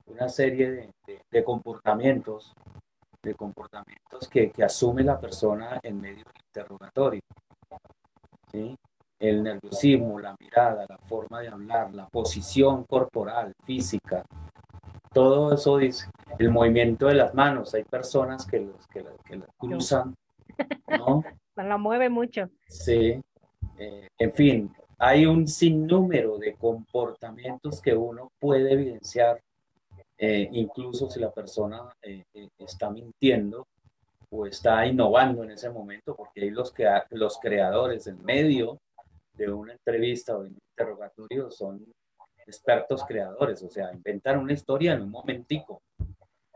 una 0.08 0.28
serie 0.28 0.92
de, 1.30 1.44
comportamientos, 1.44 2.56
de 3.22 3.36
comportamientos 3.36 4.28
que, 4.30 4.52
que, 4.52 4.64
asume 4.64 5.04
la 5.04 5.20
persona 5.20 5.80
en 5.84 6.00
medio 6.00 6.24
del 6.24 6.44
interrogatorio. 6.48 7.22
¿sí? 8.52 8.78
el 9.20 9.44
nerviosismo, 9.44 10.20
la 10.20 10.36
mirada, 10.40 10.86
la 10.88 10.98
forma 10.98 11.42
de 11.42 11.50
hablar, 11.50 11.94
la 11.94 12.08
posición 12.08 12.86
corporal, 12.86 13.54
física, 13.66 14.24
todo 15.12 15.54
eso 15.54 15.78
dice, 15.78 16.10
el 16.38 16.50
movimiento 16.52 17.08
de 17.08 17.16
las 17.16 17.34
manos, 17.34 17.74
hay 17.74 17.84
personas 17.84 18.46
que, 18.46 18.60
los, 18.60 18.88
que, 18.88 19.04
la, 19.04 19.46
cruzan, 19.58 20.16
¿no? 20.88 21.24
La 21.56 21.78
mueve 21.78 22.10
mucho. 22.10 22.50
Sí, 22.70 23.20
eh, 23.78 24.08
en 24.18 24.34
fin, 24.34 24.74
hay 24.98 25.26
un 25.26 25.46
sinnúmero 25.46 26.38
de 26.38 26.54
comportamientos 26.54 27.82
que 27.82 27.94
uno 27.94 28.32
puede 28.40 28.72
evidenciar, 28.72 29.42
eh, 30.22 30.50
incluso 30.52 31.10
si 31.10 31.18
la 31.18 31.32
persona 31.32 31.96
eh, 32.02 32.26
está 32.58 32.90
mintiendo 32.90 33.66
o 34.30 34.46
está 34.46 34.86
innovando 34.86 35.46
en 35.46 35.52
ese 35.52 35.70
momento, 35.70 36.14
porque 36.14 36.42
hay 36.42 36.50
los, 36.50 36.74
que, 36.74 36.86
los 37.12 37.40
creadores 37.40 38.06
en 38.08 38.22
medio 38.26 38.78
de 39.34 39.50
una 39.50 39.72
entrevista 39.72 40.36
o 40.36 40.44
de 40.44 40.50
un 40.50 40.58
interrogatorio 40.72 41.50
son 41.50 41.86
expertos 42.46 43.06
creadores, 43.06 43.64
o 43.64 43.70
sea, 43.70 43.94
inventar 43.94 44.38
una 44.38 44.52
historia 44.52 44.94
en 44.94 45.04
un 45.04 45.12
momentico 45.12 45.82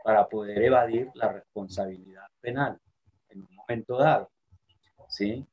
para 0.02 0.28
poder 0.28 0.62
evadir 0.62 1.10
la 1.14 1.32
responsabilidad 1.32 2.26
penal 2.42 2.78
en 3.30 3.40
un 3.40 3.56
momento 3.56 3.96
dado. 3.96 4.28
¿sí? 5.08 5.46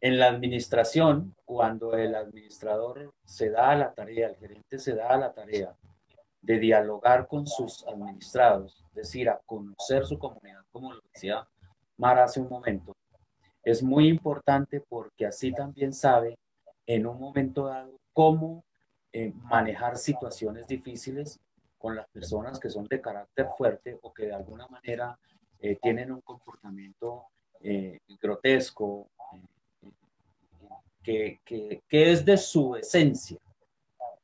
En 0.00 0.20
la 0.20 0.28
administración, 0.28 1.34
cuando 1.44 1.96
el 1.96 2.14
administrador 2.14 3.12
se 3.24 3.50
da 3.50 3.70
a 3.70 3.76
la 3.76 3.92
tarea, 3.92 4.28
el 4.28 4.36
gerente 4.36 4.78
se 4.78 4.94
da 4.94 5.10
a 5.10 5.16
la 5.16 5.32
tarea 5.32 5.74
de 6.42 6.58
dialogar 6.58 7.26
con 7.28 7.46
sus 7.46 7.86
administrados, 7.86 8.84
es 8.88 8.94
decir, 8.94 9.28
a 9.30 9.40
conocer 9.46 10.04
su 10.04 10.18
comunidad, 10.18 10.62
como 10.70 10.92
lo 10.92 11.00
decía 11.12 11.46
Mara 11.96 12.24
hace 12.24 12.40
un 12.40 12.48
momento, 12.48 12.94
es 13.64 13.82
muy 13.82 14.08
importante 14.08 14.80
porque 14.80 15.26
así 15.26 15.52
también 15.52 15.92
sabe 15.92 16.36
en 16.86 17.06
un 17.06 17.18
momento 17.18 17.66
dado 17.66 17.96
cómo 18.12 18.64
eh, 19.12 19.32
manejar 19.44 19.96
situaciones 19.96 20.66
difíciles 20.66 21.38
con 21.78 21.94
las 21.94 22.08
personas 22.08 22.58
que 22.58 22.70
son 22.70 22.86
de 22.86 23.00
carácter 23.00 23.48
fuerte 23.56 23.98
o 24.02 24.12
que 24.12 24.26
de 24.26 24.34
alguna 24.34 24.66
manera 24.68 25.18
eh, 25.60 25.78
tienen 25.80 26.10
un 26.10 26.20
comportamiento 26.22 27.26
eh, 27.60 28.00
grotesco, 28.20 29.08
que, 31.02 31.40
que, 31.44 31.82
es 31.90 32.24
de 32.24 32.36
su 32.36 32.76
esencia. 32.76 33.38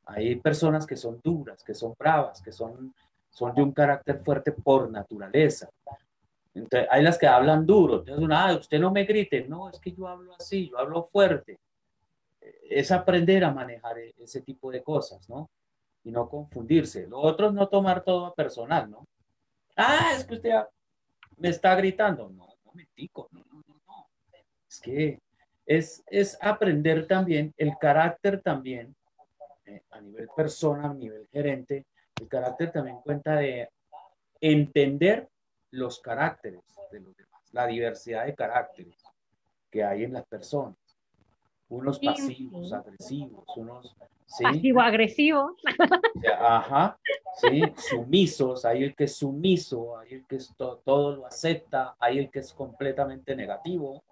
Hay 0.09 0.35
personas 0.37 0.85
que 0.85 0.95
son 0.95 1.19
duras, 1.23 1.63
que 1.63 1.73
son 1.73 1.93
bravas, 1.97 2.41
que 2.41 2.51
son, 2.51 2.93
son 3.29 3.53
de 3.53 3.61
un 3.61 3.71
carácter 3.71 4.21
fuerte 4.23 4.51
por 4.51 4.89
naturaleza. 4.89 5.69
Hay 6.89 7.03
las 7.03 7.17
que 7.17 7.27
hablan 7.27 7.65
duro. 7.65 7.99
Entonces, 7.99 8.29
ah, 8.31 8.57
usted 8.59 8.79
no 8.79 8.91
me 8.91 9.05
grite. 9.05 9.47
No, 9.47 9.69
es 9.69 9.79
que 9.79 9.91
yo 9.91 10.07
hablo 10.07 10.33
así, 10.33 10.69
yo 10.69 10.77
hablo 10.77 11.07
fuerte 11.11 11.59
es 12.69 12.91
aprender 12.91 13.43
a 13.43 13.51
manejar 13.51 13.97
e-, 13.99 14.13
ese 14.17 14.41
tipo 14.41 14.71
de 14.71 14.83
cosas, 14.83 15.27
¿no? 15.29 15.49
Y 16.03 16.11
no 16.11 16.29
confundirse. 16.29 17.07
Lo 17.07 17.19
otro 17.19 17.47
es 17.47 17.53
no 17.53 17.67
tomar 17.67 18.03
todo 18.03 18.27
a 18.27 18.35
personal, 18.35 18.89
¿no? 18.89 19.05
Ah, 19.75 20.11
es 20.15 20.25
que 20.25 20.35
usted 20.35 20.51
me 21.37 21.49
está 21.49 21.75
gritando. 21.75 22.29
No, 22.29 22.47
no 22.63 22.71
me 22.73 22.85
tico, 22.93 23.27
no, 23.31 23.43
no, 23.51 23.63
no, 23.67 23.81
no. 23.87 24.07
Es 24.67 24.79
que 24.79 25.19
es, 25.65 26.03
es 26.07 26.37
aprender 26.41 27.07
también 27.07 27.53
el 27.57 27.77
carácter 27.79 28.41
también, 28.41 28.95
eh, 29.69 29.83
a 29.91 30.01
nivel 30.01 30.27
persona, 30.35 30.89
a 30.89 30.93
nivel 30.93 31.27
gerente, 31.27 31.85
el 32.19 32.27
carácter 32.27 32.71
también 32.71 32.97
cuenta 33.01 33.35
de 33.35 33.69
entender 34.41 35.29
los 35.71 35.99
caracteres 35.99 36.61
de 36.91 36.99
los 36.99 37.15
demás, 37.15 37.41
la 37.51 37.67
diversidad 37.67 38.25
de 38.25 38.35
caracteres 38.35 39.01
que 39.69 39.83
hay 39.83 40.03
en 40.03 40.13
las 40.13 40.25
personas 40.25 40.75
unos 41.69 41.99
pasivos, 41.99 42.73
agresivos, 42.73 43.45
unos... 43.55 43.95
¿sí? 44.25 44.43
Pasivo-agresivos. 44.43 45.53
Ajá, 46.39 46.99
sí, 47.37 47.61
sumisos, 47.77 48.65
hay 48.65 48.83
el 48.83 48.95
que 48.95 49.05
es 49.05 49.15
sumiso, 49.15 49.97
hay 49.97 50.15
el 50.15 50.25
que 50.25 50.37
es 50.37 50.53
todo 50.57 51.15
lo 51.15 51.25
acepta, 51.25 51.95
hay 51.99 52.19
el 52.19 52.29
que 52.29 52.39
es 52.39 52.53
completamente 52.53 53.35
negativo, 53.35 54.03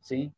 ¿sí? 0.00 0.32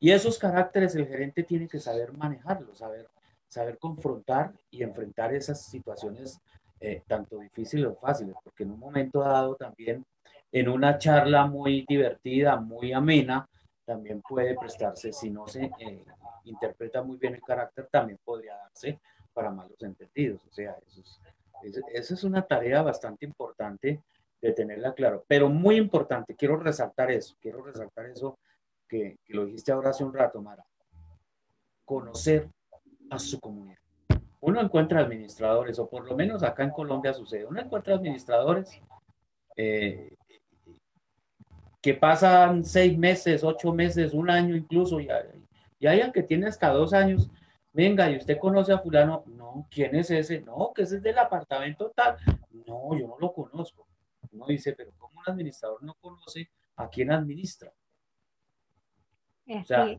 Y 0.00 0.12
esos 0.12 0.38
caracteres 0.38 0.94
el 0.94 1.06
gerente 1.06 1.42
tiene 1.42 1.66
que 1.66 1.80
saber 1.80 2.12
manejarlos, 2.12 2.78
saber, 2.78 3.08
saber 3.48 3.78
confrontar 3.78 4.52
y 4.70 4.82
enfrentar 4.82 5.34
esas 5.34 5.64
situaciones 5.64 6.40
eh, 6.80 7.02
tanto 7.06 7.38
difíciles 7.38 7.86
o 7.86 7.96
fáciles, 7.96 8.36
porque 8.44 8.62
en 8.62 8.70
un 8.70 8.78
momento 8.78 9.20
dado 9.20 9.56
también, 9.56 10.04
en 10.52 10.68
una 10.68 10.96
charla 10.98 11.46
muy 11.46 11.84
divertida, 11.88 12.56
muy 12.56 12.92
amena, 12.92 13.48
también 13.84 14.22
puede 14.22 14.54
prestarse, 14.54 15.12
si 15.12 15.30
no 15.30 15.48
se 15.48 15.70
eh, 15.80 16.04
interpreta 16.44 17.02
muy 17.02 17.16
bien 17.16 17.34
el 17.34 17.42
carácter, 17.42 17.88
también 17.90 18.18
podría 18.24 18.54
darse 18.54 19.00
para 19.32 19.50
malos 19.50 19.82
entendidos. 19.82 20.44
O 20.46 20.52
sea, 20.52 20.76
eso 20.86 21.00
es, 21.00 21.82
esa 21.92 22.14
es 22.14 22.22
una 22.22 22.42
tarea 22.42 22.82
bastante 22.82 23.24
importante 23.24 24.02
de 24.40 24.52
tenerla 24.52 24.94
claro, 24.94 25.24
pero 25.26 25.48
muy 25.48 25.76
importante, 25.76 26.36
quiero 26.36 26.56
resaltar 26.58 27.10
eso, 27.10 27.34
quiero 27.40 27.64
resaltar 27.64 28.06
eso 28.06 28.38
que, 28.86 29.18
que 29.24 29.34
lo 29.34 29.46
dijiste 29.46 29.72
ahora 29.72 29.90
hace 29.90 30.04
un 30.04 30.14
rato, 30.14 30.40
Mara. 30.40 30.64
Conocer 31.84 32.48
a 33.10 33.18
su 33.18 33.40
comunidad. 33.40 33.78
Uno 34.40 34.60
encuentra 34.60 35.00
administradores, 35.00 35.78
o 35.78 35.88
por 35.88 36.06
lo 36.06 36.16
menos 36.16 36.42
acá 36.42 36.62
en 36.62 36.70
Colombia 36.70 37.12
sucede, 37.12 37.44
uno 37.44 37.60
encuentra 37.60 37.94
administradores 37.94 38.80
eh, 39.56 40.16
que 41.82 41.94
pasan 41.94 42.64
seis 42.64 42.96
meses, 42.96 43.42
ocho 43.42 43.72
meses, 43.72 44.14
un 44.14 44.30
año 44.30 44.54
incluso, 44.54 45.00
y, 45.00 45.08
y 45.80 45.86
hay 45.86 46.12
que 46.12 46.22
tiene 46.22 46.46
hasta 46.46 46.70
dos 46.70 46.92
años, 46.92 47.30
venga, 47.72 48.10
y 48.10 48.16
usted 48.16 48.38
conoce 48.38 48.72
a 48.72 48.78
fulano, 48.78 49.24
no, 49.26 49.66
¿quién 49.70 49.94
es 49.96 50.10
ese? 50.10 50.40
No, 50.40 50.72
que 50.74 50.82
ese 50.82 50.96
es 50.96 51.02
del 51.02 51.18
apartamento 51.18 51.92
tal, 51.94 52.16
no, 52.66 52.96
yo 52.96 53.08
no 53.08 53.18
lo 53.18 53.32
conozco. 53.32 53.86
Uno 54.32 54.46
dice, 54.46 54.74
pero 54.74 54.92
¿cómo 54.98 55.20
un 55.20 55.32
administrador 55.32 55.82
no 55.82 55.94
conoce 55.94 56.50
a 56.76 56.88
quién 56.88 57.10
administra? 57.10 57.72
O 59.48 59.64
sea, 59.64 59.96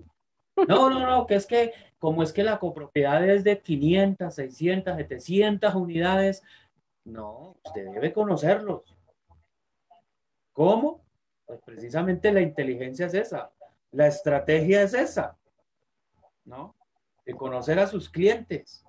no, 0.67 0.89
no, 0.89 1.05
no, 1.05 1.27
que 1.27 1.35
es 1.35 1.45
que 1.45 1.73
como 1.99 2.23
es 2.23 2.31
que 2.31 2.43
la 2.43 2.59
copropiedad 2.59 3.27
es 3.27 3.43
de 3.43 3.61
500, 3.61 4.34
600, 4.34 4.95
700 4.95 5.76
unidades, 5.76 6.43
no, 7.03 7.57
usted 7.63 7.91
debe 7.91 8.13
conocerlos. 8.13 8.95
¿Cómo? 10.53 11.01
Pues 11.45 11.61
precisamente 11.61 12.31
la 12.31 12.41
inteligencia 12.41 13.07
es 13.07 13.13
esa, 13.13 13.51
la 13.91 14.07
estrategia 14.07 14.81
es 14.81 14.93
esa, 14.93 15.38
¿no? 16.45 16.76
De 17.26 17.35
conocer 17.35 17.80
a 17.80 17.88
sus 17.88 18.09
clientes. 18.09 18.85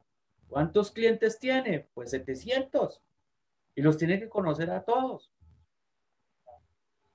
¿Cuántos 0.49 0.91
clientes 0.91 1.39
tiene? 1.39 1.89
Pues 1.95 2.11
700. 2.11 3.01
Y 3.75 3.83
los 3.83 3.97
tiene 3.97 4.19
que 4.19 4.29
conocer 4.29 4.71
a 4.71 4.83
todos. 4.83 5.33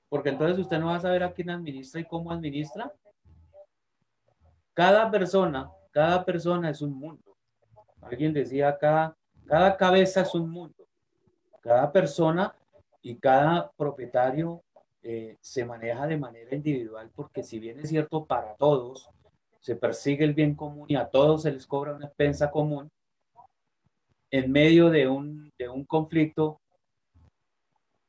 Porque 0.08 0.30
entonces 0.30 0.58
usted 0.58 0.78
no 0.78 0.86
va 0.86 0.96
a 0.96 1.00
saber 1.00 1.22
a 1.22 1.32
quién 1.32 1.50
administra 1.50 2.00
y 2.00 2.06
cómo 2.06 2.32
administra. 2.32 2.92
Cada 4.76 5.10
persona, 5.10 5.72
cada 5.90 6.22
persona 6.22 6.68
es 6.68 6.82
un 6.82 6.92
mundo. 6.92 7.34
Alguien 8.02 8.34
decía 8.34 8.68
acá, 8.68 9.16
cada 9.46 9.74
cabeza 9.74 10.20
es 10.20 10.34
un 10.34 10.50
mundo. 10.50 10.86
Cada 11.62 11.90
persona 11.90 12.54
y 13.00 13.16
cada 13.16 13.70
propietario 13.70 14.62
eh, 15.02 15.38
se 15.40 15.64
maneja 15.64 16.06
de 16.06 16.18
manera 16.18 16.54
individual 16.54 17.10
porque 17.14 17.42
si 17.42 17.58
bien 17.58 17.80
es 17.80 17.88
cierto 17.88 18.26
para 18.26 18.54
todos, 18.56 19.08
se 19.60 19.76
persigue 19.76 20.26
el 20.26 20.34
bien 20.34 20.54
común 20.54 20.84
y 20.90 20.96
a 20.96 21.08
todos 21.08 21.44
se 21.44 21.52
les 21.52 21.66
cobra 21.66 21.94
una 21.94 22.08
expensa 22.08 22.50
común, 22.50 22.90
en 24.30 24.52
medio 24.52 24.90
de 24.90 25.08
un, 25.08 25.50
de 25.58 25.70
un 25.70 25.86
conflicto 25.86 26.60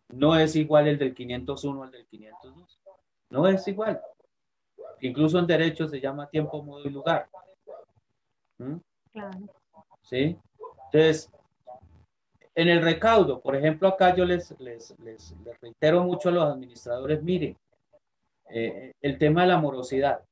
no 0.09 0.37
es 0.37 0.57
igual 0.57 0.89
el 0.89 0.97
del 0.97 1.15
501 1.15 1.83
al 1.83 1.91
del 1.91 2.05
502. 2.07 2.79
No 3.29 3.47
es 3.47 3.65
igual. 3.69 4.01
Incluso 5.01 5.39
en 5.39 5.47
derecho 5.47 5.87
se 5.87 5.99
llama 5.99 6.29
tiempo, 6.29 6.61
modo 6.63 6.85
y 6.85 6.89
lugar. 6.89 7.27
¿Mm? 8.57 8.77
Claro. 9.11 9.39
¿Sí? 10.01 10.37
Entonces, 10.85 11.31
en 12.55 12.69
el 12.69 12.81
recaudo, 12.81 13.39
por 13.39 13.55
ejemplo, 13.55 13.87
acá 13.87 14.15
yo 14.15 14.25
les, 14.25 14.59
les, 14.59 14.95
les, 14.99 15.35
reitero 15.61 16.03
mucho 16.03 16.29
a 16.29 16.31
los 16.31 16.43
administradores, 16.43 17.21
miren, 17.21 17.55
eh, 18.49 18.93
el 19.01 19.17
tema 19.17 19.41
de 19.41 19.47
la 19.49 19.59
morosidad. 19.59 20.23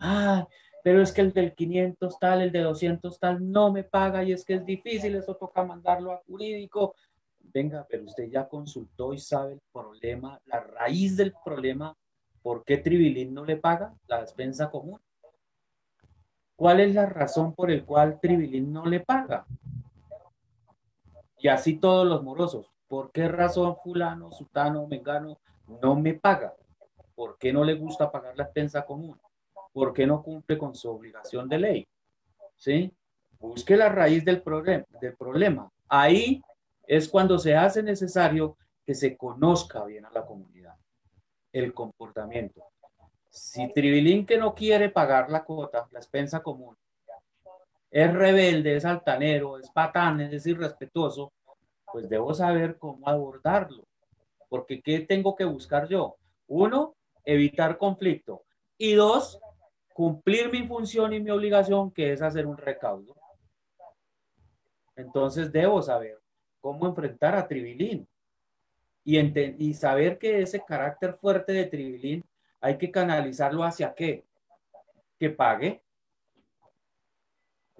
Ah, 0.00 0.48
pero 0.82 1.00
es 1.00 1.12
que 1.12 1.20
el 1.20 1.32
del 1.32 1.54
500 1.54 2.18
tal, 2.18 2.42
el 2.42 2.50
de 2.50 2.62
200 2.62 3.20
tal, 3.20 3.52
no 3.52 3.72
me 3.72 3.84
paga 3.84 4.24
y 4.24 4.32
es 4.32 4.44
que 4.44 4.54
es 4.54 4.64
difícil, 4.64 5.14
eso 5.14 5.36
toca 5.36 5.64
mandarlo 5.64 6.10
a 6.10 6.22
jurídico. 6.26 6.96
Venga, 7.38 7.86
pero 7.88 8.04
usted 8.04 8.28
ya 8.28 8.48
consultó 8.48 9.14
y 9.14 9.18
sabe 9.18 9.52
el 9.52 9.60
problema, 9.72 10.40
la 10.46 10.60
raíz 10.60 11.16
del 11.16 11.34
problema, 11.44 11.96
¿por 12.42 12.64
qué 12.64 12.78
Tribilín 12.78 13.32
no 13.34 13.44
le 13.44 13.56
paga 13.56 13.94
la 14.06 14.20
despensa 14.20 14.70
común? 14.70 15.00
¿Cuál 16.56 16.80
es 16.80 16.94
la 16.94 17.06
razón 17.06 17.54
por 17.54 17.70
el 17.70 17.84
cual 17.84 18.20
Tribilín 18.20 18.72
no 18.72 18.86
le 18.86 19.00
paga? 19.00 19.46
Y 21.38 21.48
así 21.48 21.78
todos 21.78 22.06
los 22.06 22.22
morosos. 22.22 22.70
¿Por 22.86 23.10
qué 23.10 23.26
razón 23.26 23.76
fulano, 23.82 24.30
sutano, 24.32 24.86
mengano 24.86 25.38
no 25.80 25.96
me 25.96 26.14
paga? 26.14 26.54
¿Por 27.14 27.38
qué 27.38 27.52
no 27.52 27.64
le 27.64 27.74
gusta 27.74 28.10
pagar 28.10 28.36
la 28.36 28.44
expensa 28.44 28.84
común? 28.84 29.18
¿Por 29.72 29.92
qué 29.92 30.06
no 30.06 30.22
cumple 30.22 30.58
con 30.58 30.74
su 30.74 30.90
obligación 30.90 31.48
de 31.48 31.58
ley? 31.58 31.88
¿Sí? 32.56 32.92
Busque 33.40 33.76
la 33.76 33.88
raíz 33.88 34.24
del, 34.24 34.42
problema, 34.42 34.84
del 35.00 35.16
problema. 35.16 35.68
Ahí 35.88 36.42
es 36.86 37.08
cuando 37.08 37.38
se 37.38 37.56
hace 37.56 37.82
necesario 37.82 38.56
que 38.84 38.94
se 38.94 39.16
conozca 39.16 39.84
bien 39.84 40.04
a 40.04 40.10
la 40.10 40.24
comunidad 40.24 40.61
el 41.52 41.74
comportamiento. 41.74 42.64
Si 43.30 43.72
Tribilín 43.72 44.26
que 44.26 44.38
no 44.38 44.54
quiere 44.54 44.90
pagar 44.90 45.30
la 45.30 45.44
cuota, 45.44 45.88
la 45.90 45.98
expensa 45.98 46.42
común, 46.42 46.76
es 47.90 48.12
rebelde, 48.12 48.76
es 48.76 48.84
altanero, 48.84 49.58
es 49.58 49.70
patán, 49.70 50.20
es 50.20 50.46
irrespetuoso, 50.46 51.32
pues 51.92 52.08
debo 52.08 52.32
saber 52.34 52.78
cómo 52.78 53.06
abordarlo. 53.08 53.84
Porque 54.48 54.82
¿qué 54.82 55.00
tengo 55.00 55.34
que 55.36 55.44
buscar 55.44 55.88
yo? 55.88 56.16
Uno, 56.46 56.94
evitar 57.24 57.78
conflicto. 57.78 58.44
Y 58.78 58.94
dos, 58.94 59.38
cumplir 59.94 60.50
mi 60.50 60.66
función 60.66 61.12
y 61.12 61.20
mi 61.20 61.30
obligación, 61.30 61.90
que 61.90 62.12
es 62.12 62.22
hacer 62.22 62.46
un 62.46 62.56
recaudo. 62.56 63.14
Entonces 64.96 65.52
debo 65.52 65.82
saber 65.82 66.18
cómo 66.60 66.86
enfrentar 66.86 67.34
a 67.34 67.46
Tribilín 67.46 68.06
y, 69.04 69.18
y 69.18 69.74
saber 69.74 70.18
que 70.18 70.42
ese 70.42 70.64
carácter 70.64 71.14
fuerte 71.14 71.52
de 71.52 71.66
Tribilín 71.66 72.24
hay 72.60 72.78
que 72.78 72.90
canalizarlo 72.90 73.64
hacia 73.64 73.94
qué? 73.94 74.24
Que 75.18 75.30
pague, 75.30 75.82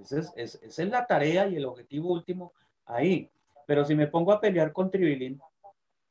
esa 0.03 0.33
es, 0.37 0.79
la 0.79 1.07
tarea 1.07 1.47
y 1.47 1.57
el 1.57 1.65
objetivo 1.65 2.13
último 2.13 2.53
ahí. 2.87 3.31
Pero 3.67 3.85
si 3.85 3.95
me 3.95 4.09
pongo 4.09 4.33
a 4.33 4.41
pelear 4.41 4.73
con 4.73 4.91
Tribilín, 4.91 5.41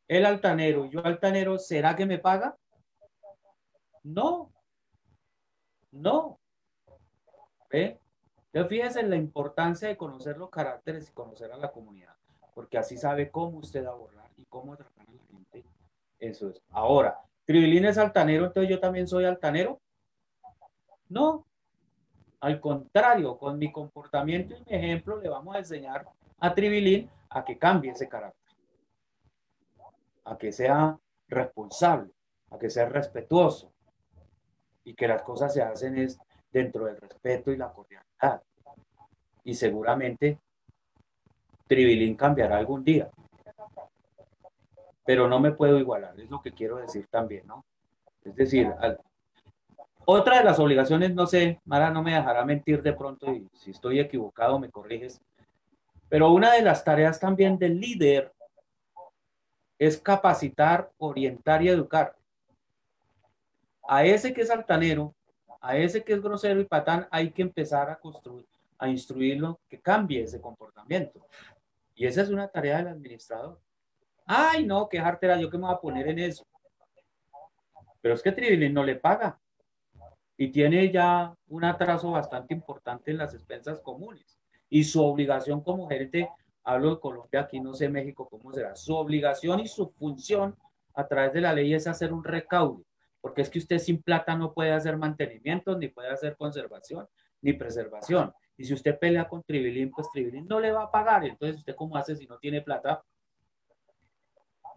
el 0.07 0.25
altanero 0.25 0.85
y 0.85 0.89
yo 0.89 1.05
altanero, 1.05 1.57
¿será 1.57 1.95
que 1.95 2.05
me 2.05 2.19
paga? 2.19 2.57
No. 4.03 4.51
No. 5.91 6.39
¿Ve? 7.69 7.99
Entonces 8.47 8.69
fíjense 8.69 8.99
en 8.99 9.09
la 9.09 9.15
importancia 9.15 9.87
de 9.87 9.97
conocer 9.97 10.37
los 10.37 10.49
caracteres 10.49 11.09
y 11.09 11.13
conocer 11.13 11.51
a 11.51 11.57
la 11.57 11.71
comunidad, 11.71 12.13
porque 12.53 12.77
así 12.77 12.97
sabe 12.97 13.31
cómo 13.31 13.59
usted 13.59 13.85
abordar 13.85 14.29
y 14.35 14.45
cómo 14.45 14.75
tratar. 14.75 15.00
Eso 16.21 16.49
es. 16.51 16.61
Ahora, 16.69 17.19
Tribilín 17.45 17.85
es 17.85 17.97
altanero, 17.97 18.45
entonces 18.45 18.69
yo 18.69 18.79
también 18.79 19.07
soy 19.07 19.25
altanero. 19.25 19.81
No, 21.09 21.45
al 22.39 22.61
contrario, 22.61 23.37
con 23.37 23.57
mi 23.57 23.71
comportamiento 23.71 24.55
y 24.55 24.59
mi 24.59 24.77
ejemplo 24.77 25.19
le 25.19 25.29
vamos 25.29 25.55
a 25.55 25.59
enseñar 25.59 26.05
a 26.39 26.53
Tribilín 26.53 27.09
a 27.29 27.43
que 27.43 27.57
cambie 27.57 27.91
ese 27.91 28.07
carácter, 28.07 28.55
a 30.23 30.37
que 30.37 30.51
sea 30.51 30.97
responsable, 31.27 32.11
a 32.51 32.59
que 32.59 32.69
sea 32.69 32.87
respetuoso 32.87 33.73
y 34.83 34.93
que 34.93 35.07
las 35.07 35.23
cosas 35.23 35.53
se 35.53 35.63
hacen 35.63 35.97
es 35.97 36.19
dentro 36.51 36.85
del 36.85 36.97
respeto 36.97 37.51
y 37.51 37.57
la 37.57 37.73
cordialidad. 37.73 38.43
Y 39.43 39.55
seguramente 39.55 40.39
Tribilín 41.67 42.15
cambiará 42.15 42.57
algún 42.57 42.83
día, 42.83 43.09
pero 45.11 45.27
no 45.27 45.41
me 45.41 45.51
puedo 45.51 45.77
igualar, 45.77 46.17
es 46.17 46.29
lo 46.29 46.41
que 46.41 46.53
quiero 46.53 46.77
decir 46.77 47.05
también, 47.07 47.45
¿no? 47.45 47.65
Es 48.23 48.33
decir, 48.33 48.73
al, 48.79 48.97
otra 50.05 50.37
de 50.37 50.45
las 50.45 50.57
obligaciones, 50.57 51.13
no 51.13 51.27
sé, 51.27 51.59
Mara 51.65 51.89
no 51.89 52.01
me 52.01 52.13
dejará 52.13 52.45
mentir 52.45 52.81
de 52.81 52.93
pronto 52.93 53.29
y 53.29 53.45
si 53.53 53.71
estoy 53.71 53.99
equivocado 53.99 54.57
me 54.57 54.71
corriges, 54.71 55.19
pero 56.07 56.31
una 56.31 56.53
de 56.53 56.61
las 56.61 56.85
tareas 56.85 57.19
también 57.19 57.57
del 57.57 57.77
líder 57.77 58.31
es 59.77 59.99
capacitar, 59.99 60.89
orientar 60.97 61.61
y 61.61 61.67
educar. 61.67 62.15
A 63.85 64.05
ese 64.05 64.31
que 64.31 64.43
es 64.43 64.49
altanero, 64.49 65.13
a 65.59 65.75
ese 65.75 66.05
que 66.05 66.13
es 66.13 66.21
grosero 66.21 66.61
y 66.61 66.63
patán, 66.63 67.05
hay 67.11 67.31
que 67.31 67.41
empezar 67.41 67.89
a 67.89 67.97
construir, 67.97 68.47
a 68.77 68.87
instruirlo 68.87 69.59
que 69.67 69.77
cambie 69.77 70.23
ese 70.23 70.39
comportamiento. 70.39 71.19
Y 71.95 72.05
esa 72.05 72.21
es 72.21 72.29
una 72.29 72.47
tarea 72.47 72.77
del 72.77 72.87
administrador. 72.87 73.59
Ay, 74.25 74.65
no, 74.65 74.87
qué 74.87 74.99
jartera, 74.99 75.39
yo 75.39 75.49
que 75.49 75.57
me 75.57 75.65
voy 75.65 75.73
a 75.73 75.79
poner 75.79 76.07
en 76.07 76.19
eso. 76.19 76.45
Pero 78.01 78.15
es 78.15 78.21
que 78.21 78.31
Tribilín 78.31 78.73
no 78.73 78.83
le 78.83 78.95
paga 78.95 79.39
y 80.37 80.51
tiene 80.51 80.91
ya 80.91 81.35
un 81.47 81.63
atraso 81.63 82.11
bastante 82.11 82.53
importante 82.53 83.11
en 83.11 83.17
las 83.17 83.33
expensas 83.33 83.79
comunes. 83.79 84.39
Y 84.69 84.83
su 84.83 85.03
obligación 85.03 85.61
como 85.61 85.87
gerente, 85.87 86.29
hablo 86.63 86.95
de 86.95 86.99
Colombia, 86.99 87.41
aquí 87.41 87.59
no 87.59 87.73
sé 87.73 87.89
México 87.89 88.27
cómo 88.27 88.51
será, 88.51 88.75
su 88.75 88.95
obligación 88.95 89.59
y 89.59 89.67
su 89.67 89.89
función 89.91 90.55
a 90.95 91.07
través 91.07 91.33
de 91.33 91.41
la 91.41 91.53
ley 91.53 91.73
es 91.73 91.87
hacer 91.87 92.11
un 92.11 92.23
recaudo, 92.23 92.83
porque 93.19 93.41
es 93.41 93.49
que 93.49 93.59
usted 93.59 93.77
sin 93.79 94.01
plata 94.01 94.35
no 94.35 94.53
puede 94.53 94.71
hacer 94.71 94.97
mantenimiento, 94.97 95.77
ni 95.77 95.89
puede 95.89 96.09
hacer 96.09 96.35
conservación, 96.37 97.07
ni 97.41 97.53
preservación. 97.53 98.33
Y 98.57 98.63
si 98.63 98.73
usted 98.73 98.97
pelea 98.97 99.27
con 99.27 99.43
Tribilín, 99.43 99.91
pues 99.91 100.09
Tribilín 100.11 100.47
no 100.47 100.59
le 100.59 100.71
va 100.71 100.83
a 100.83 100.91
pagar. 100.91 101.25
Entonces, 101.25 101.57
¿usted 101.57 101.75
cómo 101.75 101.97
hace 101.97 102.15
si 102.15 102.27
no 102.27 102.37
tiene 102.37 102.61
plata? 102.61 103.03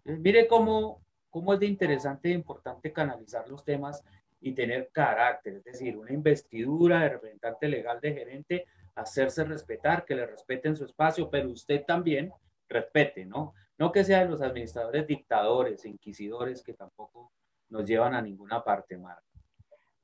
Mire 0.05 0.47
cómo, 0.47 1.01
cómo 1.29 1.53
es 1.53 1.59
de 1.59 1.65
interesante 1.65 2.29
e 2.29 2.33
importante 2.33 2.93
canalizar 2.93 3.47
los 3.49 3.65
temas 3.65 4.03
y 4.39 4.53
tener 4.53 4.89
carácter, 4.91 5.55
es 5.55 5.63
decir, 5.63 5.97
una 5.97 6.13
investidura 6.13 6.99
de 6.99 7.09
representante 7.09 7.67
legal 7.67 7.99
de 7.99 8.13
gerente, 8.13 8.65
hacerse 8.93 9.43
respetar, 9.43 10.05
que 10.05 10.15
le 10.15 10.27
respeten 10.27 10.75
su 10.75 10.85
espacio, 10.85 11.29
pero 11.29 11.49
usted 11.49 11.83
también 11.85 12.31
respete, 12.69 13.25
¿no? 13.25 13.53
No 13.77 13.91
que 13.91 14.03
sean 14.03 14.29
los 14.29 14.41
administradores 14.41 15.07
dictadores, 15.07 15.85
inquisidores, 15.85 16.63
que 16.63 16.73
tampoco 16.73 17.31
nos 17.69 17.85
llevan 17.85 18.13
a 18.13 18.21
ninguna 18.21 18.63
parte, 18.63 18.97
Mar. 18.97 19.17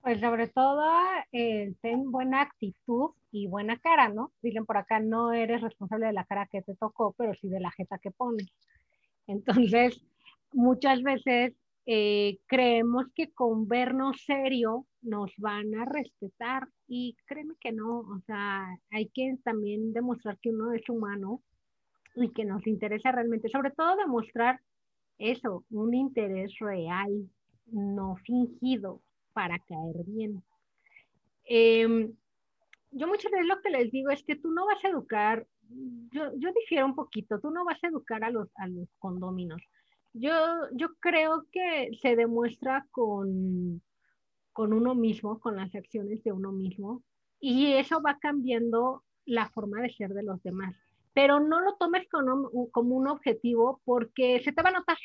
Pues 0.02 0.20
sobre 0.20 0.48
todo, 0.48 0.84
eh, 1.32 1.76
ten 1.82 2.12
buena 2.12 2.42
actitud 2.42 3.12
y 3.32 3.46
buena 3.46 3.78
cara, 3.78 4.10
¿no? 4.10 4.32
Dicen 4.42 4.66
por 4.66 4.78
acá, 4.78 5.00
no 5.00 5.32
eres 5.32 5.62
responsable 5.62 6.08
de 6.08 6.14
la 6.14 6.26
cara 6.26 6.48
que 6.48 6.64
te 6.64 6.76
tocó, 6.76 7.14
pero 7.16 7.36
sí 7.36 7.48
de 7.48 7.60
la 7.60 7.70
jeta 7.70 8.00
que 8.00 8.10
pones. 8.10 8.48
Entonces, 9.28 10.02
muchas 10.54 11.02
veces 11.04 11.54
eh, 11.86 12.40
creemos 12.48 13.06
que 13.16 13.32
con 13.32 13.68
vernos 13.68 14.24
serio 14.26 14.86
nos 15.02 15.32
van 15.38 15.74
a 15.76 15.86
respetar 15.86 16.68
y 16.88 17.16
créeme 17.26 17.56
que 17.60 17.72
no, 17.72 18.00
o 18.00 18.22
sea, 18.26 18.68
hay 18.92 19.10
que 19.10 19.36
también 19.44 19.94
demostrar 19.94 20.38
que 20.40 20.50
uno 20.50 20.74
es 20.74 20.88
humano 20.90 21.42
y 22.16 22.30
que 22.30 22.46
nos 22.46 22.66
interesa 22.68 23.12
realmente, 23.12 23.50
sobre 23.50 23.72
todo 23.72 23.96
demostrar 23.96 24.60
eso, 25.18 25.66
un 25.70 25.94
interés 25.94 26.54
real, 26.60 27.30
no 27.68 28.16
fingido 28.26 29.02
para 29.34 29.60
caer 29.60 30.04
bien. 30.06 30.44
Em, 31.46 32.14
yo 32.92 33.08
muchas 33.08 33.32
veces 33.32 33.48
lo 33.48 33.62
que 33.62 33.70
les 33.70 33.92
digo 33.92 34.10
es 34.10 34.24
que 34.24 34.36
tú 34.36 34.52
no 34.52 34.66
vas 34.66 34.84
a 34.84 34.90
educar, 34.90 35.48
yo, 36.12 36.32
yo 36.38 36.52
difiero 36.54 36.86
un 36.86 36.96
poquito, 36.96 37.40
tú 37.40 37.52
no 37.52 37.66
vas 37.66 37.84
a 37.84 37.88
educar 37.88 38.24
a 38.24 38.30
los, 38.30 38.50
a 38.56 38.68
los 38.68 38.88
condóminos 39.00 39.62
yo, 40.14 40.34
yo 40.74 40.96
creo 41.00 41.46
que 41.52 41.92
se 42.02 42.16
demuestra 42.16 42.86
con, 42.92 43.82
con 44.52 44.74
uno 44.74 44.96
mismo, 44.96 45.40
con 45.40 45.56
las 45.56 45.74
acciones 45.74 46.24
de 46.24 46.32
uno 46.32 46.52
mismo, 46.52 47.04
y 47.40 47.74
eso 47.74 48.02
va 48.02 48.20
cambiando 48.20 49.04
la 49.26 49.50
forma 49.50 49.82
de 49.82 49.94
ser 49.94 50.14
de 50.14 50.24
los 50.24 50.42
demás. 50.44 50.76
Pero 51.14 51.40
no 51.40 51.60
lo 51.62 51.76
tomes 51.76 52.08
como, 52.10 52.50
un 52.50 53.08
objetivo 53.08 53.82
porque 53.84 54.42
se 54.44 54.52
te 54.52 54.62
va 54.62 54.70
a 54.70 54.74
notar. 54.74 54.98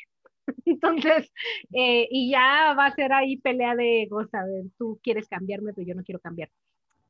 Entonces, 0.65 1.31
eh, 1.73 2.07
y 2.09 2.31
ya 2.31 2.73
va 2.77 2.87
a 2.87 2.95
ser 2.95 3.11
ahí 3.13 3.37
pelea 3.37 3.75
de 3.75 4.03
egos, 4.03 4.33
a 4.33 4.45
ver, 4.45 4.65
tú 4.77 4.99
quieres 5.03 5.27
cambiarme, 5.27 5.73
pero 5.73 5.87
yo 5.87 5.95
no 5.95 6.03
quiero 6.03 6.19
cambiar. 6.19 6.49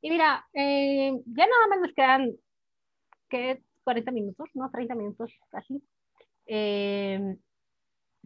Y 0.01 0.11
mira, 0.11 0.47
eh, 0.53 1.11
ya 1.25 1.47
nada 1.47 1.67
más 1.69 1.79
nos 1.81 1.93
quedan 1.93 2.31
que 3.29 3.61
40 3.83 4.11
minutos, 4.11 4.49
no 4.53 4.69
30 4.69 4.95
minutos 4.95 5.31
casi. 5.49 5.81
Eh, 6.45 7.37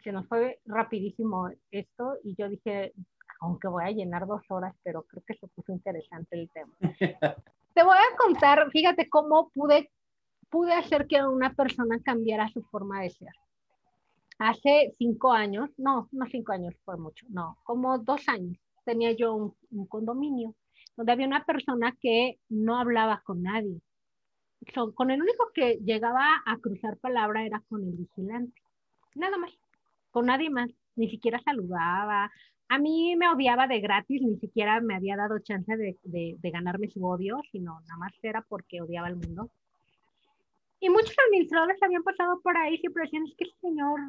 se 0.04 0.12
nos 0.12 0.28
fue 0.28 0.60
rapidísimo 0.66 1.50
esto 1.70 2.18
y 2.24 2.36
yo 2.36 2.50
dije, 2.50 2.94
aunque 3.40 3.68
voy 3.68 3.84
a 3.84 3.92
llenar 3.92 4.26
dos 4.28 4.42
horas, 4.50 4.76
pero 4.84 5.04
creo 5.04 5.24
que 5.26 5.36
se 5.36 5.48
puso 5.48 5.72
interesante 5.72 6.40
el 6.40 6.50
tema. 6.50 6.74
Te 7.74 7.84
voy 7.84 7.98
a 7.98 8.18
contar, 8.18 8.70
fíjate 8.72 9.10
cómo 9.10 9.50
pude, 9.52 9.92
pude 10.50 10.74
hacer 10.74 11.08
que 11.08 11.24
una 11.24 11.54
persona 11.54 12.00
cambiara 12.04 12.50
su 12.50 12.62
forma 12.64 13.02
de 13.02 13.10
ser. 13.12 13.34
Hace 14.40 14.94
cinco 14.98 15.32
años, 15.32 15.70
no, 15.78 16.10
no 16.12 16.26
cinco 16.26 16.52
años 16.52 16.76
fue 16.84 16.98
mucho, 16.98 17.26
no, 17.30 17.58
como 17.64 18.00
dos 18.00 18.28
años, 18.28 18.58
tenía 18.84 19.12
yo 19.12 19.36
un, 19.36 19.56
un 19.72 19.86
condominio 19.86 20.56
donde 20.98 21.12
había 21.12 21.28
una 21.28 21.46
persona 21.46 21.96
que 22.02 22.40
no 22.50 22.78
hablaba 22.78 23.22
con 23.24 23.44
nadie. 23.44 23.80
Con 24.96 25.12
el 25.12 25.22
único 25.22 25.52
que 25.54 25.80
llegaba 25.84 26.42
a 26.46 26.58
cruzar 26.58 26.98
palabra 26.98 27.46
era 27.46 27.62
con 27.70 27.84
el 27.84 27.94
vigilante. 27.94 28.62
Nada 29.16 29.38
más, 29.38 29.52
con 30.12 30.28
nadie 30.28 30.50
más, 30.50 30.70
ni 30.96 31.10
siquiera 31.10 31.42
saludaba, 31.44 32.32
a 32.72 32.78
mí 32.78 33.18
me 33.18 33.28
odiaba 33.28 33.68
de 33.68 33.82
gratis, 33.82 34.22
ni 34.22 34.38
siquiera 34.38 34.80
me 34.80 34.96
había 34.96 35.18
dado 35.18 35.40
chance 35.40 35.76
de, 35.76 35.98
de, 36.04 36.52
ganarme 36.52 36.88
su 36.88 37.06
odio, 37.06 37.42
sino 37.52 37.82
nada 37.82 37.98
más 37.98 38.14
era 38.22 38.42
porque 38.48 38.82
odiaba 38.82 39.08
al 39.08 39.18
mundo. 39.18 39.50
Y 40.80 40.90
muchos 40.90 41.14
administradores 41.28 41.84
habían 41.84 42.04
pasado 42.04 42.40
por 42.40 42.56
ahí, 42.56 42.78
siempre 42.78 43.04
decían, 43.04 43.26
es 43.28 43.36
que 43.36 43.44
el 43.44 43.54
señor 43.60 44.00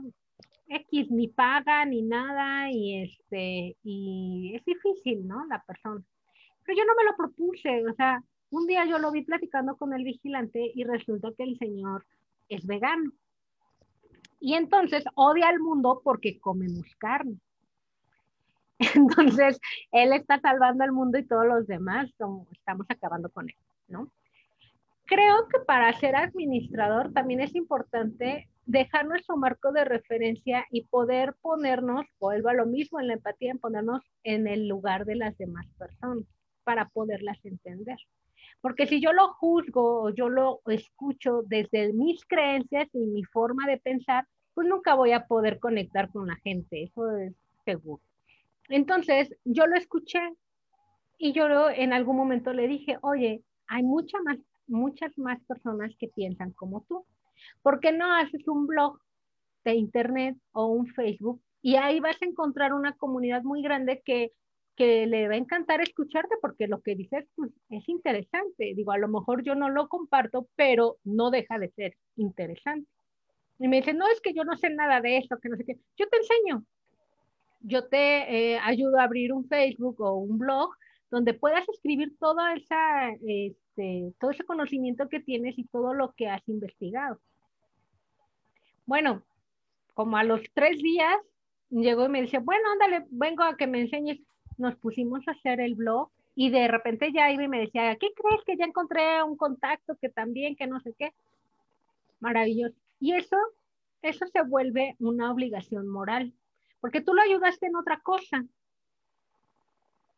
X 0.69 1.11
ni 1.11 1.27
paga 1.27 1.85
ni 1.87 2.03
nada, 2.03 2.71
y, 2.71 3.03
este, 3.03 3.77
y 3.83 4.53
es 4.55 4.65
difícil, 4.65 5.27
¿no? 5.27 5.45
La 5.47 5.61
persona. 5.65 6.01
Pero 6.65 6.79
yo 6.79 6.85
no 6.85 6.95
me 6.95 7.05
lo 7.05 7.17
propuse, 7.17 7.85
o 7.85 7.95
sea, 7.95 8.23
un 8.53 8.67
día 8.67 8.85
yo 8.85 8.99
lo 8.99 9.11
vi 9.11 9.23
platicando 9.23 9.77
con 9.77 9.95
el 9.95 10.05
vigilante 10.05 10.71
y 10.75 10.85
resulta 10.85 11.31
que 11.37 11.43
el 11.43 11.59
señor 11.59 12.05
es 12.49 12.67
vegano. 12.67 13.11
Y 14.41 14.55
entonces 14.55 15.05
odia 15.15 15.49
al 15.49 15.59
mundo 15.59 16.03
porque 16.05 16.39
comemos 16.39 16.87
carne. 16.99 17.39
Entonces, 18.95 19.61
él 19.93 20.13
está 20.13 20.41
salvando 20.41 20.83
al 20.83 20.91
mundo 20.91 21.17
y 21.17 21.25
todos 21.25 21.47
los 21.47 21.67
demás 21.69 22.11
estamos 22.51 22.87
acabando 22.89 23.31
con 23.31 23.49
él, 23.49 23.55
¿no? 23.87 24.11
Creo 25.05 25.47
que 25.49 25.61
para 25.61 25.93
ser 26.01 26.17
administrador 26.17 27.13
también 27.13 27.41
es 27.41 27.55
importante 27.55 28.49
dejar 28.67 29.07
nuestro 29.07 29.37
marco 29.37 29.73
de 29.73 29.85
referencia 29.85 30.67
y 30.71 30.85
poder 30.85 31.35
ponernos, 31.41 32.07
vuelvo 32.19 32.49
a 32.49 32.55
lo 32.55 32.67
mismo 32.67 32.99
en 32.99 33.09
la 33.09 33.15
empatía, 33.15 33.53
en 33.53 33.59
ponernos 33.59 34.03
en 34.25 34.49
el 34.49 34.67
lugar 34.67 35.05
de 35.05 35.17
las 35.17 35.39
demás 35.39 35.67
personas 35.79 36.25
para 36.65 36.89
poderlas 36.89 37.39
entender. 37.45 37.99
Porque 38.63 38.87
si 38.87 39.01
yo 39.01 39.13
lo 39.13 39.29
juzgo 39.35 40.05
o 40.05 40.11
yo 40.11 40.31
lo 40.31 40.61
escucho 40.67 41.43
desde 41.43 41.93
mis 41.93 42.25
creencias 42.25 42.89
y 42.95 43.01
mi 43.01 43.25
forma 43.25 43.67
de 43.67 43.77
pensar, 43.77 44.27
pues 44.55 44.67
nunca 44.67 44.95
voy 44.95 45.13
a 45.13 45.27
poder 45.27 45.59
conectar 45.59 46.11
con 46.11 46.29
la 46.29 46.37
gente, 46.37 46.85
eso 46.85 47.15
es 47.17 47.35
seguro. 47.65 48.03
Entonces, 48.69 49.37
yo 49.45 49.67
lo 49.67 49.77
escuché 49.77 50.21
y 51.19 51.33
yo 51.33 51.71
en 51.71 51.93
algún 51.93 52.17
momento 52.17 52.53
le 52.53 52.69
dije, 52.69 52.99
oye, 53.03 53.43
hay 53.67 53.83
mucha 53.83 54.19
más, 54.25 54.39
muchas 54.67 55.17
más 55.19 55.41
personas 55.45 55.95
que 55.99 56.09
piensan 56.09 56.53
como 56.53 56.83
tú. 56.89 57.05
¿Por 57.63 57.81
qué 57.81 57.93
no 57.93 58.13
haces 58.13 58.47
un 58.47 58.67
blog 58.67 58.99
de 59.65 59.75
internet 59.75 60.37
o 60.53 60.67
un 60.67 60.87
Facebook? 60.87 61.43
Y 61.63 61.77
ahí 61.77 62.01
vas 62.01 62.21
a 62.23 62.27
encontrar 62.27 62.73
una 62.73 62.93
comunidad 62.95 63.43
muy 63.43 63.63
grande 63.63 64.03
que, 64.05 64.33
que 64.77 65.07
le 65.07 65.29
va 65.29 65.35
a 65.35 65.39
encantar 65.39 65.81
escucharte 65.81 66.37
porque 66.41 66.67
lo 66.67 66.81
que 66.81 66.95
dices 66.95 67.27
pues, 67.37 67.51
es 67.71 67.89
interesante. 67.89 68.73
Digo, 68.75 68.93
a 68.93 68.99
lo 68.99 69.09
mejor 69.09 69.43
yo 69.43 69.55
no 69.55 69.69
lo 69.69 69.89
comparto, 69.89 70.49
pero 70.57 70.99
no 71.05 71.31
deja 71.31 71.59
de 71.59 71.71
ser 71.71 71.97
interesante. 72.17 72.89
Y 73.59 73.69
me 73.69 73.77
dice, 73.77 73.95
no, 73.95 74.09
es 74.09 74.21
que 74.21 74.35
yo 74.35 74.45
no 74.45 74.57
sé 74.57 74.71
nada 74.71 75.01
de 75.01 75.19
eso, 75.19 75.39
que 75.41 75.49
no 75.49 75.57
sé 75.57 75.65
qué. 75.65 75.79
Yo 75.97 76.09
te 76.09 76.17
enseño 76.17 76.65
yo 77.63 77.87
te 77.89 78.53
eh, 78.53 78.59
ayudo 78.59 78.99
a 78.99 79.05
abrir 79.05 79.33
un 79.33 79.49
Facebook 79.49 80.01
o 80.01 80.15
un 80.15 80.39
blog 80.39 80.71
donde 81.11 81.35
puedas 81.35 81.69
escribir 81.69 82.17
toda 82.19 82.55
esa, 82.55 83.11
este, 83.27 84.13
todo 84.19 84.31
ese 84.31 84.45
conocimiento 84.45 85.09
que 85.09 85.21
tienes 85.21 85.59
y 85.59 85.65
todo 85.65 85.95
lo 85.95 86.13
que 86.13 86.29
has 86.29 86.47
investigado. 86.49 87.21
Bueno, 88.87 89.23
como 89.95 90.17
a 90.17 90.25
los 90.25 90.41
tres 90.55 90.79
días 90.79 91.17
llegó 91.71 92.07
y 92.07 92.09
me 92.09 92.23
dice, 92.23 92.39
bueno, 92.39 92.63
ándale, 92.73 93.07
vengo 93.11 93.45
a 93.45 93.57
que 93.57 93.67
me 93.67 93.81
enseñes. 93.81 94.21
Nos 94.63 94.77
pusimos 94.77 95.27
a 95.27 95.33
hacer 95.33 95.61
el 95.61 95.75
blog 95.75 96.09
y 96.37 96.51
de 96.51 96.69
repente 96.69 97.13
ya 97.13 97.33
iba 97.33 97.43
y 97.43 97.49
me 97.49 97.61
decía, 97.61 97.97
¿qué 97.97 98.09
crees 98.15 98.43
que 98.47 98.57
ya 98.57 98.65
encontré 98.65 99.21
un 99.25 99.37
contacto 99.37 99.97
que 100.01 100.09
también, 100.09 100.55
que 100.55 100.69
no 100.69 100.79
sé 100.81 100.95
qué? 100.97 101.13
Maravilloso. 102.21 102.77
Y 103.01 103.15
eso, 103.15 103.37
eso 104.03 104.25
se 104.29 104.43
vuelve 104.43 104.95
una 105.01 105.33
obligación 105.33 105.89
moral 105.89 106.33
porque 106.81 107.01
tú 107.01 107.13
lo 107.13 107.23
ayudaste 107.23 107.67
en 107.67 107.77
otra 107.77 107.99
cosa. 108.01 108.45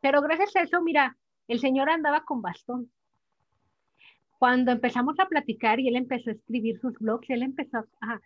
Pero 0.01 0.21
gracias 0.21 0.55
a 0.55 0.61
eso, 0.61 0.79
mira, 0.81 1.17
el 1.47 1.59
Señor 1.59 1.89
andaba 1.89 2.23
con 2.23 2.43
bastón. 2.43 2.91
Cuando 4.37 4.71
empezamos 4.71 5.19
a 5.19 5.27
platicar 5.27 5.79
y 5.79 5.87
él 5.87 5.95
empezó 5.95 6.29
a 6.29 6.33
escribir 6.33 6.79
sus 6.79 6.97
blogs, 6.99 7.29
él 7.31 7.41
empezó 7.41 7.85
a, 7.99 8.19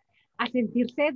sentirse 0.51 1.15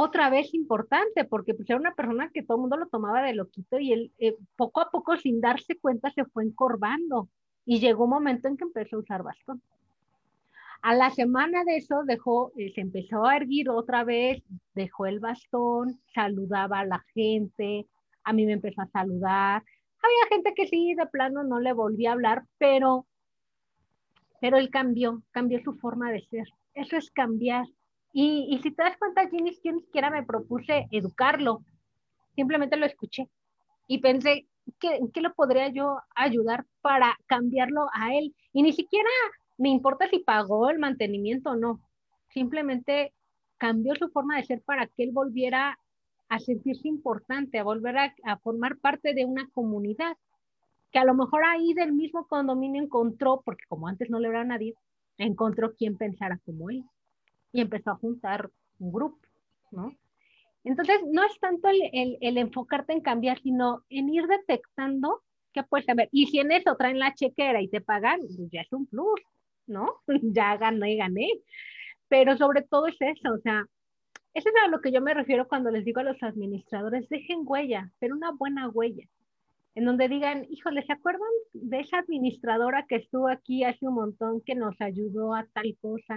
otra 0.00 0.30
vez 0.30 0.54
importante, 0.54 1.24
porque 1.24 1.54
pues 1.54 1.68
era 1.68 1.76
una 1.76 1.92
persona 1.92 2.30
que 2.32 2.44
todo 2.44 2.56
el 2.56 2.60
mundo 2.60 2.76
lo 2.76 2.86
tomaba 2.86 3.20
de 3.20 3.34
loquito 3.34 3.80
y 3.80 3.92
él 3.92 4.12
eh, 4.20 4.36
poco 4.54 4.80
a 4.80 4.90
poco, 4.92 5.16
sin 5.16 5.40
darse 5.40 5.76
cuenta, 5.76 6.12
se 6.12 6.24
fue 6.24 6.44
encorvando 6.44 7.28
y 7.66 7.80
llegó 7.80 8.04
un 8.04 8.10
momento 8.10 8.46
en 8.46 8.56
que 8.56 8.62
empezó 8.62 8.94
a 8.94 9.00
usar 9.00 9.24
bastón. 9.24 9.60
A 10.82 10.94
la 10.94 11.10
semana 11.10 11.64
de 11.64 11.78
eso 11.78 12.04
dejó, 12.04 12.52
eh, 12.56 12.70
se 12.76 12.80
empezó 12.80 13.26
a 13.26 13.36
erguir 13.38 13.70
otra 13.70 14.04
vez, 14.04 14.40
dejó 14.72 15.06
el 15.06 15.18
bastón, 15.18 16.00
saludaba 16.14 16.78
a 16.78 16.86
la 16.86 17.04
gente, 17.12 17.88
a 18.22 18.32
mí 18.32 18.46
me 18.46 18.52
empezó 18.52 18.82
a 18.82 18.86
saludar. 18.86 19.64
Había 20.00 20.28
gente 20.28 20.54
que 20.54 20.68
sí, 20.68 20.94
de 20.94 21.06
plano 21.06 21.42
no 21.42 21.58
le 21.58 21.72
volvía 21.72 22.10
a 22.10 22.12
hablar, 22.12 22.44
pero, 22.58 23.04
pero 24.40 24.58
él 24.58 24.70
cambió, 24.70 25.24
cambió 25.32 25.60
su 25.64 25.74
forma 25.74 26.12
de 26.12 26.24
ser. 26.30 26.46
Eso 26.74 26.96
es 26.96 27.10
cambiar. 27.10 27.66
Y, 28.12 28.58
si 28.62 28.70
te 28.70 28.82
das 28.82 28.96
cuenta, 28.96 29.24
yo 29.24 29.38
ni 29.40 29.52
siquiera 29.52 30.10
me 30.10 30.22
propuse 30.22 30.88
educarlo, 30.90 31.62
simplemente 32.34 32.76
lo 32.76 32.86
escuché 32.86 33.28
y 33.86 33.98
pensé, 33.98 34.46
¿qué, 34.80 35.00
¿qué 35.12 35.20
lo 35.20 35.34
podría 35.34 35.68
yo 35.68 35.98
ayudar 36.14 36.66
para 36.80 37.16
cambiarlo 37.26 37.88
a 37.92 38.14
él? 38.14 38.34
Y 38.52 38.62
ni 38.62 38.72
siquiera 38.72 39.08
me 39.56 39.68
importa 39.68 40.08
si 40.08 40.20
pagó 40.20 40.70
el 40.70 40.78
mantenimiento 40.78 41.50
o 41.50 41.56
no. 41.56 41.80
Simplemente 42.28 43.12
cambió 43.58 43.94
su 43.94 44.08
forma 44.08 44.36
de 44.36 44.44
ser 44.44 44.62
para 44.62 44.86
que 44.86 45.04
él 45.04 45.10
volviera 45.12 45.78
a 46.28 46.38
sentirse 46.38 46.88
importante, 46.88 47.58
a 47.58 47.64
volver 47.64 47.96
a, 47.98 48.36
formar 48.38 48.76
parte 48.78 49.14
de 49.14 49.24
una 49.24 49.48
comunidad, 49.50 50.16
que 50.92 50.98
a 50.98 51.04
lo 51.04 51.14
mejor 51.14 51.44
ahí 51.44 51.74
del 51.74 51.92
mismo 51.92 52.26
condominio 52.26 52.82
encontró, 52.82 53.42
porque 53.44 53.64
como 53.68 53.88
antes 53.88 54.10
no 54.10 54.18
le 54.18 54.28
era 54.28 54.42
a 54.42 54.44
nadie, 54.44 54.74
encontró 55.16 55.74
quien 55.74 55.96
pensara 55.96 56.38
como 56.44 56.70
él 56.70 56.84
y 57.52 57.60
empezó 57.60 57.90
a 57.92 57.96
juntar 57.96 58.50
un 58.78 58.92
grupo, 58.92 59.26
¿no? 59.70 59.92
Entonces, 60.64 61.00
no 61.10 61.24
es 61.24 61.38
tanto 61.40 61.68
el, 61.68 62.18
el 62.20 62.38
enfocarte 62.38 62.92
en 62.92 63.00
cambiar, 63.00 63.40
sino 63.40 63.84
en 63.88 64.08
ir 64.08 64.26
detectando 64.26 65.22
qué 65.52 65.62
puedes 65.62 65.88
haber. 65.88 66.08
Y 66.12 66.26
si 66.26 66.40
en 66.40 66.52
eso 66.52 66.76
traen 66.76 66.98
la 66.98 67.14
chequera 67.14 67.62
y 67.62 67.68
te 67.68 67.80
pagan, 67.80 68.20
pues 68.20 68.50
ya 68.50 68.60
es 68.60 68.72
un 68.72 68.86
plus. 68.86 69.20
¿no? 69.68 70.00
ya 70.22 70.56
gané, 70.56 70.96
gané. 70.96 71.28
Pero 72.08 72.36
sobre 72.36 72.62
todo 72.62 72.86
es 72.86 72.96
eso, 73.00 73.34
o 73.34 73.38
sea, 73.38 73.64
eso 74.34 74.48
es 74.48 74.54
a 74.64 74.68
lo 74.68 74.80
que 74.80 74.92
yo 74.92 75.00
me 75.00 75.14
refiero 75.14 75.46
cuando 75.46 75.70
les 75.70 75.84
digo 75.84 76.00
a 76.00 76.04
los 76.04 76.22
administradores, 76.22 77.08
dejen 77.08 77.40
huella, 77.44 77.90
pero 77.98 78.16
una 78.16 78.32
buena 78.32 78.68
huella, 78.68 79.06
en 79.74 79.84
donde 79.84 80.08
digan, 80.08 80.46
híjole, 80.50 80.84
¿se 80.84 80.92
acuerdan 80.92 81.28
de 81.52 81.80
esa 81.80 81.98
administradora 81.98 82.86
que 82.88 82.96
estuvo 82.96 83.28
aquí 83.28 83.64
hace 83.64 83.86
un 83.86 83.94
montón 83.94 84.40
que 84.40 84.54
nos 84.54 84.80
ayudó 84.80 85.34
a 85.34 85.46
tal 85.52 85.76
cosa? 85.80 86.16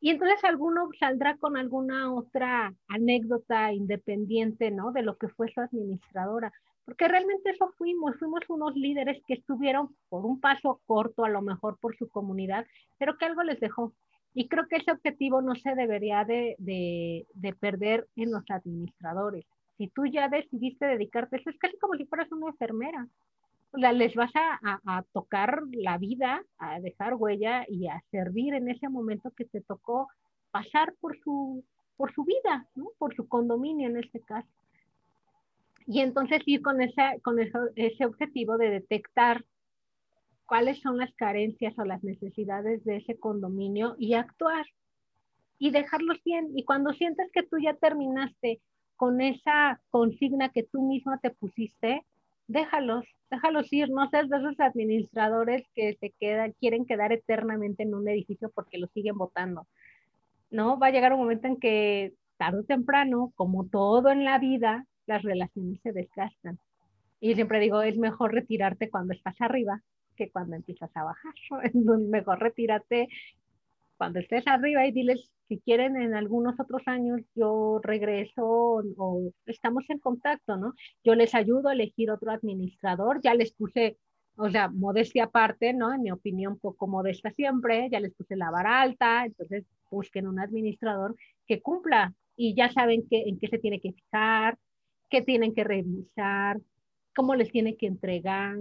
Y 0.00 0.10
entonces 0.10 0.42
alguno 0.44 0.88
saldrá 0.98 1.36
con 1.36 1.56
alguna 1.56 2.12
otra 2.12 2.74
anécdota 2.88 3.72
independiente, 3.72 4.70
¿no? 4.70 4.92
De 4.92 5.02
lo 5.02 5.16
que 5.16 5.28
fue 5.28 5.52
su 5.52 5.60
administradora 5.60 6.52
porque 6.90 7.06
realmente 7.06 7.50
eso 7.50 7.72
fuimos, 7.78 8.16
fuimos 8.18 8.40
unos 8.48 8.74
líderes 8.74 9.22
que 9.28 9.34
estuvieron 9.34 9.94
por 10.08 10.26
un 10.26 10.40
paso 10.40 10.80
corto, 10.86 11.24
a 11.24 11.28
lo 11.28 11.40
mejor 11.40 11.78
por 11.78 11.96
su 11.96 12.08
comunidad, 12.08 12.66
pero 12.98 13.16
que 13.16 13.26
algo 13.26 13.44
les 13.44 13.60
dejó. 13.60 13.92
Y 14.34 14.48
creo 14.48 14.66
que 14.66 14.74
ese 14.74 14.90
objetivo 14.90 15.40
no 15.40 15.54
se 15.54 15.76
debería 15.76 16.24
de, 16.24 16.56
de, 16.58 17.52
perder 17.54 18.08
en 18.16 18.32
los 18.32 18.42
administradores. 18.48 19.44
Si 19.78 19.86
tú 19.86 20.04
ya 20.06 20.28
decidiste 20.28 20.84
dedicarte, 20.84 21.36
eso 21.36 21.50
es 21.50 21.58
casi 21.58 21.78
como 21.78 21.94
si 21.94 22.06
fueras 22.06 22.32
una 22.32 22.48
enfermera. 22.48 23.06
Les 23.72 24.14
vas 24.14 24.32
a, 24.34 25.04
tocar 25.12 25.62
la 25.72 25.96
vida, 25.98 26.42
a 26.58 26.80
dejar 26.80 27.14
huella 27.14 27.64
y 27.68 27.86
a 27.86 28.02
servir 28.10 28.54
en 28.54 28.68
ese 28.68 28.88
momento 28.88 29.30
que 29.36 29.44
te 29.44 29.60
tocó 29.60 30.08
pasar 30.50 30.94
por 31.00 31.16
su, 31.20 31.64
por 31.96 32.12
su 32.12 32.24
vida, 32.24 32.66
por 32.98 33.14
su 33.14 33.28
condominio 33.28 33.88
en 33.88 33.98
este 33.98 34.20
caso. 34.20 34.48
Y 35.86 36.00
entonces 36.00 36.42
ir 36.46 36.62
con, 36.62 36.80
ese, 36.80 37.20
con 37.22 37.38
ese 37.38 38.04
objetivo 38.04 38.58
de 38.58 38.70
detectar 38.70 39.44
cuáles 40.46 40.80
son 40.80 40.98
las 40.98 41.14
carencias 41.14 41.78
o 41.78 41.84
las 41.84 42.02
necesidades 42.02 42.84
de 42.84 42.96
ese 42.96 43.18
condominio 43.20 43.94
y 43.98 44.14
actuar 44.14 44.66
y 45.60 45.70
dejarlos 45.70 46.20
bien. 46.24 46.50
Y 46.56 46.64
cuando 46.64 46.92
sientes 46.92 47.30
que 47.32 47.44
tú 47.44 47.58
ya 47.58 47.74
terminaste 47.74 48.60
con 48.96 49.20
esa 49.20 49.80
consigna 49.90 50.48
que 50.48 50.64
tú 50.64 50.82
misma 50.82 51.18
te 51.18 51.30
pusiste, 51.30 52.04
déjalos, 52.50 53.04
déjalos 53.30 53.72
ir, 53.72 53.90
no 53.90 54.08
seas 54.10 54.28
de 54.28 54.38
esos 54.38 54.58
administradores 54.58 55.62
que 55.74 55.96
se 56.00 56.10
quedan, 56.18 56.52
quieren 56.58 56.84
quedar 56.84 57.12
eternamente 57.12 57.84
en 57.84 57.94
un 57.94 58.08
edificio 58.08 58.50
porque 58.54 58.78
lo 58.78 58.88
siguen 58.88 59.16
votando. 59.16 59.66
¿No? 60.50 60.78
Va 60.78 60.88
a 60.88 60.90
llegar 60.90 61.12
un 61.12 61.20
momento 61.20 61.46
en 61.46 61.58
que 61.58 62.12
tarde 62.36 62.60
o 62.60 62.64
temprano, 62.64 63.32
como 63.36 63.68
todo 63.68 64.10
en 64.10 64.24
la 64.24 64.38
vida, 64.38 64.84
las 65.06 65.22
relaciones 65.22 65.80
se 65.82 65.92
desgastan. 65.92 66.58
Y 67.20 67.34
siempre 67.34 67.60
digo, 67.60 67.82
es 67.82 67.96
mejor 67.96 68.34
retirarte 68.34 68.90
cuando 68.90 69.14
estás 69.14 69.40
arriba 69.40 69.80
que 70.16 70.30
cuando 70.30 70.56
empiezas 70.56 70.90
a 70.96 71.04
bajar. 71.04 71.34
Mejor 71.74 72.40
retírate 72.40 73.08
cuando 74.00 74.18
estés 74.18 74.46
arriba 74.46 74.86
y 74.86 74.92
diles 74.92 75.30
si 75.46 75.60
quieren 75.60 76.00
en 76.00 76.14
algunos 76.14 76.58
otros 76.58 76.80
años 76.86 77.20
yo 77.34 77.80
regreso 77.82 78.42
o, 78.46 79.30
estamos 79.44 79.84
en 79.90 79.98
contacto, 79.98 80.56
¿no? 80.56 80.72
Yo 81.04 81.14
les 81.14 81.34
ayudo 81.34 81.68
a 81.68 81.74
elegir 81.74 82.10
otro 82.10 82.30
administrador, 82.30 83.20
ya 83.22 83.34
les 83.34 83.52
puse, 83.52 83.98
o 84.36 84.48
sea, 84.48 84.68
modestia 84.70 85.24
aparte, 85.24 85.74
¿no? 85.74 85.92
En 85.92 86.00
mi 86.00 86.10
opinión, 86.10 86.58
poco 86.58 86.86
modesta 86.86 87.30
siempre, 87.32 87.90
ya 87.92 88.00
les 88.00 88.14
puse 88.14 88.36
la 88.36 88.50
vara 88.50 88.80
alta, 88.80 89.26
entonces 89.26 89.66
busquen 89.90 90.26
un 90.26 90.40
administrador 90.40 91.14
que 91.46 91.60
cumpla 91.60 92.14
y 92.36 92.54
ya 92.54 92.72
saben 92.72 93.06
que, 93.06 93.24
en 93.28 93.38
qué 93.38 93.48
se 93.48 93.58
tiene 93.58 93.80
que 93.82 93.92
fijar, 93.92 94.56
qué 95.10 95.20
tienen 95.20 95.52
que 95.54 95.64
revisar, 95.64 96.58
cómo 97.14 97.34
les 97.34 97.52
tiene 97.52 97.76
que 97.76 97.86
entregar. 97.86 98.56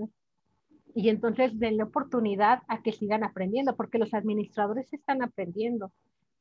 Y 0.96 1.10
entonces 1.10 1.58
denle 1.60 1.84
oportunidad 1.84 2.64
a 2.68 2.82
que 2.82 2.92
sigan 2.92 3.24
aprendiendo, 3.24 3.76
porque 3.76 4.00
los 4.00 4.14
administradores 4.14 4.92
están 4.94 5.22
aprendiendo. 5.22 5.92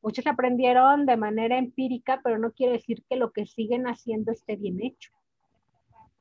Muchos 0.02 0.26
aprendieron 0.26 1.06
de 1.06 1.16
manera 1.16 1.58
empírica, 1.58 2.20
pero 2.22 2.38
no 2.38 2.52
quiere 2.52 2.74
decir 2.74 3.02
que 3.08 3.16
lo 3.16 3.32
que 3.32 3.46
siguen 3.46 3.86
haciendo 3.86 4.32
esté 4.32 4.56
bien 4.56 4.80
hecho. 4.82 5.10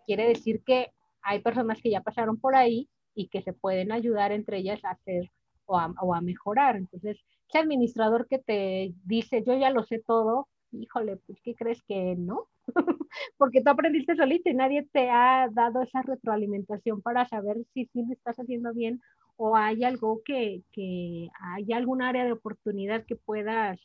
Quiere 0.06 0.28
decir 0.28 0.64
que 0.64 0.92
hay 1.22 1.40
personas 1.40 1.82
que 1.82 1.92
ya 1.92 2.02
pasaron 2.02 2.38
por 2.38 2.56
ahí 2.56 2.90
y 3.14 3.28
que 3.28 3.42
se 3.42 3.54
pueden 3.54 3.92
ayudar 3.92 4.32
entre 4.32 4.58
ellas 4.58 4.84
a 4.84 4.92
hacer 4.92 5.32
o 5.66 5.78
a, 5.78 5.94
o 6.02 6.14
a 6.14 6.22
mejorar. 6.22 6.76
Entonces, 6.76 7.20
ese 7.48 7.60
administrador 7.60 8.28
que 8.28 8.40
te 8.40 8.94
dice, 9.06 9.44
yo 9.46 9.54
ya 9.54 9.70
lo 9.70 9.84
sé 9.84 10.00
todo, 10.00 10.48
híjole, 10.72 11.18
pues 11.18 11.40
¿qué 11.42 11.56
crees 11.56 11.82
que 11.84 12.16
no? 12.18 12.48
Porque 13.38 13.62
tú 13.62 13.70
aprendiste 13.70 14.16
solito 14.16 14.50
y 14.50 14.54
nadie 14.54 14.88
te 14.92 15.10
ha 15.10 15.48
dado 15.52 15.82
esa 15.82 16.02
retroalimentación 16.02 17.02
para 17.02 17.28
saber 17.28 17.58
si 17.74 17.86
sí 17.86 18.04
lo 18.06 18.14
estás 18.14 18.38
haciendo 18.38 18.74
bien 18.74 19.02
o 19.38 19.56
hay 19.56 19.84
algo 19.84 20.22
que, 20.26 20.64
que 20.72 21.30
hay 21.40 21.72
algún 21.72 22.02
área 22.02 22.26
de 22.26 22.32
oportunidad 22.32 23.06
que 23.06 23.16
puedas 23.16 23.80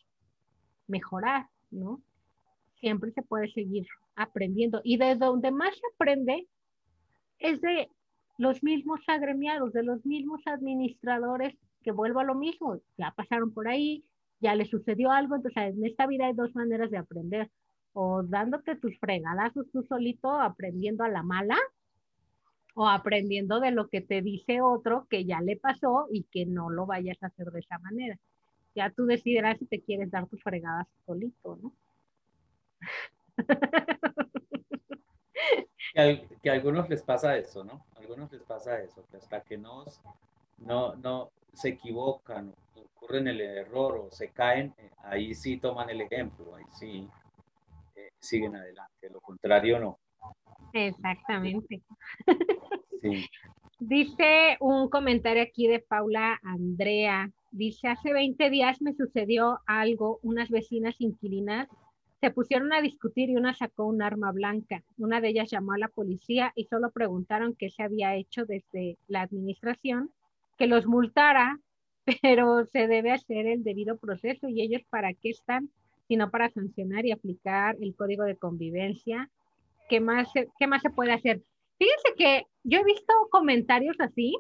mejorar, 0.86 1.46
¿no? 1.70 2.02
Siempre 2.80 3.12
se 3.12 3.22
puede 3.22 3.52
seguir 3.52 3.86
aprendiendo. 4.16 4.80
Y 4.82 4.96
de 4.96 5.14
donde 5.16 5.50
más 5.50 5.74
se 5.74 5.82
aprende 5.94 6.48
es 7.38 7.60
de 7.60 7.88
los 8.38 8.62
mismos 8.62 9.00
agremiados, 9.06 9.72
de 9.72 9.82
los 9.82 10.04
mismos 10.06 10.40
administradores, 10.46 11.54
que 11.82 11.92
vuelvo 11.92 12.20
a 12.20 12.24
lo 12.24 12.34
mismo, 12.34 12.80
ya 12.96 13.12
pasaron 13.16 13.52
por 13.52 13.68
ahí, 13.68 14.04
ya 14.40 14.54
les 14.54 14.70
sucedió 14.70 15.10
algo, 15.10 15.36
entonces 15.36 15.74
en 15.76 15.84
esta 15.84 16.06
vida 16.06 16.26
hay 16.26 16.34
dos 16.34 16.54
maneras 16.54 16.90
de 16.90 16.98
aprender, 16.98 17.50
o 17.93 18.23
dándote 18.23 18.77
tus 18.77 18.98
fregadazos 18.98 19.66
tú 19.73 19.82
solito, 19.82 20.31
aprendiendo 20.31 21.05
a 21.05 21.09
la 21.09 21.23
mala, 21.23 21.56
o 22.74 22.89
aprendiendo 22.89 23.60
de 23.60 23.70
lo 23.70 23.89
que 23.89 24.01
te 24.01 24.23
dice 24.23 24.60
otro 24.62 25.06
que 25.10 25.24
ya 25.24 25.40
le 25.40 25.56
pasó 25.56 26.06
y 26.10 26.24
que 26.24 26.47
no 26.47 26.70
lo 26.70 26.86
vayas 26.86 27.23
a 27.23 27.27
hacer 27.27 27.51
de 27.51 27.60
esa 27.60 27.78
manera. 27.78 28.19
Ya 28.74 28.90
tú 28.90 29.05
decidirás 29.05 29.59
si 29.59 29.66
te 29.66 29.82
quieres 29.82 30.10
dar 30.10 30.27
tus 30.27 30.43
fregadas 30.43 30.86
solito, 31.05 31.59
¿no? 31.62 31.73
Que, 36.43 36.48
a 36.48 36.55
algunos 36.55 36.89
les 36.89 37.02
pasa 37.02 37.36
eso, 37.36 37.64
¿no? 37.64 37.85
A 37.94 38.01
algunos 38.01 38.32
les 38.32 38.43
pasa 38.43 38.81
eso, 38.81 39.05
que 39.10 39.19
hasta 39.19 39.43
que 39.43 39.59
no, 39.59 39.85
no, 40.59 40.94
no 40.97 41.31
se 41.52 41.69
equivocan, 41.70 42.55
ocurren 42.74 43.28
el 43.28 43.43
error 43.43 43.97
o 43.97 44.10
se 44.10 44.31
caen, 44.31 44.74
eh, 44.78 44.90
ahí 45.02 45.35
sí 45.35 45.59
toman 45.59 45.90
el 45.90 46.01
ejemplo, 46.01 46.55
ahí 46.55 46.64
sí 46.78 47.06
siguen 48.23 48.57
adelante, 48.57 49.11
lo 49.11 49.20
contrario 49.20 49.78
no. 49.78 49.99
Exactamente. 50.73 51.82
Dice 53.78 54.57
un 54.61 54.89
comentario 54.89 55.43
aquí 55.43 55.66
de 55.66 55.81
Paula 55.81 56.40
Andrea. 56.43 57.31
Dice, 57.51 57.89
hace 57.89 58.12
20 58.12 58.49
días 58.49 58.81
me 58.81 58.94
sucedió 58.94 59.59
algo, 59.66 60.20
unas 60.23 60.49
vecinas 60.51 60.94
inquilinas 61.01 61.69
se 62.23 62.31
pusieron 62.31 62.73
a 62.73 62.81
discutir 62.81 63.31
y 63.31 63.35
una 63.36 63.53
sacó 63.53 63.85
un 63.85 64.01
arma 64.01 64.31
blanca. 64.31 64.85
Una 64.97 65.20
de 65.20 65.31
ellas 65.31 65.51
llamó 65.51 65.73
a 65.73 65.78
la 65.78 65.89
policía 65.89 66.53
y 66.55 66.66
solo 66.66 66.93
preguntaron 66.93 67.57
qué 67.59 67.69
se 67.69 67.82
había 67.82 68.15
hecho 68.15 68.47
desde 68.47 68.97
la 69.09 69.23
administración, 69.23 70.12
que 70.57 70.69
los 70.69 70.86
multara, 70.86 71.59
pero 72.23 72.65
se 72.66 72.86
debe 72.86 73.11
hacer 73.11 73.49
el 73.49 73.65
debido 73.65 73.97
proceso 73.97 74.49
y 74.49 74.62
ellos 74.62 74.82
para 74.89 75.15
qué 75.15 75.31
están, 75.31 75.70
sino 76.12 76.30
para 76.30 76.51
sancionar 76.51 77.06
y 77.06 77.12
aplicar 77.12 77.74
el 77.80 77.97
código 77.97 78.24
de 78.24 78.36
convivencia 78.36 79.30
¿qué 79.89 79.98
más, 79.98 80.28
qué 80.59 80.66
más 80.66 80.82
se 80.82 80.90
puede 80.90 81.14
hacer? 81.14 81.40
Fíjense 81.78 82.14
que 82.18 82.47
yo 82.64 82.80
he 82.80 82.84
visto 82.84 83.14
comentarios 83.30 83.97
así, 83.98 84.36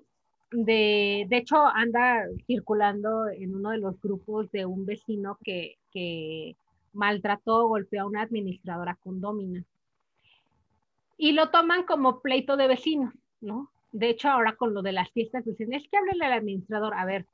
de, 0.50 1.24
de 1.30 1.36
hecho 1.38 1.56
anda 1.56 2.26
circulando 2.46 3.26
en 3.30 3.54
uno 3.54 3.70
de 3.70 3.78
los 3.78 3.98
grupos 4.02 4.52
de 4.52 4.66
un 4.66 4.84
vecino 4.84 5.38
que, 5.42 5.76
que 5.94 6.56
maltrató 6.92 7.68
golpeó 7.68 8.02
a 8.02 8.06
una 8.06 8.20
administradora 8.20 8.98
condómina. 9.02 9.64
Y 11.16 11.32
lo 11.32 11.48
toman 11.48 11.84
como 11.84 12.20
pleito 12.20 12.58
de 12.58 12.68
vecinos, 12.68 13.14
¿no? 13.40 13.70
De 13.92 14.10
hecho, 14.10 14.28
ahora 14.28 14.56
con 14.56 14.74
lo 14.74 14.82
de 14.82 14.92
las 14.92 15.10
fiestas 15.12 15.46
dicen, 15.46 15.72
es 15.72 15.88
que 15.88 15.96
háblele 15.96 16.26
al 16.26 16.34
administrador. 16.34 16.92
A 16.92 17.06
ver, 17.06 17.24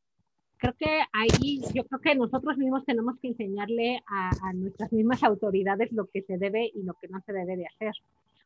creo 0.59 0.75
que 0.75 1.03
ahí 1.13 1.63
yo 1.73 1.85
creo 1.87 2.01
que 2.01 2.15
nosotros 2.15 2.59
mismos 2.59 2.85
tenemos 2.85 3.19
que 3.21 3.29
enseñarle 3.29 4.03
a, 4.07 4.53
nuestras 4.55 4.93
mismas 4.93 5.23
autoridades 5.23 5.93
lo 5.93 6.07
que 6.07 6.23
se 6.23 6.39
debe 6.39 6.71
y 6.75 6.83
lo 6.83 6.95
que 6.95 7.09
no 7.09 7.21
se 7.25 7.33
debe 7.33 7.57
de 7.57 7.67
hacer. 7.67 7.95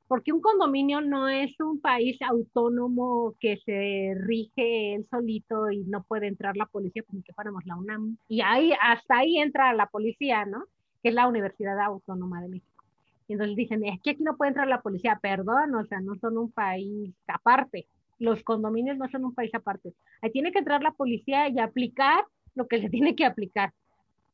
Porque 0.06 0.32
un 0.32 0.40
condominio 0.40 1.00
no 1.00 1.28
es 1.28 1.58
un 1.60 1.80
país 1.80 2.20
autónomo 2.22 3.34
que 3.40 3.56
se 3.64 4.14
rige 4.20 4.94
él 4.94 5.06
solito 5.10 5.70
y 5.70 5.84
no 5.84 6.02
puede 6.02 6.26
entrar 6.26 6.56
la 6.56 6.66
policía 6.66 7.02
como 7.02 7.22
que 7.22 7.32
fuéramos 7.32 7.64
la 7.64 7.76
UNAM. 7.76 8.18
Y 8.28 8.42
ahí, 8.42 8.72
hasta 8.80 9.18
ahí 9.18 9.38
entra 9.38 9.72
la 9.72 9.86
policía, 9.86 10.44
¿no? 10.44 10.64
Que 11.02 11.08
es 11.08 11.14
la 11.14 11.26
Universidad 11.26 11.80
Autónoma 11.80 12.42
de 12.42 12.48
México. 12.48 12.84
Y 13.26 13.32
entonces 13.32 13.56
dicen, 13.56 13.84
es 13.84 14.00
que 14.02 14.10
aquí 14.10 14.22
no 14.22 14.36
puede 14.36 14.50
entrar 14.50 14.68
la 14.68 14.82
policía, 14.82 15.18
perdón, 15.22 15.74
o 15.74 15.86
sea, 15.86 16.00
no 16.00 16.16
son 16.16 16.36
un 16.36 16.50
país 16.50 17.14
aparte 17.26 17.86
los 18.18 18.42
condominios 18.42 18.96
no 18.96 19.08
son 19.08 19.24
un 19.24 19.34
país 19.34 19.54
aparte. 19.54 19.94
Ahí 20.20 20.30
tiene 20.30 20.52
que 20.52 20.60
entrar 20.60 20.82
la 20.82 20.92
policía 20.92 21.48
y 21.48 21.58
aplicar 21.58 22.24
lo 22.54 22.66
que 22.68 22.80
se 22.80 22.88
tiene 22.90 23.16
que 23.16 23.24
aplicar, 23.24 23.72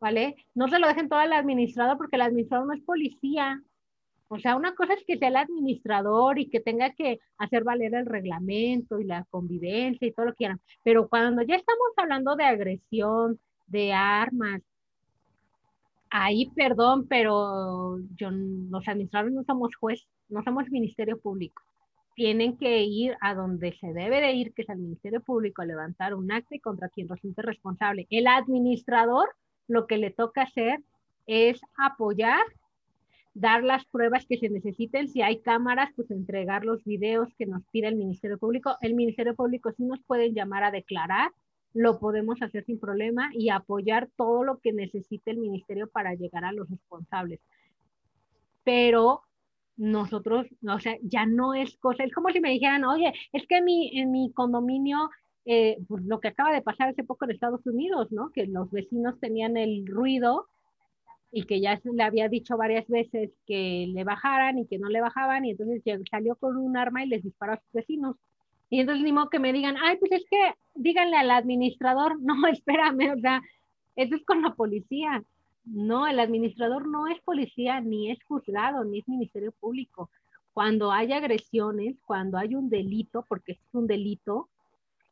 ¿vale? 0.00 0.36
No 0.54 0.68
se 0.68 0.78
lo 0.78 0.88
dejen 0.88 1.08
todo 1.08 1.18
al 1.18 1.32
administrador 1.32 1.96
porque 1.96 2.16
el 2.16 2.22
administrador 2.22 2.66
no 2.66 2.74
es 2.74 2.82
policía. 2.82 3.62
O 4.30 4.38
sea, 4.38 4.56
una 4.56 4.74
cosa 4.74 4.92
es 4.92 5.04
que 5.06 5.16
sea 5.16 5.28
el 5.28 5.36
administrador 5.36 6.38
y 6.38 6.50
que 6.50 6.60
tenga 6.60 6.90
que 6.90 7.18
hacer 7.38 7.64
valer 7.64 7.94
el 7.94 8.04
reglamento 8.04 9.00
y 9.00 9.04
la 9.04 9.24
convivencia 9.30 10.06
y 10.06 10.12
todo 10.12 10.26
lo 10.26 10.32
que 10.32 10.38
quieran. 10.38 10.60
Pero 10.82 11.08
cuando 11.08 11.42
ya 11.42 11.56
estamos 11.56 11.88
hablando 11.96 12.36
de 12.36 12.44
agresión, 12.44 13.40
de 13.66 13.94
armas, 13.94 14.60
ahí 16.10 16.50
perdón, 16.54 17.06
pero 17.08 17.98
yo, 18.16 18.30
los 18.30 18.86
administradores 18.86 19.34
no 19.34 19.44
somos 19.44 19.74
juez, 19.76 20.06
no 20.28 20.42
somos 20.42 20.68
ministerio 20.70 21.18
público 21.18 21.62
tienen 22.18 22.56
que 22.56 22.82
ir 22.82 23.16
a 23.20 23.32
donde 23.32 23.74
se 23.74 23.92
debe 23.92 24.20
de 24.20 24.32
ir, 24.32 24.52
que 24.52 24.62
es 24.62 24.70
al 24.70 24.78
Ministerio 24.78 25.20
Público, 25.20 25.62
a 25.62 25.66
levantar 25.66 26.14
un 26.14 26.32
acta 26.32 26.56
y 26.56 26.58
contra 26.58 26.88
quien 26.88 27.06
resulte 27.06 27.42
responsable. 27.42 28.08
El 28.10 28.26
administrador 28.26 29.28
lo 29.68 29.86
que 29.86 29.98
le 29.98 30.10
toca 30.10 30.42
hacer 30.42 30.80
es 31.28 31.60
apoyar, 31.76 32.42
dar 33.34 33.62
las 33.62 33.84
pruebas 33.84 34.26
que 34.26 34.36
se 34.36 34.50
necesiten. 34.50 35.06
Si 35.06 35.22
hay 35.22 35.38
cámaras, 35.42 35.90
pues 35.94 36.10
entregar 36.10 36.64
los 36.64 36.84
videos 36.84 37.28
que 37.38 37.46
nos 37.46 37.62
pide 37.70 37.86
el 37.86 37.94
Ministerio 37.94 38.36
Público. 38.36 38.76
El 38.80 38.94
Ministerio 38.94 39.36
Público 39.36 39.70
sí 39.76 39.84
nos 39.84 40.00
pueden 40.00 40.34
llamar 40.34 40.64
a 40.64 40.72
declarar, 40.72 41.30
lo 41.72 42.00
podemos 42.00 42.42
hacer 42.42 42.64
sin 42.64 42.80
problema 42.80 43.30
y 43.32 43.50
apoyar 43.50 44.08
todo 44.16 44.42
lo 44.42 44.58
que 44.58 44.72
necesite 44.72 45.30
el 45.30 45.38
Ministerio 45.38 45.88
para 45.88 46.14
llegar 46.14 46.44
a 46.44 46.50
los 46.50 46.68
responsables. 46.68 47.38
Pero 48.64 49.22
nosotros, 49.78 50.46
o 50.68 50.80
sea, 50.80 50.96
ya 51.02 51.24
no 51.24 51.54
es 51.54 51.76
cosa, 51.78 52.04
es 52.04 52.12
como 52.12 52.30
si 52.30 52.40
me 52.40 52.50
dijeran, 52.50 52.84
oye, 52.84 53.12
es 53.32 53.46
que 53.46 53.62
mi, 53.62 53.98
en 53.98 54.10
mi 54.10 54.32
condominio, 54.32 55.08
eh, 55.46 55.78
pues 55.88 56.04
lo 56.04 56.20
que 56.20 56.28
acaba 56.28 56.52
de 56.52 56.62
pasar 56.62 56.88
hace 56.88 57.04
poco 57.04 57.24
en 57.24 57.30
Estados 57.30 57.64
Unidos, 57.64 58.08
¿no? 58.10 58.30
Que 58.32 58.46
los 58.46 58.70
vecinos 58.70 59.18
tenían 59.20 59.56
el 59.56 59.86
ruido 59.86 60.46
y 61.30 61.44
que 61.44 61.60
ya 61.60 61.80
le 61.84 62.02
había 62.02 62.28
dicho 62.28 62.56
varias 62.56 62.88
veces 62.88 63.30
que 63.46 63.86
le 63.88 64.04
bajaran 64.04 64.58
y 64.58 64.66
que 64.66 64.78
no 64.78 64.88
le 64.88 65.00
bajaban 65.00 65.44
y 65.44 65.52
entonces 65.52 65.82
salió 66.10 66.36
con 66.36 66.56
un 66.56 66.76
arma 66.76 67.04
y 67.04 67.08
les 67.08 67.22
disparó 67.22 67.52
a 67.52 67.60
sus 67.60 67.72
vecinos. 67.72 68.16
Y 68.70 68.80
entonces 68.80 69.04
ni 69.04 69.12
modo 69.12 69.30
que 69.30 69.38
me 69.38 69.52
digan, 69.52 69.76
ay, 69.80 69.96
pues 69.98 70.12
es 70.12 70.24
que 70.28 70.54
díganle 70.74 71.16
al 71.16 71.30
administrador, 71.30 72.16
no, 72.20 72.46
espérame, 72.48 73.14
o 73.16 73.20
sea, 73.20 73.40
eso 73.96 74.16
es 74.16 74.24
con 74.24 74.42
la 74.42 74.54
policía. 74.54 75.22
No, 75.70 76.06
el 76.06 76.18
administrador 76.18 76.86
no 76.88 77.08
es 77.08 77.20
policía, 77.20 77.80
ni 77.80 78.10
es 78.10 78.18
juzgado, 78.24 78.84
ni 78.84 79.00
es 79.00 79.08
ministerio 79.08 79.52
público. 79.52 80.10
Cuando 80.52 80.90
hay 80.90 81.12
agresiones, 81.12 81.96
cuando 82.04 82.38
hay 82.38 82.54
un 82.54 82.68
delito, 82.70 83.24
porque 83.28 83.52
es 83.52 83.58
un 83.72 83.86
delito, 83.86 84.48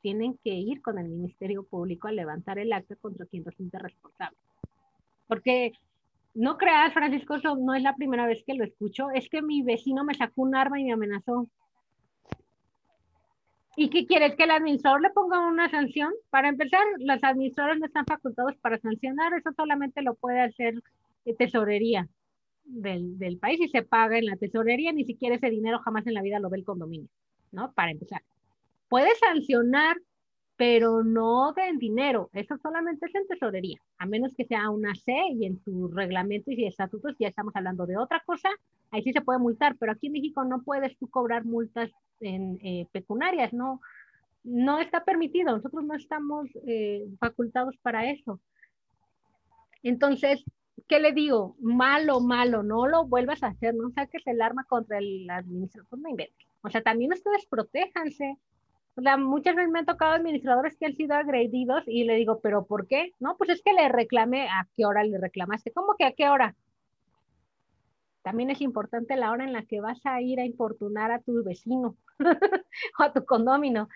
tienen 0.00 0.38
que 0.42 0.54
ir 0.54 0.82
con 0.82 0.98
el 0.98 1.08
ministerio 1.08 1.64
público 1.64 2.08
a 2.08 2.12
levantar 2.12 2.58
el 2.58 2.72
acta 2.72 2.96
contra 2.96 3.26
quien 3.26 3.44
resulte 3.44 3.78
responsable. 3.78 4.38
Porque 5.26 5.72
no 6.34 6.56
creas, 6.56 6.92
Francisco, 6.92 7.36
no 7.56 7.74
es 7.74 7.82
la 7.82 7.96
primera 7.96 8.26
vez 8.26 8.42
que 8.46 8.54
lo 8.54 8.64
escucho, 8.64 9.10
es 9.10 9.28
que 9.28 9.42
mi 9.42 9.62
vecino 9.62 10.04
me 10.04 10.14
sacó 10.14 10.42
un 10.42 10.54
arma 10.54 10.80
y 10.80 10.84
me 10.84 10.92
amenazó. 10.92 11.48
¿Y 13.76 13.90
qué 13.90 14.06
quieres? 14.06 14.34
¿Que 14.36 14.44
el 14.44 14.50
administrador 14.50 15.02
le 15.02 15.10
ponga 15.10 15.46
una 15.46 15.70
sanción? 15.70 16.12
Para 16.30 16.48
empezar, 16.48 16.80
los 16.98 17.22
administradores 17.22 17.78
no 17.78 17.86
están 17.86 18.06
facultados 18.06 18.56
para 18.56 18.78
sancionar, 18.78 19.34
eso 19.34 19.50
solamente 19.54 20.02
lo 20.02 20.14
puede 20.14 20.40
hacer 20.40 20.74
tesorería 21.34 22.08
del, 22.64 23.18
del, 23.18 23.38
país 23.38 23.60
y 23.60 23.68
se 23.68 23.82
paga 23.82 24.18
en 24.18 24.26
la 24.26 24.36
tesorería, 24.36 24.92
ni 24.92 25.04
siquiera 25.04 25.36
ese 25.36 25.50
dinero 25.50 25.78
jamás 25.80 26.06
en 26.06 26.14
la 26.14 26.22
vida 26.22 26.40
lo 26.40 26.50
ve 26.50 26.58
el 26.58 26.64
condominio, 26.64 27.08
¿no? 27.52 27.72
Para 27.72 27.90
empezar. 27.90 28.22
Puede 28.88 29.14
sancionar, 29.16 29.96
pero 30.56 31.04
no 31.04 31.54
en 31.56 31.78
dinero, 31.78 32.30
eso 32.32 32.56
solamente 32.62 33.06
es 33.06 33.14
en 33.14 33.26
tesorería, 33.26 33.78
a 33.98 34.06
menos 34.06 34.32
que 34.34 34.46
sea 34.46 34.70
una 34.70 34.94
C 34.94 35.12
y 35.34 35.44
en 35.44 35.62
sus 35.62 35.94
reglamentos 35.94 36.54
y 36.56 36.64
estatutos 36.64 37.14
ya 37.18 37.28
estamos 37.28 37.54
hablando 37.54 37.86
de 37.86 37.98
otra 37.98 38.22
cosa, 38.24 38.48
ahí 38.90 39.02
sí 39.02 39.12
se 39.12 39.20
puede 39.20 39.38
multar, 39.38 39.76
pero 39.78 39.92
aquí 39.92 40.06
en 40.06 40.14
México 40.14 40.44
no 40.44 40.62
puedes 40.62 40.96
tú 40.98 41.08
cobrar 41.08 41.44
multas 41.44 41.90
en 42.20 42.58
eh, 42.62 42.86
pecuniarias, 42.92 43.52
no, 43.52 43.80
no 44.44 44.78
está 44.78 45.04
permitido, 45.04 45.54
nosotros 45.54 45.84
no 45.84 45.94
estamos 45.94 46.48
eh, 46.66 47.06
facultados 47.18 47.76
para 47.78 48.10
eso. 48.10 48.40
Entonces, 49.82 50.42
¿qué 50.88 51.00
le 51.00 51.12
digo? 51.12 51.56
Malo, 51.60 52.20
malo, 52.20 52.62
no 52.62 52.86
lo 52.86 53.06
vuelvas 53.06 53.42
a 53.42 53.48
hacer, 53.48 53.74
no 53.74 53.90
saques 53.90 54.26
el 54.26 54.40
arma 54.40 54.64
contra 54.64 54.98
el 54.98 55.28
administrador, 55.28 55.98
no 55.98 56.08
inventes. 56.08 56.46
O 56.62 56.70
sea, 56.70 56.82
también 56.82 57.12
ustedes 57.12 57.46
protéjanse. 57.46 58.36
Sea, 59.02 59.16
muchas 59.18 59.54
veces 59.54 59.70
me 59.70 59.80
han 59.80 59.86
tocado 59.86 60.12
administradores 60.12 60.76
que 60.76 60.86
han 60.86 60.96
sido 60.96 61.14
agredidos 61.14 61.82
y 61.86 62.04
le 62.04 62.14
digo, 62.14 62.40
¿pero 62.40 62.64
por 62.64 62.86
qué? 62.86 63.12
No, 63.20 63.36
pues 63.36 63.50
es 63.50 63.62
que 63.62 63.74
le 63.74 63.88
reclamé, 63.88 64.48
¿a 64.48 64.66
qué 64.74 64.86
hora 64.86 65.04
le 65.04 65.18
reclamaste? 65.18 65.70
¿Cómo 65.72 65.96
que 65.98 66.04
a 66.06 66.12
qué 66.12 66.28
hora? 66.28 66.54
También 68.22 68.50
es 68.50 68.60
importante 68.60 69.14
la 69.16 69.30
hora 69.30 69.44
en 69.44 69.52
la 69.52 69.64
que 69.64 69.80
vas 69.80 70.04
a 70.04 70.20
ir 70.22 70.40
a 70.40 70.46
importunar 70.46 71.12
a 71.12 71.20
tu 71.20 71.44
vecino 71.44 71.96
o 72.98 73.02
a 73.02 73.12
tu 73.12 73.24
condomino. 73.24 73.88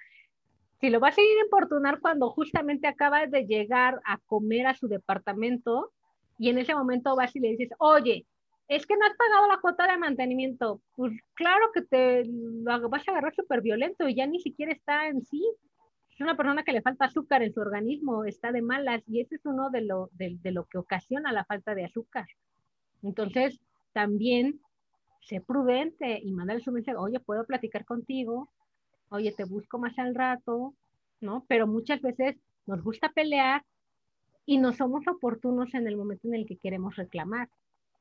Si 0.81 0.91
lo 0.91 1.01
vas 1.01 1.17
a 1.17 1.23
ir 1.23 1.39
a 1.39 1.45
importunar 1.45 2.01
cuando 2.01 2.31
justamente 2.31 2.87
acabas 2.87 3.31
de 3.31 3.47
llegar 3.47 4.01
a 4.05 4.19
comer 4.19 4.67
a 4.67 4.75
su 4.75 4.87
departamento 4.87 5.93
y 6.39 6.51
en 6.51 6.59
ese 6.59 6.75
momento 6.75 7.17
vas 7.17 7.35
y 7.35 7.41
le 7.41 7.49
dices, 7.49 7.71
oye, 7.79 8.27
es 8.71 8.87
que 8.87 8.97
no 8.97 9.05
has 9.05 9.17
pagado 9.17 9.49
la 9.49 9.61
cuota 9.61 9.91
de 9.91 9.99
mantenimiento. 9.99 10.81
Pues 10.95 11.13
claro 11.35 11.73
que 11.75 11.83
te 11.83 12.25
lo 12.25 12.89
vas 12.89 13.07
a 13.07 13.11
agarrar 13.11 13.35
súper 13.35 13.63
violento 13.63 14.09
y 14.09 14.15
ya 14.15 14.29
ni 14.29 14.39
siquiera 14.39 14.73
está 14.73 15.09
en 15.09 15.25
sí. 15.25 15.45
Es 16.13 16.21
una 16.21 16.37
persona 16.37 16.63
que 16.63 16.73
le 16.73 16.81
falta 16.81 17.07
azúcar 17.07 17.43
en 17.43 17.53
su 17.53 17.61
organismo, 17.61 18.25
está 18.25 18.53
de 18.53 18.63
malas 18.63 19.03
y 19.09 19.23
ese 19.23 19.35
es 19.35 19.41
uno 19.45 19.71
de 19.71 19.81
lo, 19.81 20.09
de, 20.13 20.39
lo 20.53 20.67
que 20.67 20.79
ocasiona 20.79 21.33
la 21.33 21.45
falta 21.45 21.75
de 21.75 21.85
azúcar. 21.85 22.27
Entonces, 23.03 23.59
también 23.93 24.61
sé 25.21 25.41
prudente 25.41 26.21
y 26.23 26.31
mándale 26.31 26.61
su 26.61 26.71
mensaje, 26.71 26.97
oye, 26.97 27.19
puedo 27.19 27.45
platicar 27.47 27.85
contigo, 27.85 28.53
oye, 29.09 29.33
te 29.33 29.43
busco 29.43 29.81
más 29.81 29.99
al 29.99 30.15
rato, 30.15 30.75
¿no? 31.21 31.45
Pero 31.49 31.67
muchas 31.67 32.01
veces 32.03 32.37
nos 32.67 32.85
gusta 32.85 33.09
pelear 33.09 33.65
y 34.47 34.59
no 34.59 34.73
somos 34.73 35.09
oportunos 35.09 35.75
en 35.75 35.89
el 35.89 35.97
momento 35.97 36.29
en 36.29 36.37
el 36.37 36.47
que 36.47 36.57
queremos 36.57 36.95
reclamar. 36.95 37.49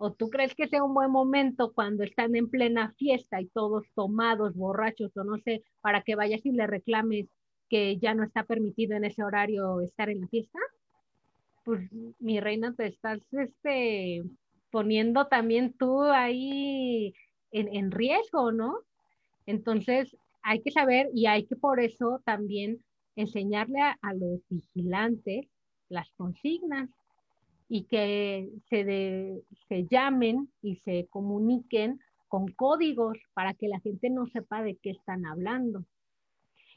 ¿O 0.02 0.14
tú 0.14 0.30
crees 0.30 0.56
que 0.56 0.70
sea 0.70 0.82
un 0.82 0.94
buen 0.94 1.12
momento 1.12 1.74
cuando 1.74 2.06
están 2.06 2.34
en 2.38 2.50
plena 2.50 2.94
fiesta 2.98 3.42
y 3.42 3.48
todos 3.48 3.86
tomados, 3.96 4.56
borrachos 4.56 5.12
o 5.18 5.26
no 5.26 5.38
sé, 5.40 5.62
para 5.82 6.04
que 6.04 6.16
vayas 6.16 6.46
y 6.46 6.54
le 6.54 6.68
reclames 6.68 7.28
que 7.68 7.98
ya 7.98 8.14
no 8.14 8.24
está 8.24 8.46
permitido 8.46 8.96
en 8.96 9.04
ese 9.04 9.26
horario 9.26 9.82
estar 9.82 10.10
en 10.10 10.22
la 10.22 10.28
fiesta? 10.30 10.58
Pues 11.66 11.82
mi 12.18 12.40
reina, 12.40 12.74
te 12.74 12.88
estás 12.88 13.20
este, 13.34 14.24
poniendo 14.72 15.28
también 15.28 15.74
tú 15.74 16.04
ahí 16.04 17.14
en, 17.52 17.92
riesgo, 17.92 18.54
¿no? 18.54 18.80
Entonces, 19.46 20.16
hay 20.44 20.62
que 20.62 20.72
saber 20.72 21.10
y 21.14 21.26
hay 21.26 21.46
que 21.46 21.58
por 21.58 21.82
eso 21.82 22.22
también 22.24 22.82
enseñarle 23.18 23.82
a, 23.82 24.14
los 24.14 24.40
vigilantes 24.48 25.48
las 25.90 26.10
consignas 26.12 26.90
y 27.70 27.84
que 27.84 28.50
se, 28.70 29.44
se 29.68 29.86
llamen 29.86 30.52
y 30.62 30.78
se 30.78 31.08
comuniquen 31.10 32.00
con 32.28 32.48
códigos 32.48 33.18
para 33.34 33.54
que 33.54 33.68
la 33.68 33.80
gente 33.80 34.10
no 34.10 34.28
sepa 34.28 34.64
de 34.64 34.76
qué 34.78 34.90
están 34.92 35.26
hablando. 35.26 35.86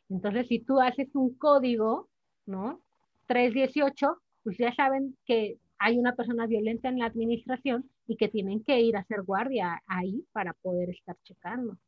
Entonces, 0.09 0.47
si 0.49 0.61
tú 0.61 0.81
haces 0.81 1.09
un 1.15 1.35
código, 1.35 2.09
¿no? 2.47 2.83
318, 3.27 4.19
pues 4.45 4.59
ya 4.59 4.75
saben 4.75 5.17
que 5.25 5.59
hay 5.79 5.99
una 5.99 6.15
persona 6.15 6.47
violenta 6.47 6.89
en 6.89 6.99
la 6.99 7.07
administración 7.07 7.91
y 8.07 8.17
que 8.17 8.29
tienen 8.29 8.63
que 8.63 8.81
ir 8.81 8.97
a 8.97 9.01
hacer 9.01 9.23
guardia 9.23 9.83
ahí 9.87 10.25
para 10.33 10.53
poder 10.53 10.91
estar 10.91 11.17
checando. 11.23 11.79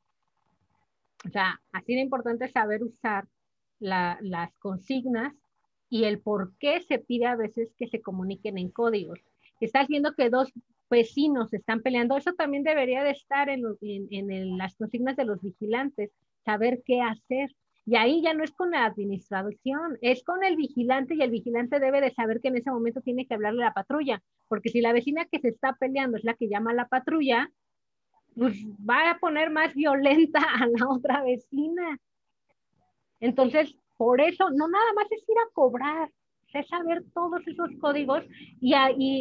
O 1.26 1.31
sea, 1.31 1.60
así 1.72 1.94
de 1.94 2.01
importante 2.01 2.48
saber 2.51 2.82
usar 2.82 3.26
las 3.78 4.52
consignas 4.59 5.35
y 5.89 6.05
el 6.05 6.20
por 6.20 6.56
qué 6.59 6.81
se 6.81 6.98
pide 6.98 7.27
a 7.27 7.36
veces 7.36 7.74
que 7.77 7.89
se 7.89 8.01
comuniquen 8.01 8.59
en 8.59 8.70
códigos. 8.70 9.20
Estás 9.61 9.89
viendo 9.89 10.15
que 10.15 10.31
dos 10.31 10.52
vecinos 10.90 11.52
están 11.52 11.82
peleando, 11.82 12.16
eso 12.16 12.32
también 12.35 12.62
debería 12.62 13.02
de 13.02 13.11
estar 13.11 13.48
en, 13.48 13.65
en 13.81 14.59
las 14.59 14.77
consignas 14.77 15.16
de 15.16 15.24
los 15.24 15.40
vigilantes, 15.40 16.11
saber 16.44 16.82
qué 16.85 17.01
hacer 17.01 17.51
y 17.86 17.97
ahí 17.97 18.23
ya 18.23 18.32
no 18.32 18.44
es 18.44 18.52
con 18.52 18.70
la 18.70 18.86
administración, 18.86 19.98
es 20.01 20.24
con 20.24 20.43
el 20.43 20.56
vigilante 20.56 21.15
y 21.15 21.23
el 21.23 21.31
vigilante 21.31 21.81
debe 21.81 22.01
de 22.01 22.12
saber 22.12 22.40
que 22.40 22.48
en 22.48 22.56
ese 22.56 22.70
momento 22.70 23.02
tiene 23.02 23.27
que 23.27 23.35
hablarle 23.35 23.62
a 23.62 23.66
la 23.66 23.74
patrulla, 23.74 24.23
porque 24.48 24.70
si 24.70 24.81
la 24.81 24.93
vecina 24.93 25.27
que 25.27 25.39
se 25.39 25.48
está 25.48 25.74
peleando 25.74 26.16
es 26.16 26.24
la 26.24 26.35
que 26.35 26.48
llama 26.48 26.70
a 26.70 26.74
la 26.74 26.89
patrulla, 26.89 27.51
pues 28.35 28.56
va 28.89 29.11
a 29.11 29.19
poner 29.19 29.51
más 29.51 29.74
violenta 29.74 30.40
a 30.40 30.66
la 30.66 30.89
otra 30.89 31.23
vecina. 31.23 31.98
Entonces, 33.20 33.77
por 33.97 34.21
eso, 34.21 34.51
no 34.51 34.69
nada 34.69 34.93
más 34.95 35.07
es 35.11 35.23
ir 35.29 35.37
a 35.39 35.53
cobrar, 35.53 36.11
es 36.55 36.69
saber 36.69 37.03
todos 37.12 37.47
esos 37.47 37.71
códigos 37.81 38.25
y, 38.61 38.75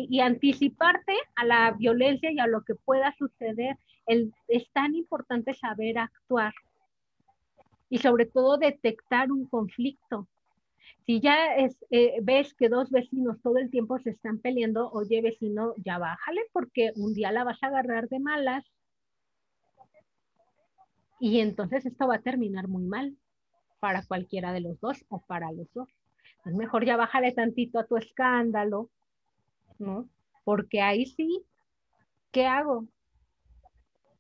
y, 0.09 0.19
anticiparte 0.19 1.13
a 1.35 1.45
la 1.45 1.71
violencia 1.71 2.31
y 2.31 2.39
a 2.39 2.47
lo 2.47 2.63
que 2.63 2.75
pueda 2.75 3.13
suceder. 3.17 3.77
El, 4.05 4.33
es 4.47 4.69
tan 4.71 4.95
importante 4.95 5.53
saber 5.53 5.97
actuar 5.97 6.53
y 7.89 7.97
sobre 7.97 8.25
todo 8.25 8.57
detectar 8.57 9.31
un 9.31 9.47
conflicto. 9.47 10.27
Si 11.05 11.19
ya 11.19 11.55
es, 11.55 11.77
eh, 11.89 12.19
ves 12.21 12.53
que 12.53 12.69
dos 12.69 12.89
vecinos 12.91 13.41
todo 13.41 13.57
el 13.57 13.69
tiempo 13.69 13.99
se 13.99 14.11
están 14.11 14.39
peleando, 14.39 14.89
oye 14.91 15.21
vecino, 15.21 15.73
ya 15.77 15.97
bájale 15.97 16.41
porque 16.53 16.91
un 16.95 17.13
día 17.13 17.31
la 17.31 17.43
vas 17.43 17.61
a 17.61 17.67
agarrar 17.67 18.09
de 18.09 18.19
malas 18.19 18.63
y 21.19 21.39
entonces 21.39 21.85
esto 21.85 22.07
va 22.07 22.15
a 22.15 22.21
terminar 22.21 22.67
muy 22.67 22.83
mal 22.83 23.17
para 23.83 24.05
cualquiera 24.05 24.53
de 24.53 24.61
los 24.61 24.79
dos 24.79 25.03
o 25.09 25.19
para 25.27 25.51
los 25.51 25.67
dos. 25.73 25.89
Es 26.45 26.53
mejor 26.53 26.85
ya 26.85 26.95
bájale 26.95 27.33
tantito 27.33 27.79
a 27.79 27.85
tu 27.85 27.97
escándalo, 27.97 28.89
¿no? 29.77 30.07
Porque 30.45 30.81
ahí 30.81 31.05
sí, 31.05 31.43
¿qué 32.31 32.47
hago? 32.47 32.87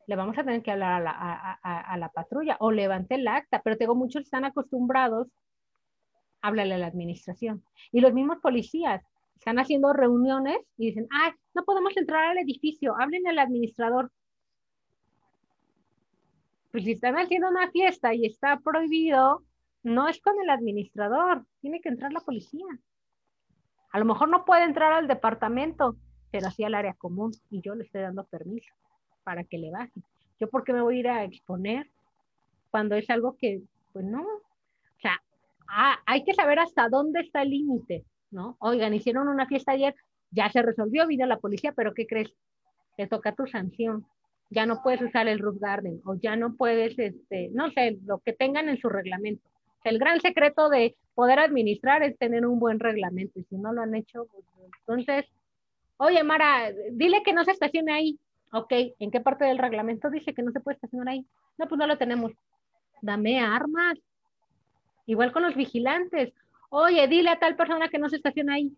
le 0.05 0.17
vamos 0.17 0.37
a 0.37 0.43
tener 0.43 0.61
que 0.61 0.71
hablar 0.71 1.01
a 1.07 1.97
la, 1.97 2.09
patrulla 2.09 2.57
o 2.59 2.71
levante 2.71 3.15
el 3.15 3.25
acta, 3.25 3.61
pero 3.63 3.77
tengo 3.77 3.95
muchos 3.95 4.23
están 4.23 4.43
acostumbrados 4.43 5.29
a 6.41 6.49
hablarle 6.49 6.73
a 6.73 6.79
la 6.79 6.87
administración. 6.87 7.63
Y 7.93 8.01
los 8.01 8.13
mismos 8.13 8.39
policías 8.39 9.01
están 9.37 9.59
haciendo 9.59 9.93
reuniones 9.93 10.57
y 10.75 10.87
dicen, 10.87 11.07
ay, 11.09 11.31
no 11.53 11.63
podemos 11.63 11.95
entrar 11.95 12.25
al 12.25 12.37
edificio, 12.37 12.97
hablen 12.99 13.25
al 13.29 13.39
administrador. 13.39 14.11
Pues 16.73 16.83
si 16.83 16.91
están 16.91 17.15
haciendo 17.15 17.47
una 17.47 17.71
fiesta 17.71 18.13
y 18.13 18.25
está 18.25 18.59
prohibido, 18.59 19.45
no 19.83 20.07
es 20.07 20.19
con 20.21 20.33
el 20.41 20.49
administrador, 20.49 21.45
tiene 21.59 21.81
que 21.81 21.89
entrar 21.89 22.11
la 22.11 22.21
policía. 22.21 22.65
A 23.91 23.99
lo 23.99 24.05
mejor 24.05 24.29
no 24.29 24.45
puede 24.45 24.63
entrar 24.63 24.91
al 24.93 25.07
departamento, 25.07 25.97
pero 26.31 26.49
sí 26.49 26.63
al 26.63 26.73
área 26.73 26.93
común 26.93 27.31
y 27.51 27.61
yo 27.61 27.75
le 27.75 27.83
estoy 27.83 28.01
dando 28.01 28.25
permiso 28.25 28.73
para 29.23 29.43
que 29.43 29.57
le 29.57 29.71
baje. 29.71 30.01
Yo 30.39 30.49
por 30.49 30.63
qué 30.63 30.73
me 30.73 30.81
voy 30.81 30.97
a 30.97 30.99
ir 30.99 31.07
a 31.07 31.23
exponer 31.23 31.89
cuando 32.71 32.95
es 32.95 33.09
algo 33.09 33.37
que, 33.37 33.61
pues 33.91 34.03
no, 34.03 34.21
o 34.21 34.99
sea, 34.99 35.21
ah, 35.67 35.99
hay 36.05 36.23
que 36.23 36.33
saber 36.33 36.59
hasta 36.59 36.89
dónde 36.89 37.19
está 37.19 37.43
el 37.43 37.51
límite, 37.51 38.03
¿no? 38.31 38.57
Oigan, 38.59 38.93
hicieron 38.93 39.27
una 39.27 39.45
fiesta 39.45 39.73
ayer, 39.73 39.95
ya 40.31 40.49
se 40.49 40.63
resolvió, 40.63 41.05
vino 41.05 41.27
la 41.27 41.37
policía, 41.37 41.73
pero 41.73 41.93
¿qué 41.93 42.07
crees? 42.07 42.33
Te 42.97 43.07
toca 43.07 43.35
tu 43.35 43.45
sanción. 43.45 44.05
Ya 44.49 44.65
no 44.65 44.81
puedes 44.81 45.01
usar 45.01 45.27
el 45.27 45.39
roof 45.39 45.59
garden 45.59 46.01
o 46.05 46.15
ya 46.15 46.35
no 46.35 46.55
puedes, 46.55 46.97
este, 46.97 47.49
no 47.53 47.69
sé, 47.71 47.99
lo 48.05 48.19
que 48.19 48.33
tengan 48.33 48.69
en 48.69 48.77
su 48.77 48.89
reglamento. 48.89 49.47
El 49.83 49.99
gran 49.99 50.19
secreto 50.21 50.69
de 50.69 50.95
poder 51.13 51.39
administrar 51.39 52.03
es 52.03 52.17
tener 52.17 52.45
un 52.45 52.59
buen 52.59 52.79
reglamento 52.79 53.39
y 53.39 53.43
si 53.43 53.57
no 53.57 53.73
lo 53.73 53.81
han 53.81 53.95
hecho, 53.95 54.25
pues, 54.31 54.45
entonces, 54.79 55.25
oye 55.97 56.23
Mara, 56.23 56.71
dile 56.91 57.23
que 57.23 57.33
no 57.33 57.43
se 57.43 57.51
estacione 57.51 57.93
ahí. 57.93 58.19
Ok, 58.51 58.71
¿en 58.99 59.11
qué 59.11 59.19
parte 59.19 59.45
del 59.45 59.57
reglamento 59.57 60.09
dice 60.09 60.33
que 60.33 60.43
no 60.43 60.51
se 60.51 60.59
puede 60.59 60.75
estacionar 60.75 61.09
ahí? 61.09 61.25
No, 61.57 61.67
pues 61.67 61.79
no 61.79 61.87
lo 61.87 61.97
tenemos. 61.97 62.31
Dame 63.01 63.39
armas. 63.39 63.97
Igual 65.05 65.31
con 65.31 65.43
los 65.43 65.55
vigilantes. 65.55 66.33
Oye, 66.69 67.07
dile 67.07 67.29
a 67.29 67.39
tal 67.39 67.55
persona 67.55 67.89
que 67.89 67.97
no 67.97 68.09
se 68.09 68.17
estacione 68.17 68.53
ahí. 68.53 68.77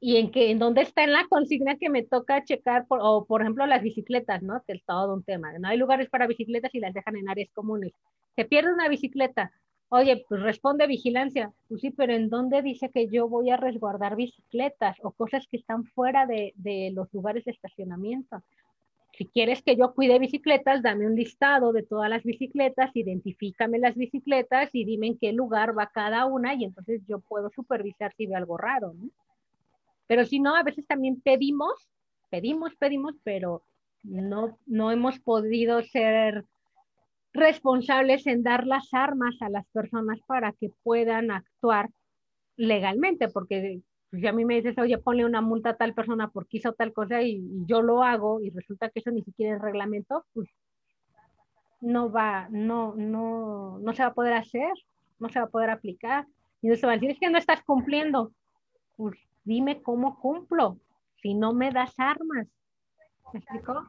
Y 0.00 0.16
en 0.16 0.30
que, 0.30 0.50
en 0.50 0.58
dónde 0.58 0.82
está 0.82 1.04
en 1.04 1.12
la 1.12 1.26
consigna 1.28 1.76
que 1.76 1.88
me 1.88 2.02
toca 2.02 2.44
checar, 2.44 2.84
o 2.88 3.24
por 3.24 3.40
ejemplo 3.40 3.66
las 3.66 3.82
bicicletas, 3.82 4.42
¿no? 4.42 4.62
Que 4.66 4.74
es 4.74 4.84
todo 4.84 5.14
un 5.14 5.22
tema. 5.22 5.56
No 5.58 5.68
hay 5.68 5.78
lugares 5.78 6.10
para 6.10 6.26
bicicletas 6.26 6.74
y 6.74 6.80
las 6.80 6.92
dejan 6.92 7.16
en 7.16 7.28
áreas 7.28 7.50
comunes. 7.54 7.92
Se 8.34 8.44
pierde 8.44 8.72
una 8.72 8.88
bicicleta, 8.88 9.52
Oye, 9.88 10.24
pues 10.28 10.42
responde 10.42 10.86
vigilancia. 10.86 11.52
Pues 11.68 11.80
sí, 11.80 11.90
pero 11.90 12.12
¿en 12.12 12.28
dónde 12.28 12.62
dice 12.62 12.90
que 12.90 13.08
yo 13.08 13.28
voy 13.28 13.50
a 13.50 13.56
resguardar 13.56 14.16
bicicletas 14.16 14.96
o 15.02 15.12
cosas 15.12 15.46
que 15.48 15.58
están 15.58 15.84
fuera 15.84 16.26
de, 16.26 16.52
los 16.92 17.12
lugares 17.14 17.44
de 17.44 17.52
estacionamiento? 17.52 18.42
Si 19.12 19.26
quieres 19.26 19.62
que 19.62 19.76
yo 19.76 19.94
cuide 19.94 20.18
bicicletas, 20.18 20.82
dame 20.82 21.06
un 21.06 21.14
listado 21.14 21.72
de 21.72 21.82
todas 21.82 22.10
las 22.10 22.24
bicicletas, 22.24 22.90
identifícame 22.94 23.78
las 23.78 23.94
bicicletas 23.94 24.68
y 24.74 24.84
dime 24.84 25.06
en 25.06 25.18
qué 25.18 25.32
lugar 25.32 25.78
va 25.78 25.86
cada 25.86 26.26
una 26.26 26.54
y 26.54 26.64
entonces 26.64 27.00
yo 27.08 27.20
puedo 27.20 27.48
supervisar 27.50 28.12
si 28.14 28.26
veo 28.26 28.36
algo 28.36 28.58
raro, 28.58 28.92
¿no? 28.92 29.08
Pero 30.06 30.26
si 30.26 30.38
no, 30.38 30.54
a 30.54 30.62
veces 30.62 30.86
también 30.86 31.20
pedimos, 31.20 31.88
pedimos, 32.28 32.74
pedimos, 32.76 33.14
pero 33.24 33.62
no, 34.02 34.58
no 34.66 34.92
hemos 34.92 35.18
podido 35.18 35.82
ser 35.82 36.44
responsables 37.36 38.26
en 38.26 38.42
dar 38.42 38.66
las 38.66 38.92
armas 38.92 39.36
a 39.40 39.48
las 39.48 39.66
personas 39.68 40.20
para 40.26 40.52
que 40.52 40.70
puedan 40.82 41.30
actuar 41.30 41.90
legalmente, 42.56 43.28
porque 43.28 43.80
pues, 44.10 44.22
si 44.22 44.28
a 44.28 44.32
mí 44.32 44.44
me 44.44 44.56
dices, 44.56 44.78
oye, 44.78 44.98
ponle 44.98 45.24
una 45.24 45.40
multa 45.40 45.70
a 45.70 45.76
tal 45.76 45.94
persona 45.94 46.28
porque 46.28 46.58
hizo 46.58 46.72
tal 46.72 46.92
cosa 46.92 47.22
y, 47.22 47.42
yo 47.66 47.82
lo 47.82 48.02
hago 48.02 48.40
y 48.40 48.50
resulta 48.50 48.90
que 48.90 49.00
eso 49.00 49.10
ni 49.10 49.22
siquiera 49.22 49.56
es 49.56 49.62
reglamento, 49.62 50.24
pues 50.32 50.48
no 51.80 52.10
va, 52.10 52.48
no, 52.50 52.94
no, 52.96 53.78
no 53.78 53.92
se 53.92 54.02
va 54.02 54.08
a 54.08 54.14
poder 54.14 54.32
hacer, 54.32 54.72
no 55.18 55.28
se 55.28 55.38
va 55.38 55.46
a 55.46 55.50
poder 55.50 55.70
aplicar. 55.70 56.26
Y 56.62 56.68
entonces 56.68 56.88
va 56.88 56.92
a 56.92 56.94
decir, 56.94 57.10
es 57.10 57.18
que 57.18 57.30
no 57.30 57.38
estás 57.38 57.62
cumpliendo. 57.62 58.32
Pues 58.96 59.18
dime 59.44 59.82
cómo 59.82 60.18
cumplo, 60.18 60.78
si 61.20 61.34
no 61.34 61.52
me 61.52 61.70
das 61.70 61.94
armas. 61.98 62.48
¿Me 63.32 63.40
explico? 63.40 63.86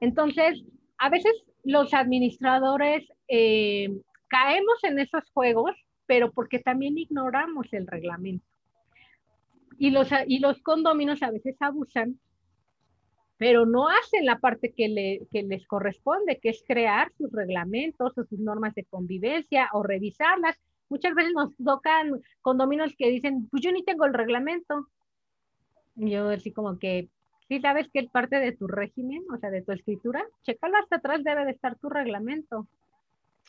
Entonces, 0.00 0.64
a 0.96 1.10
veces 1.10 1.32
los 1.64 1.94
administradores 1.94 3.08
eh, 3.28 3.88
caemos 4.28 4.82
en 4.84 4.98
esos 4.98 5.24
juegos, 5.32 5.72
pero 6.06 6.32
porque 6.32 6.58
también 6.58 6.98
ignoramos 6.98 7.72
el 7.72 7.86
reglamento. 7.86 8.44
Y 9.78 9.90
los, 9.90 10.08
y 10.26 10.40
los 10.40 10.60
condóminos 10.62 11.22
a 11.22 11.30
veces 11.30 11.56
abusan, 11.60 12.20
pero 13.38 13.64
no 13.64 13.88
hacen 13.88 14.26
la 14.26 14.38
parte 14.38 14.74
que, 14.76 14.88
le, 14.88 15.22
que 15.30 15.42
les 15.42 15.66
corresponde, 15.66 16.38
que 16.38 16.50
es 16.50 16.62
crear 16.66 17.10
sus 17.16 17.32
reglamentos 17.32 18.12
o 18.18 18.24
sus 18.24 18.38
normas 18.38 18.74
de 18.74 18.84
convivencia 18.84 19.70
o 19.72 19.82
revisarlas. 19.82 20.56
Muchas 20.90 21.14
veces 21.14 21.32
nos 21.32 21.56
tocan 21.56 22.20
condominios 22.42 22.94
que 22.98 23.08
dicen, 23.08 23.48
pues 23.48 23.62
yo 23.62 23.72
ni 23.72 23.82
tengo 23.82 24.04
el 24.04 24.12
reglamento. 24.12 24.88
yo 25.94 26.28
así 26.28 26.52
como 26.52 26.78
que, 26.78 27.08
si 27.50 27.60
sabes 27.60 27.88
que 27.92 27.98
es 27.98 28.08
parte 28.08 28.36
de 28.36 28.52
tu 28.52 28.68
régimen, 28.68 29.24
o 29.34 29.36
sea, 29.38 29.50
de 29.50 29.62
tu 29.62 29.72
escritura, 29.72 30.24
chécalo 30.44 30.76
hasta 30.76 30.96
atrás, 30.96 31.24
debe 31.24 31.44
de 31.44 31.50
estar 31.50 31.76
tu 31.76 31.88
reglamento. 31.88 32.68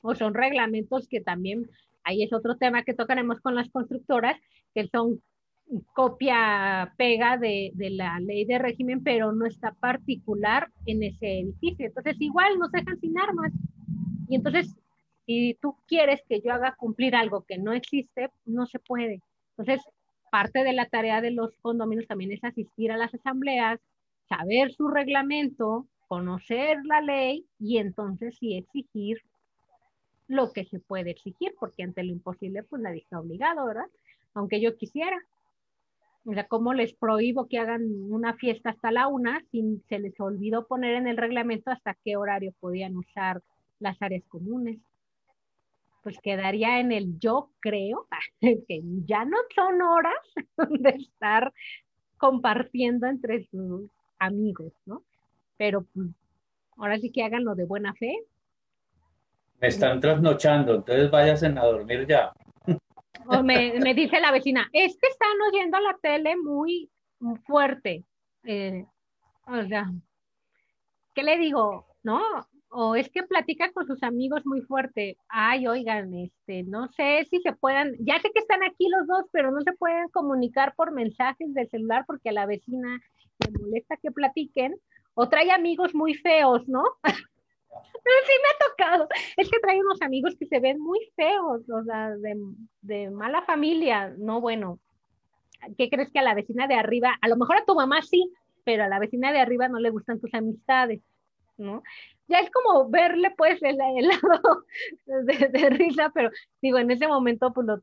O 0.02 0.16
son 0.16 0.34
reglamentos 0.34 1.08
que 1.08 1.22
también, 1.22 1.70
ahí 2.04 2.24
es 2.24 2.34
otro 2.34 2.58
tema 2.58 2.82
que 2.82 2.96
tocaremos 2.96 3.40
con 3.42 3.54
las 3.54 3.70
constructoras, 3.70 4.42
que 4.74 4.88
son 4.88 5.22
copia 5.94 6.96
pega 6.98 7.38
de, 7.38 7.74
de, 7.76 7.92
la 7.92 8.20
ley 8.20 8.44
de 8.46 8.58
régimen, 8.58 9.04
pero 9.04 9.34
no 9.34 9.46
está 9.46 9.72
particular 9.74 10.72
en 10.88 11.04
ese 11.04 11.42
edificio. 11.42 11.86
Entonces, 11.86 12.20
igual 12.20 12.58
nos 12.58 12.72
dejan 12.72 13.00
sin 13.00 13.20
armas. 13.20 13.54
Y 14.28 14.34
entonces, 14.36 14.76
si 15.28 15.60
tú 15.62 15.76
quieres 15.88 16.24
que 16.28 16.42
yo 16.42 16.52
haga 16.54 16.74
cumplir 16.76 17.16
algo 17.16 17.44
que 17.44 17.60
no 17.60 17.72
existe, 17.72 18.32
no 18.46 18.66
se 18.66 18.80
puede. 18.80 19.22
Entonces, 19.52 19.86
parte 20.32 20.64
de 20.64 20.74
la 20.74 20.88
tarea 20.88 21.22
de 21.22 21.30
los 21.30 21.56
condominios 21.62 22.08
también 22.08 22.32
es 22.32 22.44
asistir 22.44 22.92
a 22.92 22.98
las 22.98 23.14
asambleas, 23.14 23.80
saber 24.32 24.72
su 24.74 24.88
reglamento, 24.88 25.88
conocer 26.08 26.78
la 26.86 27.02
ley 27.02 27.46
y 27.60 27.80
entonces 27.80 28.38
sí 28.40 28.56
exigir 28.56 29.22
lo 30.28 30.54
que 30.54 30.64
se 30.66 30.80
puede 30.80 31.12
exigir, 31.12 31.54
porque 31.60 31.84
ante 31.84 32.04
lo 32.04 32.14
imposible 32.14 32.64
pues 32.64 32.82
nadie 32.82 33.02
está 33.02 33.20
obligado, 33.20 33.66
¿verdad? 33.66 33.88
Aunque 34.34 34.62
yo 34.62 34.78
quisiera. 34.78 35.18
O 36.24 36.34
sea, 36.34 36.48
¿cómo 36.48 36.74
les 36.74 36.94
prohíbo 36.94 37.48
que 37.48 37.58
hagan 37.58 37.82
una 38.10 38.36
fiesta 38.36 38.70
hasta 38.70 38.92
la 38.92 39.08
una 39.08 39.44
si 39.52 39.82
se 39.90 40.00
les 40.00 40.18
olvidó 40.20 40.68
poner 40.68 40.96
en 40.96 41.08
el 41.08 41.18
reglamento 41.18 41.72
hasta 41.72 41.98
qué 42.06 42.16
horario 42.16 42.54
podían 42.60 42.96
usar 42.96 43.42
las 43.80 44.02
áreas 44.02 44.24
comunes? 44.30 44.80
Pues 46.04 46.18
quedaría 46.20 46.80
en 46.80 46.94
el 46.94 47.20
yo 47.20 47.50
creo, 47.60 48.08
que 48.42 48.82
ya 49.06 49.26
no 49.26 49.38
son 49.54 49.82
horas 49.82 50.14
de 50.80 50.90
estar 50.92 51.52
compartiendo 52.18 53.08
entre 53.08 53.46
sus 53.48 53.90
amigos, 54.22 54.72
¿no? 54.86 55.04
Pero 55.58 55.84
pues, 55.94 56.08
ahora 56.78 56.98
sí 57.00 57.12
que 57.12 57.24
háganlo 57.24 57.56
de 57.56 57.66
buena 57.66 57.94
fe. 57.96 58.16
Me 59.60 59.68
están 59.68 60.00
trasnochando, 60.00 60.76
entonces 60.76 61.12
váyanse 61.12 61.48
a 61.48 61.66
dormir 61.66 62.08
ya. 62.08 62.32
O 63.28 63.44
me, 63.44 63.94
dice 63.94 64.20
la 64.20 64.32
vecina, 64.32 64.68
es 64.74 64.98
que 64.98 65.08
están 65.08 65.38
oyendo 65.52 65.80
la 65.80 65.98
tele 66.02 66.36
muy 66.38 66.90
fuerte. 67.46 68.04
Eh, 68.44 68.86
o 69.46 69.64
sea, 69.68 69.92
¿qué 71.14 71.24
le 71.24 71.38
digo? 71.38 71.86
No, 72.04 72.22
o 72.70 72.96
es 72.96 73.10
que 73.10 73.24
platica 73.24 73.72
con 73.74 73.86
sus 73.86 74.02
amigos 74.02 74.46
muy 74.46 74.62
fuerte. 74.62 75.18
Ay, 75.28 75.68
oigan, 75.68 76.14
este, 76.14 76.64
no 76.64 76.88
sé 76.88 77.28
si 77.30 77.40
se 77.42 77.54
puedan, 77.54 77.94
ya 78.00 78.20
sé 78.20 78.32
que 78.34 78.40
están 78.40 78.64
aquí 78.64 78.88
los 78.90 79.06
dos, 79.08 79.26
pero 79.32 79.52
no 79.52 79.62
se 79.62 79.74
pueden 79.74 80.08
comunicar 80.10 80.74
por 80.76 80.92
mensajes 80.92 81.54
del 81.54 81.70
celular 81.70 82.06
porque 82.08 82.30
a 82.30 82.34
la 82.34 82.46
vecina 82.46 83.00
le 83.46 83.60
molesta 83.60 83.98
que 83.98 84.12
platiquen, 84.12 84.76
o 85.14 85.30
trae 85.30 85.52
amigos 85.52 85.94
muy 85.94 86.14
feos, 86.16 86.68
¿no? 86.68 86.84
Sí 88.04 88.34
me 88.42 88.50
ha 88.50 88.70
tocado. 88.70 89.08
Es 89.38 89.50
que 89.50 89.60
trae 89.60 89.80
unos 89.80 90.02
amigos 90.02 90.36
que 90.38 90.46
se 90.48 90.60
ven 90.60 90.80
muy 90.80 91.00
feos, 91.16 91.62
o 91.70 91.84
sea, 91.84 92.12
de, 92.82 93.10
mala 93.12 93.44
familia. 93.44 94.14
No, 94.18 94.42
bueno, 94.42 94.80
¿qué 95.78 95.90
crees 95.90 96.12
que 96.12 96.20
a 96.20 96.24
la 96.24 96.34
vecina 96.34 96.68
de 96.68 96.76
arriba, 96.76 97.18
a 97.22 97.28
lo 97.28 97.38
mejor 97.38 97.58
a 97.58 97.66
tu 97.66 97.76
mamá 97.76 98.02
sí, 98.02 98.32
pero 98.64 98.84
a 98.84 98.88
la 98.88 99.00
vecina 99.00 99.32
de 99.32 99.40
arriba 99.40 99.68
no 99.68 99.80
le 99.80 99.92
gustan 99.92 100.20
tus 100.20 100.34
amistades, 100.34 101.02
¿no? 101.58 101.84
Ya 102.28 102.40
es 102.40 102.50
como 102.50 102.90
verle 102.90 103.34
pues 103.38 103.62
el, 103.62 103.78
lado 104.08 104.66
de, 105.06 105.70
risa, 105.70 106.12
pero 106.14 106.30
digo, 106.62 106.78
en 106.78 106.92
ese 106.92 107.08
momento 107.08 107.54
pues 107.54 107.68
lo, 107.68 107.80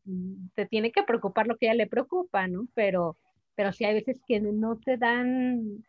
te 0.55 0.67
tiene 0.67 0.91
que 0.91 1.03
preocupar 1.03 1.47
lo 1.47 1.57
que 1.57 1.67
ella 1.67 1.75
le 1.75 1.87
preocupa, 1.87 2.49
¿no? 2.49 2.67
Pero 2.75 3.17
pero 3.59 3.73
sí 3.73 3.85
hay 3.85 3.95
veces 3.95 4.21
que 4.25 4.39
no 4.39 4.77
te 4.77 4.97
dan 4.99 5.85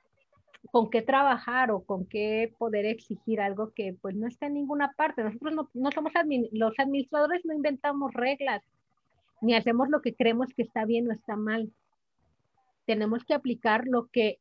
con 0.72 0.90
qué 0.90 1.04
trabajar 1.04 1.70
o 1.70 1.84
con 1.84 2.08
qué 2.08 2.52
poder 2.58 2.88
exigir 2.88 3.40
algo 3.40 3.74
que 3.76 3.96
pues 4.02 4.16
no 4.16 4.26
está 4.26 4.48
en 4.48 4.56
ninguna 4.56 4.92
parte. 4.98 5.24
Nosotros 5.24 5.54
no, 5.54 5.70
no 5.76 5.92
somos 5.92 6.12
los 6.52 6.74
administradores, 6.80 7.46
no 7.46 7.54
inventamos 7.54 8.12
reglas, 8.16 8.64
ni 9.42 9.54
hacemos 9.54 9.88
lo 9.88 10.02
que 10.02 10.16
creemos 10.16 10.48
que 10.56 10.64
está 10.64 10.84
bien 10.86 11.08
o 11.10 11.14
está 11.14 11.36
mal. 11.36 11.72
Tenemos 12.88 13.24
que 13.24 13.36
aplicar 13.36 13.84
lo 13.86 14.08
que 14.08 14.40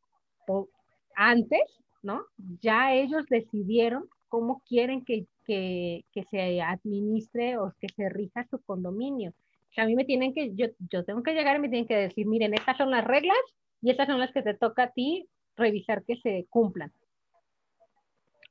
antes, 1.15 1.85
¿no? 2.03 2.23
Ya 2.63 2.95
ellos 2.95 3.27
decidieron 3.29 4.09
cómo 4.31 4.63
quieren 4.67 5.05
que, 5.05 5.27
que, 5.45 6.07
que 6.13 6.25
se 6.31 6.63
administre 6.63 7.59
o 7.59 7.75
que 7.79 7.89
se 7.91 8.09
rija 8.09 8.47
su 8.49 8.59
condominio 8.63 9.35
a 9.79 9.87
mí 9.87 9.95
me 9.95 10.05
tienen 10.05 10.35
que, 10.35 10.55
yo, 10.55 10.67
yo 10.91 11.05
tengo 11.05 11.23
que 11.23 11.35
llegar 11.35 11.57
y 11.57 11.61
me 11.61 11.69
tienen 11.69 11.87
que 11.87 11.97
decir, 11.97 12.27
miren, 12.27 12.55
estas 12.55 12.77
son 12.77 12.91
las 12.91 13.05
reglas 13.05 13.39
y 13.81 13.91
estas 13.91 14.09
son 14.09 14.19
las 14.19 14.33
que 14.33 14.43
te 14.43 14.55
toca 14.55 14.85
a 14.85 14.91
ti 14.91 15.29
revisar 15.57 16.05
que 16.05 16.17
se 16.17 16.47
cumplan. 16.51 16.93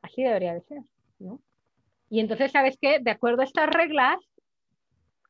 Así 0.02 0.24
debería 0.24 0.54
de 0.54 0.62
ser, 0.62 0.82
¿no? 1.20 1.42
Y 2.10 2.22
entonces, 2.22 2.52
¿sabes 2.52 2.78
qué? 2.80 3.00
De 3.00 3.12
acuerdo 3.12 3.42
a 3.42 3.46
estas 3.46 3.70
reglas, 3.70 4.18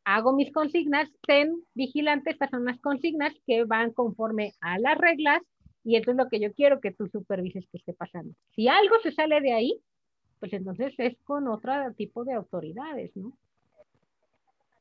hago 0.03 0.33
mis 0.33 0.51
consignas, 0.51 1.09
ten 1.25 1.63
vigilante, 1.73 2.31
estas 2.31 2.51
son 2.51 2.65
las 2.65 2.79
consignas 2.79 3.33
que 3.45 3.63
van 3.65 3.91
conforme 3.91 4.53
a 4.61 4.77
las 4.77 4.97
reglas 4.97 5.41
y 5.83 5.95
esto 5.95 6.11
es 6.11 6.17
lo 6.17 6.27
que 6.27 6.39
yo 6.39 6.53
quiero 6.53 6.79
que 6.79 6.91
tú 6.91 7.07
supervises 7.07 7.65
que 7.71 7.77
esté 7.77 7.93
pasando. 7.93 8.33
Si 8.55 8.67
algo 8.67 8.95
se 9.01 9.11
sale 9.11 9.41
de 9.41 9.53
ahí, 9.53 9.81
pues 10.39 10.53
entonces 10.53 10.93
es 10.97 11.17
con 11.23 11.47
otro 11.47 11.71
tipo 11.95 12.23
de 12.23 12.33
autoridades, 12.33 13.15
¿no? 13.15 13.33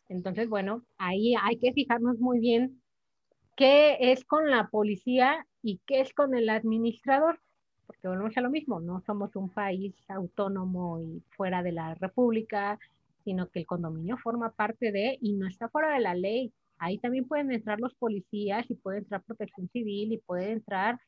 Entonces, 0.09 0.49
bueno, 0.49 0.85
ahí 0.99 1.35
hay 1.41 1.59
que 1.59 1.73
fijarnos 1.73 2.19
muy 2.19 2.39
bien 2.41 2.81
qué 3.57 3.97
es 4.13 4.25
con 4.25 4.51
la 4.51 4.69
policía 4.69 5.47
y 5.63 5.81
qué 5.87 6.01
es 6.01 6.13
con 6.15 6.37
el 6.37 6.49
administrador, 6.49 7.41
porque 7.87 8.09
volvemos 8.09 8.37
a 8.37 8.41
lo 8.41 8.51
mismo, 8.51 8.81
no 8.81 9.03
somos 9.07 9.35
un 9.37 9.49
país 9.49 9.95
autónomo 10.09 11.01
y 11.01 11.23
fuera 11.37 11.63
de 11.63 11.73
la 11.73 11.95
república, 11.95 12.79
sino 13.25 13.49
que 13.49 13.61
el 13.61 13.67
condominio 13.67 14.17
forma 14.19 14.53
parte 14.53 14.93
de 14.93 15.19
y 15.21 15.33
no 15.33 15.49
está 15.49 15.69
fuera 15.69 15.95
de 15.95 16.01
la 16.01 16.15
ley. 16.15 16.53
Ahí 16.79 16.99
también 16.99 17.27
pueden 17.27 17.51
entrar 17.51 17.81
los 17.81 17.95
policías 17.95 18.71
y 18.71 18.75
puede 18.75 18.99
entrar 18.99 19.23
protección 19.23 19.69
civil 19.71 20.13
y 20.13 20.19
puede 20.19 20.53
entrar 20.53 21.01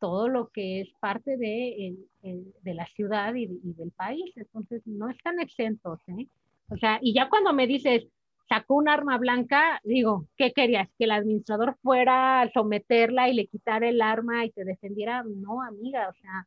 todo 0.00 0.28
lo 0.28 0.48
que 0.48 0.80
es 0.80 0.92
parte 1.00 1.36
de, 1.36 1.96
de 2.22 2.74
la 2.74 2.86
ciudad 2.86 3.34
y, 3.36 3.46
del 3.46 3.92
país. 3.92 4.32
Entonces, 4.36 4.82
no 4.84 5.08
están 5.08 5.38
exentos. 5.38 6.00
¿eh? 6.08 6.26
O 6.68 6.76
sea, 6.76 6.98
y 7.00 7.14
ya 7.14 7.28
cuando 7.28 7.52
me 7.52 7.68
dices, 7.68 8.08
sacó 8.48 8.74
un 8.74 8.88
arma 8.88 9.18
blanca, 9.18 9.80
digo, 9.84 10.26
¿qué 10.36 10.52
querías? 10.52 10.88
¿Que 10.98 11.04
el 11.04 11.12
administrador 11.12 11.76
fuera 11.82 12.42
a 12.42 12.50
someterla 12.52 13.28
y 13.28 13.34
le 13.34 13.46
quitara 13.46 13.88
el 13.88 14.02
arma 14.02 14.44
y 14.44 14.50
te 14.50 14.64
defendiera? 14.64 15.22
No, 15.24 15.62
amiga, 15.62 16.08
o 16.08 16.14
sea, 16.14 16.46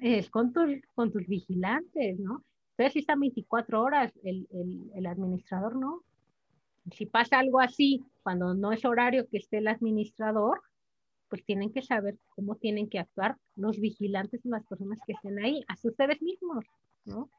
es 0.00 0.30
con 0.30 0.52
tus, 0.52 0.70
con 0.94 1.12
tus 1.12 1.26
vigilantes, 1.26 2.18
¿no? 2.18 2.44
Entonces, 2.70 2.92
si 2.94 2.98
están 3.00 3.20
24 3.20 3.82
horas, 3.82 4.12
el, 4.24 4.48
el, 4.50 4.90
el 4.94 5.06
administrador 5.06 5.76
no. 5.76 6.02
Si 6.92 7.06
pasa 7.06 7.38
algo 7.38 7.60
así, 7.60 8.04
cuando 8.22 8.54
no 8.54 8.72
es 8.72 8.84
horario 8.84 9.28
que 9.28 9.38
esté 9.38 9.58
el 9.58 9.68
administrador, 9.68 10.60
pues 11.28 11.44
tienen 11.44 11.72
que 11.72 11.82
saber 11.82 12.16
cómo 12.34 12.56
tienen 12.56 12.88
que 12.88 12.98
actuar 12.98 13.36
los 13.56 13.80
vigilantes 13.80 14.44
y 14.44 14.48
las 14.48 14.64
personas 14.66 14.98
que 15.06 15.12
estén 15.12 15.38
ahí, 15.38 15.64
hasta 15.68 15.88
ustedes 15.88 16.20
mismos, 16.20 16.64
¿no? 17.04 17.30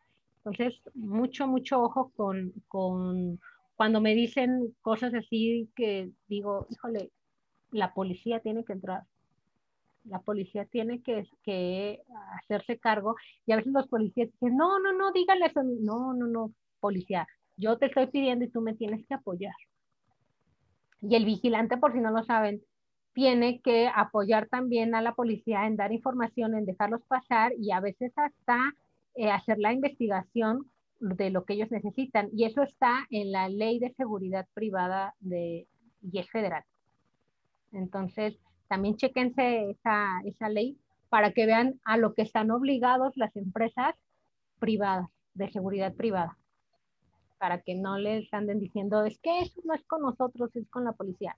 Entonces, 0.45 0.80
mucho, 0.93 1.47
mucho 1.47 1.81
ojo 1.81 2.11
con, 2.15 2.53
con 2.67 3.39
cuando 3.76 3.99
me 3.99 4.13
dicen 4.13 4.76
cosas 4.81 5.13
así 5.15 5.69
que 5.76 6.11
digo, 6.27 6.67
híjole, 6.69 7.09
la 7.72 7.93
policía 7.95 8.39
tiene 8.41 8.63
que 8.63 8.73
entrar, 8.73 9.03
la 10.03 10.19
policía 10.19 10.65
tiene 10.65 11.01
que, 11.01 11.27
que, 11.43 12.03
hacerse 12.39 12.77
cargo 12.77 13.15
y 13.47 13.53
a 13.53 13.55
veces 13.55 13.73
los 13.73 13.88
policías 13.88 14.31
dicen, 14.31 14.55
no, 14.55 14.80
no, 14.80 14.93
no, 14.93 15.11
dígale 15.11 15.47
eso, 15.47 15.63
no, 15.63 16.13
no, 16.13 16.27
no, 16.27 16.53
policía, 16.80 17.27
yo 17.57 17.77
te 17.80 17.88
estoy 17.88 18.05
pidiendo 18.07 18.45
y 18.45 18.49
tú 18.49 18.61
me 18.61 18.76
tienes 18.76 19.03
que 19.07 19.15
apoyar. 19.15 19.55
Y 21.01 21.15
el 21.15 21.26
vigilante, 21.26 21.77
por 21.77 21.93
si 21.93 21.99
no 21.99 22.11
lo 22.11 22.23
saben, 22.23 22.61
tiene 23.13 23.61
que 23.61 23.89
apoyar 23.93 24.47
también 24.47 24.93
a 24.93 25.01
la 25.01 25.15
policía 25.15 25.65
en 25.65 25.76
dar 25.76 25.91
información, 25.91 26.55
en 26.55 26.65
dejarlos 26.65 27.01
pasar 27.07 27.51
y 27.57 27.72
a 27.72 27.80
veces 27.80 28.13
hasta 28.15 28.57
eh, 29.16 29.32
hacer 29.32 29.58
la 29.60 29.74
investigación 29.74 30.70
de 31.00 31.30
lo 31.30 31.46
que 31.46 31.54
ellos 31.54 31.72
necesitan. 31.72 32.30
Y 32.34 32.46
eso 32.46 32.62
está 32.62 33.06
en 33.10 33.32
la 33.32 33.50
ley 33.50 33.80
de 33.80 33.94
seguridad 33.94 34.48
privada 34.54 35.14
de, 35.20 35.68
y 36.02 36.20
es 36.20 36.30
federal. 36.30 36.64
Entonces, 37.72 38.38
también 38.68 38.96
chequense 38.96 39.72
esa, 39.72 40.22
esa 40.26 40.50
ley 40.50 40.78
para 41.10 41.32
que 41.32 41.46
vean 41.46 41.80
a 41.84 41.98
lo 41.98 42.14
que 42.14 42.24
están 42.24 42.52
obligados 42.52 43.16
las 43.16 43.36
empresas 43.36 43.96
privadas, 44.60 45.10
de 45.34 45.52
seguridad 45.52 45.94
privada, 45.94 46.38
para 47.38 47.62
que 47.62 47.76
no 47.76 47.98
les 47.98 48.34
anden 48.34 48.60
diciendo, 48.60 49.04
es 49.04 49.20
que 49.20 49.42
eso 49.42 49.62
no 49.66 49.74
es 49.74 49.84
con 49.86 50.02
nosotros, 50.02 50.56
es 50.56 50.68
con 50.70 50.86
la 50.86 50.94
policía 50.94 51.36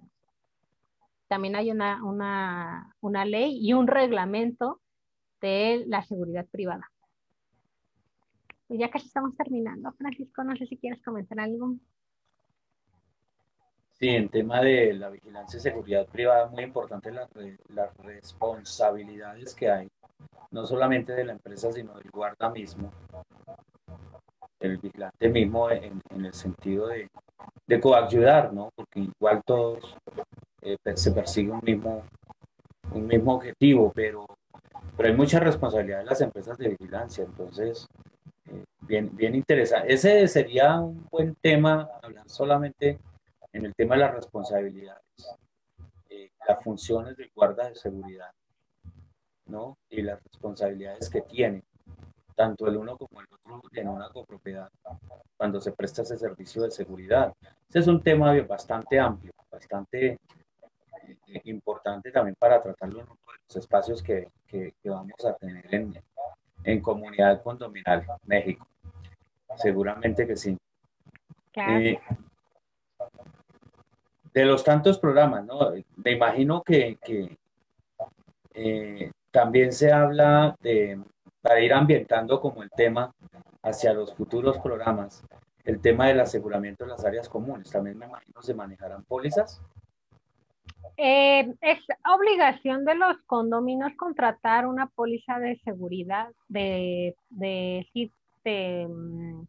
también 1.27 1.55
hay 1.55 1.71
una, 1.71 2.03
una, 2.03 2.95
una 3.01 3.25
ley 3.25 3.59
y 3.61 3.73
un 3.73 3.87
reglamento 3.87 4.81
de 5.41 5.83
la 5.87 6.03
seguridad 6.03 6.45
privada. 6.47 6.89
Pues 8.67 8.79
ya 8.79 8.89
casi 8.89 9.07
estamos 9.07 9.35
terminando. 9.35 9.91
Francisco, 9.93 10.43
no 10.43 10.55
sé 10.55 10.65
si 10.65 10.77
quieres 10.77 11.01
comentar 11.03 11.39
algo. 11.39 11.75
Sí, 13.93 14.09
en 14.09 14.29
tema 14.29 14.61
de 14.61 14.93
la 14.93 15.09
vigilancia 15.09 15.57
y 15.57 15.61
seguridad 15.61 16.05
privada, 16.07 16.47
muy 16.49 16.63
importante 16.63 17.11
las, 17.11 17.29
las 17.69 17.95
responsabilidades 17.97 19.55
que 19.55 19.71
hay, 19.71 19.87
no 20.51 20.65
solamente 20.67 21.13
de 21.13 21.25
la 21.25 21.33
empresa, 21.33 21.71
sino 21.71 21.95
del 21.95 22.11
guarda 22.11 22.51
mismo, 22.51 22.91
el 24.59 24.77
vigilante 24.77 25.29
mismo 25.29 25.71
en, 25.71 25.99
en 26.11 26.25
el 26.25 26.33
sentido 26.33 26.87
de, 26.89 27.09
de 27.65 27.79
coayudar, 27.79 28.53
¿no? 28.53 28.69
Porque 28.75 28.99
igual 28.99 29.41
todos 29.43 29.95
eh, 30.61 30.77
se 30.95 31.11
persigue 31.11 31.51
un 31.51 31.61
mismo, 31.63 32.03
un 32.93 33.07
mismo 33.07 33.35
objetivo, 33.35 33.91
pero, 33.95 34.25
pero 34.95 35.09
hay 35.09 35.15
mucha 35.15 35.39
responsabilidad 35.39 35.99
de 35.99 36.05
las 36.05 36.21
empresas 36.21 36.57
de 36.57 36.69
vigilancia, 36.69 37.23
entonces, 37.23 37.87
bien, 38.81 39.15
bien 39.15 39.35
interesante. 39.35 39.93
Ese 39.93 40.27
sería 40.27 40.79
un 40.79 41.05
buen 41.09 41.35
tema, 41.35 41.89
hablar 42.01 42.27
solamente 42.29 42.99
en 43.53 43.65
el 43.65 43.75
tema 43.75 43.95
de 43.95 44.01
las 44.01 44.15
responsabilidades, 44.15 45.03
eh, 46.09 46.31
las 46.47 46.63
funciones 46.63 47.17
del 47.17 47.31
guarda 47.33 47.69
de 47.69 47.75
seguridad, 47.75 48.31
¿no? 49.47 49.77
Y 49.89 50.01
las 50.01 50.21
responsabilidades 50.23 51.09
que 51.09 51.21
tiene 51.21 51.63
tanto 52.35 52.67
el 52.67 52.77
uno 52.77 52.95
como 52.97 53.19
el 53.19 53.27
otro 53.33 53.61
en 53.73 53.87
una 53.87 54.09
copropiedad 54.09 54.69
cuando 55.35 55.59
se 55.59 55.71
presta 55.71 56.03
ese 56.03 56.17
servicio 56.17 56.61
de 56.63 56.71
seguridad. 56.71 57.33
Ese 57.67 57.79
es 57.79 57.87
un 57.87 58.01
tema 58.01 58.39
bastante 58.43 58.99
amplio, 58.99 59.31
bastante 59.51 60.19
importante 61.45 62.11
también 62.11 62.35
para 62.37 62.61
tratarlo 62.61 63.01
en 63.01 63.07
los 63.07 63.55
espacios 63.55 64.03
que, 64.03 64.29
que, 64.45 64.73
vamos 64.85 65.25
a 65.25 65.33
tener 65.33 65.73
en, 65.73 65.93
en 66.67 66.81
comunidad 66.81 67.41
condominal 67.41 68.05
México. 68.25 68.67
Seguramente 69.55 70.27
que 70.27 70.35
sí. 70.35 70.57
Eh, 71.55 71.97
de 74.33 74.45
los 74.45 74.63
tantos 74.63 74.99
programas, 74.99 75.45
¿no? 75.45 75.71
Me 75.95 76.11
imagino 76.11 76.61
que, 76.61 76.97
que 77.03 77.37
eh, 78.53 79.11
también 79.31 79.71
se 79.71 79.91
habla 79.91 80.55
de, 80.59 80.99
para 81.41 81.61
ir 81.61 81.73
ambientando 81.73 82.39
como 82.41 82.61
el 82.61 82.69
tema 82.69 83.15
hacia 83.63 83.93
los 83.93 84.13
futuros 84.13 84.59
programas, 84.59 85.23
el 85.63 85.79
tema 85.79 86.07
del 86.07 86.19
aseguramiento 86.19 86.83
de 86.83 86.91
las 86.91 87.05
áreas 87.05 87.29
comunes. 87.29 87.71
También 87.71 87.97
me 87.97 88.05
imagino 88.05 88.41
se 88.41 88.53
manejarán 88.53 89.03
pólizas. 89.05 89.61
Eh, 90.95 91.53
es 91.61 91.79
obligación 92.15 92.85
de 92.85 92.95
los 92.95 93.17
condominios 93.25 93.93
contratar 93.97 94.65
una 94.65 94.87
póliza 94.87 95.39
de 95.39 95.59
seguridad, 95.63 96.29
de, 96.47 97.15
de, 97.29 97.85
mm, 98.87 99.41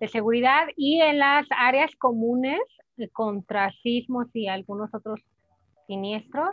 de, 0.00 0.08
seguridad 0.08 0.66
y 0.76 1.00
en 1.00 1.18
las 1.18 1.46
áreas 1.56 1.94
comunes 1.96 2.60
eh, 2.98 3.08
contra 3.08 3.72
sismos 3.82 4.26
y 4.34 4.48
algunos 4.48 4.92
otros 4.94 5.20
siniestros. 5.86 6.50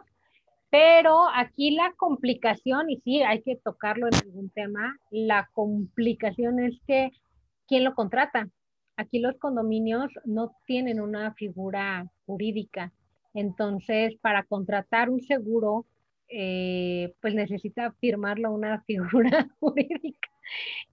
Pero 0.70 1.28
aquí 1.36 1.72
la 1.72 1.94
complicación, 1.98 2.90
y 2.90 3.02
sí, 3.02 3.22
hay 3.22 3.42
que 3.42 3.58
tocarlo 3.58 4.08
en 4.08 4.16
algún 4.16 4.50
tema, 4.52 4.98
la 5.10 5.50
complicación 5.54 6.60
es 6.60 6.80
que, 6.88 7.12
¿quién 7.68 7.84
lo 7.84 7.94
contrata? 7.94 8.48
Aquí 8.96 9.20
los 9.20 9.38
condominios 9.38 10.10
no 10.24 10.56
tienen 10.66 11.02
una 11.02 11.34
figura 11.34 12.08
jurídica 12.26 12.94
entonces, 13.34 14.16
para 14.22 14.44
contratar 14.44 15.10
un 15.10 15.22
seguro, 15.22 15.86
eh, 16.28 17.14
pues 17.22 17.34
necesita 17.34 17.92
firmarlo 18.00 18.52
una 18.52 18.82
figura 18.86 19.48
jurídica. 19.60 20.30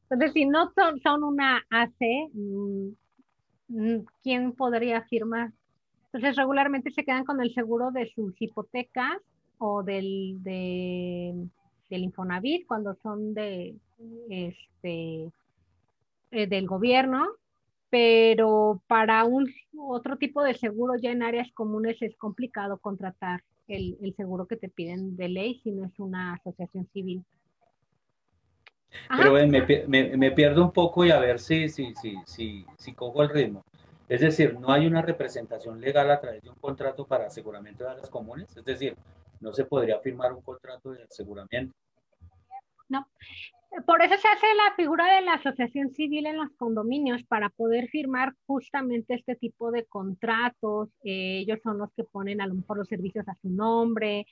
Entonces, 0.02 0.32
si 0.32 0.46
no 0.46 0.72
son, 1.02 1.24
una 1.24 1.64
AC, 1.70 2.30
mm, 2.32 2.88
mm, 3.68 4.04
¿quién 4.22 4.52
podría 4.52 5.02
firmar? 5.02 5.52
Entonces, 6.06 6.36
regularmente 6.36 6.90
se 6.90 7.04
quedan 7.04 7.24
con 7.24 7.40
el 7.42 7.52
seguro 7.52 7.90
de 7.90 8.10
sus 8.14 8.34
hipotecas 8.40 9.18
o 9.58 9.82
del, 9.82 10.42
del 10.42 11.50
Infonavit 11.90 12.66
cuando 12.66 12.94
son 13.02 13.34
de, 13.34 13.74
este, 14.30 15.30
eh, 16.30 16.46
del 16.46 16.66
gobierno 16.66 17.26
pero 17.90 18.82
para 18.86 19.24
un 19.24 19.50
otro 19.78 20.16
tipo 20.16 20.42
de 20.42 20.54
seguro 20.54 20.94
ya 20.96 21.10
en 21.10 21.22
áreas 21.22 21.50
comunes 21.52 22.00
es 22.02 22.16
complicado 22.16 22.78
contratar 22.78 23.42
el, 23.66 23.96
el 24.02 24.14
seguro 24.14 24.46
que 24.46 24.56
te 24.56 24.68
piden 24.68 25.16
de 25.16 25.28
ley 25.28 25.60
si 25.62 25.70
no 25.70 25.86
es 25.86 25.98
una 25.98 26.34
asociación 26.34 26.86
civil. 26.92 27.24
Pero 29.16 29.32
me, 29.32 29.86
me, 29.86 30.16
me, 30.16 30.30
pierdo 30.32 30.64
un 30.64 30.72
poco 30.72 31.04
y 31.04 31.10
a 31.10 31.18
ver 31.18 31.38
si, 31.38 31.68
si, 31.68 31.94
si, 31.94 32.16
si, 32.24 32.64
si 32.76 32.92
cojo 32.94 33.22
el 33.22 33.28
ritmo. 33.28 33.64
Es 34.08 34.22
decir, 34.22 34.58
no 34.58 34.72
hay 34.72 34.86
una 34.86 35.02
representación 35.02 35.80
legal 35.80 36.10
a 36.10 36.20
través 36.20 36.42
de 36.42 36.48
un 36.48 36.56
contrato 36.56 37.06
para 37.06 37.26
aseguramiento 37.26 37.84
de 37.84 37.90
áreas 37.90 38.08
comunes. 38.08 38.56
Es 38.56 38.64
decir, 38.64 38.96
no 39.40 39.52
se 39.52 39.64
podría 39.64 39.98
firmar 40.00 40.32
un 40.32 40.40
contrato 40.40 40.92
de 40.92 41.02
aseguramiento. 41.02 41.74
No, 42.88 43.06
por 43.86 44.02
eso 44.02 44.16
se 44.16 44.28
hace 44.28 44.46
la 44.54 44.74
figura 44.76 45.14
de 45.14 45.22
la 45.22 45.34
asociación 45.34 45.90
civil 45.90 46.26
en 46.26 46.38
los 46.38 46.50
condominios 46.56 47.22
para 47.24 47.50
poder 47.50 47.88
firmar 47.88 48.34
justamente 48.46 49.14
este 49.14 49.36
tipo 49.36 49.70
de 49.70 49.84
contratos. 49.84 50.88
Eh, 51.04 51.40
ellos 51.40 51.60
son 51.62 51.78
los 51.78 51.92
que 51.92 52.04
ponen 52.04 52.40
a 52.40 52.46
lo 52.46 52.54
mejor 52.54 52.78
los 52.78 52.88
servicios 52.88 53.28
a 53.28 53.36
su 53.36 53.50
nombre, 53.50 54.26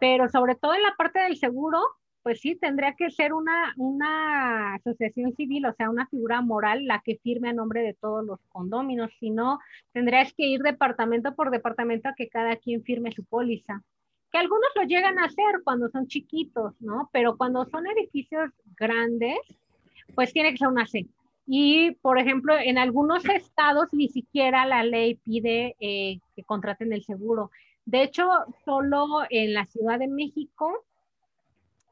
pero 0.00 0.28
sobre 0.28 0.56
todo 0.56 0.74
en 0.74 0.82
la 0.82 0.94
parte 0.96 1.20
del 1.20 1.36
seguro, 1.36 1.78
pues 2.22 2.40
sí, 2.40 2.56
tendría 2.56 2.94
que 2.96 3.10
ser 3.10 3.32
una, 3.32 3.72
una 3.76 4.74
asociación 4.74 5.34
civil, 5.34 5.66
o 5.66 5.72
sea, 5.74 5.88
una 5.88 6.06
figura 6.08 6.42
moral 6.42 6.86
la 6.86 7.00
que 7.04 7.18
firme 7.22 7.48
a 7.50 7.52
nombre 7.52 7.82
de 7.82 7.94
todos 7.94 8.24
los 8.24 8.40
condominios. 8.48 9.12
Si 9.20 9.30
no, 9.30 9.58
tendrías 9.92 10.34
que 10.34 10.46
ir 10.46 10.60
departamento 10.62 11.34
por 11.34 11.50
departamento 11.50 12.08
a 12.08 12.14
que 12.14 12.28
cada 12.28 12.56
quien 12.56 12.82
firme 12.82 13.12
su 13.12 13.24
póliza 13.24 13.82
que 14.30 14.38
algunos 14.38 14.68
lo 14.76 14.82
llegan 14.82 15.18
a 15.18 15.24
hacer 15.24 15.62
cuando 15.64 15.88
son 15.88 16.06
chiquitos, 16.06 16.74
¿no? 16.80 17.10
Pero 17.12 17.36
cuando 17.36 17.64
son 17.66 17.86
edificios 17.86 18.50
grandes, 18.78 19.38
pues 20.14 20.32
tiene 20.32 20.52
que 20.52 20.58
ser 20.58 20.68
una 20.68 20.86
C. 20.86 21.06
Y, 21.46 21.92
por 22.02 22.18
ejemplo, 22.18 22.56
en 22.56 22.78
algunos 22.78 23.24
estados 23.24 23.88
ni 23.92 24.08
siquiera 24.08 24.66
la 24.66 24.84
ley 24.84 25.16
pide 25.16 25.76
eh, 25.80 26.20
que 26.36 26.44
contraten 26.44 26.92
el 26.92 27.02
seguro. 27.02 27.50
De 27.84 28.02
hecho, 28.02 28.28
solo 28.64 29.06
en 29.30 29.54
la 29.54 29.66
Ciudad 29.66 29.98
de 29.98 30.06
México, 30.06 30.84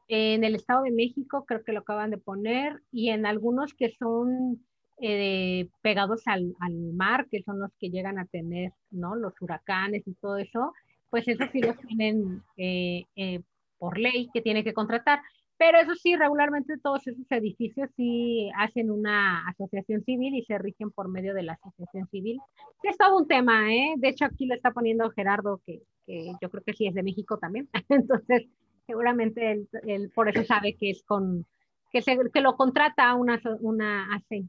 en 0.07 0.43
el 0.43 0.55
Estado 0.55 0.83
de 0.83 0.91
México, 0.91 1.45
creo 1.45 1.63
que 1.63 1.73
lo 1.73 1.81
acaban 1.81 2.09
de 2.09 2.17
poner, 2.17 2.81
y 2.91 3.09
en 3.09 3.25
algunos 3.25 3.73
que 3.73 3.91
son 3.99 4.63
eh, 5.01 5.69
pegados 5.81 6.23
al, 6.25 6.55
mar, 6.93 7.27
que 7.29 7.43
son 7.43 7.59
los 7.59 7.71
que 7.79 7.89
llegan 7.89 8.17
a 8.17 8.25
tener, 8.25 8.73
¿no? 8.91 9.15
Los 9.15 9.33
huracanes 9.41 10.07
y 10.07 10.13
todo 10.15 10.37
eso, 10.37 10.73
pues 11.09 11.27
eso 11.27 11.43
sí 11.51 11.61
los 11.61 11.77
tienen 11.79 12.43
eh, 12.57 13.05
eh, 13.15 13.41
por 13.77 13.97
ley 13.97 14.29
que 14.33 14.41
tiene 14.41 14.63
que 14.63 14.73
contratar. 14.73 15.21
Pero 15.57 15.77
eso 15.77 15.93
sí, 15.95 16.15
regularmente 16.15 16.77
todos 16.77 17.05
esos 17.05 17.29
edificios 17.31 17.89
sí 17.97 18.49
hacen 18.55 18.89
una 18.89 19.45
asociación 19.49 20.03
civil 20.05 20.33
y 20.33 20.45
se 20.45 20.57
rigen 20.57 20.89
por 20.89 21.09
medio 21.09 21.33
de 21.33 21.43
la 21.43 21.53
asociación 21.53 22.07
civil. 22.07 22.39
Es 22.81 22.97
todo 22.97 23.17
un 23.17 23.27
tema, 23.27 23.73
¿eh? 23.73 23.93
De 23.97 24.07
hecho, 24.07 24.23
aquí 24.23 24.45
lo 24.45 24.55
está 24.55 24.71
poniendo 24.71 25.09
Gerardo, 25.11 25.61
que, 25.65 25.81
yo 26.07 26.49
creo 26.49 26.63
que 26.63 26.73
sí 26.73 26.87
es 26.87 26.93
de 26.93 27.03
México 27.03 27.37
también. 27.39 27.67
Entonces, 27.89 28.47
seguramente 28.87 29.67
él, 29.85 30.11
por 30.15 30.29
eso 30.29 30.45
sabe 30.45 30.77
que 30.77 30.91
es 30.91 31.03
con, 31.03 31.45
que, 31.91 32.01
se, 32.01 32.17
que 32.33 32.39
lo 32.39 32.55
contrata 32.55 33.13
una, 33.15 33.41
una 33.59 34.15
AC, 34.15 34.45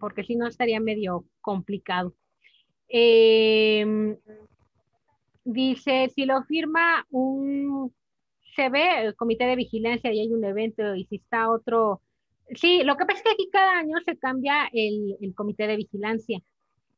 porque 0.00 0.24
si 0.24 0.34
no 0.34 0.48
estaría 0.48 0.80
medio 0.80 1.26
complicado. 1.40 2.12
Eh, 2.88 4.16
dice, 5.44 6.10
si 6.14 6.24
lo 6.24 6.42
firma 6.44 7.06
un 7.10 7.92
ve 8.70 9.06
el 9.06 9.16
comité 9.16 9.44
de 9.44 9.56
vigilancia 9.56 10.12
y 10.12 10.20
hay 10.20 10.32
un 10.32 10.44
evento 10.44 10.94
y 10.94 11.04
si 11.04 11.16
está 11.16 11.50
otro... 11.50 12.00
Sí, 12.54 12.82
lo 12.84 12.96
que 12.96 13.06
pasa 13.06 13.18
es 13.18 13.24
que 13.24 13.30
aquí 13.30 13.48
cada 13.50 13.78
año 13.78 13.96
se 14.04 14.16
cambia 14.18 14.68
el, 14.72 15.16
el 15.20 15.34
comité 15.34 15.66
de 15.66 15.76
vigilancia. 15.76 16.40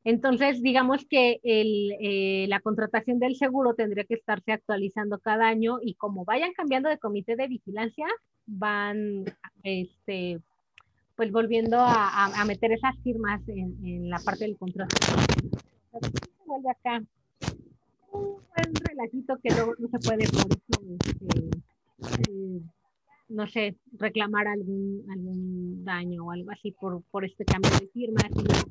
Entonces, 0.02 0.60
digamos 0.62 1.06
que 1.08 1.38
el, 1.44 1.92
eh, 2.00 2.46
la 2.48 2.60
contratación 2.60 3.18
del 3.20 3.36
seguro 3.36 3.74
tendría 3.74 4.04
que 4.04 4.14
estarse 4.14 4.52
actualizando 4.52 5.18
cada 5.18 5.46
año 5.46 5.78
y 5.80 5.94
como 5.94 6.24
vayan 6.24 6.52
cambiando 6.54 6.88
de 6.88 6.98
comité 6.98 7.36
de 7.36 7.46
vigilancia, 7.46 8.06
van 8.46 9.24
este, 9.62 10.40
pues 11.14 11.30
volviendo 11.30 11.78
a, 11.78 12.26
a, 12.26 12.44
meter 12.44 12.72
esas 12.72 12.98
firmas 13.02 13.40
en, 13.48 13.78
en, 13.86 14.10
la 14.10 14.18
parte 14.18 14.44
del 14.44 14.58
contrato. 14.58 14.96
vuelve 16.44 16.70
acá 16.70 17.02
un 18.14 18.42
buen 18.48 18.74
relajito 18.74 19.38
que 19.42 19.54
luego 19.54 19.74
no 19.78 19.88
se 19.88 19.98
puede 19.98 20.24
este, 20.24 22.30
eh, 22.30 22.60
no 23.28 23.46
sé, 23.48 23.76
reclamar 23.98 24.46
algún, 24.46 25.04
algún 25.10 25.84
daño 25.84 26.24
o 26.24 26.30
algo 26.30 26.50
así 26.50 26.72
por, 26.72 27.02
por 27.10 27.24
este 27.24 27.44
cambio 27.44 27.70
de 27.80 27.88
firma, 27.88 28.20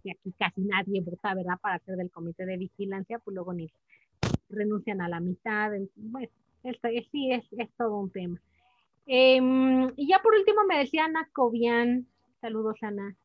que 0.03 0.11
aquí 0.11 0.33
casi 0.37 0.61
nadie 0.61 1.01
vota, 1.01 1.33
¿verdad? 1.33 1.59
Para 1.61 1.79
ser 1.79 1.97
del 1.97 2.11
comité 2.11 2.45
de 2.45 2.57
vigilancia, 2.57 3.19
pues 3.19 3.35
luego 3.35 3.53
ni 3.53 3.69
renuncian 4.49 5.01
a 5.01 5.09
la 5.09 5.19
mitad. 5.19 5.71
Bueno, 5.95 6.29
esto 6.63 6.87
sí 7.11 7.31
es, 7.31 7.43
es 7.57 7.69
todo 7.77 7.97
un 7.97 8.11
tema. 8.11 8.39
Em, 9.05 9.91
y 9.97 10.07
ya 10.07 10.19
por 10.19 10.33
último 10.33 10.61
me 10.67 10.79
decía 10.79 11.05
Ana 11.05 11.27
Cobian, 11.33 12.07
saludos 12.39 12.77
Ana, 12.81 13.15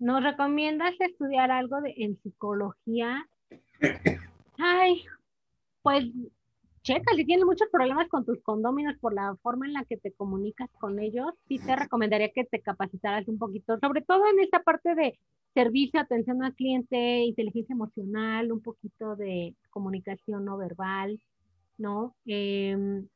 ¿nos 0.00 0.22
recomiendas 0.22 0.94
estudiar 0.98 1.52
algo 1.52 1.80
de, 1.80 1.94
en 1.98 2.20
psicología? 2.22 3.28
Ay, 4.58 5.04
pues 5.88 6.04
checa, 6.82 7.14
si 7.16 7.24
tienes 7.24 7.46
muchos 7.46 7.66
problemas 7.72 8.10
con 8.10 8.26
tus 8.26 8.42
condóminos 8.42 8.98
por 8.98 9.14
la 9.14 9.34
forma 9.42 9.66
en 9.66 9.72
la 9.72 9.86
que 9.86 9.96
te 9.96 10.12
comunicas 10.12 10.68
con 10.78 10.98
ellos, 10.98 11.28
sí 11.48 11.58
te 11.58 11.74
recomendaría 11.74 12.28
que 12.28 12.44
te 12.44 12.60
capacitaras 12.60 13.26
un 13.26 13.38
poquito, 13.38 13.78
sobre 13.78 14.02
todo 14.02 14.22
en 14.30 14.38
esta 14.40 14.62
parte 14.62 14.94
de 14.94 15.18
servicio, 15.54 15.98
atención 15.98 16.42
al 16.42 16.54
cliente, 16.54 17.22
inteligencia 17.22 17.72
emocional, 17.72 18.52
un 18.52 18.60
poquito 18.60 19.16
de 19.16 19.54
comunicación 19.70 20.44
no 20.44 20.58
verbal, 20.58 21.18
¿no? 21.78 22.14
Em, 22.26 23.08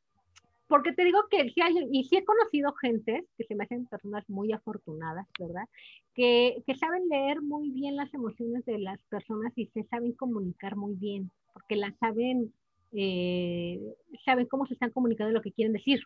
porque 0.67 0.95
te 0.95 1.05
digo 1.05 1.19
que 1.31 1.51
sí 1.51 1.61
hay, 1.61 1.75
y 1.93 2.05
sí 2.05 2.17
he 2.17 2.25
conocido 2.25 2.73
gente 2.73 3.27
que 3.37 3.45
se 3.45 3.55
me 3.55 3.65
hacen 3.65 3.85
personas 3.85 4.25
muy 4.31 4.51
afortunadas, 4.51 5.27
¿verdad? 5.39 5.69
Que, 6.15 6.63
que 6.67 6.75
saben 6.77 7.07
leer 7.11 7.43
muy 7.43 7.71
bien 7.71 7.97
las 7.97 8.15
emociones 8.15 8.65
de 8.65 8.79
las 8.79 8.99
personas 9.11 9.53
y 9.57 9.67
se 9.67 9.85
saben 9.85 10.13
comunicar 10.13 10.75
muy 10.77 10.95
bien, 10.95 11.31
porque 11.53 11.77
las 11.77 11.95
saben 11.99 12.55
eh, 12.93 13.81
saben 14.25 14.47
cómo 14.47 14.67
se 14.67 14.75
están 14.75 14.91
comunicando 14.91 15.33
lo 15.33 15.43
que 15.43 15.53
quieren 15.53 15.73
decir. 15.73 16.01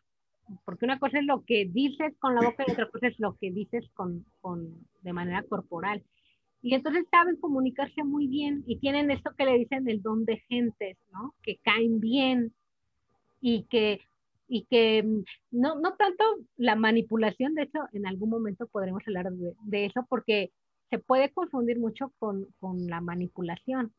Porque 0.65 0.85
una 0.85 1.01
cosa 1.01 1.19
es 1.19 1.25
lo 1.25 1.45
que 1.45 1.67
dices 1.67 2.15
con 2.21 2.35
la 2.35 2.43
boca 2.43 2.65
y 2.67 2.71
otra 2.71 2.89
cosa 2.89 3.09
es 3.09 3.19
lo 3.19 3.37
que 3.37 3.51
dices 3.51 3.85
con, 3.95 4.25
con, 4.41 4.87
de 5.03 5.13
manera 5.13 5.43
corporal. 5.43 6.05
Y 6.63 6.75
entonces 6.75 7.05
saben 7.11 7.37
comunicarse 7.37 8.05
muy 8.05 8.29
bien 8.29 8.63
y 8.67 8.79
tienen 8.79 9.11
esto 9.11 9.33
que 9.37 9.45
le 9.45 9.59
dicen 9.59 9.89
el 9.89 10.03
don 10.03 10.25
de 10.25 10.39
gentes, 10.49 10.97
¿no? 11.13 11.35
Que 11.43 11.59
caen 11.59 12.01
bien 12.01 12.53
y 13.41 13.65
que, 13.65 14.01
y 14.49 14.65
que 14.67 15.03
mm, 15.03 15.25
no, 15.51 15.81
no 15.81 15.95
tanto 15.97 16.25
la 16.57 16.77
manipulación, 16.77 17.55
de 17.55 17.63
hecho, 17.63 17.81
en 17.93 18.07
algún 18.07 18.31
momento 18.31 18.67
podremos 18.69 19.03
hablar 19.07 19.33
de, 19.33 19.55
de 19.65 19.87
eso 19.87 20.07
porque 20.09 20.53
se 20.91 20.99
puede 20.99 21.33
confundir 21.33 21.79
mucho 21.79 22.13
con, 22.19 22.47
con 22.61 22.87
la 22.87 23.01
manipulación 23.01 23.93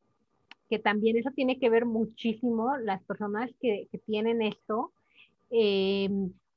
que 0.69 0.79
también 0.79 1.17
eso 1.17 1.31
tiene 1.31 1.59
que 1.59 1.69
ver 1.69 1.85
muchísimo 1.85 2.77
las 2.77 3.03
personas 3.03 3.49
que, 3.59 3.87
que 3.91 3.97
tienen 3.99 4.41
esto. 4.41 4.91
Eh, 5.49 6.09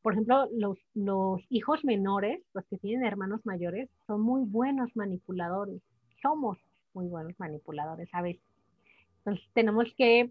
por 0.03 0.15
ejemplo, 0.15 0.49
los, 0.53 0.79
los, 0.95 1.41
hijos 1.51 1.85
menores, 1.85 2.43
los 2.55 2.65
que 2.67 2.79
tienen 2.79 3.07
hermanos 3.07 3.41
mayores, 3.45 3.89
son 4.07 4.23
muy 4.23 4.43
buenos 4.45 4.91
manipuladores. 4.95 5.81
Somos 6.23 6.59
muy 6.95 7.07
buenos 7.07 7.35
manipuladores 7.39 8.09
a 8.13 8.23
veces. 8.23 8.43
Entonces 9.19 9.47
tenemos 9.53 9.93
que 9.97 10.31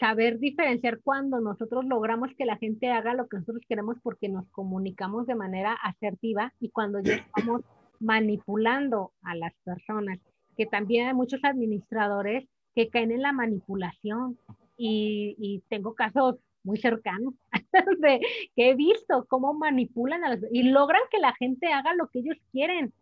saber 0.00 0.38
diferenciar 0.38 1.00
cuando 1.02 1.40
nosotros 1.40 1.84
logramos 1.84 2.30
que 2.36 2.46
la 2.46 2.56
gente 2.56 2.90
haga 2.90 3.14
lo 3.14 3.28
que 3.28 3.38
nosotros 3.38 3.64
queremos 3.68 3.96
porque 4.02 4.28
nos 4.28 4.46
comunicamos 4.48 5.26
de 5.26 5.34
manera 5.34 5.72
asertiva 5.74 6.52
y 6.60 6.70
cuando 6.70 7.00
ya 7.00 7.14
estamos 7.14 7.62
manipulando 7.98 9.12
a 9.22 9.34
las 9.34 9.54
personas, 9.64 10.18
que 10.56 10.66
también 10.66 11.08
hay 11.08 11.14
muchos 11.14 11.40
administradores 11.44 12.46
que 12.76 12.90
caen 12.90 13.10
en 13.10 13.22
la 13.22 13.32
manipulación. 13.32 14.38
Y, 14.76 15.62
tengo 15.70 15.94
casos 15.94 16.36
muy 16.62 16.76
cercanos 16.78 17.32
de, 18.00 18.20
que 18.54 18.70
he 18.70 18.74
visto 18.74 19.24
cómo 19.28 19.54
manipulan 19.54 20.22
a 20.24 20.36
las, 20.36 20.40
y 20.52 20.64
logran 20.64 21.00
que 21.10 21.18
la 21.18 21.34
gente 21.34 21.72
haga 21.72 21.94
lo 21.94 22.08
que 22.08 22.20
ellos 22.20 22.36
quieren. 22.52 22.92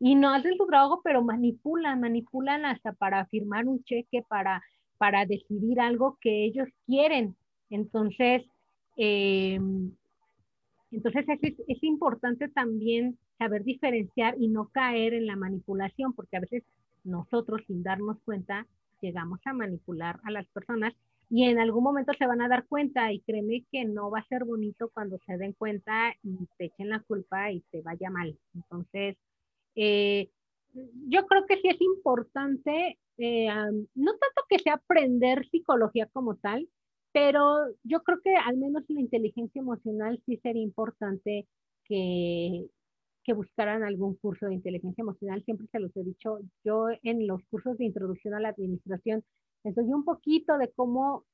Y 0.00 0.16
no 0.16 0.30
hacen 0.30 0.56
su 0.56 0.66
trabajo, 0.66 1.00
pero 1.04 1.22
manipulan, 1.22 2.00
manipulan 2.00 2.64
hasta 2.64 2.92
para 2.92 3.26
firmar 3.26 3.66
un 3.66 3.84
cheque, 3.84 4.24
para, 4.26 4.62
para 4.98 5.26
decidir 5.26 5.78
algo 5.78 6.18
que 6.20 6.44
ellos 6.46 6.68
quieren. 6.86 7.36
Entonces, 7.68 8.42
em, 8.96 9.92
entonces 10.90 11.24
es, 11.28 11.54
es 11.68 11.82
importante 11.84 12.48
también 12.48 13.16
saber 13.38 13.62
diferenciar 13.62 14.34
y 14.40 14.48
no 14.48 14.68
caer 14.68 15.14
en 15.14 15.26
la 15.26 15.36
manipulación, 15.36 16.14
porque 16.14 16.38
a 16.38 16.40
veces 16.40 16.64
nosotros 17.04 17.60
sin 17.66 17.82
darnos 17.82 18.18
cuenta 18.24 18.66
llegamos 19.00 19.40
a 19.44 19.52
manipular 19.52 20.20
a 20.24 20.30
las 20.30 20.46
personas 20.48 20.94
y 21.28 21.44
en 21.44 21.60
algún 21.60 21.84
momento 21.84 22.12
se 22.18 22.26
van 22.26 22.40
a 22.40 22.48
dar 22.48 22.66
cuenta 22.66 23.12
y 23.12 23.20
créeme 23.20 23.64
que 23.70 23.84
no 23.84 24.10
va 24.10 24.18
a 24.18 24.28
ser 24.28 24.44
bonito 24.44 24.90
cuando 24.92 25.18
se 25.26 25.38
den 25.38 25.52
cuenta 25.52 26.12
y 26.22 26.36
te 26.58 26.66
echen 26.66 26.88
la 26.88 27.00
culpa 27.00 27.52
y 27.52 27.60
te 27.70 27.82
vaya 27.82 28.10
mal. 28.10 28.36
Entonces, 28.54 29.16
eh, 29.76 30.28
yo 31.08 31.26
creo 31.26 31.46
que 31.46 31.56
sí 31.56 31.68
es 31.68 31.80
importante, 31.80 32.98
eh, 33.18 33.48
no 33.94 34.12
tanto 34.12 34.42
que 34.48 34.58
sea 34.58 34.74
aprender 34.74 35.48
psicología 35.50 36.06
como 36.12 36.36
tal, 36.36 36.68
pero 37.12 37.66
yo 37.84 38.02
creo 38.02 38.20
que 38.22 38.34
al 38.36 38.56
menos 38.56 38.84
la 38.88 39.00
inteligencia 39.00 39.60
emocional 39.60 40.20
sí 40.26 40.36
sería 40.42 40.62
importante 40.62 41.46
que, 41.84 42.66
que 43.30 43.34
buscaran 43.34 43.84
algún 43.84 44.16
curso 44.16 44.46
de 44.46 44.54
inteligencia 44.54 45.02
emocional. 45.02 45.40
Siempre 45.44 45.68
se 45.70 45.78
los 45.78 45.96
he 45.96 46.02
dicho, 46.02 46.40
yo 46.64 46.88
en 47.04 47.28
los 47.28 47.40
cursos 47.48 47.78
de 47.78 47.84
introducción 47.84 48.34
a 48.34 48.40
la 48.40 48.48
administración 48.48 49.22
les 49.62 49.72
doy 49.72 49.84
un 49.84 50.04
poquito 50.04 50.58
de 50.58 50.68
cómo 50.72 51.24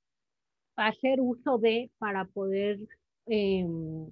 hacer 0.76 1.22
uso 1.22 1.56
de 1.56 1.90
para 1.96 2.26
poder 2.26 2.78
em, 3.24 4.10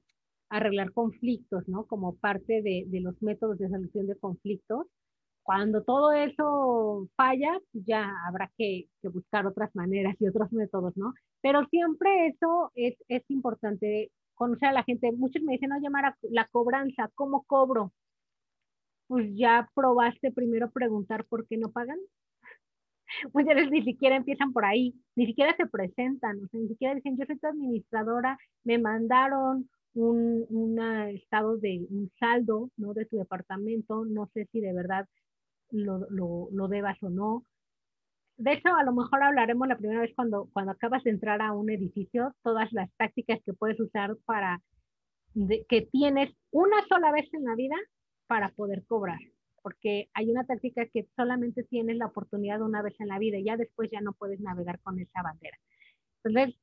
arreglar 0.48 0.92
conflictos, 0.92 1.68
¿no? 1.68 1.84
Como 1.84 2.16
parte 2.16 2.62
de, 2.62 2.84
de, 2.86 3.00
los 3.00 3.20
métodos 3.20 3.58
de 3.58 3.68
solución 3.68 4.06
de 4.06 4.16
conflictos. 4.16 4.86
Cuando 5.42 5.82
todo 5.82 6.12
eso 6.12 7.06
falla, 7.16 7.60
ya 7.74 8.10
habrá 8.26 8.50
que, 8.56 8.86
que, 9.02 9.08
buscar 9.08 9.46
otras 9.46 9.68
maneras 9.74 10.16
y 10.20 10.26
otros 10.26 10.50
métodos, 10.52 10.96
¿no? 10.96 11.12
Pero 11.42 11.66
siempre 11.66 12.28
eso 12.28 12.72
es, 12.76 12.94
es 13.08 13.22
importante 13.28 14.10
conocer 14.34 14.68
a 14.68 14.72
la 14.72 14.84
gente. 14.84 15.12
Muchos 15.12 15.42
me 15.42 15.52
dicen, 15.52 15.70
no, 15.70 15.80
llamar 15.80 16.06
a 16.06 16.16
la 16.22 16.46
cobranza, 16.48 17.10
¿cómo 17.14 17.44
cobro? 17.44 17.92
Pues 19.06 19.30
ya 19.34 19.68
probaste 19.74 20.32
primero 20.32 20.70
preguntar 20.70 21.24
por 21.26 21.46
qué 21.46 21.56
no 21.56 21.70
pagan. 21.70 21.98
Muchas 23.32 23.54
veces 23.56 23.70
ni 23.70 23.82
siquiera 23.84 24.16
empiezan 24.16 24.52
por 24.52 24.64
ahí, 24.64 24.94
ni 25.16 25.26
siquiera 25.26 25.54
se 25.56 25.66
presentan, 25.66 26.42
o 26.42 26.48
sea, 26.48 26.60
ni 26.60 26.68
siquiera 26.68 26.94
dicen, 26.94 27.16
yo 27.16 27.24
soy 27.26 27.38
tu 27.38 27.46
administradora, 27.46 28.38
me 28.64 28.78
mandaron 28.78 29.68
un 29.94 30.80
estado 31.12 31.56
de 31.56 31.86
un 31.90 32.10
saldo, 32.18 32.70
¿no? 32.76 32.94
De 32.94 33.06
tu 33.06 33.16
departamento, 33.16 34.04
no 34.04 34.28
sé 34.34 34.46
si 34.50 34.60
de 34.60 34.72
verdad 34.72 35.06
lo, 35.70 36.06
lo, 36.10 36.48
lo, 36.52 36.68
debas 36.68 37.02
o 37.02 37.10
no. 37.10 37.44
De 38.36 38.52
hecho, 38.52 38.74
a 38.74 38.84
lo 38.84 38.92
mejor 38.92 39.22
hablaremos 39.22 39.68
la 39.68 39.76
primera 39.76 40.00
vez 40.00 40.12
cuando, 40.14 40.48
cuando 40.52 40.72
acabas 40.72 41.04
de 41.04 41.10
entrar 41.10 41.40
a 41.40 41.52
un 41.52 41.70
edificio, 41.70 42.34
todas 42.42 42.72
las 42.72 42.90
tácticas 42.96 43.40
que 43.44 43.52
puedes 43.52 43.78
usar 43.80 44.16
para 44.24 44.60
que 45.68 45.88
tienes 45.90 46.34
una 46.50 46.76
sola 46.88 47.10
vez 47.12 47.32
en 47.32 47.44
la 47.44 47.54
vida 47.54 47.76
para 48.26 48.50
poder 48.50 48.84
cobrar 48.86 49.18
porque 49.64 50.10
hay 50.12 50.30
una 50.30 50.44
táctica 50.44 50.84
que 50.92 51.08
solamente 51.16 51.62
tienes 51.64 51.96
la 51.96 52.04
oportunidad 52.04 52.60
una 52.60 52.82
vez 52.82 52.94
en 53.00 53.08
la 53.08 53.18
vida 53.18 53.38
y 53.38 53.44
ya 53.44 53.56
después 53.56 53.90
ya 53.90 54.02
no 54.02 54.12
puedes 54.12 54.38
navegar 54.40 54.78
con 54.80 54.98
esa 54.98 55.22
bandera. 55.22 55.56
Entonces, 56.22 56.54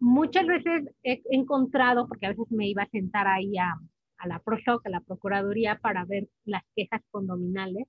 muchas 0.00 0.46
veces 0.46 0.88
he 1.02 1.20
encontrado, 1.30 2.08
porque 2.08 2.24
a 2.24 2.30
veces 2.30 2.50
me 2.50 2.66
iba 2.66 2.84
a 2.84 2.88
sentar 2.88 3.26
ahí 3.26 3.58
a, 3.58 3.74
a 4.16 4.28
la 4.28 4.38
ProSoc, 4.38 4.86
a 4.86 4.88
la 4.88 5.00
Procuraduría, 5.00 5.78
para 5.82 6.06
ver 6.06 6.26
las 6.46 6.62
quejas 6.74 7.02
condominales, 7.10 7.86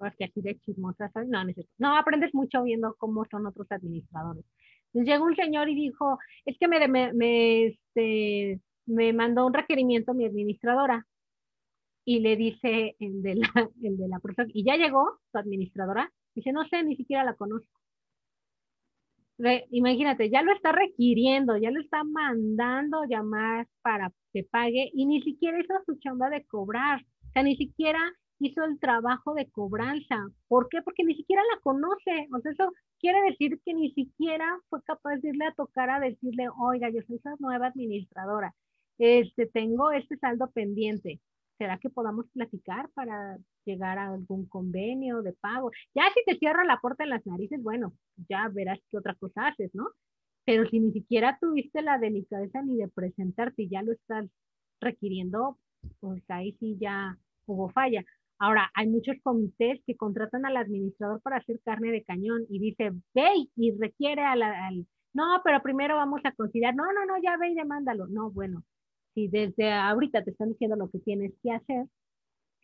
pues 0.00 0.14
que 0.16 0.24
así 0.24 0.40
de 0.40 0.58
chismosas, 0.60 1.12
no, 1.28 1.44
no, 1.76 1.96
aprendes 1.96 2.34
mucho 2.34 2.62
viendo 2.62 2.94
cómo 2.98 3.26
son 3.30 3.46
otros 3.46 3.70
administradores. 3.70 4.46
Entonces 4.86 5.12
llegó 5.12 5.26
un 5.26 5.36
señor 5.36 5.68
y 5.68 5.74
dijo, 5.74 6.18
es 6.46 6.56
que 6.58 6.68
me, 6.68 6.88
me, 6.88 7.12
me, 7.12 7.66
este, 7.66 8.60
me 8.86 9.12
mandó 9.12 9.46
un 9.46 9.52
requerimiento 9.52 10.14
mi 10.14 10.24
administradora 10.24 11.06
y 12.06 12.20
le 12.20 12.36
dice 12.36 12.96
el 12.98 13.20
de 13.20 13.34
la, 13.34 13.68
el 13.82 13.98
de 13.98 14.08
la 14.08 14.20
y 14.54 14.64
ya 14.64 14.76
llegó 14.76 15.18
su 15.30 15.38
administradora, 15.38 16.10
dice, 16.34 16.50
no 16.50 16.66
sé, 16.68 16.82
ni 16.82 16.96
siquiera 16.96 17.22
la 17.22 17.34
conozco. 17.34 17.68
imagínate, 19.70 20.30
ya 20.30 20.40
lo 20.40 20.54
está 20.54 20.72
requiriendo, 20.72 21.58
ya 21.58 21.70
lo 21.70 21.78
está 21.78 22.04
mandando 22.04 23.04
llamar 23.04 23.68
para 23.82 24.10
que 24.32 24.44
pague 24.44 24.90
y 24.94 25.04
ni 25.04 25.20
siquiera 25.20 25.60
hizo 25.60 25.74
su 25.84 25.98
chamba 25.98 26.30
de 26.30 26.42
cobrar, 26.46 27.02
o 27.02 27.32
sea, 27.32 27.42
ni 27.42 27.54
siquiera 27.56 28.00
hizo 28.40 28.64
el 28.64 28.78
trabajo 28.80 29.34
de 29.34 29.50
cobranza. 29.50 30.16
¿Por 30.48 30.68
qué? 30.68 30.82
Porque 30.82 31.04
ni 31.04 31.14
siquiera 31.14 31.42
la 31.54 31.60
conoce. 31.60 32.28
O 32.32 32.40
sea, 32.40 32.52
eso 32.52 32.72
quiere 32.98 33.20
decir 33.30 33.60
que 33.64 33.74
ni 33.74 33.92
siquiera 33.92 34.58
fue 34.68 34.82
capaz 34.82 35.16
de 35.18 35.30
irle 35.30 35.46
a 35.46 35.54
tocar 35.54 35.90
a 35.90 36.00
decirle, 36.00 36.48
oiga, 36.60 36.90
yo 36.90 37.00
soy 37.06 37.16
esa 37.16 37.34
nueva 37.38 37.68
administradora, 37.68 38.54
este, 38.98 39.46
tengo 39.46 39.92
este 39.92 40.16
saldo 40.18 40.50
pendiente. 40.50 41.20
¿será 41.60 41.76
que 41.78 41.90
podamos 41.90 42.24
platicar 42.32 42.88
para 42.94 43.36
llegar 43.66 43.98
a 43.98 44.14
algún 44.14 44.46
convenio 44.46 45.20
de 45.20 45.34
pago? 45.34 45.70
Ya 45.94 46.04
si 46.14 46.24
te 46.24 46.38
cierra 46.38 46.64
la 46.64 46.78
puerta 46.80 47.04
en 47.04 47.10
las 47.10 47.26
narices, 47.26 47.62
bueno, 47.62 47.92
ya 48.30 48.48
verás 48.48 48.78
qué 48.90 48.96
otra 48.96 49.14
cosa 49.14 49.48
haces, 49.48 49.70
¿no? 49.74 49.90
Pero 50.46 50.66
si 50.70 50.80
ni 50.80 50.90
siquiera 50.92 51.36
tuviste 51.38 51.82
la 51.82 51.98
delicadeza 51.98 52.62
ni 52.62 52.78
de 52.78 52.88
presentarte 52.88 53.64
y 53.64 53.68
ya 53.68 53.82
lo 53.82 53.92
estás 53.92 54.26
requiriendo, 54.80 55.58
pues 56.00 56.22
ahí 56.28 56.56
sí 56.60 56.78
ya 56.80 57.18
hubo 57.44 57.68
falla. 57.68 58.06
Ahora, 58.40 58.70
hay 58.74 58.88
muchos 58.88 59.16
comités 59.22 59.80
que 59.86 59.96
contratan 59.96 60.46
al 60.46 60.56
administrador 60.56 61.20
para 61.22 61.36
hacer 61.36 61.60
carne 61.62 61.92
de 61.92 62.02
cañón 62.04 62.46
y 62.48 62.58
dice, 62.58 62.90
ve 63.14 63.28
y 63.54 63.72
requiere 63.78 64.22
al, 64.22 64.42
al, 64.42 64.86
no, 65.12 65.42
pero 65.44 65.62
primero 65.62 65.96
vamos 65.96 66.22
a 66.24 66.32
considerar, 66.32 66.74
no, 66.74 66.84
no, 66.92 67.04
no, 67.06 67.22
ya 67.22 67.36
ve 67.36 67.50
y 67.50 67.54
demándalo. 67.54 68.06
No, 68.08 68.30
bueno, 68.30 68.64
si 69.14 69.28
desde 69.28 69.70
ahorita 69.72 70.24
te 70.24 70.30
están 70.30 70.50
diciendo 70.50 70.76
lo 70.76 70.88
que 70.90 71.00
tienes 71.00 71.32
que 71.42 71.52
hacer, 71.52 71.86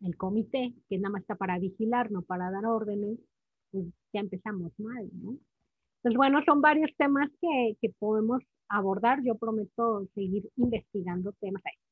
el 0.01 0.17
comité, 0.17 0.75
que 0.89 0.99
nada 0.99 1.13
más 1.13 1.23
está 1.23 1.37
para 1.37 1.59
vigilar, 1.59 2.11
no 2.11 2.23
para 2.23 2.51
dar 2.51 2.65
órdenes, 2.67 3.19
pues 3.71 3.87
ya 4.15 4.21
empezamos 4.21 4.73
mal, 4.79 5.09
¿no? 5.13 5.39
Entonces, 5.99 6.17
bueno, 6.17 6.41
son 6.47 6.61
varios 6.63 6.91
temas 6.97 7.29
que, 7.41 7.77
que 7.81 7.91
podemos 7.99 8.43
abordar. 8.69 9.23
Yo 9.25 9.37
prometo 9.37 10.07
seguir 10.15 10.49
investigando 10.57 11.33
temas 11.41 11.63
ahí. 11.67 11.86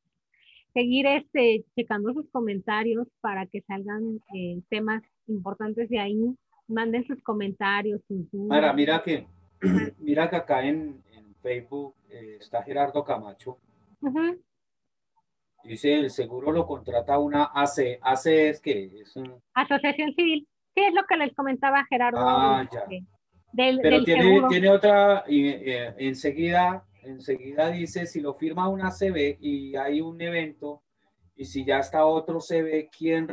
Seguir 0.75 1.07
este, 1.07 1.65
checando 1.77 2.13
sus 2.13 2.29
comentarios 2.31 3.07
para 3.21 3.47
que 3.47 3.63
salgan 3.63 4.21
eh, 4.35 4.61
temas 4.69 5.03
importantes 5.29 5.89
de 5.89 6.01
ahí. 6.01 6.37
Manden 6.67 7.07
sus 7.07 7.23
comentarios. 7.23 8.01
Sus 8.09 8.27
Mira, 8.33 8.73
mira 8.73 9.03
que, 9.03 9.27
mira 9.99 10.29
que 10.29 10.37
acá 10.37 10.67
en, 10.67 11.03
en 11.13 11.35
Facebook 11.37 11.95
eh, 12.11 12.39
está 12.41 12.63
Gerardo 12.63 13.05
Camacho 13.05 13.59
Dice, 15.65 15.95
el 15.95 16.11
seguro 16.11 16.53
lo 16.53 16.67
contrata 16.67 17.19
una 17.19 17.45
AC. 17.45 17.99
AC 18.03 18.27
es 18.27 18.61
que 18.61 19.01
es 19.01 19.15
Asociación 19.55 20.13
Civil. 20.15 20.47
Sí, 20.75 20.83
es 20.83 20.93
lo 20.93 21.05
que 21.05 21.17
les 21.17 21.35
comentaba 21.35 21.85
Gerardo. 21.89 22.19
Ah, 22.21 22.69
ya. 22.71 22.85
Pero 23.57 24.03
tiene, 24.05 24.43
tiene, 24.49 24.69
otra, 24.69 25.25
y, 25.29 25.47
eh, 25.49 25.95
enseguida, 25.99 26.85
enseguida 27.05 27.71
dice, 27.71 28.07
si 28.07 28.21
lo 28.21 28.35
firma 28.35 28.69
una 28.69 28.91
CB 28.91 29.39
y 29.41 29.77
hay 29.77 30.01
un 30.01 30.21
evento, 30.21 30.83
y 31.37 31.45
si 31.45 31.65
ya 31.65 31.79
está 31.79 32.07
otro 32.07 32.39
CB, 32.39 32.91
¿quién, 32.97 33.29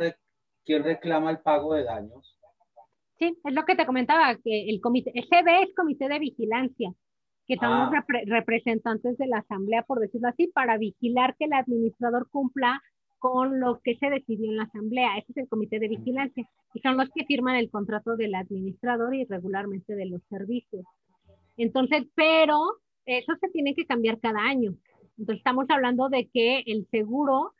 ¿quién 0.64 0.82
reclama 0.82 1.30
el 1.30 1.40
pago 1.40 1.74
de 1.74 1.84
daños? 1.84 2.38
Sí, 3.18 3.38
es 3.44 3.54
lo 3.54 3.64
que 3.64 3.76
te 3.76 3.86
comentaba, 3.86 4.36
que 4.42 4.68
el 4.68 4.80
comité, 4.80 5.12
el 5.14 5.24
CB 5.24 5.62
es 5.62 5.74
Comité 5.74 6.08
de 6.08 6.18
Vigilancia 6.18 6.92
que 7.46 7.56
son 7.56 7.70
los 7.70 7.88
ah. 7.92 8.04
representantes 8.26 9.18
de 9.18 9.26
la 9.26 9.38
asamblea, 9.38 9.82
por 9.82 10.00
decirlo 10.00 10.28
así, 10.28 10.46
para 10.48 10.78
vigilar 10.78 11.36
que 11.36 11.46
el 11.46 11.52
administrador 11.52 12.28
cumpla 12.30 12.80
con 13.18 13.60
lo 13.60 13.80
que 13.82 13.96
se 13.96 14.10
decidió 14.10 14.50
en 14.50 14.56
la 14.56 14.64
asamblea. 14.64 15.18
Ese 15.18 15.32
es 15.32 15.36
el 15.38 15.48
comité 15.48 15.78
de 15.78 15.88
vigilancia 15.88 16.48
y 16.74 16.80
son 16.80 16.96
los 16.96 17.08
que 17.10 17.24
firman 17.24 17.56
el 17.56 17.70
contrato 17.70 18.16
del 18.16 18.34
administrador 18.34 19.14
y 19.14 19.24
regularmente 19.24 19.94
de 19.94 20.06
los 20.06 20.22
servicios. 20.28 20.84
Entonces, 21.56 22.04
pero 22.14 22.78
eso 23.06 23.32
se 23.40 23.48
tiene 23.48 23.74
que 23.74 23.86
cambiar 23.86 24.20
cada 24.20 24.40
año. 24.40 24.74
Entonces, 25.18 25.38
estamos 25.38 25.66
hablando 25.68 26.08
de 26.08 26.28
que 26.28 26.62
el 26.66 26.86
seguro 26.90 27.52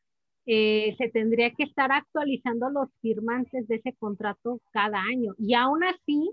eh, 0.46 0.94
se 0.98 1.08
tendría 1.08 1.50
que 1.52 1.64
estar 1.64 1.92
actualizando 1.92 2.70
los 2.70 2.88
firmantes 3.00 3.68
de 3.68 3.76
ese 3.76 3.92
contrato 3.94 4.60
cada 4.72 5.00
año. 5.00 5.34
Y 5.38 5.54
aún 5.54 5.84
así, 5.84 6.30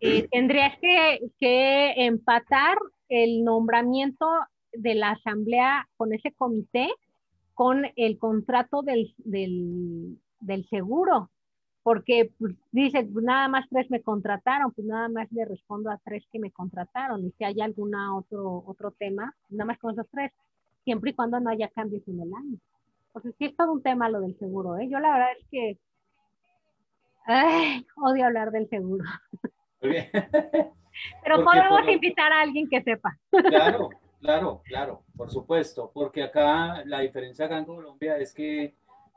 eh, 0.00 0.26
tendrías 0.32 0.78
que, 0.80 1.30
que, 1.38 2.06
empatar 2.06 2.78
el 3.08 3.44
nombramiento 3.44 4.26
de 4.72 4.94
la 4.94 5.10
asamblea 5.10 5.88
con 5.96 6.12
ese 6.12 6.32
comité 6.32 6.88
con 7.54 7.84
el 7.96 8.18
contrato 8.18 8.82
del, 8.82 9.12
del, 9.18 10.16
del 10.38 10.68
seguro, 10.68 11.28
porque 11.88 12.30
pues, 12.38 12.54
dice, 12.70 13.02
pues, 13.10 13.24
nada 13.24 13.48
más 13.48 13.66
tres 13.70 13.90
me 13.90 14.02
contrataron, 14.02 14.72
pues 14.72 14.86
nada 14.86 15.08
más 15.08 15.26
le 15.32 15.46
respondo 15.46 15.90
a 15.90 15.96
tres 16.04 16.22
que 16.30 16.38
me 16.38 16.50
contrataron, 16.50 17.24
y 17.24 17.30
si 17.30 17.44
hay 17.44 17.62
algún 17.62 17.94
otro, 17.94 18.62
otro 18.66 18.90
tema, 18.90 19.34
nada 19.48 19.64
más 19.64 19.78
con 19.78 19.92
esos 19.92 20.06
tres, 20.10 20.30
siempre 20.84 21.12
y 21.12 21.14
cuando 21.14 21.40
no 21.40 21.48
haya 21.48 21.68
cambios 21.68 22.06
en 22.06 22.20
el 22.20 22.30
año. 22.34 22.58
Entonces 23.06 23.34
sí 23.38 23.46
es 23.46 23.56
todo 23.56 23.72
un 23.72 23.82
tema 23.82 24.10
lo 24.10 24.20
del 24.20 24.38
seguro, 24.38 24.76
¿eh? 24.76 24.86
Yo 24.90 24.98
la 24.98 25.12
verdad 25.14 25.28
es 25.40 25.46
que 25.50 25.78
odio 27.96 28.26
hablar 28.26 28.50
del 28.50 28.68
seguro. 28.68 29.04
Pero 29.80 31.42
podemos 31.42 31.88
invitar 31.88 32.30
a 32.34 32.42
alguien 32.42 32.68
que 32.68 32.82
sepa. 32.82 33.16
Claro, 33.30 33.88
claro, 34.20 34.60
claro, 34.66 35.04
por 35.16 35.30
supuesto, 35.30 35.90
porque 35.94 36.22
acá 36.22 36.82
la 36.84 37.00
diferencia 37.00 37.46
acá 37.46 37.56
en 37.56 37.64
Colombia 37.64 38.18
es 38.18 38.34
que 38.34 38.74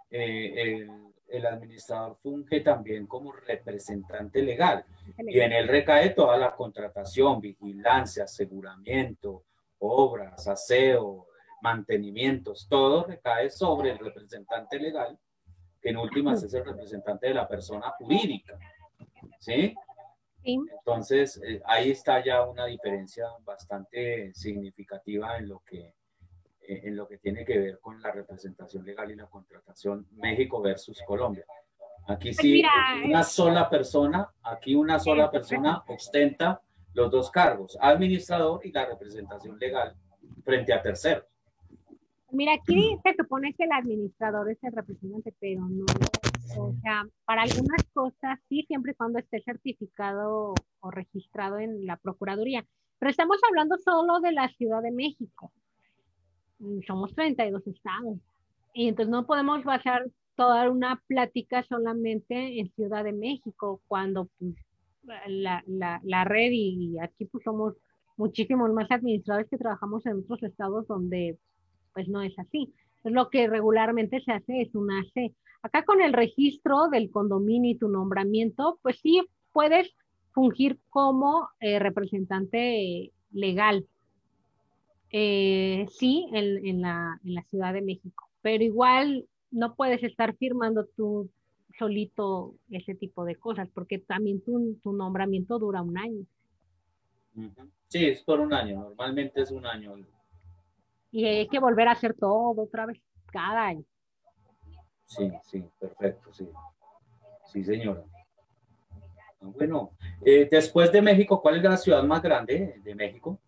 eh, 0.10 0.54
el, 0.56 1.12
administrador 1.46 2.18
funge 2.22 2.62
también 2.62 3.08
como 3.08 3.32
representante 3.32 4.42
legal 4.42 4.86
y 5.18 5.40
en 5.40 5.54
él 5.54 5.68
recae 5.68 6.10
toda 6.12 6.38
la 6.38 6.56
contratación, 6.56 7.40
vigilancia, 7.40 8.26
aseguramiento, 8.26 9.46
obras, 9.80 10.48
aseo, 10.48 11.28
mantenimientos, 11.62 12.68
todo 12.70 13.04
recae 13.04 13.50
sobre 13.50 13.92
el 13.92 14.00
representante 14.00 14.80
legal, 14.80 15.18
que 15.82 15.90
en 15.90 15.98
últimas 15.98 16.44
es 16.44 16.54
el 16.54 16.66
representante 16.66 17.28
de 17.28 17.34
la 17.34 17.48
persona 17.48 17.92
jurídica. 17.98 18.58
¿Sí? 19.40 19.74
Entonces, 20.44 21.40
eh, 21.44 21.62
ahí 21.66 21.92
está 21.92 22.24
ya 22.24 22.44
una 22.44 22.66
diferencia 22.66 23.26
bastante 23.44 24.34
significativa 24.34 25.38
en 25.38 25.50
lo 25.50 25.60
que 25.60 25.94
eh, 26.62 26.82
en 26.84 26.96
lo 26.96 27.08
que 27.08 27.18
tiene 27.18 27.46
que 27.46 27.58
ver 27.58 27.80
con 27.80 28.02
la 28.02 28.12
representación 28.12 28.86
legal 28.86 29.12
y 29.12 29.16
la 29.16 29.28
contratación 29.28 30.08
México 30.12 30.62
versus 30.62 31.02
Colombia. 31.06 31.46
Aquí 32.08 32.30
pues 32.30 32.38
sí, 32.38 32.64
una 33.06 33.24
sola 33.24 33.70
persona, 33.70 34.28
aquí 34.44 34.76
una 34.76 35.00
sola 35.00 35.30
persona 35.30 35.84
ostenta 35.88 36.62
los 36.94 37.12
dos 37.12 37.30
cargos, 37.30 37.78
administrador 37.80 38.66
y 38.66 38.72
la 38.72 38.86
representación 38.86 39.58
legal 39.60 39.96
frente 40.44 40.74
a 40.74 40.82
terceros. 40.82 41.26
Mira, 42.32 42.54
aquí 42.54 42.98
se 43.04 43.14
supone 43.16 43.54
que 43.54 43.66
el 43.66 43.72
administrador 43.72 44.50
es 44.50 44.64
el 44.64 44.72
representante, 44.72 45.34
pero 45.40 45.62
no 45.70 45.86
o 46.58 46.74
sea, 46.82 47.08
para 47.26 47.44
algunas 47.44 47.84
cosas 47.94 48.40
sí, 48.50 48.64
siempre 48.68 48.92
y 48.92 48.96
cuando 48.96 49.20
esté 49.20 49.42
certificado 49.42 50.54
o 50.80 50.92
registrado 50.92 51.60
en 51.60 51.86
la 51.86 51.98
Procuraduría. 51.98 52.66
Pero 53.00 53.10
estamos 53.10 53.38
hablando 53.48 53.78
solo 53.78 54.20
de 54.20 54.32
la 54.32 54.50
Ciudad 54.50 54.82
de 54.82 54.92
México. 54.92 55.52
Mm, 56.62 56.82
somos 56.86 57.14
32 57.16 57.66
estados. 57.68 58.18
Y 58.74 58.88
entonces 58.88 59.12
no 59.12 59.26
podemos 59.26 59.64
basar 59.64 60.06
toda 60.36 60.70
una 60.70 61.02
plática 61.08 61.64
solamente 61.64 62.60
en 62.60 62.72
Ciudad 62.74 63.04
de 63.04 63.12
México, 63.14 63.82
cuando 63.88 64.30
pues, 64.40 64.56
la, 65.28 65.64
la, 66.04 66.24
red 66.24 66.52
y, 66.52 66.98
aquí 67.00 67.26
pues 67.26 67.44
somos 67.44 67.74
muchísimos 68.18 68.72
más 68.72 68.90
administradores 68.92 69.50
que 69.50 69.58
trabajamos 69.58 70.06
en 70.06 70.20
otros 70.20 70.44
estados 70.44 70.88
donde 70.88 71.38
pues 71.94 72.08
no 72.08 72.22
es 72.22 72.38
así. 72.40 72.74
Es 73.04 73.12
lo 73.12 73.30
que 73.30 73.48
regularmente 73.48 74.22
se 74.22 74.32
hace 74.32 74.62
es 74.62 74.76
una 74.76 75.04
C. 75.14 75.34
Acá 75.64 75.84
con 75.84 76.02
el 76.02 76.14
registro 76.14 76.88
del 76.90 77.12
condominio 77.12 77.72
y 77.72 77.78
tu 77.78 77.90
nombramiento, 77.90 78.80
pues 78.84 79.00
sí 79.00 79.22
puedes 79.52 79.94
fungir 80.34 80.80
como 80.90 81.50
eh, 81.60 81.80
representante 81.80 83.12
legal. 83.32 83.86
Eh, 85.12 85.86
sí, 85.90 86.30
en, 86.34 86.82
la, 86.82 87.20
en 87.24 87.36
la 87.36 87.44
Ciudad 87.44 87.74
de 87.74 87.82
México, 87.82 88.30
pero 88.42 88.64
igual 88.64 89.28
no 89.52 89.76
puedes 89.76 90.02
estar 90.04 90.36
firmando 90.38 90.86
tú 90.96 91.30
solito 91.78 92.56
ese 92.70 92.96
tipo 92.96 93.26
de 93.26 93.36
cosas, 93.36 93.68
porque 93.74 94.00
también 94.00 94.42
tu, 94.42 94.76
tu 94.84 94.94
nombramiento 94.94 95.60
dura 95.60 95.82
un 95.82 95.98
año. 95.98 96.26
Sí, 97.88 98.06
es 98.06 98.24
por 98.24 98.40
un 98.40 98.54
año, 98.54 98.80
normalmente 98.82 99.42
es 99.42 99.52
un 99.52 99.66
año. 99.66 99.96
Y 101.12 101.26
hay 101.26 101.48
que 101.48 101.60
volver 101.60 101.88
a 101.90 101.92
hacer 101.92 102.14
todo 102.14 102.62
otra 102.62 102.86
vez, 102.86 103.02
cada 103.32 103.68
año. 103.68 103.84
Sí, 105.06 105.30
sí, 105.44 105.64
perfecto, 105.78 106.34
sí. 106.34 106.48
Sí, 107.52 107.64
señora. 107.64 108.04
Bueno, 109.42 109.92
eh, 110.24 110.48
después 110.50 110.92
de 110.92 111.02
México, 111.02 111.42
¿cuál 111.42 111.58
es 111.58 111.64
la 111.64 111.76
ciudad 111.76 112.04
más 112.04 112.22
grande 112.22 112.80
de 112.82 112.96
México? 112.96 113.40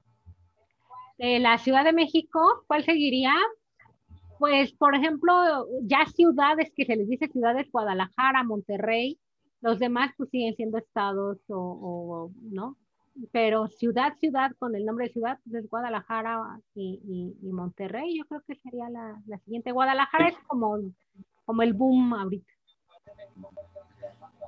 De 1.18 1.40
la 1.40 1.58
Ciudad 1.58 1.84
de 1.84 1.94
México, 1.94 2.64
¿cuál 2.68 2.84
seguiría? 2.84 3.34
Pues, 4.40 4.74
por 4.74 4.96
ejemplo, 4.96 5.34
ya 5.84 6.06
ciudades 6.08 6.72
que 6.76 6.86
se 6.86 6.96
les 6.96 7.08
dice 7.08 7.28
ciudades, 7.28 7.72
Guadalajara, 7.72 8.44
Monterrey, 8.44 9.20
los 9.64 9.80
demás 9.80 10.12
pues 10.18 10.30
siguen 10.30 10.56
siendo 10.56 10.78
estados 10.78 11.38
o, 11.48 12.30
¿no? 12.42 12.78
Pero 13.32 13.68
ciudad, 13.68 14.14
ciudad, 14.20 14.52
con 14.60 14.76
el 14.76 14.86
nombre 14.86 15.06
de 15.06 15.14
ciudad, 15.14 15.40
pues 15.44 15.64
es 15.64 15.70
Guadalajara 15.70 16.60
y, 16.76 17.34
Monterrey, 17.44 18.18
yo 18.18 18.26
creo 18.26 18.42
que 18.46 18.56
sería 18.56 18.90
la, 18.90 19.38
siguiente. 19.46 19.72
Guadalajara 19.72 20.28
es 20.30 20.38
como, 20.48 20.80
como 21.46 21.62
el 21.62 21.74
boom 21.74 22.14
ahorita. 22.14 22.52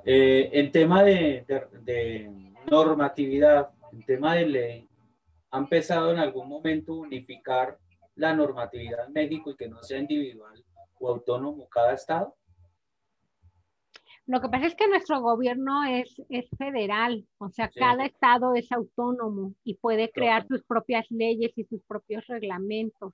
Eh, 0.04 0.50
en 0.52 0.72
tema 0.72 1.04
de, 1.04 1.46
de, 1.84 2.54
normatividad, 2.70 3.70
en 3.94 4.04
tema 4.04 4.36
de 4.36 4.46
ley, 4.48 4.90
¿ha 5.52 5.58
empezado 5.58 6.12
en 6.12 6.20
algún 6.20 6.48
momento 6.48 6.94
unificar 6.94 7.78
la 8.16 8.34
normatividad 8.34 9.08
en 9.08 9.14
México 9.14 9.52
y 9.52 9.56
que 9.56 9.68
no 9.68 9.82
sea 9.84 10.00
individual 10.00 10.64
o 11.00 11.10
autónomo 11.10 11.68
cada 11.70 11.94
estado? 11.94 12.36
Lo 14.28 14.42
que 14.42 14.50
pasa 14.50 14.66
es 14.66 14.76
que 14.76 14.88
nuestro 14.88 15.22
gobierno 15.22 15.84
es, 15.84 16.20
es 16.30 16.50
federal, 16.58 17.28
o 17.38 17.50
sea, 17.50 17.70
cada 17.70 18.06
estado 18.06 18.56
es 18.56 18.72
autónomo 18.72 19.54
y 19.64 19.76
puede 19.76 20.10
crear 20.10 20.48
sus 20.48 20.64
propias 20.64 21.06
leyes 21.12 21.52
y 21.56 21.66
sus 21.66 21.82
propios 21.84 22.26
reglamentos. 22.28 23.12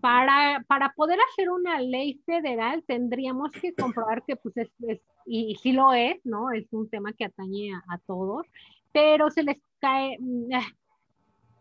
Para, 0.00 0.64
para 0.66 0.92
poder 0.96 1.18
hacer 1.30 1.50
una 1.50 1.80
ley 1.80 2.20
federal 2.26 2.82
tendríamos 2.84 3.52
que 3.52 3.72
comprobar 3.74 4.24
que 4.26 4.34
pues 4.34 4.56
es, 4.56 5.00
y, 5.24 5.54
sí 5.62 5.72
lo 5.72 5.92
es, 5.92 6.16
¿no? 6.24 6.50
Es 6.50 6.66
un 6.72 6.90
tema 6.90 7.12
que 7.12 7.24
atañe 7.24 7.72
a, 7.72 7.84
a 7.88 7.98
todos, 7.98 8.44
pero 8.92 9.30
se 9.30 9.44
les 9.44 9.58
cae, 9.78 10.16
mm, 10.18 10.52
ah, 10.52 10.66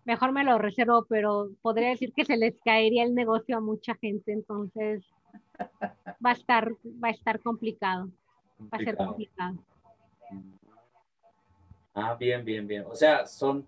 mejor 0.07 0.31
me 0.31 0.45
lo 0.45 0.57
reservo, 0.57 1.05
pero 1.09 1.49
podría 1.61 1.89
decir 1.89 2.13
que 2.13 2.23
se 2.23 2.37
les 2.37 2.57
caería 2.63 3.03
el 3.03 3.13
negocio 3.13 3.57
a 3.57 3.59
mucha 3.59 3.93
gente, 3.95 4.31
entonces 4.31 5.03
va 6.25 6.29
a 6.29 6.31
estar, 6.31 6.71
va 7.03 7.09
a 7.09 7.11
estar 7.11 7.41
complicado, 7.41 8.09
va 8.61 8.77
a 8.77 8.83
ser 8.83 8.95
complicado. 8.95 9.57
Ah, 11.93 12.15
bien, 12.17 12.45
bien, 12.45 12.65
bien. 12.65 12.85
O 12.87 12.95
sea, 12.95 13.25
son, 13.25 13.67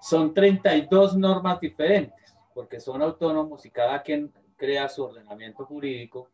son 0.00 0.34
32 0.34 1.16
normas 1.16 1.60
diferentes, 1.60 2.36
porque 2.52 2.80
son 2.80 3.00
autónomos 3.00 3.64
y 3.64 3.70
cada 3.70 4.02
quien 4.02 4.32
crea 4.56 4.88
su 4.88 5.04
ordenamiento 5.04 5.64
jurídico, 5.66 6.28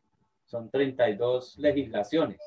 son 0.47 0.71
32 0.71 1.59
legislaciones. 1.59 2.41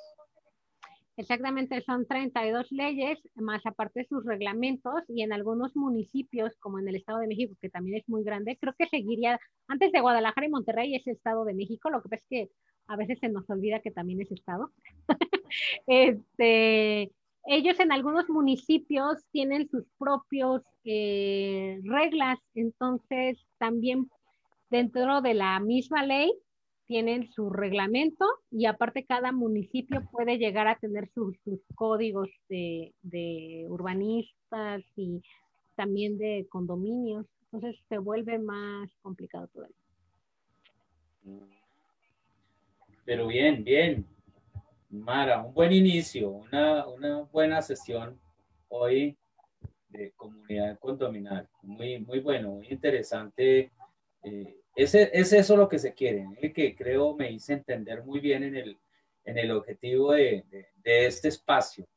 Exactamente, 1.17 1.81
son 1.81 2.05
32 2.05 2.71
leyes, 2.71 3.17
más 3.35 3.65
aparte 3.65 4.05
sus 4.09 4.25
reglamentos, 4.25 5.01
y 5.07 5.21
en 5.21 5.31
algunos 5.31 5.73
municipios, 5.75 6.53
como 6.59 6.77
en 6.77 6.89
el 6.89 6.95
Estado 6.97 7.19
de 7.19 7.27
México, 7.27 7.55
que 7.61 7.69
también 7.69 7.97
es 7.97 8.09
muy 8.09 8.23
grande, 8.25 8.57
creo 8.59 8.73
que 8.77 8.87
seguiría, 8.87 9.39
antes 9.67 9.93
de 9.93 10.01
Guadalajara 10.01 10.47
y 10.47 10.49
Monterrey 10.49 10.93
es 10.93 11.07
el 11.07 11.13
Estado 11.13 11.45
de 11.45 11.53
México, 11.53 11.89
lo 11.89 12.01
que 12.01 12.09
pasa 12.09 12.21
es 12.21 12.27
que 12.29 12.49
a 12.87 12.97
veces 12.97 13.19
se 13.19 13.29
nos 13.29 13.49
olvida 13.49 13.79
que 13.79 13.91
también 13.91 14.21
es 14.21 14.31
Estado. 14.31 14.71
este, 15.87 17.11
ellos 17.45 17.79
en 17.79 17.91
algunos 17.93 18.27
municipios 18.29 19.23
tienen 19.31 19.69
sus 19.69 19.85
propios 19.97 20.63
eh, 20.83 21.79
reglas, 21.83 22.39
entonces 22.55 23.37
también 23.57 24.09
dentro 24.69 25.21
de 25.21 25.33
la 25.33 25.59
misma 25.61 26.03
ley 26.03 26.33
tienen 26.87 27.31
su 27.31 27.49
reglamento 27.49 28.25
y 28.51 28.65
aparte 28.65 29.05
cada 29.05 29.31
municipio 29.31 30.03
puede 30.11 30.37
llegar 30.37 30.67
a 30.67 30.77
tener 30.77 31.09
sus, 31.13 31.37
códigos 31.75 32.29
de, 32.49 33.65
urbanistas 33.67 34.83
y 34.95 35.21
también 35.75 36.17
de 36.17 36.45
condominios. 36.49 37.25
Entonces 37.51 37.79
se 37.89 37.97
vuelve 37.97 38.39
más 38.39 38.89
complicado 39.01 39.47
todavía. 39.47 39.75
Pero 43.05 43.27
bien, 43.27 43.63
bien. 43.63 44.05
Mara, 44.89 45.43
un 45.43 45.53
buen 45.53 45.71
inicio, 45.71 46.29
una, 46.29 46.85
buena 47.31 47.61
sesión 47.61 48.19
hoy 48.69 49.17
de 49.89 50.11
comunidad 50.11 50.79
condominal. 50.79 51.47
Muy, 51.63 51.99
muy 51.99 52.19
bueno, 52.19 52.51
muy 52.51 52.67
interesante. 52.67 53.71
Eh, 54.23 54.64
es, 54.75 54.93
es 54.95 55.33
eso 55.33 55.55
lo 55.55 55.69
que 55.69 55.79
se 55.79 55.93
quiere, 55.93 56.27
¿eh? 56.41 56.51
que 56.51 56.75
creo 56.75 57.15
me 57.15 57.31
hice 57.31 57.53
entender 57.53 58.03
muy 58.03 58.19
bien 58.19 58.43
en 58.43 58.55
el, 58.55 58.77
en 59.23 59.37
el 59.37 59.51
objetivo 59.51 60.11
de, 60.11 60.43
de, 60.83 61.05
este 61.05 61.29
espacio. 61.29 61.87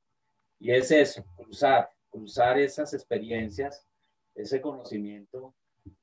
Y 0.60 0.70
es 0.70 0.90
eso, 0.90 1.24
cruzar, 1.36 1.90
cruzar 2.10 2.58
esas 2.58 2.94
experiencias, 2.94 3.86
ese 4.34 4.60
conocimiento, 4.60 5.54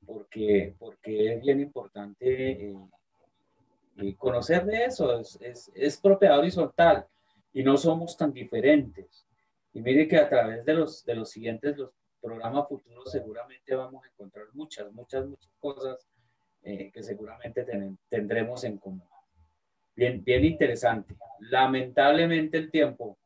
porque, 0.04 0.74
porque 0.78 1.34
es 1.34 1.42
bien 1.42 1.60
importante 1.60 2.70
eh, 2.70 4.14
conocer 4.18 4.64
de 4.66 4.84
eso, 4.84 5.18
es, 5.18 5.38
es, 5.40 5.70
es 5.74 5.96
propiedad 5.96 6.38
horizontal 6.38 7.06
y 7.52 7.62
no 7.62 7.76
somos 7.76 8.16
tan 8.16 8.32
diferentes. 8.32 9.26
Y 9.72 9.80
mire 9.80 10.06
que 10.06 10.18
a 10.18 10.28
través 10.28 10.64
de 10.64 10.74
los, 10.74 11.04
de 11.04 11.14
los 11.14 11.30
siguientes 11.30 11.76
los 11.76 11.90
programas 12.20 12.68
futuros 12.68 13.10
seguramente 13.10 13.74
vamos 13.74 14.04
a 14.04 14.08
encontrar 14.08 14.46
muchas, 14.52 14.92
muchas, 14.92 15.26
muchas 15.26 15.52
cosas 15.58 16.06
eh, 16.68 16.90
que 16.90 17.00
seguramente 17.00 17.64
tendremos 18.08 18.64
en 18.64 18.78
común. 18.78 19.08
Bien, 19.94 20.24
bien 20.24 20.44
interesante. 20.44 21.14
Lamentablemente 21.38 22.58
el 22.58 22.72
tiempo, 22.72 23.16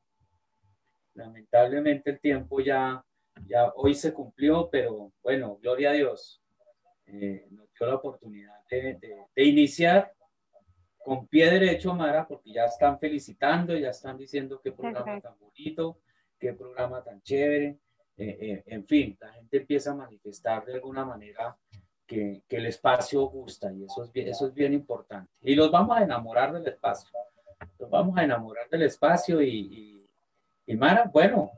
lamentablemente 1.14 2.10
el 2.10 2.20
tiempo 2.20 2.60
ya, 2.60 3.02
ya 3.46 3.72
hoy 3.76 3.94
se 3.94 4.12
cumplió, 4.12 4.68
pero 4.70 5.14
bueno, 5.22 5.56
gloria 5.56 5.88
a 5.88 5.92
Dios. 5.94 6.42
Eh, 7.06 7.46
nos 7.50 7.72
dio 7.72 7.86
la 7.86 7.94
oportunidad 7.94 8.62
de, 8.68 8.98
de, 9.34 9.42
iniciar 9.42 10.12
con 10.98 11.26
pie 11.26 11.50
derecho, 11.50 11.94
Mara, 11.94 12.28
porque 12.28 12.52
ya 12.52 12.66
están 12.66 13.00
felicitando, 13.00 13.74
ya 13.74 13.88
están 13.88 14.18
diciendo 14.18 14.60
qué 14.62 14.70
programa 14.70 15.18
tan 15.18 15.38
bonito, 15.38 15.98
qué 16.38 16.52
programa 16.52 17.02
tan 17.02 17.22
chévere. 17.22 17.78
Eh, 18.18 18.62
en 18.66 18.86
fin, 18.86 19.16
la 19.18 19.32
gente 19.32 19.56
empieza 19.56 19.92
a 19.92 19.94
manifestar 19.94 20.66
de 20.66 20.74
alguna 20.74 21.06
manera 21.06 21.56
que, 22.10 22.42
el 22.48 22.66
espacio 22.66 23.22
gusta 23.26 23.72
y 23.72 23.84
eso 23.84 24.02
es, 24.02 24.12
bien, 24.12 24.28
eso 24.28 24.48
es 24.48 24.54
bien 24.54 24.72
importante. 24.72 25.30
Y 25.42 25.54
los 25.54 25.70
vamos 25.70 25.96
a 25.96 26.02
enamorar 26.02 26.52
del 26.52 26.66
espacio. 26.66 27.08
Los 27.78 27.88
vamos 27.88 28.18
a 28.18 28.24
enamorar 28.24 28.68
del 28.68 28.82
espacio 28.82 29.40
y, 29.40 30.04
y, 30.66 30.76
Mara, 30.76 31.08
bueno, 31.12 31.52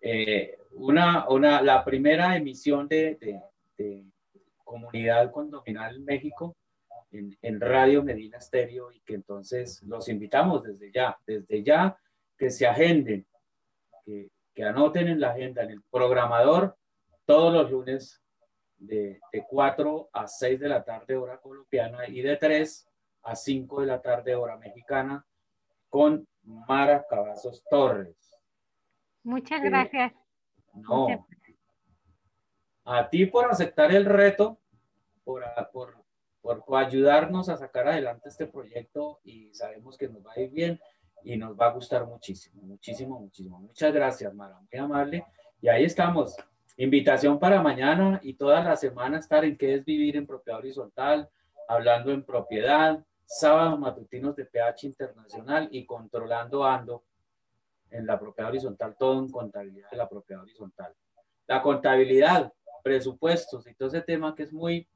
eh, 0.00 0.56
una, 0.72 1.28
una, 1.28 1.60
la 1.62 1.84
primera 1.84 2.36
emisión 2.36 2.86
de, 2.86 3.18
de, 3.76 4.04
Comunidad 4.62 5.30
Condominal 5.32 5.98
México 6.00 6.54
en, 7.10 7.36
en, 7.40 7.58
Radio 7.58 8.02
Medina 8.02 8.36
Estéreo 8.36 8.92
y 8.92 9.00
que 9.00 9.14
entonces 9.14 9.82
los 9.84 10.10
invitamos 10.10 10.62
desde 10.62 10.92
ya, 10.92 11.16
desde 11.26 11.62
ya 11.62 11.96
que 12.36 12.50
se 12.50 12.66
agenden, 12.66 13.26
que, 14.04 14.28
que 14.54 14.64
anoten 14.64 15.08
en 15.08 15.20
la 15.20 15.30
agenda, 15.30 15.62
en 15.62 15.70
el 15.70 15.82
programador, 15.90 16.76
todos 17.24 17.50
los 17.50 17.70
lunes 17.70 18.20
de, 18.78 19.20
de 19.32 19.44
4 19.48 20.10
a 20.12 20.26
6 20.26 20.60
de 20.60 20.68
la 20.68 20.84
tarde 20.84 21.16
hora 21.16 21.38
colombiana 21.38 22.08
y 22.08 22.22
de 22.22 22.36
3 22.36 22.88
a 23.22 23.36
5 23.36 23.80
de 23.80 23.86
la 23.86 24.00
tarde 24.00 24.34
hora 24.34 24.56
mexicana 24.56 25.26
con 25.88 26.26
Mara 26.42 27.04
Cavazos 27.08 27.64
Torres. 27.68 28.16
Muchas 29.22 29.62
gracias. 29.62 30.12
No. 30.74 31.26
A 32.84 33.10
ti 33.10 33.26
por 33.26 33.50
aceptar 33.50 33.92
el 33.92 34.06
reto, 34.06 34.58
por, 35.24 35.44
por, 35.72 36.04
por 36.40 36.78
ayudarnos 36.78 37.48
a 37.48 37.56
sacar 37.56 37.88
adelante 37.88 38.28
este 38.28 38.46
proyecto 38.46 39.20
y 39.24 39.52
sabemos 39.52 39.98
que 39.98 40.08
nos 40.08 40.24
va 40.24 40.32
a 40.34 40.40
ir 40.40 40.50
bien. 40.50 40.80
y 41.24 41.36
nos 41.36 41.58
va 41.58 41.66
a 41.66 41.72
gustar 41.72 42.06
muchísimo, 42.06 42.62
muchísimo, 42.62 43.20
muchísimo. 43.20 43.58
Muchas 43.58 43.92
gracias, 43.92 44.32
Mara, 44.32 44.58
muy 44.60 44.80
amable. 44.80 45.26
Y 45.60 45.68
ahí 45.68 45.84
estamos. 45.84 46.36
Invitación 46.80 47.40
para 47.40 47.60
mañana 47.60 48.20
y 48.22 48.34
toda 48.34 48.62
la 48.62 48.76
semana 48.76 49.18
estar 49.18 49.44
en 49.44 49.58
qué 49.58 49.74
es 49.74 49.84
vivir 49.84 50.16
en 50.16 50.28
propiedad 50.28 50.60
horizontal, 50.60 51.28
hablando 51.66 52.12
en 52.12 52.22
propiedad, 52.22 53.04
sábados 53.26 53.80
matutinos 53.80 54.36
de 54.36 54.44
PH 54.44 54.86
Internacional 54.86 55.68
y 55.72 55.84
controlando 55.84 56.64
ando 56.64 57.02
en 57.90 58.06
la 58.06 58.16
propiedad 58.16 58.52
horizontal, 58.52 58.94
todo 58.96 59.18
en 59.18 59.28
contabilidad 59.28 59.90
de 59.90 59.96
la 59.96 60.08
propiedad 60.08 60.44
horizontal. 60.44 60.94
La 61.48 61.60
contabilidad, 61.62 62.52
presupuestos 62.84 63.66
y 63.66 63.74
todo 63.74 63.88
ese 63.88 64.02
tema 64.02 64.36
que 64.36 64.44
es 64.44 64.52
muy, 64.52 64.86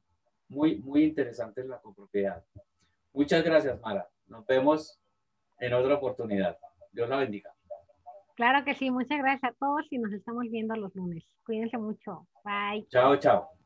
muy, 0.48 0.76
muy 0.76 1.02
interesante 1.02 1.62
en 1.62 1.70
la 1.70 1.80
copropiedad. 1.80 2.44
Muchas 3.12 3.42
gracias, 3.42 3.80
Mara. 3.80 4.09
Nos 4.28 4.46
vemos 4.46 5.00
en 5.59 5.74
otra 5.74 5.96
oportunidad. 5.96 6.56
Dios 6.92 7.09
la 7.09 7.16
bendiga. 7.16 7.52
Claro 8.34 8.64
que 8.64 8.74
sí, 8.74 8.90
muchas 8.90 9.18
gracias 9.18 9.52
a 9.52 9.54
todos 9.59 9.82
y 9.90 9.98
nos 9.98 10.12
estamos 10.12 10.44
viendo 10.50 10.74
los 10.76 10.94
lunes. 10.94 11.24
Cuídense 11.44 11.76
mucho. 11.78 12.26
Bye. 12.44 12.86
Chao, 12.90 13.16
chao. 13.16 13.61